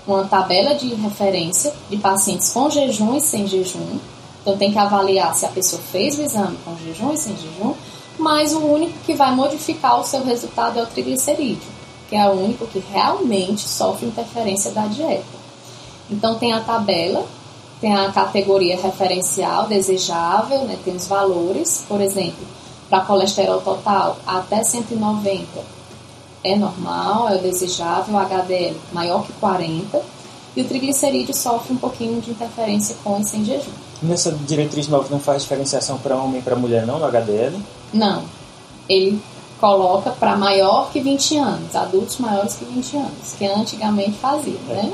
uma 0.08 0.26
tabela 0.26 0.74
de 0.74 0.92
referência 0.96 1.72
de 1.88 1.98
pacientes 1.98 2.52
com 2.52 2.68
jejum 2.68 3.16
e 3.16 3.22
sem 3.22 3.46
jejum. 3.46 4.00
Então 4.42 4.58
tem 4.58 4.72
que 4.72 4.80
avaliar 4.80 5.36
se 5.36 5.46
a 5.46 5.50
pessoa 5.50 5.82
fez 5.92 6.18
o 6.18 6.24
exame 6.24 6.58
com 6.66 6.76
jejum 6.78 7.14
e 7.14 7.18
sem 7.18 7.36
jejum, 7.38 7.74
mas 8.18 8.54
o 8.54 8.60
único 8.60 8.98
que 9.06 9.14
vai 9.14 9.34
modificar 9.36 10.00
o 10.00 10.04
seu 10.04 10.24
resultado 10.24 10.80
é 10.80 10.84
o 10.84 10.88
triglicerídeo, 10.88 11.70
que 12.10 12.16
é 12.16 12.28
o 12.28 12.34
único 12.34 12.68
que 12.68 12.80
realmente 12.80 13.68
sofre 13.68 14.08
interferência 14.08 14.72
da 14.72 14.88
dieta. 14.88 15.42
Então 16.10 16.36
tem 16.36 16.54
a 16.54 16.62
tabela, 16.62 17.26
tem 17.80 17.96
a 17.96 18.12
categoria 18.12 18.80
referencial 18.80 19.68
desejável, 19.68 20.64
né, 20.66 20.78
tem 20.84 20.96
os 20.96 21.08
valores, 21.08 21.86
por 21.88 22.02
exemplo, 22.02 22.46
para 22.90 23.02
colesterol 23.06 23.62
total 23.62 24.18
até 24.26 24.64
190 24.64 25.82
é 26.44 26.56
normal, 26.56 27.30
é 27.30 27.36
o 27.36 27.42
desejável, 27.42 28.18
HDL 28.18 28.76
maior 28.92 29.24
que 29.24 29.34
40 29.34 30.02
e 30.56 30.62
o 30.62 30.68
triglicerídeo 30.68 31.36
sofre 31.36 31.74
um 31.74 31.78
pouquinho 31.78 32.20
de 32.20 32.32
interferência 32.32 32.96
com 33.04 33.20
e 33.20 33.26
sem 33.26 33.46
jejum. 33.46 33.72
Nessa 34.02 34.32
diretriz 34.32 34.88
nova 34.88 35.08
não 35.12 35.20
faz 35.20 35.44
diferenciação 35.44 35.98
para 36.00 36.16
homem 36.16 36.40
e 36.40 36.42
para 36.42 36.56
mulher 36.56 36.86
não 36.86 36.98
no 36.98 37.06
HDL? 37.06 37.56
Não. 37.94 38.24
Ele 38.90 39.22
coloca 39.60 40.10
para 40.12 40.36
maior 40.36 40.90
que 40.92 41.00
20 41.00 41.38
anos, 41.38 41.76
adultos 41.76 42.18
maiores 42.18 42.56
que 42.56 42.66
20 42.66 42.98
anos, 42.98 43.36
que 43.38 43.46
antigamente 43.46 44.18
fazia, 44.18 44.58
é. 44.70 44.74
né? 44.74 44.94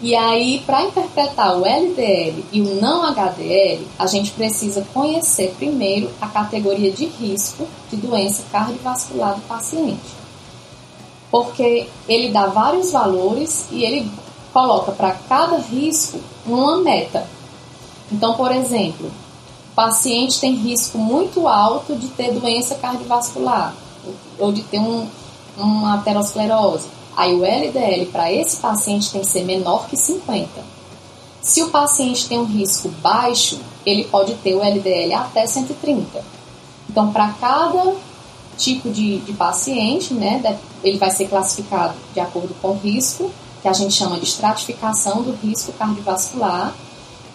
E 0.00 0.14
aí, 0.14 0.62
para 0.64 0.84
interpretar 0.84 1.58
o 1.58 1.66
LDL 1.66 2.44
e 2.52 2.60
o 2.60 2.80
não 2.80 3.04
HDL, 3.04 3.84
a 3.98 4.06
gente 4.06 4.30
precisa 4.30 4.86
conhecer 4.94 5.54
primeiro 5.58 6.08
a 6.20 6.28
categoria 6.28 6.92
de 6.92 7.06
risco 7.06 7.66
de 7.90 7.96
doença 7.96 8.44
cardiovascular 8.52 9.34
do 9.34 9.40
paciente. 9.42 10.16
Porque 11.32 11.88
ele 12.08 12.30
dá 12.30 12.46
vários 12.46 12.92
valores 12.92 13.66
e 13.72 13.84
ele 13.84 14.08
coloca 14.52 14.92
para 14.92 15.12
cada 15.28 15.58
risco 15.58 16.20
uma 16.46 16.78
meta. 16.78 17.26
Então, 18.10 18.34
por 18.34 18.50
exemplo, 18.52 19.08
o 19.72 19.74
paciente 19.74 20.40
tem 20.40 20.54
risco 20.54 20.98
muito 20.98 21.46
alto 21.46 21.94
de 21.94 22.08
ter 22.08 22.32
doença 22.32 22.74
cardiovascular 22.76 23.74
ou 24.38 24.52
de 24.52 24.62
ter 24.62 24.78
um, 24.78 25.06
uma 25.56 25.94
aterosclerose 25.96 26.98
Aí 27.18 27.34
o 27.34 27.44
LDL 27.44 28.06
para 28.12 28.32
esse 28.32 28.58
paciente 28.58 29.10
tem 29.10 29.22
que 29.22 29.26
ser 29.26 29.42
menor 29.42 29.88
que 29.88 29.96
50. 29.96 30.48
Se 31.42 31.60
o 31.64 31.68
paciente 31.68 32.28
tem 32.28 32.38
um 32.38 32.44
risco 32.44 32.88
baixo, 33.02 33.58
ele 33.84 34.04
pode 34.04 34.34
ter 34.36 34.54
o 34.54 34.62
LDL 34.62 35.14
até 35.14 35.44
130. 35.44 36.24
Então, 36.88 37.12
para 37.12 37.30
cada 37.32 37.92
tipo 38.56 38.88
de, 38.88 39.18
de 39.18 39.32
paciente, 39.32 40.14
né, 40.14 40.60
ele 40.84 40.96
vai 40.96 41.10
ser 41.10 41.26
classificado 41.26 41.94
de 42.14 42.20
acordo 42.20 42.54
com 42.62 42.68
o 42.68 42.78
risco, 42.78 43.32
que 43.62 43.66
a 43.66 43.72
gente 43.72 43.94
chama 43.94 44.16
de 44.16 44.24
estratificação 44.24 45.20
do 45.20 45.32
risco 45.44 45.72
cardiovascular. 45.72 46.72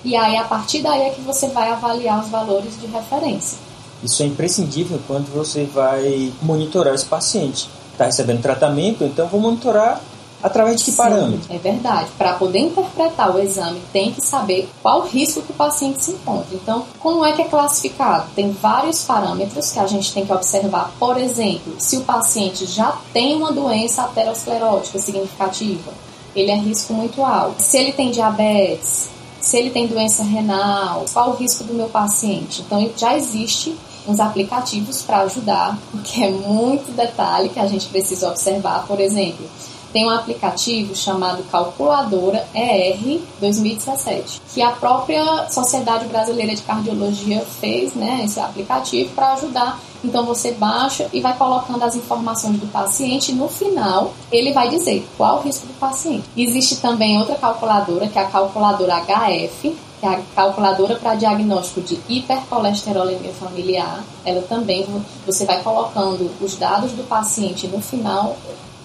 E 0.04 0.16
aí, 0.16 0.36
a 0.36 0.44
partir 0.44 0.82
daí 0.82 1.02
é 1.04 1.10
que 1.12 1.22
você 1.22 1.48
vai 1.48 1.72
avaliar 1.72 2.24
os 2.24 2.30
valores 2.30 2.80
de 2.80 2.88
referência. 2.88 3.58
Isso 4.04 4.22
é 4.22 4.26
imprescindível 4.26 5.00
quando 5.08 5.34
você 5.34 5.64
vai 5.64 6.34
monitorar 6.42 6.94
esse 6.94 7.06
paciente. 7.06 7.70
Está 7.94 8.06
recebendo 8.06 8.42
tratamento, 8.42 9.04
então 9.04 9.28
vou 9.28 9.40
monitorar 9.40 10.02
através 10.44 10.78
de 10.78 10.84
que 10.84 10.92
Sim, 10.92 10.98
parâmetro? 10.98 11.56
É 11.56 11.58
verdade. 11.58 12.10
Para 12.18 12.34
poder 12.34 12.60
interpretar 12.60 13.34
o 13.34 13.40
exame, 13.40 13.82
tem 13.94 14.12
que 14.12 14.20
saber 14.20 14.70
qual 14.82 15.00
o 15.00 15.08
risco 15.08 15.42
que 15.42 15.52
o 15.52 15.56
paciente 15.56 16.04
se 16.04 16.12
encontra. 16.12 16.54
Então, 16.54 16.86
como 17.00 17.24
é 17.24 17.32
que 17.32 17.42
é 17.42 17.46
classificado? 17.46 18.28
Tem 18.36 18.52
vários 18.52 19.04
parâmetros 19.04 19.72
que 19.72 19.80
a 19.80 19.88
gente 19.88 20.14
tem 20.14 20.26
que 20.26 20.34
observar. 20.34 20.92
Por 21.00 21.18
exemplo, 21.18 21.76
se 21.80 21.96
o 21.96 22.02
paciente 22.02 22.66
já 22.66 22.98
tem 23.14 23.38
uma 23.38 23.54
doença 23.54 24.02
aterosclerótica 24.04 25.00
significativa, 25.00 25.94
ele 26.36 26.52
é 26.52 26.56
risco 26.56 26.94
muito 26.94 27.24
alto. 27.24 27.62
Se 27.62 27.78
ele 27.78 27.94
tem 27.94 28.12
diabetes, 28.12 29.10
se 29.44 29.58
ele 29.58 29.72
tem 29.72 29.88
doença 29.88 30.24
renal, 30.24 31.06
qual 31.12 31.32
o 31.32 31.36
risco 31.36 31.66
do 31.66 31.74
meu 31.74 31.90
paciente? 31.90 32.62
Então, 32.62 32.90
já 32.96 33.16
existe 33.18 33.76
uns 34.08 34.20
aplicativos 34.20 35.02
para 35.02 35.20
ajudar, 35.20 35.78
porque 35.92 36.24
é 36.24 36.32
muito 36.32 36.96
detalhe 36.96 37.50
que 37.50 37.60
a 37.60 37.68
gente 37.68 37.88
precisa 37.88 38.30
observar. 38.30 38.88
Por 38.88 39.02
exemplo, 39.02 39.46
tem 39.94 40.08
um 40.08 40.10
aplicativo 40.10 40.96
chamado 40.96 41.44
Calculadora 41.52 42.46
ER 42.54 43.22
2017, 43.40 44.42
que 44.52 44.62
a 44.62 44.72
própria 44.72 45.48
Sociedade 45.50 46.06
Brasileira 46.06 46.56
de 46.56 46.64
Cardiologia 46.64 47.42
fez, 47.62 47.94
né, 47.94 48.24
esse 48.26 48.40
aplicativo 48.40 49.14
para 49.14 49.34
ajudar. 49.34 49.80
Então 50.04 50.26
você 50.26 50.52
baixa 50.52 51.08
e 51.14 51.22
vai 51.22 51.38
colocando 51.38 51.84
as 51.84 51.96
informações 51.96 52.60
do 52.60 52.68
paciente 52.68 53.32
no 53.32 53.48
final 53.48 54.12
ele 54.32 54.52
vai 54.52 54.68
dizer 54.68 55.08
qual 55.16 55.38
o 55.38 55.42
risco 55.44 55.68
do 55.68 55.74
paciente. 55.80 56.26
Existe 56.36 56.78
também 56.78 57.18
outra 57.20 57.36
calculadora, 57.36 58.08
que 58.08 58.18
é 58.18 58.24
a 58.24 58.26
calculadora 58.26 58.96
HF, 58.96 59.76
que 60.00 60.06
é 60.06 60.10
a 60.10 60.22
calculadora 60.36 60.96
para 60.96 61.16
diagnóstico 61.16 61.82
de 61.82 62.00
hipercolesterolemia 62.10 63.32
familiar. 63.34 64.04
Ela 64.26 64.42
também 64.42 64.86
você 65.26 65.46
vai 65.46 65.62
colocando 65.62 66.30
os 66.42 66.58
dados 66.58 66.92
do 66.92 67.04
paciente 67.08 67.68
no 67.68 67.80
final 67.80 68.36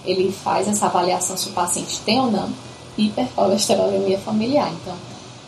ele 0.05 0.33
faz 0.33 0.69
essa 0.69 0.87
avaliação 0.87 1.37
se 1.37 1.49
o 1.49 1.53
paciente 1.53 2.01
tem 2.01 2.21
ou 2.21 2.31
não 2.31 2.49
hipercolesterolemia 2.97 4.19
familiar. 4.19 4.73
Então, 4.73 4.95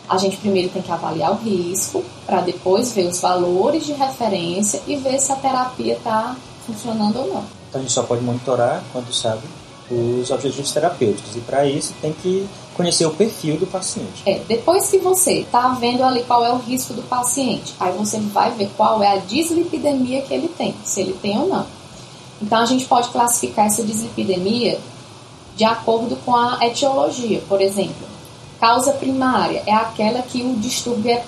a 0.07 0.17
gente 0.17 0.37
primeiro 0.37 0.69
tem 0.69 0.81
que 0.81 0.91
avaliar 0.91 1.31
o 1.31 1.35
risco, 1.35 2.03
para 2.25 2.41
depois 2.41 2.91
ver 2.93 3.07
os 3.07 3.19
valores 3.19 3.85
de 3.85 3.93
referência 3.93 4.81
e 4.87 4.95
ver 4.95 5.19
se 5.19 5.31
a 5.31 5.35
terapia 5.35 5.93
está 5.93 6.35
funcionando 6.65 7.19
ou 7.19 7.27
não. 7.27 7.43
Então 7.69 7.79
a 7.79 7.83
gente 7.83 7.93
só 7.93 8.03
pode 8.03 8.21
monitorar 8.21 8.83
quando 8.91 9.13
sabe 9.13 9.41
os 9.89 10.29
objetivos 10.31 10.71
terapêuticos. 10.71 11.35
E 11.35 11.39
para 11.39 11.65
isso 11.65 11.93
tem 12.01 12.13
que 12.13 12.47
conhecer 12.75 13.05
o 13.05 13.11
perfil 13.11 13.57
do 13.57 13.67
paciente. 13.67 14.23
É, 14.25 14.41
depois 14.47 14.89
que 14.89 14.97
você 14.97 15.39
está 15.39 15.69
vendo 15.69 16.03
ali 16.03 16.23
qual 16.23 16.43
é 16.43 16.51
o 16.51 16.57
risco 16.57 16.93
do 16.93 17.01
paciente, 17.03 17.73
aí 17.79 17.91
você 17.93 18.19
vai 18.19 18.51
ver 18.51 18.69
qual 18.75 19.03
é 19.03 19.13
a 19.13 19.17
dislipidemia 19.17 20.21
que 20.21 20.33
ele 20.33 20.47
tem, 20.49 20.73
se 20.83 21.01
ele 21.01 21.13
tem 21.21 21.37
ou 21.37 21.47
não. 21.47 21.65
Então 22.41 22.59
a 22.59 22.65
gente 22.65 22.85
pode 22.85 23.09
classificar 23.09 23.67
essa 23.67 23.83
dislipidemia 23.83 24.79
de 25.55 25.63
acordo 25.63 26.15
com 26.25 26.35
a 26.35 26.57
etiologia, 26.61 27.41
por 27.47 27.61
exemplo. 27.61 28.09
Causa 28.59 28.93
primária 28.93 29.63
é 29.65 29.73
aquela 29.73 30.21
que 30.21 30.41
o 30.43 30.55
distúrbio 30.55 31.11
é 31.11 31.23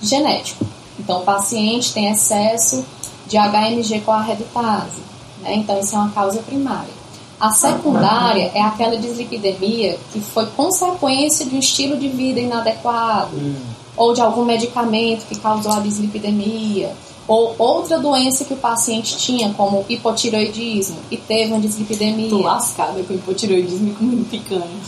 genético. 0.00 0.64
Então 0.98 1.20
o 1.20 1.24
paciente 1.24 1.92
tem 1.92 2.10
excesso 2.10 2.84
de 3.26 3.36
HMG 3.36 4.00
com 4.00 4.12
a 4.12 4.22
redutase, 4.22 5.02
né? 5.42 5.54
Então 5.54 5.78
isso 5.78 5.94
é 5.94 5.98
uma 5.98 6.10
causa 6.10 6.40
primária. 6.40 6.98
A 7.40 7.52
secundária 7.52 8.50
é 8.52 8.60
aquela 8.60 8.96
dislipidemia 8.96 9.96
que 10.12 10.20
foi 10.20 10.46
consequência 10.46 11.46
de 11.46 11.54
um 11.54 11.58
estilo 11.60 11.96
de 11.96 12.08
vida 12.08 12.40
inadequado 12.40 13.36
hum. 13.36 13.54
ou 13.96 14.12
de 14.12 14.20
algum 14.20 14.44
medicamento 14.44 15.24
que 15.26 15.38
causou 15.38 15.72
a 15.72 15.80
dislipidemia 15.80 16.92
ou 17.28 17.54
outra 17.58 17.98
doença 17.98 18.44
que 18.44 18.54
o 18.54 18.56
paciente 18.56 19.18
tinha, 19.18 19.52
como 19.52 19.84
hipotiroidismo, 19.86 20.96
e 21.10 21.18
teve 21.18 21.52
uma 21.52 21.60
dislipidemia. 21.60 22.30
Tô 22.30 22.38
lascada 22.38 23.02
com 23.04 23.12
hipotiroidismo 23.12 23.90
e 23.90 23.92
com 23.92 24.24
picanha. 24.24 24.80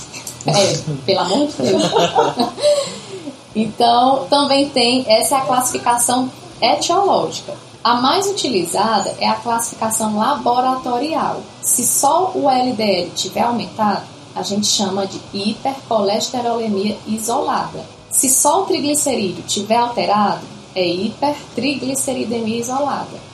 É, 0.47 0.79
pelo 1.05 1.21
amor 1.21 1.47
de 1.49 1.63
Deus. 1.63 1.83
então, 3.55 4.27
também 4.31 4.71
tem, 4.71 5.05
essa 5.07 5.37
é 5.37 5.39
a 5.39 5.43
classificação 5.43 6.31
etiológica. 6.63 7.55
A 7.85 7.95
mais 7.95 8.27
utilizada 8.27 9.15
é 9.19 9.29
a 9.29 9.35
classificação 9.35 10.17
laboratorial. 10.17 11.43
Se 11.63 11.87
só 11.87 12.33
o 12.35 12.49
LDL 12.49 13.11
tiver 13.15 13.43
aumentado, 13.43 14.07
a 14.35 14.43
gente 14.43 14.67
chama 14.67 15.07
de 15.07 15.21
hipercolesterolemia 15.33 16.97
isolada. 17.07 17.85
Se 18.11 18.31
só 18.31 18.63
o 18.63 18.67
triglicerídeo 18.67 19.45
tiver 19.47 19.77
alterado, 19.77 20.43
é 20.75 20.87
hipertrigliceridemia 20.87 22.59
isolada. 22.59 23.31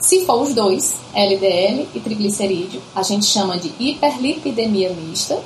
Se 0.00 0.24
for 0.24 0.42
os 0.42 0.54
dois, 0.54 0.94
LDL 1.14 1.88
e 1.94 2.00
triglicerídeo, 2.00 2.80
a 2.94 3.02
gente 3.02 3.26
chama 3.26 3.56
de 3.58 3.72
hiperlipidemia 3.78 4.90
mista. 4.90 5.40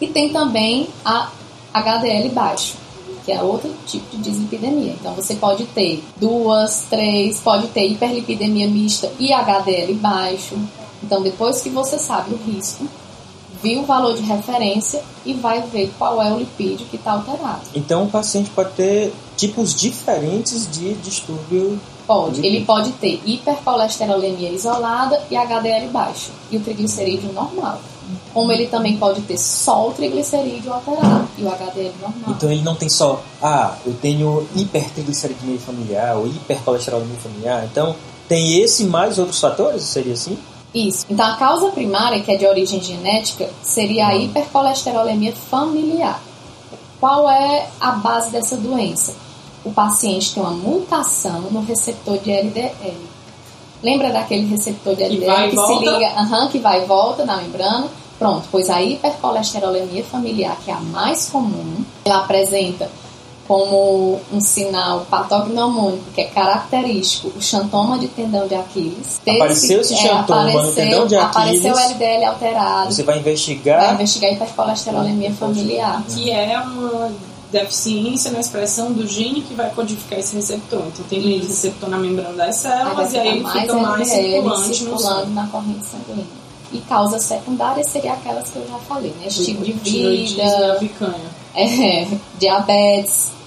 E 0.00 0.06
tem 0.06 0.30
também 0.30 0.88
a 1.04 1.30
HDL 1.74 2.30
baixo, 2.30 2.76
que 3.24 3.32
é 3.32 3.42
outro 3.42 3.74
tipo 3.84 4.16
de 4.16 4.22
dislipidemia. 4.22 4.92
Então 4.92 5.12
você 5.12 5.34
pode 5.34 5.64
ter 5.66 6.02
duas, 6.16 6.86
três, 6.88 7.40
pode 7.40 7.66
ter 7.68 7.88
hiperlipidemia 7.88 8.68
mista 8.68 9.12
e 9.18 9.32
HDL 9.32 9.92
baixo. 9.94 10.56
Então 11.02 11.20
depois 11.20 11.60
que 11.60 11.68
você 11.68 11.98
sabe 11.98 12.32
o 12.34 12.38
risco, 12.50 12.86
viu 13.62 13.80
o 13.80 13.86
valor 13.86 14.14
de 14.14 14.22
referência 14.22 15.02
e 15.24 15.34
vai 15.34 15.60
ver 15.62 15.92
qual 15.98 16.22
é 16.22 16.32
o 16.32 16.38
lipídio 16.38 16.86
que 16.86 16.96
está 16.96 17.12
alterado. 17.12 17.62
Então 17.74 18.04
o 18.04 18.08
paciente 18.08 18.50
pode 18.50 18.70
ter 18.72 19.12
tipos 19.36 19.74
diferentes 19.74 20.70
de 20.70 20.94
distúrbio. 20.94 21.78
Pode. 22.06 22.44
Ele 22.44 22.64
pode 22.64 22.92
ter 22.92 23.20
hipercolesterolemia 23.26 24.50
isolada 24.50 25.22
e 25.30 25.36
HDL 25.36 25.88
baixo 25.88 26.30
e 26.50 26.56
o 26.56 26.60
triglicerídeo 26.60 27.32
normal. 27.32 27.80
Como 28.32 28.50
ele 28.50 28.66
também 28.66 28.96
pode 28.96 29.20
ter 29.22 29.36
só 29.36 29.88
o 29.88 29.92
triglicerídeo 29.92 30.72
alterado 30.72 31.28
e 31.36 31.42
o 31.42 31.48
HDL 31.48 31.92
normal. 32.00 32.30
Então 32.30 32.50
ele 32.50 32.62
não 32.62 32.74
tem 32.74 32.88
só, 32.88 33.22
ah, 33.42 33.76
eu 33.84 33.92
tenho 33.94 34.46
hipertrigliceridemia 34.56 35.58
familiar 35.58 36.16
ou 36.16 36.26
hipercolesterolemia 36.26 37.18
familiar. 37.18 37.68
Então 37.70 37.94
tem 38.26 38.60
esse 38.62 38.84
mais 38.84 39.18
outros 39.18 39.40
fatores? 39.40 39.82
Seria 39.82 40.14
assim? 40.14 40.38
Isso. 40.74 41.06
Então, 41.08 41.26
a 41.26 41.36
causa 41.36 41.70
primária, 41.70 42.20
que 42.22 42.30
é 42.30 42.36
de 42.36 42.46
origem 42.46 42.80
genética, 42.80 43.48
seria 43.62 44.08
a 44.08 44.16
hipercolesterolemia 44.16 45.34
familiar. 45.34 46.20
Qual 47.00 47.28
é 47.30 47.68
a 47.80 47.92
base 47.92 48.30
dessa 48.30 48.56
doença? 48.56 49.14
O 49.64 49.72
paciente 49.72 50.34
tem 50.34 50.42
uma 50.42 50.52
mutação 50.52 51.42
no 51.42 51.62
receptor 51.62 52.18
de 52.18 52.30
LDL. 52.30 52.96
Lembra 53.82 54.10
daquele 54.10 54.46
receptor 54.46 54.96
de 54.96 55.04
LDL 55.04 55.50
que, 55.50 55.56
que 55.56 55.66
se 55.66 55.78
liga, 55.78 56.20
uhum, 56.20 56.48
que 56.48 56.58
vai 56.58 56.82
e 56.82 56.86
volta 56.86 57.24
na 57.24 57.36
membrana? 57.36 57.88
Pronto, 58.18 58.48
pois 58.50 58.68
a 58.68 58.82
hipercolesterolemia 58.82 60.02
familiar, 60.04 60.56
que 60.64 60.70
é 60.70 60.74
a 60.74 60.80
mais 60.80 61.30
comum, 61.30 61.84
ela 62.04 62.18
apresenta 62.18 62.90
como 63.48 64.20
um 64.30 64.40
sinal 64.42 65.06
patognomônico 65.10 66.04
que 66.14 66.20
é 66.20 66.24
característico 66.24 67.32
o 67.34 67.40
xantoma 67.40 67.98
de 67.98 68.06
tendão 68.08 68.46
de 68.46 68.54
Aquiles. 68.54 69.18
Apareceu 69.26 69.80
esse 69.80 69.96
xantoma 69.96 70.50
é, 70.50 70.52
apareceu, 70.52 70.62
no 70.62 70.72
tendão 70.72 71.06
de 71.06 71.16
Aquiles. 71.16 71.64
Apareceu 71.64 71.74
o 71.74 71.78
LDL 71.78 72.24
alterado. 72.26 72.92
Você 72.92 73.02
vai 73.02 73.18
investigar. 73.18 73.80
Vai 73.80 73.94
investigar 73.94 74.32
hipercolesterolemia 74.34 75.32
familiar. 75.32 76.04
Que 76.06 76.30
é 76.30 76.60
uma 76.60 77.10
deficiência 77.50 78.30
na 78.30 78.40
expressão 78.40 78.92
do 78.92 79.06
gene 79.06 79.40
que 79.40 79.54
vai 79.54 79.70
codificar 79.70 80.18
esse 80.18 80.36
receptor. 80.36 80.82
Então 80.86 81.06
tem 81.08 81.38
esse 81.38 81.48
receptor 81.48 81.88
na 81.88 81.96
membrana 81.96 82.34
das 82.34 82.56
células 82.56 83.14
e 83.14 83.18
aí 83.18 83.28
ele 83.28 83.40
mais 83.40 83.60
fica 83.62 83.74
mais 83.74 84.08
circulante 84.08 84.76
circulando 84.76 85.30
na 85.30 85.46
corrente 85.46 85.86
sanguínea. 85.86 86.26
E 86.70 86.80
causas 86.80 87.22
secundárias 87.22 87.86
seriam 87.88 88.12
aquelas 88.12 88.50
que 88.50 88.56
eu 88.56 88.68
já 88.68 88.78
falei, 88.80 89.10
né? 89.18 89.28
Estilo 89.28 89.64
de 89.64 89.72
vida, 89.72 90.78
é, 91.54 92.06
diabetes, 92.38 93.37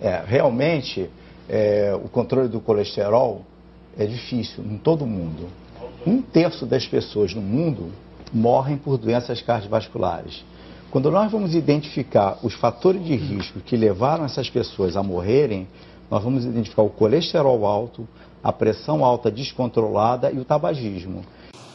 é, 0.00 0.22
realmente, 0.26 1.08
é, 1.48 1.94
o 1.94 2.08
controle 2.08 2.48
do 2.48 2.60
colesterol 2.60 3.42
é 3.98 4.04
difícil 4.04 4.64
em 4.64 4.76
todo 4.76 5.06
mundo. 5.06 5.48
Um 6.06 6.20
terço 6.20 6.66
das 6.66 6.86
pessoas 6.86 7.34
no 7.34 7.40
mundo 7.40 7.90
morrem 8.32 8.76
por 8.76 8.98
doenças 8.98 9.40
cardiovasculares. 9.40 10.44
Quando 10.90 11.10
nós 11.10 11.30
vamos 11.30 11.54
identificar 11.54 12.38
os 12.42 12.54
fatores 12.54 13.04
de 13.04 13.16
risco 13.16 13.60
que 13.60 13.76
levaram 13.76 14.24
essas 14.24 14.48
pessoas 14.48 14.96
a 14.96 15.02
morrerem, 15.02 15.66
nós 16.10 16.22
vamos 16.22 16.44
identificar 16.44 16.82
o 16.82 16.90
colesterol 16.90 17.66
alto, 17.66 18.06
a 18.42 18.52
pressão 18.52 19.04
alta 19.04 19.30
descontrolada 19.30 20.30
e 20.30 20.38
o 20.38 20.44
tabagismo. 20.44 21.22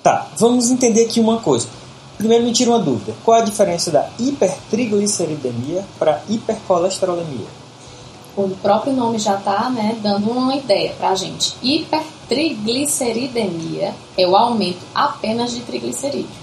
Tá, 0.01 0.31
vamos 0.37 0.71
entender 0.71 1.05
aqui 1.05 1.19
uma 1.19 1.39
coisa. 1.39 1.67
Primeiro 2.17 2.45
me 2.45 2.53
tira 2.53 2.71
uma 2.71 2.79
dúvida. 2.79 3.13
Qual 3.23 3.37
a 3.39 3.43
diferença 3.43 3.91
da 3.91 4.09
hipertrigliceridemia 4.17 5.83
para 5.99 6.21
hipercolesterolemia? 6.29 7.60
O 8.35 8.49
próprio 8.61 8.91
nome 8.93 9.17
já 9.19 9.35
está 9.35 9.69
né, 9.69 9.97
dando 10.01 10.31
uma 10.31 10.55
ideia 10.55 10.93
para 10.97 11.09
a 11.09 11.15
gente. 11.15 11.53
Hipertrigliceridemia 11.61 13.93
é 14.17 14.27
o 14.27 14.35
aumento 14.35 14.81
apenas 14.95 15.51
de 15.51 15.59
triglicerídeo. 15.61 16.41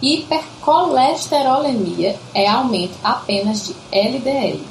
Hipercolesterolemia 0.00 2.18
é 2.34 2.48
aumento 2.48 2.96
apenas 3.04 3.66
de 3.66 3.76
LDL. 3.92 4.64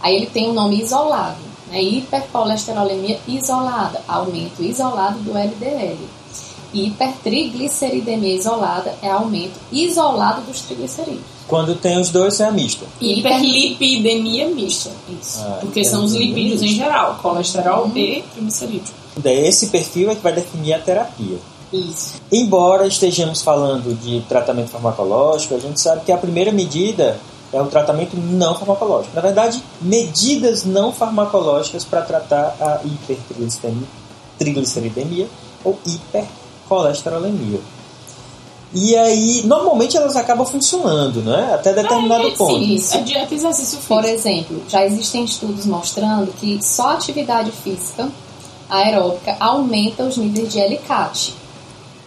Aí 0.00 0.16
ele 0.16 0.26
tem 0.26 0.50
um 0.50 0.52
nome 0.52 0.82
isolado, 0.82 1.38
né? 1.68 1.80
hipercolesterolemia 1.80 3.20
isolada, 3.28 4.02
aumento 4.08 4.60
isolado 4.60 5.20
do 5.20 5.38
LDL. 5.38 6.00
Hipertrigliceridemia 6.74 8.34
isolada 8.34 8.96
é 9.02 9.10
aumento 9.10 9.60
isolado 9.70 10.40
dos 10.42 10.62
triglicerídeos. 10.62 11.41
Quando 11.48 11.74
tem 11.74 12.00
os 12.00 12.10
dois, 12.10 12.38
é 12.40 12.44
a 12.44 12.52
mista. 12.52 12.86
Hiperlipidemia 13.00 14.48
mista. 14.48 14.90
Isso. 15.20 15.40
Ah, 15.40 15.58
Porque 15.60 15.84
são 15.84 16.04
os 16.04 16.14
lipídios 16.14 16.62
em 16.62 16.74
geral, 16.74 17.18
colesterol 17.20 17.90
e 17.94 18.22
triglicerídeo. 18.32 18.94
Esse 19.24 19.66
perfil 19.68 20.10
é 20.10 20.14
que 20.14 20.22
vai 20.22 20.32
definir 20.32 20.74
a 20.74 20.78
terapia. 20.78 21.38
Isso. 21.72 22.14
Embora 22.30 22.86
estejamos 22.86 23.42
falando 23.42 23.94
de 24.00 24.20
tratamento 24.28 24.70
farmacológico, 24.70 25.54
a 25.54 25.58
gente 25.58 25.80
sabe 25.80 26.04
que 26.04 26.12
a 26.12 26.16
primeira 26.16 26.52
medida 26.52 27.18
é 27.52 27.60
o 27.60 27.66
tratamento 27.66 28.16
não 28.16 28.54
farmacológico. 28.54 29.14
Na 29.14 29.20
verdade, 29.20 29.62
medidas 29.80 30.64
não 30.64 30.92
farmacológicas 30.92 31.84
para 31.84 32.02
tratar 32.02 32.56
a 32.60 32.80
hipertrigliceridemia 32.84 35.26
ou 35.64 35.78
hipercolesterolemia. 35.86 37.60
E 38.74 38.96
aí, 38.96 39.42
normalmente 39.44 39.96
elas 39.96 40.16
acabam 40.16 40.46
funcionando, 40.46 41.20
né? 41.20 41.52
Até 41.54 41.72
determinado 41.74 42.26
É, 42.28 42.30
ponto. 42.30 42.54
Sim, 42.58 42.74
isso. 42.74 42.96
é 42.96 43.00
dieta 43.02 43.34
e 43.34 43.36
exercício 43.36 43.76
físico. 43.78 43.94
Por 43.94 44.04
exemplo, 44.04 44.62
já 44.68 44.84
existem 44.84 45.24
estudos 45.24 45.66
mostrando 45.66 46.32
que 46.40 46.58
só 46.62 46.90
atividade 46.92 47.50
física 47.52 48.08
aeróbica 48.70 49.36
aumenta 49.38 50.04
os 50.04 50.16
níveis 50.16 50.50
de 50.50 50.58
LCAT. 50.58 51.34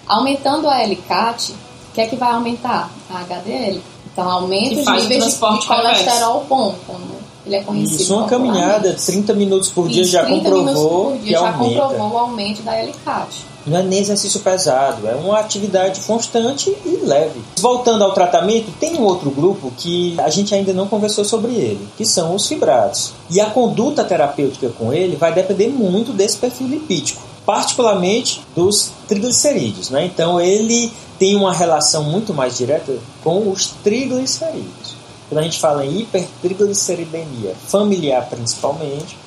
Aumentando 0.07 0.67
a 0.67 0.81
LCAT, 0.83 1.51
o 1.51 1.55
que 1.93 2.01
é 2.01 2.07
que 2.07 2.15
vai 2.15 2.31
aumentar? 2.33 2.89
A 3.11 3.19
HDL. 3.19 3.81
Então 4.11 4.29
aumenta 4.29 4.75
Que 4.75 4.81
os 4.81 4.87
níveis 4.87 5.33
de, 5.33 5.39
colesterol 5.67 6.45
bom, 6.49 6.73
como 6.87 7.15
ele 7.45 7.57
é 7.57 7.61
conhecido. 7.61 8.01
Isso, 8.01 8.15
uma 8.15 8.27
caminhada, 8.27 8.73
popularmente. 8.79 9.05
30 9.05 9.33
minutos 9.33 9.69
por 9.69 9.87
dia 9.87 10.01
Isso, 10.01 10.11
já 10.11 10.25
30 10.25 10.49
minutos 10.49 10.73
comprovou 10.73 11.11
por 11.11 11.17
dia 11.19 11.21
que 11.23 11.31
já 11.31 11.51
aumenta. 11.51 11.81
comprovou 11.81 12.11
o 12.11 12.17
aumento 12.17 12.61
da 12.63 12.71
LCAT. 12.81 13.45
Não 13.65 13.79
é 13.79 13.83
nem 13.83 13.99
exercício 13.99 14.39
pesado, 14.41 15.07
é 15.07 15.15
uma 15.15 15.39
atividade 15.39 16.01
constante 16.01 16.69
e 16.85 16.99
leve. 17.03 17.41
Voltando 17.57 18.03
ao 18.03 18.13
tratamento, 18.13 18.71
tem 18.79 18.95
um 18.95 19.03
outro 19.03 19.31
grupo 19.31 19.71
que 19.75 20.15
a 20.19 20.29
gente 20.29 20.53
ainda 20.53 20.71
não 20.71 20.87
conversou 20.87 21.25
sobre 21.25 21.53
ele, 21.53 21.87
que 21.97 22.05
são 22.05 22.35
os 22.35 22.47
fibrados. 22.47 23.13
E 23.29 23.41
a 23.41 23.49
conduta 23.49 24.03
terapêutica 24.03 24.69
com 24.69 24.93
ele 24.93 25.15
vai 25.15 25.33
depender 25.33 25.69
muito 25.69 26.13
desse 26.13 26.37
perfil 26.37 26.67
lipídico, 26.67 27.21
particularmente 27.45 28.41
dos 28.55 28.91
triglicerídeos. 29.07 29.89
Né? 29.89 30.05
Então 30.05 30.39
ele 30.39 30.91
tem 31.17 31.35
uma 31.35 31.53
relação 31.53 32.03
muito 32.03 32.33
mais 32.33 32.57
direta 32.57 32.93
com 33.23 33.49
os 33.49 33.67
triglicerídeos. 33.83 34.95
Quando 35.27 35.39
a 35.39 35.43
gente 35.43 35.59
fala 35.59 35.83
em 35.83 36.01
hipertrigliceridemia 36.01 37.55
familiar 37.67 38.27
principalmente, 38.29 39.17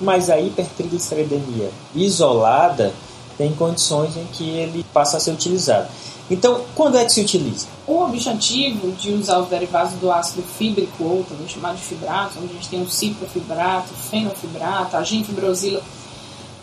mas 0.00 0.28
a 0.28 0.38
hipertrigliceridemia 0.38 1.70
isolada 1.94 2.92
tem 3.36 3.52
condições 3.54 4.16
em 4.16 4.24
que 4.32 4.48
ele 4.48 4.84
passa 4.92 5.16
a 5.16 5.20
ser 5.20 5.32
utilizado. 5.32 5.88
Então, 6.30 6.62
quando 6.74 6.96
é 6.96 7.04
que 7.04 7.12
se 7.12 7.20
utiliza? 7.20 7.66
O 7.86 8.02
objetivo 8.02 8.90
de 8.92 9.12
usar 9.12 9.38
os 9.38 9.48
derivados 9.48 9.92
do 9.94 10.10
ácido 10.10 10.42
fíbrico, 10.42 11.04
ou 11.04 11.24
também 11.24 11.46
chamado 11.48 11.76
de 11.76 11.82
fibrato, 11.82 12.38
onde 12.38 12.50
a 12.50 12.54
gente 12.54 12.68
tem 12.68 12.82
o 12.82 12.88
ciprofibrato, 12.88 13.94
fenofibrato, 13.94 14.96
a 14.96 15.04
ginfibrosila, 15.04 15.80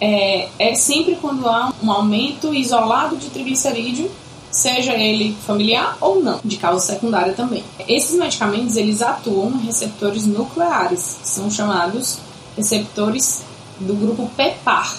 é, 0.02 0.50
é 0.60 0.76
sempre 0.76 1.16
quando 1.16 1.48
há 1.48 1.72
um 1.82 1.90
aumento 1.90 2.54
isolado 2.54 3.16
de 3.16 3.30
triglicerídeo, 3.30 4.12
seja 4.52 4.94
ele 4.96 5.36
familiar 5.48 5.98
ou 6.02 6.22
não, 6.22 6.42
de 6.44 6.58
causa 6.58 6.86
secundária 6.86 7.34
também. 7.34 7.64
Esses 7.88 8.18
medicamentos, 8.18 8.76
eles 8.76 9.02
atuam 9.02 9.52
em 9.52 9.66
receptores 9.66 10.28
nucleares, 10.28 11.20
são 11.24 11.50
chamados 11.50 12.20
receptores 12.58 13.44
do 13.80 13.94
grupo 13.94 14.30
PEPAR. 14.36 14.94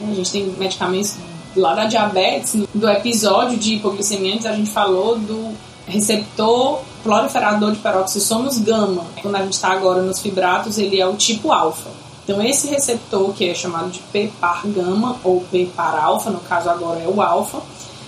A 0.00 0.14
gente 0.14 0.30
tem 0.30 0.46
medicamentos 0.58 1.16
lá 1.56 1.74
da 1.74 1.84
diabetes, 1.84 2.66
do 2.74 2.88
episódio 2.88 3.58
de 3.58 3.74
hipoglicemia, 3.74 4.38
a 4.44 4.56
gente 4.56 4.70
falou 4.70 5.18
do 5.18 5.54
receptor 5.86 6.80
proliferador 7.02 7.72
de 7.72 7.78
peroxissomos 7.78 8.58
gama. 8.58 9.04
Quando 9.20 9.36
a 9.36 9.42
gente 9.42 9.52
está 9.52 9.70
agora 9.72 10.02
nos 10.02 10.20
fibratos, 10.20 10.78
ele 10.78 11.00
é 11.00 11.06
o 11.06 11.14
tipo 11.14 11.52
alfa. 11.52 11.90
Então 12.24 12.42
esse 12.42 12.68
receptor, 12.68 13.32
que 13.34 13.48
é 13.48 13.54
chamado 13.54 13.90
de 13.90 14.00
PPAR 14.00 14.66
gama 14.66 15.16
ou 15.22 15.42
PPAR 15.42 16.02
alfa, 16.02 16.30
no 16.30 16.40
caso 16.40 16.70
agora 16.70 17.00
é 17.00 17.06
o 17.06 17.20
alfa, 17.20 17.60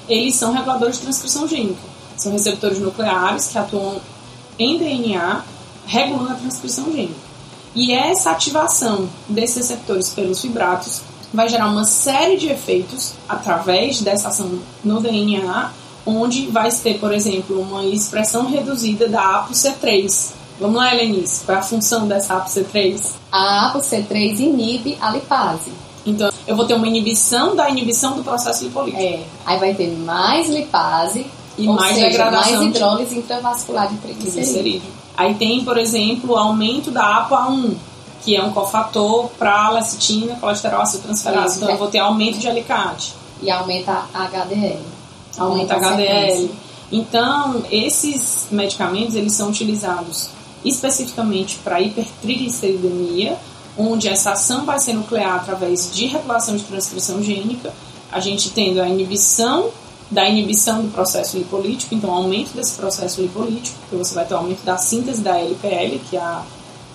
eles 0.09 0.35
são 0.35 0.53
reguladores 0.53 0.97
de 0.97 1.03
transcrição 1.03 1.47
gênica. 1.47 1.81
São 2.17 2.33
receptores 2.33 2.79
nucleares 2.79 3.49
que 3.49 3.59
atuam 3.59 4.01
em 4.59 4.79
DNA, 4.79 5.45
regulando 5.87 6.33
a 6.33 6.37
transcrição 6.37 6.91
gênica. 6.91 7.27
E 7.75 7.93
essa 7.93 8.31
ativação 8.31 9.07
desses 9.29 9.57
receptores 9.57 10.09
pelos 10.09 10.41
fibratos 10.41 11.03
vai 11.33 11.49
gerar 11.49 11.69
uma 11.69 11.85
série 11.85 12.37
de 12.37 12.49
efeitos 12.49 13.15
através 13.29 14.01
dessa 14.01 14.29
ação 14.29 14.59
no 14.85 15.01
DNA, 15.01 15.71
onde 16.07 16.47
vai 16.47 16.71
ter, 16.71 16.99
por 16.99 17.13
exemplo, 17.13 17.61
uma 17.61 17.85
expressão 17.85 18.47
reduzida 18.47 19.09
da 19.09 19.47
ApoC3. 19.49 20.33
Vamos 20.61 20.77
lá, 20.77 20.95
Helenice, 20.95 21.45
qual 21.45 21.57
é 21.57 21.61
a 21.61 21.63
função 21.63 22.07
dessa 22.09 22.35
ApoC3? 22.41 23.01
A 23.31 23.73
ApoC3 23.75 24.39
inibe 24.41 24.97
a 25.01 25.11
lipase. 25.11 25.71
Então, 26.07 26.31
eu 26.47 26.55
vou 26.57 26.65
ter 26.65 26.75
uma 26.75 26.87
inibição 26.87 27.57
da 27.57 27.69
inibição 27.69 28.17
do 28.17 28.23
processo 28.23 28.65
lipolítico. 28.65 29.03
É, 29.03 29.25
aí 29.45 29.59
vai 29.59 29.75
ter 29.75 29.91
mais 29.99 30.49
lipase 30.49 31.27
E 31.59 31.67
mais 31.67 31.97
seja, 31.97 32.09
degradação 32.09 32.53
mais 32.53 32.61
de- 32.61 32.67
hidrólise 32.79 33.19
intravascular 33.19 33.89
de 33.89 33.97
triglicerídeo. 33.97 34.33
triglicerídeo. 34.45 34.91
Aí 35.17 35.35
tem, 35.35 35.65
por 35.65 35.77
exemplo, 35.77 36.35
o 36.35 36.37
aumento 36.37 36.91
da 36.93 37.27
APA1, 37.29 37.75
que 38.27 38.35
é 38.35 38.43
um 38.43 38.51
cofator 38.51 39.29
para 39.39 39.71
lecitina, 39.71 40.35
colesterol 40.41 40.81
acetiltransferase. 40.81 41.47
Isso, 41.47 41.57
Então 41.59 41.69
é. 41.69 41.73
eu 41.75 41.79
vou 41.79 41.87
ter 41.87 42.01
aumento 42.01 42.39
de 42.41 42.49
alicate, 42.49 43.15
E 43.41 43.49
aumenta 43.49 44.03
a 44.13 44.25
HDL. 44.25 44.81
aumenta 45.39 45.75
a 45.75 45.77
HDL. 45.77 46.51
Então, 46.91 47.63
esses 47.71 48.49
medicamentos 48.51 49.15
eles 49.15 49.33
são 49.33 49.49
utilizados 49.51 50.29
especificamente 50.65 51.59
para 51.63 51.81
hipertrigliceridemia, 51.81 53.39
onde 53.79 54.09
essa 54.09 54.33
ação 54.33 54.65
vai 54.65 54.81
ser 54.81 54.95
nuclear 54.95 55.37
através 55.37 55.93
de 55.95 56.07
regulação 56.07 56.57
de 56.57 56.65
transcrição 56.65 57.23
gênica, 57.23 57.73
a 58.11 58.19
gente 58.19 58.51
tendo 58.51 58.83
a 58.83 58.89
inibição 58.89 59.71
da 60.11 60.29
inibição 60.29 60.83
do 60.83 60.89
processo 60.89 61.37
lipolítico, 61.39 61.95
então 61.95 62.11
aumento 62.13 62.55
desse 62.55 62.73
processo 62.77 63.21
lipolítico, 63.21 63.79
que 63.89 63.95
você 63.95 64.15
vai 64.15 64.25
ter 64.25 64.35
aumento 64.35 64.65
da 64.65 64.77
síntese 64.79 65.21
da 65.21 65.39
LPL, 65.39 66.01
que 66.11 66.17
é 66.17 66.21
a 66.21 66.43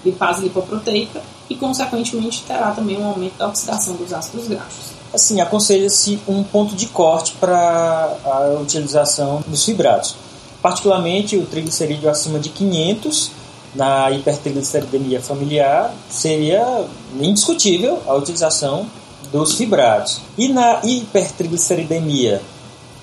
lipase 0.03 0.41
lipoproteica, 0.43 1.21
e 1.49 1.55
consequentemente 1.55 2.43
terá 2.47 2.71
também 2.71 2.97
um 2.97 3.05
aumento 3.05 3.37
da 3.37 3.47
oxidação 3.47 3.95
dos 3.95 4.13
ácidos 4.13 4.47
graxos. 4.47 4.91
Assim, 5.13 5.41
aconselha-se 5.41 6.19
um 6.27 6.41
ponto 6.43 6.75
de 6.75 6.87
corte 6.87 7.33
para 7.33 8.15
a 8.23 8.59
utilização 8.61 9.43
dos 9.45 9.65
fibratos. 9.65 10.15
Particularmente 10.61 11.35
o 11.35 11.45
triglicerídeo 11.45 12.09
acima 12.09 12.39
de 12.39 12.49
500 12.49 13.31
na 13.75 14.11
hipertrigliceridemia 14.11 15.21
familiar 15.21 15.93
seria 16.09 16.85
indiscutível 17.19 18.01
a 18.07 18.13
utilização 18.13 18.85
dos 19.31 19.53
fibratos. 19.53 20.21
E 20.37 20.47
na 20.49 20.79
hipertrigliceridemia 20.83 22.41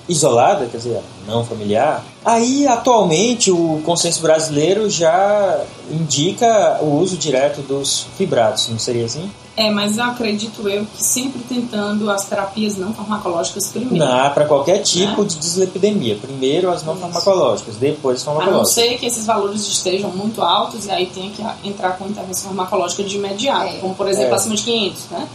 isolada, 0.09 0.65
quer 0.65 0.77
dizer, 0.77 1.01
não 1.27 1.45
familiar, 1.45 2.03
aí 2.25 2.67
atualmente 2.67 3.51
o 3.51 3.81
consenso 3.85 4.21
brasileiro 4.21 4.89
já 4.89 5.61
indica 5.91 6.79
o 6.81 6.97
uso 6.99 7.15
direto 7.17 7.61
dos 7.61 8.07
fibratos, 8.17 8.67
não 8.69 8.79
seria 8.79 9.05
assim? 9.05 9.29
É, 9.55 9.69
mas 9.69 9.97
eu 9.97 10.05
acredito 10.05 10.67
eu 10.69 10.85
que 10.85 11.03
sempre 11.03 11.41
tentando 11.43 12.09
as 12.09 12.23
terapias 12.25 12.77
não 12.77 12.93
farmacológicas 12.93 13.67
primeiro. 13.67 13.97
Não, 14.05 14.29
para 14.33 14.45
qualquer 14.45 14.79
tipo 14.79 15.21
Né? 15.21 15.27
de 15.27 15.35
dislipidemia. 15.35 16.15
Primeiro 16.15 16.71
as 16.71 16.81
não 16.83 16.95
farmacológicas, 16.95 17.75
depois 17.75 18.21
as 18.21 18.27
A 18.27 18.31
não 18.31 18.37
farmacológicas. 18.37 18.73
ser 18.83 18.97
que 18.97 19.05
esses 19.05 19.25
valores 19.25 19.61
estejam 19.67 20.11
muito 20.11 20.41
altos 20.41 20.85
e 20.85 20.91
aí 20.91 21.07
tenha 21.07 21.29
que 21.31 21.43
entrar 21.67 21.97
com 21.97 22.07
intervenção 22.07 22.45
farmacológica 22.47 23.03
de 23.03 23.17
imediato, 23.17 23.75
É. 23.75 23.79
como 23.79 23.93
por 23.95 24.07
exemplo 24.07 24.31
É. 24.31 24.35
acima 24.35 24.55
de 24.55 24.63
500, 24.63 25.01
né? 25.11 25.27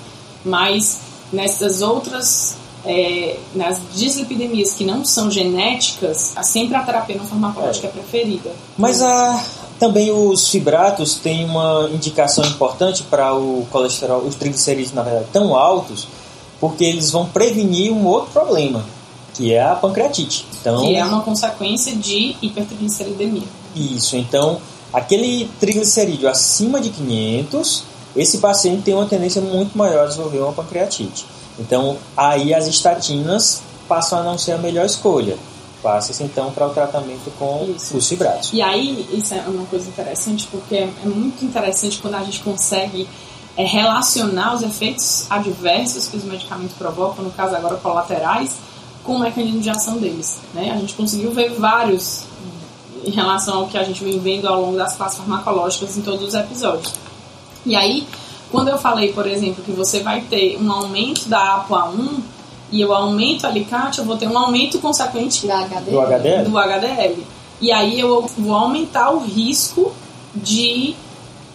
Mas 0.43 1.01
nessas 1.31 1.83
outras, 1.83 2.57
é, 2.85 3.39
nas 3.55 3.81
dislipidemias 3.95 4.75
que 4.75 4.85
não 4.85 5.05
são 5.05 5.31
genéticas, 5.31 6.35
sempre 6.43 6.77
a 6.77 6.83
terapia 6.83 7.17
não 7.17 7.27
farmacológica 7.27 7.87
é, 7.87 7.91
preferida. 7.91 8.51
Mas 8.77 9.01
a, 9.03 9.43
também 9.79 10.11
os 10.11 10.49
fibratos 10.49 11.17
têm 11.17 11.45
uma 11.45 11.91
indicação 11.93 12.45
importante 12.45 13.03
para 13.05 13.35
o 13.35 13.67
colesterol, 13.71 14.21
os 14.21 14.35
triglicerídeos, 14.35 14.93
na 14.93 15.03
verdade, 15.03 15.27
tão 15.33 15.55
altos, 15.57 16.07
porque 16.61 16.85
eles 16.85 17.11
vão 17.11 17.27
prevenir 17.27 17.93
um 17.93 18.07
outro 18.07 18.31
problema, 18.33 18.85
que 19.35 19.53
é 19.53 19.63
a 19.63 19.75
pancreatite. 19.75 20.47
Então, 20.61 20.83
Que 20.83 20.95
é 20.95 21.05
uma 21.05 21.23
consequência 21.23 21.95
de 21.95 22.37
hipertrigliceridemia. 22.41 23.49
Isso, 23.75 24.17
então, 24.17 24.59
aquele 24.93 25.51
triglicerídeo 25.59 26.29
acima 26.29 26.81
de 26.81 26.91
500, 26.91 27.85
esse 28.17 28.39
paciente 28.39 28.83
tem 28.83 28.95
uma 28.95 29.07
tendência 29.07 29.43
muito 29.43 29.77
maior 29.77 30.05
a 30.05 30.07
desenvolver 30.07 30.39
uma 30.39 30.53
pancreatite. 30.53 31.27
Então, 31.59 31.97
aí 32.17 32.53
as 32.53 32.67
estatinas 32.67 33.63
passam 33.89 34.19
a 34.19 34.23
não 34.23 34.37
ser 34.39 34.53
a 34.53 34.59
melhor 34.59 34.85
escolha. 34.87 35.37
passa-se 35.83 36.23
então 36.23 36.51
para 36.51 36.67
o 36.67 36.71
tratamento 36.71 37.31
com 37.39 37.75
Isso. 37.77 37.97
os 37.97 38.09
fibratos. 38.09 38.51
E 38.55 38.63
aí, 38.63 39.07
isso 39.13 39.35
é 39.35 39.43
uma 39.47 39.67
coisa 39.67 39.87
interessante, 39.87 40.49
porque 40.51 40.75
é 40.77 40.89
é 41.05 41.07
muito 41.07 41.45
interessante 41.45 41.99
quando 41.99 42.15
a 42.15 42.23
gente 42.25 42.41
consegue 42.41 43.07
é, 43.55 43.65
relacionar 43.65 44.55
os 44.55 44.63
efeitos 44.63 45.27
adversos 45.31 46.09
que 46.09 46.17
os 46.17 46.25
medicamentos 46.25 46.75
provocam, 46.77 47.23
no 47.23 47.31
caso 47.31 47.55
agora 47.55 47.77
colaterais, 47.77 48.53
com 49.05 49.17
o 49.17 49.19
mecanismo 49.21 49.61
de 49.61 49.69
ação 49.69 49.99
deles. 49.99 50.39
Né? 50.55 50.73
A 50.75 50.79
gente 50.79 50.95
conseguiu 50.95 51.31
ver 51.33 51.51
vários 51.51 52.23
em 53.05 53.11
relação 53.11 53.59
ao 53.59 53.67
que 53.69 53.77
a 53.77 53.85
gente 53.85 54.03
vem 54.03 54.19
vendo 54.19 54.49
ao 54.49 54.63
longo 54.63 54.79
das 54.79 54.97
classes 54.97 55.19
farmacológicas 55.19 55.97
em 55.99 56.01
todos 56.01 56.27
os 56.27 56.33
episódios. 56.35 56.95
E 57.67 57.77
aí, 57.77 58.07
quando 58.55 58.69
eu 58.69 58.79
falei, 58.79 59.13
por 59.13 59.27
exemplo, 59.27 59.65
que 59.65 59.73
você 59.73 60.01
vai 60.01 60.21
ter 60.21 60.57
um 60.63 60.71
aumento 60.71 61.29
da 61.29 61.67
APOA1 61.69 62.21
e 62.71 62.81
eu 62.81 62.95
aumento 62.95 63.43
o 63.43 63.47
alicate, 63.49 63.99
eu 63.99 64.05
vou 64.05 64.17
ter 64.17 64.29
um 64.29 64.39
aumento 64.39 64.79
consequente 64.79 65.45
Da 65.45 65.59
HDL. 65.65 65.91
Do 65.91 66.01
HDL? 66.01 66.45
do 66.49 66.59
HDL. 66.59 67.27
E 67.61 67.73
aí 67.73 67.99
eu 67.99 68.29
vou 68.39 68.55
aumentar 68.55 69.11
o 69.11 69.19
risco 69.19 69.93
de 70.35 70.95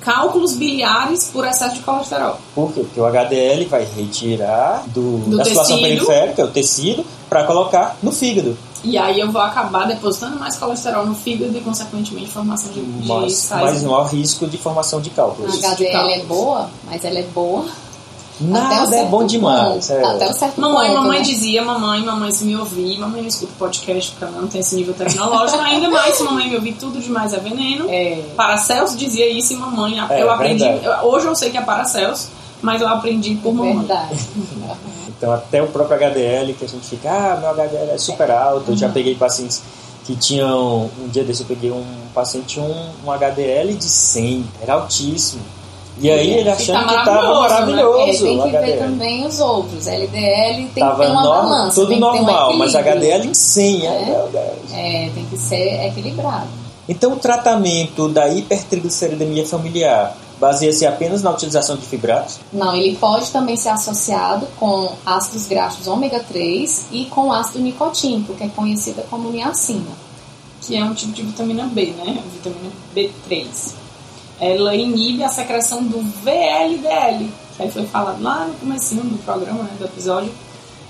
cálculos 0.02 0.56
biliares 0.56 1.30
por 1.32 1.46
excesso 1.46 1.76
de 1.76 1.82
colesterol. 1.82 2.38
Por 2.54 2.74
quê? 2.74 2.82
Porque 2.82 3.00
o 3.00 3.06
HDL 3.06 3.66
vai 3.66 3.86
retirar 3.86 4.84
do, 4.88 5.20
Do 5.20 5.38
da 5.38 5.46
situação 5.46 5.78
tecido. 5.78 6.06
periférica, 6.06 6.44
o 6.46 6.48
tecido, 6.50 7.06
para 7.30 7.46
colocar 7.46 7.98
no 8.04 8.12
fígado. 8.12 8.58
E 8.84 8.98
aí 8.98 9.20
eu 9.20 9.32
vou 9.32 9.42
acabar 9.42 9.86
depositando 9.88 10.40
mais 10.40 10.56
colesterol 10.58 11.06
no 11.06 11.14
fígado 11.14 11.56
e, 11.58 11.62
consequentemente, 11.62 12.30
formação 12.32 12.72
de, 12.72 12.82
de 12.82 13.08
Mas, 13.08 13.36
sais. 13.36 13.62
mas 13.62 13.84
não 13.84 13.96
há 13.96 14.08
risco 14.08 14.48
de 14.48 14.58
formação 14.58 15.02
de 15.02 15.10
A 15.10 15.14
cálculos. 15.14 15.62
HDL 15.64 16.10
é 16.14 16.24
boa, 16.24 16.70
mas 16.86 17.04
ela 17.04 17.20
é 17.20 17.24
boa. 17.24 17.66
até 17.66 18.46
um 18.46 18.48
Nada 18.52 18.96
é 18.96 19.06
bom 19.06 19.26
demais. 19.26 19.88
ponto. 19.88 20.00
é. 20.00 20.06
Até 20.06 20.30
um 20.30 20.34
certo 20.34 20.62
Mamãe, 20.62 20.88
ponto, 20.92 21.02
mamãe 21.02 21.18
né? 21.20 21.26
dizia, 21.26 21.62
mamãe, 21.62 22.02
mamãe, 22.06 22.32
se 22.32 22.46
me 22.46 22.56
ouvir, 22.56 22.98
mamãe 22.98 23.22
não 23.22 23.28
escuta 23.28 23.52
podcast 23.60 24.12
porque 24.12 24.24
ela 24.24 24.42
não 24.42 24.48
tem 24.48 24.62
esse 24.62 24.76
nível 24.76 24.94
tecnológico, 24.94 25.60
ainda 25.62 25.90
mais 25.90 26.16
se 26.16 26.24
mamãe 26.24 26.48
me 26.48 26.56
ouvir, 26.56 26.74
tudo 26.76 27.02
demais 27.02 27.34
é 27.34 27.38
veneno. 27.38 27.86
É. 27.90 28.24
Paracelso 28.38 28.96
dizia 28.96 29.30
isso 29.30 29.52
e 29.52 29.58
mamãe, 29.58 30.00
É, 30.10 30.24
eu 30.24 30.32
aprendi, 30.32 30.64
eu- 30.64 31.10
hoje 31.10 31.28
eu 31.28 31.36
sei 31.36 31.50
que 31.50 31.58
é 31.58 31.62
Paracelso, 31.62 32.30
mas 32.62 32.82
eu 32.82 32.88
aprendi 32.88 33.36
por 33.36 33.54
mamãe. 33.54 33.78
Verdade. 33.80 34.16
Então, 35.20 35.32
até 35.34 35.62
o 35.62 35.68
próprio 35.68 35.98
HDL, 35.98 36.54
que 36.54 36.64
a 36.64 36.68
gente 36.68 36.88
fica, 36.88 37.12
ah, 37.12 37.36
meu 37.38 37.50
HDL 37.50 37.92
é 37.92 37.98
super 37.98 38.32
alto. 38.32 38.72
Eu 38.72 38.78
já 38.78 38.88
Uhum. 38.88 38.94
peguei 38.94 39.16
pacientes 39.16 39.62
que 40.06 40.16
tinham, 40.16 40.90
um 41.04 41.08
dia 41.10 41.24
desse 41.26 41.42
eu 41.42 41.48
peguei 41.48 41.70
um 41.72 41.86
paciente 42.16 42.58
um, 42.60 42.90
um 43.06 43.12
HDL 43.12 43.74
de 43.74 43.84
100, 43.84 44.46
era 44.62 44.74
altíssimo. 44.76 45.42
E 46.02 46.10
aí 46.10 46.34
ele 46.36 46.50
achando 46.50 46.82
tá 46.86 46.88
que 46.88 46.96
estava 47.00 47.34
maravilhoso, 47.42 48.24
né? 48.24 48.32
É, 48.32 48.38
tem 48.38 48.52
que 48.52 48.58
ver 48.58 48.78
também 48.80 49.26
os 49.28 49.40
outros. 49.42 49.86
LDL 49.86 50.56
tem 50.56 50.68
que 50.74 50.80
Tava 50.80 51.04
ter 51.04 51.12
uma 51.12 51.22
norma- 51.22 51.50
balança. 51.50 51.76
tudo 51.76 51.88
que 51.90 51.96
ter 51.96 51.98
um 51.98 52.00
normal, 52.00 52.54
mas. 52.56 52.74
HDL 52.74 53.28
em 53.28 53.34
100. 53.34 53.86
É. 53.86 53.90
é. 53.92 55.06
É, 55.06 55.10
tem 55.14 55.26
que 55.26 55.38
ser 55.38 55.86
equilibrado. 55.88 56.48
Então, 56.88 57.12
o 57.12 57.18
tratamento 57.18 58.08
da 58.08 58.30
hipertrigliceridemia 58.30 59.46
familiar 59.46 60.16
baseia-se 60.40 60.86
apenas 60.86 61.22
na 61.22 61.32
utilização 61.32 61.76
de 61.76 61.86
fibratos? 61.86 62.40
Não, 62.52 62.76
ele 62.76 62.96
pode 62.96 63.30
também 63.32 63.58
ser 63.58 63.70
associado 63.70 64.48
com 64.58 64.94
ácidos 65.06 65.48
graxos 65.48 65.88
ômega 65.88 66.20
3 66.20 66.86
e 66.92 67.06
com 67.06 67.32
ácido 67.32 67.60
nicotínico, 67.60 68.34
que 68.34 68.44
é 68.44 68.50
conhecida 68.50 69.06
como 69.10 69.30
niacina. 69.32 70.10
que 70.62 70.76
é 70.76 70.84
um 70.84 70.94
tipo 70.94 71.14
de 71.14 71.24
vitamina 71.24 71.64
B, 71.66 71.94
né? 71.98 72.22
Vitamina 72.34 72.72
B3. 72.96 73.74
Ela 74.40 74.76
inibe 74.76 75.24
a 75.24 75.30
secreção 75.30 75.84
do 75.84 76.00
VLDL, 76.24 77.28
que 77.58 77.64
aí 77.64 77.72
foi 77.72 77.86
falado 77.88 78.22
lá 78.22 78.46
no 78.46 78.54
comecinho 78.54 79.04
do 79.04 79.18
programa, 79.24 79.64
né, 79.64 79.72
do 79.80 79.86
episódio, 79.86 80.32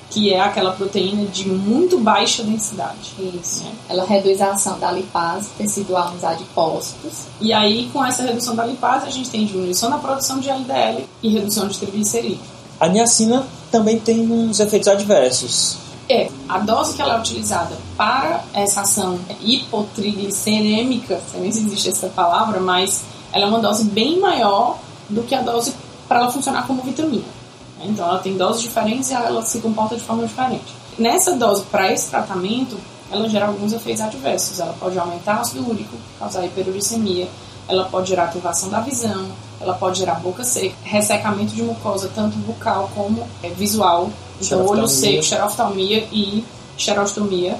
que 0.09 0.33
é 0.33 0.39
aquela 0.39 0.71
proteína 0.71 1.25
de 1.25 1.47
muito 1.47 1.99
baixa 1.99 2.43
densidade. 2.43 3.13
Isso. 3.19 3.63
né? 3.63 3.71
Ela 3.87 4.05
reduz 4.05 4.41
a 4.41 4.51
ação 4.51 4.79
da 4.79 4.91
lipase 4.91 5.49
tecidual 5.57 6.11
nos 6.11 6.23
adipócitos. 6.23 7.27
E 7.39 7.53
aí, 7.53 7.89
com 7.93 8.03
essa 8.03 8.23
redução 8.23 8.55
da 8.55 8.65
lipase, 8.65 9.05
a 9.05 9.11
gente 9.11 9.29
tem 9.29 9.45
diminuição 9.45 9.89
na 9.89 9.99
produção 9.99 10.39
de 10.39 10.49
LDL 10.49 11.05
e 11.21 11.29
redução 11.29 11.67
de 11.67 11.77
triglicerídeos. 11.77 12.41
A 12.79 12.87
niacina 12.87 13.45
também 13.71 13.99
tem 13.99 14.31
uns 14.31 14.59
efeitos 14.59 14.87
adversos. 14.87 15.77
É, 16.07 16.29
a 16.47 16.57
dose 16.57 16.95
que 16.95 17.01
ela 17.03 17.17
é 17.17 17.19
utilizada 17.19 17.77
para 17.95 18.43
essa 18.51 18.81
ação 18.81 19.19
hipotriglicerêmica, 19.41 21.15
não 21.15 21.29
sei 21.31 21.41
nem 21.41 21.51
se 21.51 21.59
existe 21.59 21.89
essa 21.89 22.07
palavra, 22.07 22.59
mas 22.59 23.03
ela 23.31 23.45
é 23.45 23.47
uma 23.47 23.59
dose 23.59 23.83
bem 23.83 24.19
maior 24.19 24.79
do 25.07 25.21
que 25.21 25.35
a 25.35 25.41
dose 25.41 25.75
para 26.07 26.21
ela 26.21 26.31
funcionar 26.31 26.65
como 26.65 26.81
vitamina. 26.81 27.38
Né? 27.79 27.85
Então 27.87 28.07
ela 28.07 28.19
tem 28.19 28.37
doses 28.37 28.61
diferentes 28.61 29.09
e 29.09 29.13
ela 29.13 29.41
se 29.41 29.59
comporta 29.59 29.95
de 29.95 30.03
forma 30.03 30.27
diferente. 30.27 30.75
Nessa 30.97 31.35
dose, 31.35 31.63
para 31.63 31.91
esse 31.91 32.09
tratamento, 32.09 32.77
ela 33.09 33.27
gera 33.27 33.47
alguns 33.47 33.73
efeitos 33.73 34.01
adversos. 34.01 34.59
Ela 34.59 34.75
pode 34.79 34.99
aumentar 34.99 35.37
o 35.37 35.41
ácido 35.41 35.67
úrico, 35.67 35.95
causar 36.19 36.45
hiperuricemia, 36.45 37.27
ela 37.67 37.85
pode 37.85 38.09
gerar 38.09 38.25
ativação 38.25 38.69
da 38.69 38.81
visão, 38.81 39.27
ela 39.61 39.73
pode 39.73 39.99
gerar 39.99 40.15
boca 40.15 40.43
seca, 40.43 40.75
ressecamento 40.83 41.53
de 41.53 41.61
mucosa, 41.61 42.11
tanto 42.13 42.37
bucal 42.37 42.89
como 42.93 43.27
é, 43.41 43.49
visual. 43.49 44.09
Então, 44.41 44.65
olho 44.65 44.87
seco, 44.87 45.23
xeroftalmia 45.23 46.07
e 46.11 46.43
xerostomia. 46.77 47.57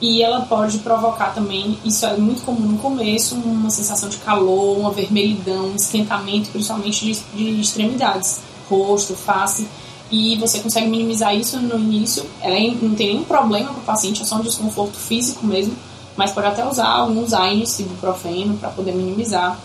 E 0.00 0.22
ela 0.22 0.40
pode 0.40 0.78
provocar 0.78 1.34
também, 1.34 1.78
isso 1.84 2.06
é 2.06 2.16
muito 2.16 2.42
comum 2.42 2.68
no 2.68 2.78
começo, 2.78 3.34
uma 3.34 3.68
sensação 3.68 4.08
de 4.08 4.16
calor, 4.16 4.78
uma 4.78 4.90
vermelhidão, 4.90 5.66
um 5.66 5.76
esquentamento, 5.76 6.48
principalmente 6.50 7.04
de, 7.04 7.20
de 7.34 7.60
extremidades, 7.60 8.40
rosto, 8.70 9.14
face. 9.14 9.66
E 10.10 10.36
você 10.38 10.58
consegue 10.58 10.88
minimizar 10.88 11.34
isso 11.36 11.58
no 11.60 11.78
início. 11.78 12.24
Ela 12.40 12.56
é- 12.56 12.74
não 12.82 12.94
tem 12.94 13.14
nenhum 13.14 13.24
problema 13.24 13.68
para 13.70 13.80
o 13.80 13.84
paciente, 13.84 14.22
é 14.22 14.24
só 14.24 14.36
um 14.36 14.42
desconforto 14.42 14.96
físico 14.96 15.46
mesmo. 15.46 15.74
Mas 16.16 16.32
pode 16.32 16.48
até 16.48 16.66
usar 16.68 16.88
alguns 16.88 17.32
AINES, 17.32 17.78
ibuprofeno, 17.78 18.56
para 18.58 18.70
poder 18.70 18.92
minimizar 18.92 19.58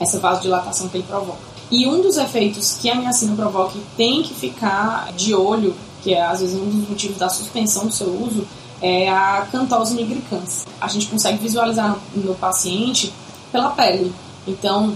essa 0.00 0.18
vasodilatação 0.18 0.88
que 0.88 0.96
ele 0.96 1.04
provoca. 1.04 1.38
E 1.70 1.86
um 1.86 2.00
dos 2.00 2.16
efeitos 2.16 2.78
que 2.80 2.90
a 2.90 2.94
niacina 2.94 3.34
provoca 3.34 3.76
e 3.76 3.82
tem 3.96 4.22
que 4.22 4.34
ficar 4.34 5.12
de 5.16 5.34
olho, 5.34 5.74
que 6.02 6.14
é 6.14 6.22
às 6.22 6.40
vezes 6.40 6.54
um 6.54 6.64
dos 6.64 6.88
motivos 6.88 7.16
da 7.16 7.28
suspensão 7.28 7.86
do 7.86 7.92
seu 7.92 8.08
uso, 8.08 8.46
é 8.80 9.08
a 9.08 9.46
cantose 9.50 9.94
nigricans. 9.94 10.66
A 10.80 10.86
gente 10.88 11.06
consegue 11.06 11.38
visualizar 11.38 11.96
no 12.14 12.34
paciente 12.34 13.12
pela 13.50 13.70
pele. 13.70 14.12
Então, 14.46 14.94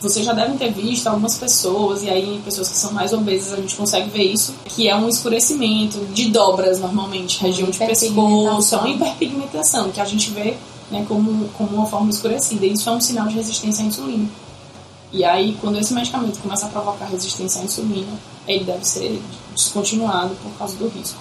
vocês 0.00 0.24
já 0.24 0.32
devem 0.32 0.56
ter 0.56 0.72
visto 0.72 1.06
algumas 1.06 1.36
pessoas, 1.36 2.02
e 2.02 2.10
aí 2.10 2.40
pessoas 2.44 2.68
que 2.68 2.76
são 2.76 2.92
mais 2.92 3.12
obesas, 3.12 3.52
a 3.52 3.56
gente 3.56 3.74
consegue 3.74 4.08
ver 4.10 4.24
isso, 4.24 4.54
que 4.64 4.88
é 4.88 4.94
um 4.94 5.08
escurecimento 5.08 5.98
de 6.12 6.30
dobras 6.30 6.78
normalmente, 6.78 7.40
região 7.40 7.68
de 7.68 7.78
pescoço, 7.78 8.74
é 8.74 8.78
uma 8.78 8.88
hiperpigmentação, 8.90 9.90
que 9.90 10.00
a 10.00 10.04
gente 10.04 10.30
vê 10.30 10.56
né, 10.90 11.04
como, 11.08 11.48
como 11.50 11.76
uma 11.76 11.86
forma 11.86 12.10
escurecida. 12.10 12.66
Isso 12.66 12.88
é 12.88 12.92
um 12.92 13.00
sinal 13.00 13.26
de 13.26 13.34
resistência 13.34 13.84
à 13.84 13.86
insulina. 13.86 14.28
E 15.12 15.24
aí, 15.24 15.56
quando 15.60 15.78
esse 15.78 15.92
medicamento 15.92 16.38
começa 16.40 16.66
a 16.66 16.68
provocar 16.68 17.06
resistência 17.06 17.60
à 17.60 17.64
insulina, 17.64 18.12
ele 18.46 18.64
deve 18.64 18.84
ser 18.84 19.20
descontinuado 19.54 20.34
por 20.42 20.52
causa 20.58 20.76
do 20.76 20.88
risco. 20.88 21.18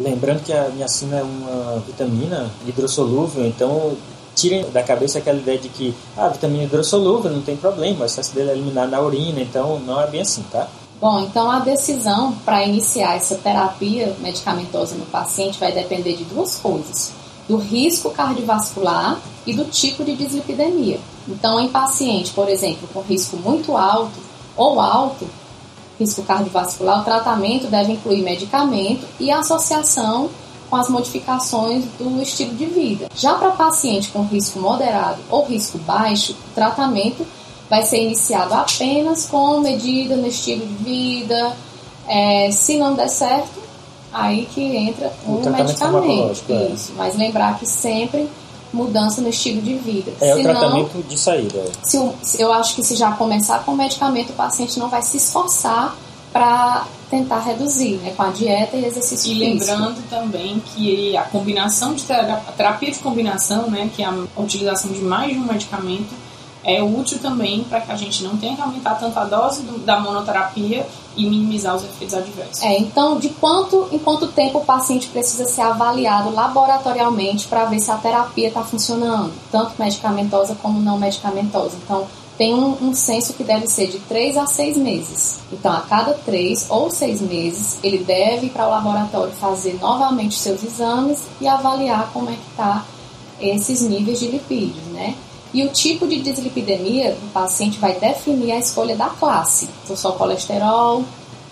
Lembrando 0.00 0.42
que 0.42 0.52
a 0.52 0.70
niacina 0.70 1.18
é 1.18 1.22
uma 1.22 1.82
vitamina 1.86 2.50
hidrossolúvel, 2.66 3.46
então 3.46 3.96
tirem 4.34 4.68
da 4.70 4.82
cabeça 4.82 5.18
aquela 5.18 5.38
ideia 5.38 5.58
de 5.58 5.68
que 5.68 5.94
ah, 6.16 6.26
a 6.26 6.28
vitamina 6.28 6.64
hidrossolúvel 6.64 7.30
não 7.30 7.42
tem 7.42 7.56
problema, 7.56 8.02
o 8.02 8.04
excesso 8.04 8.34
dele 8.34 8.50
é 8.50 8.52
eliminado 8.52 8.90
na 8.90 9.00
urina, 9.00 9.40
então 9.40 9.78
não 9.80 10.00
é 10.00 10.06
bem 10.06 10.22
assim, 10.22 10.42
tá? 10.50 10.68
Bom, 11.00 11.18
então 11.20 11.50
a 11.50 11.58
decisão 11.58 12.32
para 12.44 12.64
iniciar 12.64 13.16
essa 13.16 13.34
terapia 13.34 14.14
medicamentosa 14.20 14.94
no 14.94 15.04
paciente 15.06 15.58
vai 15.58 15.72
depender 15.72 16.14
de 16.14 16.22
duas 16.24 16.56
coisas: 16.56 17.12
do 17.48 17.56
risco 17.56 18.10
cardiovascular 18.10 19.20
e 19.44 19.52
do 19.52 19.64
tipo 19.64 20.04
de 20.04 20.14
dislipidemia. 20.14 21.00
Então, 21.28 21.58
em 21.58 21.68
paciente, 21.68 22.30
por 22.30 22.48
exemplo, 22.48 22.88
com 22.92 23.00
risco 23.00 23.36
muito 23.36 23.76
alto 23.76 24.18
ou 24.56 24.80
alto, 24.80 25.26
risco 25.98 26.22
cardiovascular, 26.22 27.00
o 27.00 27.04
tratamento 27.04 27.66
deve 27.66 27.92
incluir 27.92 28.22
medicamento 28.22 29.04
e 29.18 29.30
associação 29.30 30.30
com 30.72 30.76
as 30.76 30.88
modificações 30.88 31.84
do 31.98 32.22
estilo 32.22 32.54
de 32.54 32.64
vida. 32.64 33.06
Já 33.14 33.34
para 33.34 33.50
paciente 33.50 34.08
com 34.08 34.22
risco 34.22 34.58
moderado 34.58 35.18
ou 35.28 35.44
risco 35.44 35.76
baixo, 35.76 36.32
o 36.32 36.54
tratamento 36.54 37.26
vai 37.68 37.82
ser 37.84 38.02
iniciado 38.02 38.54
apenas 38.54 39.26
com 39.26 39.60
medida 39.60 40.16
no 40.16 40.26
estilo 40.26 40.66
de 40.66 40.72
vida. 40.82 41.54
É, 42.08 42.50
se 42.50 42.78
não 42.78 42.94
der 42.94 43.08
certo, 43.08 43.60
aí 44.10 44.46
que 44.46 44.62
entra 44.62 45.12
O 45.26 45.32
um 45.32 45.40
tratamento 45.42 45.68
medicamento. 45.68 46.42
é. 46.48 46.68
Isso. 46.68 46.92
Mas 46.96 47.18
lembrar 47.18 47.58
que 47.58 47.66
sempre 47.66 48.26
mudança 48.72 49.20
no 49.20 49.28
estilo 49.28 49.60
de 49.60 49.74
vida. 49.74 50.10
É 50.22 50.32
o 50.32 50.38
Senão, 50.38 50.54
tratamento 50.58 51.02
de 51.06 51.18
saída. 51.18 51.62
o- 51.84 52.14
se 52.22 52.40
eu 52.40 52.50
acho 52.50 52.74
que 52.74 52.82
se 52.82 52.96
já 52.96 53.12
começar 53.12 53.62
com 53.66 53.72
o 53.72 53.76
medicamento, 53.76 54.30
o 54.30 54.32
paciente 54.32 54.78
não 54.78 54.88
vai 54.88 55.02
se 55.02 55.18
esforçar 55.18 55.94
para 56.32 56.86
tentar 57.10 57.40
reduzir, 57.40 57.96
né, 57.96 58.12
com 58.16 58.22
a 58.22 58.30
dieta 58.30 58.76
e 58.76 58.86
exercício 58.86 59.30
E 59.32 59.34
físico. 59.34 59.70
lembrando 59.72 60.02
também 60.08 60.62
que 60.74 61.14
a 61.16 61.22
combinação 61.22 61.92
de 61.94 62.04
terapia, 62.04 62.40
terapia 62.56 62.90
de 62.90 62.98
combinação, 63.00 63.68
né, 63.70 63.90
que 63.94 64.02
é 64.02 64.06
a 64.06 64.14
utilização 64.36 64.90
de 64.92 65.00
mais 65.02 65.32
de 65.32 65.38
um 65.38 65.44
medicamento, 65.44 66.14
é 66.64 66.80
útil 66.82 67.18
também 67.18 67.64
para 67.64 67.80
que 67.80 67.90
a 67.90 67.96
gente 67.96 68.22
não 68.22 68.36
tenha 68.36 68.54
que 68.54 68.62
aumentar 68.62 68.94
tanto 68.94 69.18
a 69.18 69.24
dose 69.24 69.62
do- 69.62 69.78
da 69.78 69.98
monoterapia 70.00 70.86
e 71.16 71.26
minimizar 71.28 71.74
os 71.74 71.82
efeitos 71.84 72.14
adversos. 72.14 72.62
É, 72.62 72.78
então, 72.78 73.18
de 73.18 73.28
quanto, 73.30 73.88
em 73.90 73.98
quanto 73.98 74.28
tempo 74.28 74.58
o 74.58 74.64
paciente 74.64 75.08
precisa 75.08 75.44
ser 75.44 75.60
avaliado 75.62 76.30
laboratorialmente 76.32 77.46
para 77.48 77.64
ver 77.64 77.80
se 77.80 77.90
a 77.90 77.96
terapia 77.96 78.48
está 78.48 78.62
funcionando, 78.62 79.32
tanto 79.50 79.72
medicamentosa 79.78 80.56
como 80.62 80.80
não 80.80 80.98
medicamentosa. 80.98 81.76
Então, 81.84 82.06
tem 82.38 82.54
um, 82.54 82.76
um 82.80 82.94
censo 82.94 83.34
que 83.34 83.44
deve 83.44 83.66
ser 83.66 83.88
de 83.88 83.98
3 84.00 84.36
a 84.36 84.46
6 84.46 84.76
meses. 84.76 85.40
Então, 85.52 85.72
a 85.72 85.80
cada 85.80 86.14
3 86.14 86.66
ou 86.70 86.90
6 86.90 87.20
meses, 87.22 87.78
ele 87.82 87.98
deve 87.98 88.46
ir 88.46 88.50
para 88.50 88.66
o 88.66 88.70
laboratório 88.70 89.32
fazer 89.34 89.78
novamente 89.80 90.38
seus 90.38 90.62
exames 90.62 91.22
e 91.40 91.46
avaliar 91.46 92.10
como 92.12 92.30
é 92.30 92.34
que 92.34 92.50
está 92.50 92.84
esses 93.40 93.82
níveis 93.82 94.20
de 94.20 94.28
lipídios, 94.28 94.84
né? 94.86 95.14
E 95.52 95.62
o 95.64 95.68
tipo 95.68 96.06
de 96.06 96.20
dislipidemia 96.20 97.12
do 97.12 97.32
paciente 97.32 97.78
vai 97.78 97.98
definir 97.98 98.52
a 98.52 98.58
escolha 98.58 98.96
da 98.96 99.10
classe. 99.10 99.66
Se 99.66 99.72
for 99.86 99.98
só 99.98 100.12
colesterol, 100.12 101.04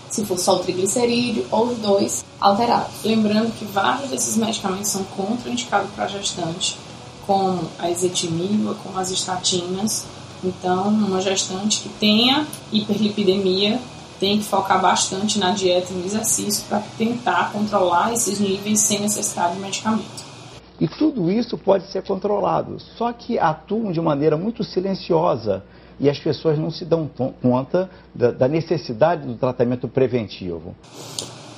se 0.09 0.24
for 0.24 0.39
só 0.39 0.57
o 0.57 0.59
triglicerídeo 0.61 1.47
ou 1.51 1.66
os 1.66 1.78
dois 1.78 2.24
alterados. 2.40 2.93
Lembrando 3.05 3.52
que 3.59 3.65
vários 3.66 4.11
desses 4.11 4.36
medicamentos 4.36 4.89
são 4.89 5.05
contraindicados 5.05 5.90
para 5.94 6.09
gestante, 6.09 6.78
como 7.27 7.61
a 7.78 7.90
ezetimiba, 7.90 8.74
como 8.82 8.98
as 8.98 9.11
estatinas. 9.11 10.07
Então, 10.43 10.89
uma 10.89 11.21
gestante 11.21 11.81
que 11.81 11.89
tenha 11.89 12.47
hiperlipidemia 12.73 13.79
tem 14.19 14.39
que 14.39 14.45
focar 14.45 14.81
bastante 14.81 15.39
na 15.39 15.51
dieta 15.51 15.93
e 15.93 15.97
no 15.97 16.05
exercício 16.05 16.65
para 16.69 16.83
tentar 16.99 17.53
controlar 17.53 18.12
esses 18.12 18.39
níveis 18.39 18.81
sem 18.81 19.01
necessidade 19.01 19.55
de 19.55 19.61
medicamento. 19.61 20.31
E 20.79 20.89
tudo 20.89 21.31
isso 21.31 21.59
pode 21.59 21.91
ser 21.91 22.03
controlado, 22.03 22.79
só 22.97 23.12
que 23.12 23.39
atuam 23.39 23.93
de 23.93 24.01
maneira 24.01 24.37
muito 24.37 24.65
silenciosa 24.65 25.62
e 25.99 26.09
as 26.09 26.19
pessoas 26.19 26.59
não 26.59 26.71
se 26.71 26.85
dão 26.85 27.11
conta 27.43 27.91
da, 28.15 28.31
da 28.31 28.49
necessidade 28.49 29.27
do 29.27 29.35
tratamento 29.35 29.87
preventivo. 29.87 30.75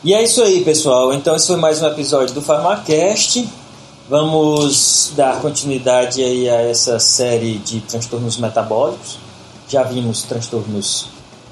E 0.04 0.12
é 0.12 0.22
isso 0.24 0.42
aí, 0.42 0.64
pessoal. 0.64 1.12
Então, 1.12 1.36
esse 1.36 1.46
foi 1.46 1.56
mais 1.56 1.80
um 1.80 1.86
episódio 1.86 2.34
do 2.34 2.42
Farmacast. 2.42 3.48
Vamos 4.12 5.14
dar 5.16 5.40
continuidade 5.40 6.22
aí 6.22 6.46
a 6.46 6.60
essa 6.60 6.98
série 6.98 7.54
de 7.54 7.80
transtornos 7.80 8.36
metabólicos. 8.36 9.16
Já 9.66 9.84
vimos 9.84 10.24
transtornos 10.24 11.06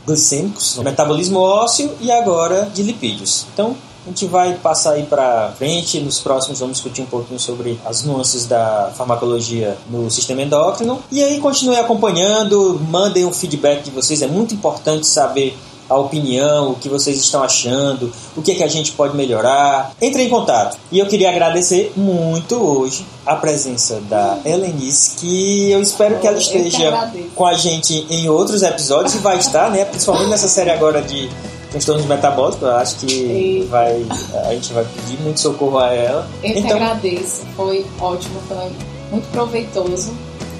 glicêmicos, 0.07 0.77
metabolismo 0.77 1.39
ósseo 1.39 1.91
e 2.03 2.13
agora 2.13 2.71
de 2.75 2.83
lipídios. 2.83 3.47
Então, 3.55 3.75
a 4.05 4.11
gente 4.11 4.27
vai 4.27 4.57
passar 4.57 4.93
aí 4.93 5.05
para 5.05 5.55
frente, 5.57 6.01
nos 6.01 6.21
próximos 6.21 6.61
vamos 6.61 6.77
discutir 6.77 7.01
um 7.01 7.07
pouquinho 7.07 7.41
sobre 7.41 7.81
as 7.83 8.05
nuances 8.05 8.45
da 8.45 8.93
farmacologia 8.95 9.79
no 9.89 10.11
sistema 10.11 10.43
endócrino. 10.43 11.03
E 11.11 11.25
aí 11.25 11.41
continue 11.41 11.77
acompanhando, 11.77 12.79
mandem 12.91 13.25
um 13.25 13.33
feedback 13.33 13.85
de 13.85 13.91
vocês, 13.91 14.21
é 14.21 14.27
muito 14.27 14.53
importante 14.53 15.07
saber 15.07 15.57
a 15.91 15.99
opinião, 15.99 16.71
o 16.71 16.75
que 16.77 16.89
vocês 16.89 17.19
estão 17.19 17.43
achando, 17.43 18.13
o 18.37 18.41
que, 18.41 18.53
é 18.53 18.55
que 18.55 18.63
a 18.63 18.69
gente 18.69 18.93
pode 18.93 19.17
melhorar. 19.17 19.93
Entre 20.01 20.23
em 20.23 20.29
contato. 20.29 20.79
E 20.93 21.01
eu 21.01 21.07
queria 21.07 21.31
agradecer 21.31 21.93
muito 21.97 22.55
hoje 22.55 23.05
a 23.27 23.35
presença 23.35 24.01
da 24.09 24.39
Helenice, 24.45 25.17
que 25.17 25.71
eu 25.73 25.83
espero 25.83 26.19
que 26.21 26.27
ela 26.27 26.39
esteja 26.39 27.13
com 27.35 27.45
a 27.45 27.55
gente 27.55 28.07
em 28.09 28.29
outros 28.29 28.63
episódios 28.63 29.17
e 29.17 29.19
vai 29.19 29.39
estar, 29.39 29.71
né? 29.71 29.85
Principalmente 29.85 30.31
nessa 30.31 30.49
série 30.49 30.71
agora 30.71 31.03
de 31.03 31.29
transtornos 31.71 32.07
metabólicos, 32.07 32.63
eu 32.63 32.77
acho 32.77 32.97
que 32.97 33.67
vai, 33.71 34.05
a 34.47 34.53
gente 34.53 34.73
vai 34.73 34.85
pedir 34.85 35.21
muito 35.21 35.41
socorro 35.41 35.79
a 35.79 35.93
ela. 35.93 36.29
Eu 36.43 36.51
então... 36.51 36.63
que 36.63 36.73
agradeço, 36.73 37.43
foi 37.57 37.87
ótimo, 38.01 38.41
foi 38.49 38.71
muito 39.11 39.29
proveitoso. 39.31 40.13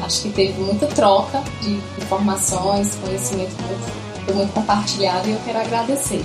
Acho 0.03 0.23
que 0.23 0.31
teve 0.31 0.59
muita 0.61 0.87
troca 0.87 1.43
de 1.61 1.79
informações, 2.03 2.97
conhecimento 3.05 3.53
muito, 3.63 4.00
foi 4.31 4.37
muito 4.37 4.53
compartilhado 4.53 5.29
e 5.29 5.33
eu 5.33 5.41
quero 5.45 5.59
agradecer. 5.59 6.25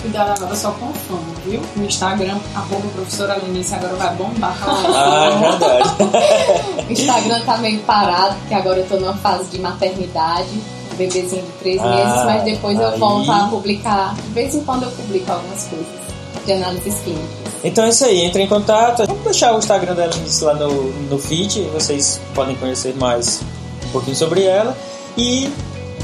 Cuidado 0.00 0.30
agora 0.32 0.56
só 0.56 0.72
com 0.72 0.92
fome, 0.92 1.34
viu? 1.44 1.60
No 1.76 1.84
Instagram, 1.84 2.38
arroba 2.54 2.88
professora 2.88 3.36
Lenice, 3.36 3.74
agora 3.74 3.94
vai 3.94 4.14
bombar. 4.16 4.56
Ah, 4.64 5.28
é 5.32 5.50
verdade. 5.50 6.86
o 6.88 6.92
Instagram 6.92 7.40
tá 7.44 7.56
meio 7.58 7.80
parado, 7.80 8.34
porque 8.40 8.54
agora 8.54 8.80
eu 8.80 8.88
tô 8.88 8.96
numa 8.96 9.14
fase 9.14 9.44
de 9.50 9.60
maternidade 9.60 10.50
bebezinho 10.96 11.42
de 11.42 11.52
três 11.52 11.80
ah, 11.80 11.88
meses, 11.88 12.24
mas 12.24 12.42
depois 12.44 12.78
aí... 12.78 12.84
eu 12.84 12.98
volto 12.98 13.30
a 13.30 13.48
publicar. 13.48 14.14
De 14.14 14.30
vez 14.30 14.54
em 14.54 14.64
quando 14.64 14.84
eu 14.84 14.90
publico 14.90 15.30
algumas 15.32 15.64
coisas 15.64 15.86
de 16.44 16.52
análises 16.52 16.94
clínicas. 17.00 17.52
Então 17.64 17.84
é 17.84 17.88
isso 17.88 18.04
aí, 18.04 18.22
entre 18.22 18.42
em 18.42 18.48
contato. 18.48 19.06
Vamos 19.06 19.22
deixar 19.22 19.54
o 19.54 19.58
Instagram 19.58 19.94
dela 19.94 20.12
lá 20.42 20.54
no, 20.54 20.92
no 21.08 21.18
feed, 21.18 21.62
vocês 21.72 22.20
podem 22.34 22.56
conhecer 22.56 22.94
mais 22.96 23.40
um 23.86 23.90
pouquinho 23.90 24.16
sobre 24.16 24.44
ela. 24.44 24.76
E 25.16 25.48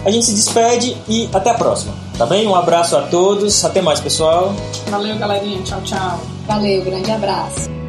a 0.08 0.10
gente 0.10 0.24
se 0.24 0.32
despede 0.32 0.96
e 1.06 1.28
até 1.34 1.50
a 1.50 1.54
próxima, 1.54 1.92
tá 2.16 2.24
bem? 2.24 2.46
Um 2.46 2.54
abraço 2.54 2.96
a 2.96 3.02
todos, 3.02 3.62
até 3.62 3.82
mais 3.82 4.00
pessoal. 4.00 4.54
Valeu, 4.88 5.18
galerinha. 5.18 5.62
Tchau, 5.62 5.82
tchau. 5.82 6.18
Valeu, 6.46 6.82
grande 6.82 7.10
abraço. 7.10 7.87